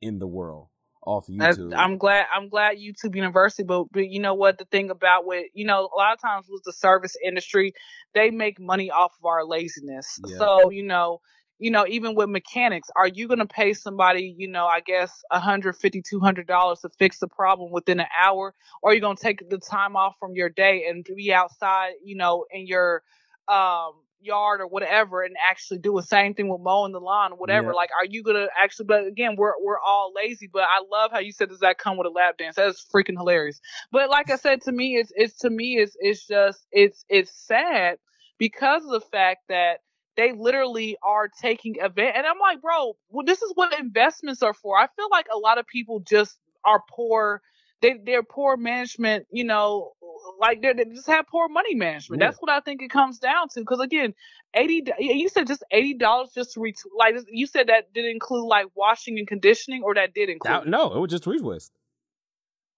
in 0.00 0.20
the 0.20 0.28
world 0.28 0.68
off 1.02 1.26
YouTube. 1.26 1.74
I'm 1.76 1.98
glad. 1.98 2.26
I'm 2.34 2.48
glad 2.48 2.76
YouTube 2.76 3.14
University, 3.14 3.62
but, 3.62 3.84
but 3.92 4.08
you 4.08 4.20
know 4.20 4.34
what? 4.34 4.58
The 4.58 4.64
thing 4.66 4.90
about 4.90 5.26
with 5.26 5.46
you 5.54 5.64
know 5.64 5.88
a 5.94 5.96
lot 5.96 6.12
of 6.12 6.20
times 6.20 6.46
with 6.48 6.62
the 6.64 6.72
service 6.72 7.16
industry, 7.24 7.72
they 8.14 8.30
make 8.30 8.60
money 8.60 8.90
off 8.90 9.12
of 9.18 9.24
our 9.24 9.44
laziness. 9.44 10.18
Yeah. 10.26 10.38
So 10.38 10.70
you 10.70 10.82
know, 10.82 11.20
you 11.58 11.70
know, 11.70 11.86
even 11.88 12.14
with 12.14 12.28
mechanics, 12.28 12.88
are 12.96 13.08
you 13.08 13.28
going 13.28 13.38
to 13.38 13.46
pay 13.46 13.72
somebody, 13.74 14.34
you 14.36 14.48
know, 14.48 14.66
I 14.66 14.80
guess 14.80 15.22
a 15.30 15.40
hundred 15.40 15.76
fifty, 15.76 16.02
two 16.02 16.20
hundred 16.20 16.46
dollars 16.46 16.80
to 16.80 16.90
fix 16.98 17.18
the 17.18 17.28
problem 17.28 17.70
within 17.70 18.00
an 18.00 18.06
hour, 18.18 18.54
or 18.82 18.90
are 18.90 18.94
you 18.94 19.00
going 19.00 19.16
to 19.16 19.22
take 19.22 19.48
the 19.48 19.58
time 19.58 19.96
off 19.96 20.14
from 20.18 20.34
your 20.34 20.48
day 20.48 20.86
and 20.88 21.06
be 21.16 21.32
outside, 21.32 21.92
you 22.04 22.16
know, 22.16 22.44
in 22.50 22.66
your 22.66 23.02
um 23.48 23.92
yard 24.20 24.60
or 24.60 24.66
whatever 24.66 25.22
and 25.22 25.34
actually 25.50 25.78
do 25.78 25.94
the 25.96 26.02
same 26.02 26.34
thing 26.34 26.48
with 26.48 26.60
mowing 26.60 26.92
the 26.92 27.00
lawn 27.00 27.32
or 27.32 27.38
whatever 27.38 27.68
Yeah. 27.68 27.72
like 27.72 27.90
are 27.98 28.06
you 28.06 28.22
gonna 28.22 28.46
actually 28.62 28.86
but 28.86 29.06
again 29.06 29.34
we're 29.36 29.52
we're 29.62 29.80
all 29.80 30.12
lazy 30.14 30.48
but 30.52 30.62
i 30.62 30.82
love 30.90 31.10
how 31.12 31.18
you 31.18 31.32
said 31.32 31.48
does 31.48 31.60
that 31.60 31.78
come 31.78 31.96
with 31.96 32.06
a 32.06 32.10
lap 32.10 32.36
dance? 32.38 32.56
That's 32.56 32.84
freaking 32.94 33.16
hilarious. 33.16 33.60
But 33.92 34.10
like 34.10 34.30
i 34.30 34.36
said 34.36 34.62
to 34.62 34.72
me 34.72 34.96
it's 34.96 35.12
it's 35.14 35.38
to 35.38 35.50
me 35.50 35.76
it's 35.78 35.96
it's 36.00 36.26
just 36.26 36.66
it's 36.72 37.04
it's 37.08 37.32
sad 37.32 37.98
because 38.38 38.84
of 38.84 38.90
the 38.90 39.00
fact 39.00 39.40
that 39.48 39.78
they 40.16 40.32
literally 40.32 40.96
are 41.02 41.28
taking 41.40 41.76
event 41.80 42.16
and 42.16 42.26
i'm 42.26 42.38
like 42.40 42.60
bro 42.60 42.94
well, 43.10 43.24
this 43.24 43.42
is 43.42 43.52
what 43.54 43.78
investments 43.78 44.42
are 44.42 44.54
for. 44.54 44.76
I 44.78 44.86
feel 44.96 45.08
like 45.10 45.26
a 45.32 45.38
lot 45.38 45.58
of 45.58 45.66
people 45.66 46.00
just 46.00 46.36
are 46.64 46.82
poor. 46.90 47.40
They 47.82 47.94
they're 48.04 48.22
poor 48.22 48.56
management 48.58 49.26
you 49.30 49.44
know 49.44 49.92
like 50.40 50.62
they're, 50.62 50.74
just 50.74 51.06
have 51.06 51.26
poor 51.28 51.48
money 51.48 51.74
management 51.74 52.20
Yeah. 52.20 52.28
that's 52.28 52.38
what 52.40 52.50
i 52.50 52.60
think 52.60 52.82
it 52.82 52.90
comes 52.90 53.18
down 53.18 53.48
to 53.50 53.60
because 53.60 53.80
again 53.80 54.14
80 54.54 54.92
you 54.98 55.28
said 55.28 55.46
just 55.46 55.62
80 55.70 55.94
dollars 55.94 56.30
just 56.34 56.52
to 56.54 56.60
ret- 56.60 56.74
like 56.98 57.14
you 57.30 57.46
said 57.46 57.68
that 57.68 57.92
did 57.92 58.04
include 58.06 58.46
like 58.46 58.66
washing 58.74 59.18
and 59.18 59.28
conditioning 59.28 59.82
or 59.84 59.94
that 59.94 60.14
did 60.14 60.28
include 60.28 60.52
That- 60.54 60.66
no, 60.66 60.92
it 60.94 60.98
was 60.98 61.10
just 61.10 61.24
retwist. 61.24 61.70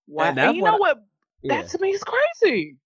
Wow. 0.07 0.25
and 0.25 0.39
And, 0.39 0.57
you 0.57 0.63
what 0.63 0.71
know 0.71 0.77
I- 0.77 0.81
what 0.81 0.99
Yeah. 1.43 1.63
That 1.63 1.71
to 1.71 1.79
me 1.81 1.91
is 1.91 2.05
crazy. 2.05 2.77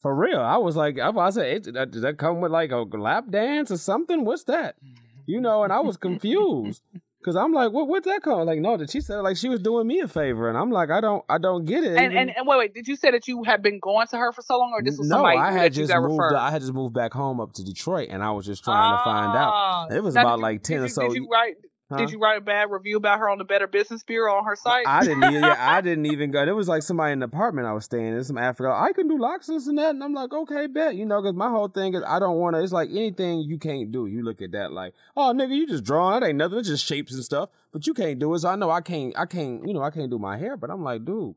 For 0.00 0.14
real, 0.14 0.38
I 0.40 0.58
was 0.58 0.76
like, 0.76 0.98
I, 0.98 1.08
I 1.10 1.30
said, 1.30 1.66
it, 1.66 1.90
does 1.90 2.02
that 2.02 2.18
come 2.18 2.40
with 2.40 2.52
like 2.52 2.70
a 2.72 2.76
lap 2.78 3.24
dance 3.30 3.70
or 3.70 3.78
something? 3.78 4.24
What's 4.24 4.44
that? 4.44 4.76
Mm-hmm. 4.76 5.22
You 5.26 5.40
know, 5.40 5.64
and 5.64 5.72
I 5.72 5.80
was 5.80 5.96
confused 5.96 6.82
because 7.24 7.36
I'm 7.36 7.52
like, 7.52 7.72
what? 7.72 7.88
What's 7.88 8.06
that 8.06 8.22
called? 8.22 8.46
Like, 8.46 8.60
no, 8.60 8.76
that 8.76 8.90
she 8.90 9.00
said 9.00 9.20
like 9.20 9.38
she 9.38 9.48
was 9.48 9.60
doing 9.60 9.86
me 9.86 10.00
a 10.00 10.08
favor, 10.08 10.50
and 10.50 10.58
I'm 10.58 10.70
like, 10.70 10.90
I 10.90 11.00
don't, 11.00 11.24
I 11.26 11.38
don't 11.38 11.64
get 11.64 11.82
it. 11.82 11.96
And, 11.96 12.12
and 12.12 12.30
and 12.36 12.46
wait, 12.46 12.58
wait. 12.58 12.74
Did 12.74 12.86
you 12.86 12.96
say 12.96 13.10
that 13.12 13.26
you 13.26 13.44
had 13.44 13.62
been 13.62 13.78
going 13.80 14.06
to 14.08 14.18
her 14.18 14.30
for 14.32 14.42
so 14.42 14.58
long, 14.58 14.72
or 14.72 14.82
this 14.82 14.98
was 14.98 15.08
no, 15.08 15.16
somebody 15.16 15.38
I 15.38 15.52
had 15.52 15.72
just 15.72 15.92
moved. 15.94 16.10
referred? 16.10 16.34
I 16.36 16.50
had 16.50 16.60
just 16.60 16.74
moved 16.74 16.92
back 16.92 17.14
home 17.14 17.40
up 17.40 17.54
to 17.54 17.64
Detroit, 17.64 18.08
and 18.10 18.22
I 18.22 18.30
was 18.32 18.44
just 18.44 18.62
trying 18.62 18.98
to 18.98 19.04
find 19.04 19.36
out. 19.36 19.52
Ah. 19.54 19.86
It 19.90 20.02
was 20.02 20.16
about 20.16 20.36
did 20.36 20.42
like 20.42 20.62
ten 20.62 20.78
did 20.80 20.84
or 20.84 20.88
so. 20.88 21.08
Did 21.08 21.14
you 21.14 21.28
write? 21.32 21.54
Huh? 21.90 21.98
Did 21.98 22.10
you 22.12 22.18
write 22.18 22.38
a 22.38 22.40
bad 22.40 22.70
review 22.70 22.96
about 22.96 23.18
her 23.18 23.28
on 23.28 23.36
the 23.36 23.44
Better 23.44 23.66
Business 23.66 24.02
Bureau 24.02 24.34
on 24.36 24.44
her 24.46 24.56
site? 24.56 24.86
I 24.88 25.00
didn't 25.04 25.22
even. 25.24 25.42
Yeah, 25.42 25.56
I 25.58 25.80
didn't 25.82 26.06
even 26.06 26.30
go. 26.30 26.44
There 26.44 26.54
was 26.54 26.66
like 26.66 26.82
somebody 26.82 27.12
in 27.12 27.18
the 27.18 27.26
apartment 27.26 27.66
I 27.66 27.72
was 27.72 27.84
staying 27.84 28.14
in. 28.14 28.24
Some 28.24 28.38
Africa. 28.38 28.72
I 28.74 28.92
can 28.94 29.06
do 29.06 29.18
locks 29.18 29.48
this 29.48 29.66
and 29.66 29.76
that, 29.76 29.90
and 29.90 30.02
I'm 30.02 30.14
like, 30.14 30.32
okay, 30.32 30.66
bet. 30.66 30.94
You 30.96 31.04
know, 31.04 31.20
because 31.20 31.36
my 31.36 31.50
whole 31.50 31.68
thing 31.68 31.92
is 31.94 32.02
I 32.06 32.18
don't 32.18 32.38
want 32.38 32.56
to. 32.56 32.62
It's 32.62 32.72
like 32.72 32.88
anything 32.88 33.40
you 33.40 33.58
can't 33.58 33.92
do. 33.92 34.06
You 34.06 34.22
look 34.24 34.40
at 34.40 34.52
that 34.52 34.72
like, 34.72 34.94
oh 35.14 35.34
nigga, 35.36 35.54
you 35.54 35.66
just 35.66 35.84
drawing. 35.84 36.22
It 36.22 36.26
ain't 36.28 36.38
nothing. 36.38 36.58
It's 36.58 36.68
just 36.68 36.86
shapes 36.86 37.12
and 37.12 37.22
stuff. 37.22 37.50
But 37.70 37.86
you 37.86 37.92
can't 37.92 38.18
do 38.18 38.32
it. 38.32 38.38
So 38.38 38.48
I 38.48 38.56
know 38.56 38.70
I 38.70 38.80
can't. 38.80 39.12
I 39.18 39.26
can't. 39.26 39.66
You 39.68 39.74
know, 39.74 39.82
I 39.82 39.90
can't 39.90 40.10
do 40.10 40.18
my 40.18 40.38
hair. 40.38 40.56
But 40.56 40.70
I'm 40.70 40.82
like, 40.82 41.04
dude. 41.04 41.34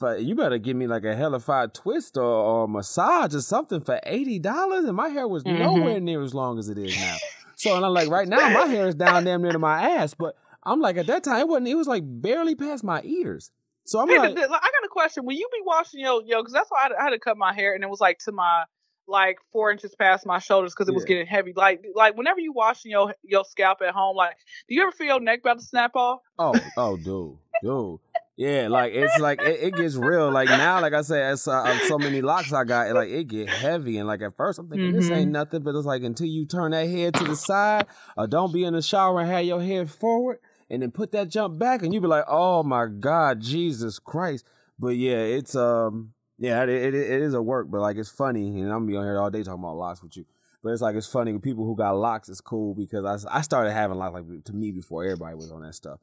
But 0.00 0.22
you 0.22 0.34
better 0.34 0.58
give 0.58 0.76
me 0.76 0.86
like 0.86 1.04
a 1.04 1.14
hellified 1.14 1.74
twist 1.74 2.16
or, 2.16 2.22
or 2.24 2.66
massage 2.68 3.34
or 3.34 3.40
something 3.42 3.80
for 3.82 4.00
eighty 4.04 4.38
dollars, 4.38 4.86
and 4.86 4.96
my 4.96 5.08
hair 5.10 5.28
was 5.28 5.44
Mhm. 5.44 5.58
nowhere 5.58 6.00
near 6.00 6.22
as 6.22 6.34
long 6.34 6.58
as 6.58 6.68
it 6.70 6.78
is 6.78 6.96
now. 6.98 7.16
So 7.62 7.76
and 7.76 7.86
I'm 7.86 7.94
like, 7.94 8.08
right 8.08 8.26
now 8.26 8.48
my 8.48 8.66
hair 8.66 8.88
is 8.88 8.96
down 8.96 9.22
damn 9.22 9.40
near 9.40 9.52
to 9.52 9.58
my 9.60 9.90
ass, 9.92 10.14
but 10.14 10.34
I'm 10.64 10.80
like 10.80 10.96
at 10.96 11.06
that 11.06 11.22
time 11.22 11.42
it 11.42 11.46
wasn't. 11.48 11.68
It 11.68 11.76
was 11.76 11.86
like 11.86 12.02
barely 12.04 12.56
past 12.56 12.82
my 12.82 13.00
ears. 13.04 13.52
So 13.84 14.00
I'm 14.00 14.08
like, 14.08 14.30
I 14.30 14.34
got 14.34 14.50
a 14.50 14.88
question. 14.90 15.24
Will 15.24 15.34
you 15.34 15.48
be 15.52 15.60
washing 15.64 16.00
your 16.00 16.24
yo, 16.24 16.40
because 16.40 16.52
that's 16.52 16.68
why 16.72 16.78
I 16.80 16.82
had, 16.82 16.92
I 16.92 17.04
had 17.04 17.10
to 17.10 17.20
cut 17.20 17.36
my 17.36 17.52
hair, 17.54 17.74
and 17.76 17.84
it 17.84 17.90
was 17.90 18.00
like 18.00 18.18
to 18.24 18.32
my 18.32 18.64
like 19.06 19.38
four 19.52 19.70
inches 19.70 19.94
past 19.94 20.26
my 20.26 20.40
shoulders 20.40 20.72
because 20.74 20.88
it 20.88 20.94
was 20.94 21.04
getting 21.04 21.26
heavy. 21.26 21.52
Like 21.54 21.84
like 21.94 22.16
whenever 22.16 22.40
you 22.40 22.52
washing 22.52 22.90
your 22.90 23.14
your 23.22 23.44
scalp 23.44 23.78
at 23.80 23.94
home, 23.94 24.16
like 24.16 24.34
do 24.68 24.74
you 24.74 24.82
ever 24.82 24.90
feel 24.90 25.06
your 25.06 25.20
neck 25.20 25.38
about 25.40 25.60
to 25.60 25.64
snap 25.64 25.92
off? 25.94 26.18
oh, 26.40 26.54
oh, 26.76 26.96
dude, 26.96 27.38
dude. 27.62 28.00
Yeah, 28.36 28.68
like 28.68 28.94
it's 28.94 29.18
like 29.18 29.42
it, 29.42 29.60
it 29.62 29.74
gets 29.76 29.94
real. 29.94 30.30
Like 30.30 30.48
now, 30.48 30.80
like 30.80 30.94
I 30.94 31.02
said, 31.02 31.22
as 31.32 31.46
uh, 31.46 31.78
so 31.80 31.98
many 31.98 32.22
locks 32.22 32.52
I 32.52 32.64
got, 32.64 32.90
like 32.92 33.10
it 33.10 33.24
get 33.24 33.48
heavy. 33.48 33.98
And 33.98 34.08
like 34.08 34.22
at 34.22 34.36
first, 34.36 34.58
I'm 34.58 34.68
thinking 34.68 34.92
this 34.92 35.10
Mhm. 35.10 35.16
ain't 35.16 35.30
nothing, 35.32 35.62
but 35.62 35.74
it's 35.74 35.84
like 35.86 36.02
until 36.02 36.26
you 36.26 36.46
turn 36.46 36.70
that 36.70 36.88
head 36.88 37.14
to 37.14 37.24
the 37.24 37.36
side, 37.36 37.86
or 38.16 38.26
don't 38.26 38.52
be 38.52 38.64
in 38.64 38.72
the 38.72 38.80
shower 38.82 39.20
and 39.20 39.30
have 39.30 39.44
your 39.44 39.60
head 39.62 39.90
forward, 39.90 40.38
and 40.70 40.80
then 40.82 40.90
put 40.90 41.12
that 41.12 41.28
jump 41.28 41.58
back, 41.58 41.82
and 41.82 41.92
you 41.92 42.00
be 42.00 42.06
like, 42.06 42.24
oh 42.26 42.62
my 42.62 42.86
god, 42.86 43.40
Jesus 43.40 43.98
Christ. 43.98 44.46
But 44.78 44.96
yeah, 44.96 45.18
it's 45.18 45.54
um, 45.54 46.14
yeah, 46.38 46.62
it, 46.62 46.70
it, 46.70 46.94
it 46.94 47.22
is 47.22 47.34
a 47.34 47.42
work, 47.42 47.70
but 47.70 47.80
like 47.82 47.98
it's 47.98 48.08
funny, 48.10 48.48
and 48.60 48.72
I'm 48.72 48.80
gonna 48.80 48.86
be 48.86 48.96
on 48.96 49.04
here 49.04 49.20
all 49.20 49.30
day 49.30 49.42
talking 49.42 49.62
about 49.62 49.76
locks 49.76 50.02
with 50.02 50.16
you. 50.16 50.24
But 50.62 50.70
it's 50.70 50.80
like 50.80 50.96
it's 50.96 51.06
funny 51.06 51.32
with 51.34 51.42
people 51.42 51.66
who 51.66 51.76
got 51.76 51.96
locks. 51.96 52.30
It's 52.30 52.40
cool 52.40 52.74
because 52.74 53.26
I, 53.26 53.38
I 53.38 53.40
started 53.42 53.72
having 53.72 53.98
locks 53.98 54.14
like 54.14 54.44
to 54.44 54.52
me 54.54 54.70
before 54.70 55.04
everybody 55.04 55.34
was 55.36 55.52
on 55.52 55.60
that 55.62 55.74
stuff 55.74 56.00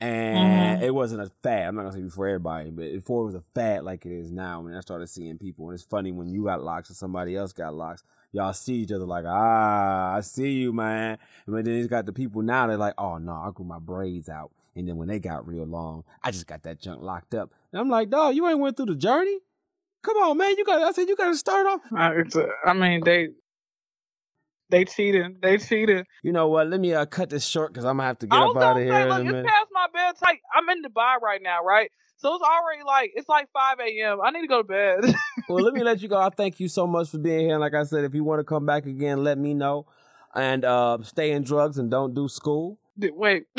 and 0.00 0.82
it 0.82 0.94
wasn't 0.94 1.22
a 1.22 1.30
fad. 1.42 1.68
I'm 1.68 1.74
not 1.74 1.82
gonna 1.82 1.94
say 1.94 2.02
before 2.02 2.28
everybody, 2.28 2.70
but 2.70 2.92
before 2.92 3.22
it 3.22 3.26
was 3.26 3.34
a 3.34 3.42
fad 3.54 3.84
like 3.84 4.06
it 4.06 4.12
is 4.12 4.30
now. 4.30 4.60
When 4.60 4.74
I 4.74 4.80
started 4.80 5.08
seeing 5.08 5.38
people, 5.38 5.66
and 5.66 5.74
it's 5.74 5.82
funny 5.82 6.12
when 6.12 6.28
you 6.28 6.44
got 6.44 6.62
locks 6.62 6.88
and 6.88 6.96
somebody 6.96 7.36
else 7.36 7.52
got 7.52 7.74
locks, 7.74 8.04
y'all 8.32 8.52
see 8.52 8.74
each 8.74 8.92
other 8.92 9.04
like, 9.04 9.24
ah, 9.26 10.14
I 10.14 10.20
see 10.20 10.52
you, 10.52 10.72
man. 10.72 11.18
But 11.46 11.64
then 11.64 11.74
it's 11.74 11.88
got 11.88 12.06
the 12.06 12.12
people 12.12 12.42
now. 12.42 12.66
They're 12.66 12.76
like, 12.76 12.94
oh 12.98 13.18
no, 13.18 13.32
I 13.32 13.50
grew 13.52 13.66
my 13.66 13.80
braids 13.80 14.28
out, 14.28 14.52
and 14.76 14.88
then 14.88 14.96
when 14.96 15.08
they 15.08 15.18
got 15.18 15.46
real 15.46 15.64
long, 15.64 16.04
I 16.22 16.30
just 16.30 16.46
got 16.46 16.62
that 16.62 16.80
junk 16.80 17.02
locked 17.02 17.34
up. 17.34 17.52
And 17.72 17.80
I'm 17.80 17.88
like, 17.88 18.10
dog, 18.10 18.36
you 18.36 18.48
ain't 18.48 18.60
went 18.60 18.76
through 18.76 18.86
the 18.86 18.94
journey. 18.94 19.38
Come 20.02 20.16
on, 20.18 20.38
man. 20.38 20.56
You 20.56 20.64
got. 20.64 20.80
I 20.80 20.92
said 20.92 21.08
you 21.08 21.16
got 21.16 21.28
to 21.28 21.36
start 21.36 21.66
off. 21.66 21.80
I, 21.94 22.12
it's 22.12 22.36
a, 22.36 22.46
I 22.64 22.72
mean 22.72 23.02
they 23.04 23.28
they 24.70 24.84
cheated. 24.84 25.40
They 25.40 25.58
cheated. 25.58 26.06
You 26.22 26.32
know 26.32 26.48
what? 26.48 26.68
Let 26.68 26.80
me 26.80 26.94
uh, 26.94 27.06
cut 27.06 27.30
this 27.30 27.44
short 27.44 27.72
because 27.72 27.84
I'm 27.84 27.96
gonna 27.96 28.08
have 28.08 28.18
to 28.20 28.26
get 28.26 28.38
I 28.38 28.44
up 28.44 28.56
out 28.56 28.76
of 28.76 28.76
say, 28.76 28.84
here 28.84 29.00
in 29.00 29.10
a 29.10 29.24
minute. 29.24 29.46
Past 30.08 30.22
my 30.22 30.32
bedtime. 30.32 30.40
I'm 30.54 30.68
in 30.70 30.82
Dubai 30.82 31.20
right 31.20 31.40
now, 31.42 31.62
right? 31.64 31.90
So 32.16 32.34
it's 32.34 32.42
already 32.42 32.82
like 32.84 33.12
it's 33.14 33.28
like 33.28 33.48
5 33.52 33.78
a.m. 33.80 34.18
I 34.22 34.30
need 34.30 34.42
to 34.42 34.48
go 34.48 34.62
to 34.62 34.64
bed. 34.64 35.14
well, 35.48 35.62
let 35.62 35.72
me 35.74 35.82
let 35.82 36.02
you 36.02 36.08
go. 36.08 36.18
I 36.18 36.30
thank 36.30 36.58
you 36.58 36.68
so 36.68 36.86
much 36.86 37.10
for 37.10 37.18
being 37.18 37.40
here. 37.40 37.52
And 37.52 37.60
like 37.60 37.74
I 37.74 37.84
said, 37.84 38.04
if 38.04 38.14
you 38.14 38.24
want 38.24 38.40
to 38.40 38.44
come 38.44 38.66
back 38.66 38.86
again, 38.86 39.22
let 39.22 39.38
me 39.38 39.54
know. 39.54 39.86
And 40.34 40.64
uh, 40.64 40.98
stay 41.02 41.30
in 41.32 41.42
drugs 41.44 41.78
and 41.78 41.90
don't 41.90 42.14
do 42.14 42.28
school. 42.28 42.78
Wait. 42.98 43.44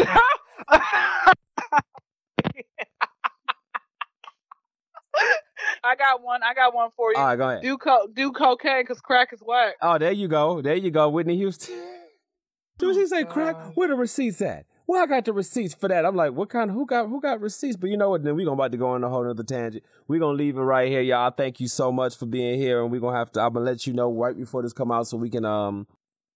I 5.81 5.95
got 5.95 6.21
one. 6.21 6.41
I 6.43 6.53
got 6.53 6.75
one 6.75 6.89
for 6.95 7.13
you. 7.13 7.17
All 7.17 7.25
right, 7.25 7.35
go 7.37 7.49
ahead. 7.49 7.61
do 7.61 7.77
co- 7.77 8.07
do 8.13 8.31
cocaine 8.33 8.83
because 8.83 8.99
crack 8.99 9.29
is 9.31 9.39
whack. 9.39 9.75
Oh, 9.81 9.97
there 9.97 10.11
you 10.11 10.27
go. 10.27 10.61
There 10.61 10.75
you 10.75 10.91
go, 10.91 11.09
Whitney 11.09 11.37
Houston. 11.37 11.75
Did 12.77 12.95
she 12.95 13.07
say 13.07 13.23
crack? 13.23 13.55
Where 13.75 13.87
the 13.87 13.95
receipts 13.95 14.41
at? 14.41 14.65
Well, 14.89 15.03
I 15.03 15.05
got 15.05 15.25
the 15.25 15.33
receipts 15.33 15.75
for 15.75 15.87
that. 15.87 16.03
I'm 16.03 16.15
like, 16.15 16.33
what 16.33 16.49
kind 16.49 16.71
of 16.71 16.75
who 16.75 16.83
got 16.83 17.09
who 17.09 17.21
got 17.21 17.39
receipts? 17.41 17.77
But 17.77 17.91
you 17.91 17.97
know 17.97 18.09
what? 18.09 18.23
Then 18.23 18.35
we're 18.35 18.45
gonna 18.45 18.55
about 18.55 18.71
to 18.71 18.77
go 18.79 18.87
on 18.87 19.03
a 19.03 19.07
whole 19.07 19.29
other 19.29 19.43
tangent. 19.43 19.83
We're 20.07 20.19
gonna 20.19 20.35
leave 20.35 20.57
it 20.57 20.61
right 20.61 20.89
here, 20.89 21.01
y'all. 21.01 21.29
Thank 21.29 21.59
you 21.59 21.67
so 21.67 21.91
much 21.91 22.17
for 22.17 22.25
being 22.25 22.57
here, 22.59 22.81
and 22.81 22.91
we're 22.91 22.99
gonna 22.99 23.15
have 23.15 23.31
to. 23.33 23.41
I'm 23.41 23.53
gonna 23.53 23.65
let 23.65 23.85
you 23.85 23.93
know 23.93 24.11
right 24.11 24.35
before 24.35 24.63
this 24.63 24.73
come 24.73 24.91
out 24.91 25.05
so 25.05 25.15
we 25.17 25.29
can 25.29 25.45
um 25.45 25.85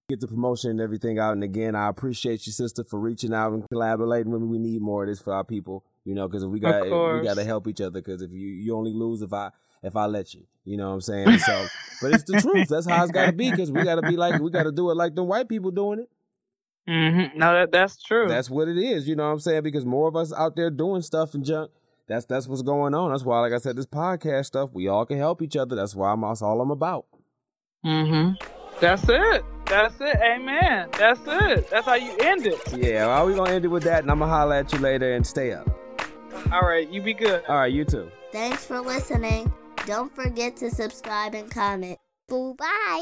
get 0.08 0.20
the 0.20 0.28
promotion 0.28 0.70
and 0.70 0.82
everything 0.82 1.18
out. 1.18 1.34
And 1.34 1.44
again, 1.44 1.76
I 1.76 1.90
appreciate 1.90 2.46
you, 2.46 2.52
sister, 2.52 2.84
for 2.84 3.00
reaching 3.00 3.34
out 3.34 3.54
and 3.54 3.68
collaborating 3.70 4.32
with 4.32 4.44
me. 4.44 4.48
We 4.48 4.60
need 4.60 4.84
more 4.84 5.02
of 5.02 5.10
this 5.10 5.20
for 5.20 5.34
our 5.34 5.44
people, 5.44 5.84
you 6.06 6.14
know, 6.14 6.28
because 6.28 6.46
we 6.46 6.60
got 6.60 6.84
we 6.84 7.24
got 7.24 7.38
to 7.38 7.44
help 7.44 7.68
each 7.68 7.82
other. 7.82 8.02
Because 8.02 8.22
if 8.22 8.32
you 8.32 8.50
you 8.50 8.76
only 8.76 8.94
lose 8.94 9.24
if 9.24 9.34
I 9.34 9.50
if 9.82 9.96
I 9.96 10.06
let 10.06 10.36
you, 10.36 10.44
you 10.64 10.78
know 10.78 10.90
what 10.90 10.94
I'm 10.94 11.02
saying? 11.02 11.40
So, 11.40 11.66
but 12.04 12.14
it's 12.14 12.26
the 12.26 12.34
truth. 12.40 12.68
That's 12.68 12.88
how 12.88 13.02
it's 13.02 13.12
got 13.12 13.26
to 13.26 13.34
be. 13.34 13.50
Because 13.50 13.72
we 13.72 13.84
got 13.84 13.96
to 13.96 14.04
be 14.04 14.16
like 14.16 14.40
we 14.40 14.52
got 14.52 14.66
to 14.66 14.72
do 14.72 14.92
it 14.92 14.94
like 14.94 15.16
the 15.16 15.24
white 15.24 15.50
people 15.50 15.72
doing 15.72 16.02
it. 16.02 16.10
Mm-hmm. 16.88 17.38
No, 17.38 17.54
that 17.54 17.72
that's 17.72 18.02
true. 18.04 18.28
That's 18.28 18.50
what 18.50 18.68
it 18.68 18.78
is. 18.78 19.08
You 19.08 19.16
know 19.16 19.26
what 19.26 19.34
I'm 19.34 19.40
saying? 19.40 19.64
Because 19.64 19.86
more 19.86 20.08
of 20.08 20.16
us 20.16 20.34
out 20.34 20.56
there 20.56 20.70
doing 20.70 21.02
stuff 21.02 21.34
and 21.34 21.46
junk. 21.46 21.72
That's 22.08 22.26
that's 22.26 22.48
what's 22.48 22.62
going 22.62 22.94
on. 22.94 23.12
That's 23.12 23.24
why, 23.24 23.40
like 23.40 23.54
I 23.54 23.58
said, 23.58 23.78
this 23.78 23.86
podcast 23.86 24.48
stuff, 24.48 24.72
we 24.74 24.90
all 24.90 25.06
can 25.06 25.18
help 25.18 25.42
each 25.42 25.56
other. 25.56 25.76
That's 25.76 25.96
why 25.96 26.12
I'm 26.12 26.22
that's 26.22 26.42
all 26.42 26.60
I'm 26.60 26.72
about. 26.72 27.06
mm-hmm. 27.86 28.34
That's 28.82 29.08
it. 29.08 29.46
That's 29.68 29.96
it. 30.02 30.18
Amen. 30.22 30.90
That's 30.98 31.20
it. 31.26 31.70
That's 31.70 31.86
how 31.86 31.94
you 31.96 32.12
end 32.20 32.46
it. 32.46 32.60
Yeah, 32.76 33.08
well, 33.08 33.28
we 33.28 33.34
gonna 33.34 33.52
end 33.52 33.64
it 33.64 33.70
with 33.70 33.84
that, 33.84 34.02
and 34.04 34.12
I'm 34.12 34.20
gonna 34.20 34.30
holler 34.30 34.56
at 34.56 34.74
you 34.74 34.80
later 34.80 35.14
and 35.14 35.26
stay 35.26 35.54
up. 35.54 35.70
All 36.52 36.62
right. 36.62 36.90
You 36.90 37.02
be 37.02 37.14
good. 37.14 37.44
All 37.48 37.56
right, 37.58 37.72
you 37.72 37.86
too. 37.86 38.12
Thanks 38.34 38.66
for 38.66 38.82
listening. 38.82 39.52
Don't 39.86 40.14
forget 40.14 40.58
to 40.58 40.70
subscribe 40.70 41.34
and 41.36 41.50
comment. 41.50 42.00
Boo 42.28 42.56
bye. 42.56 42.84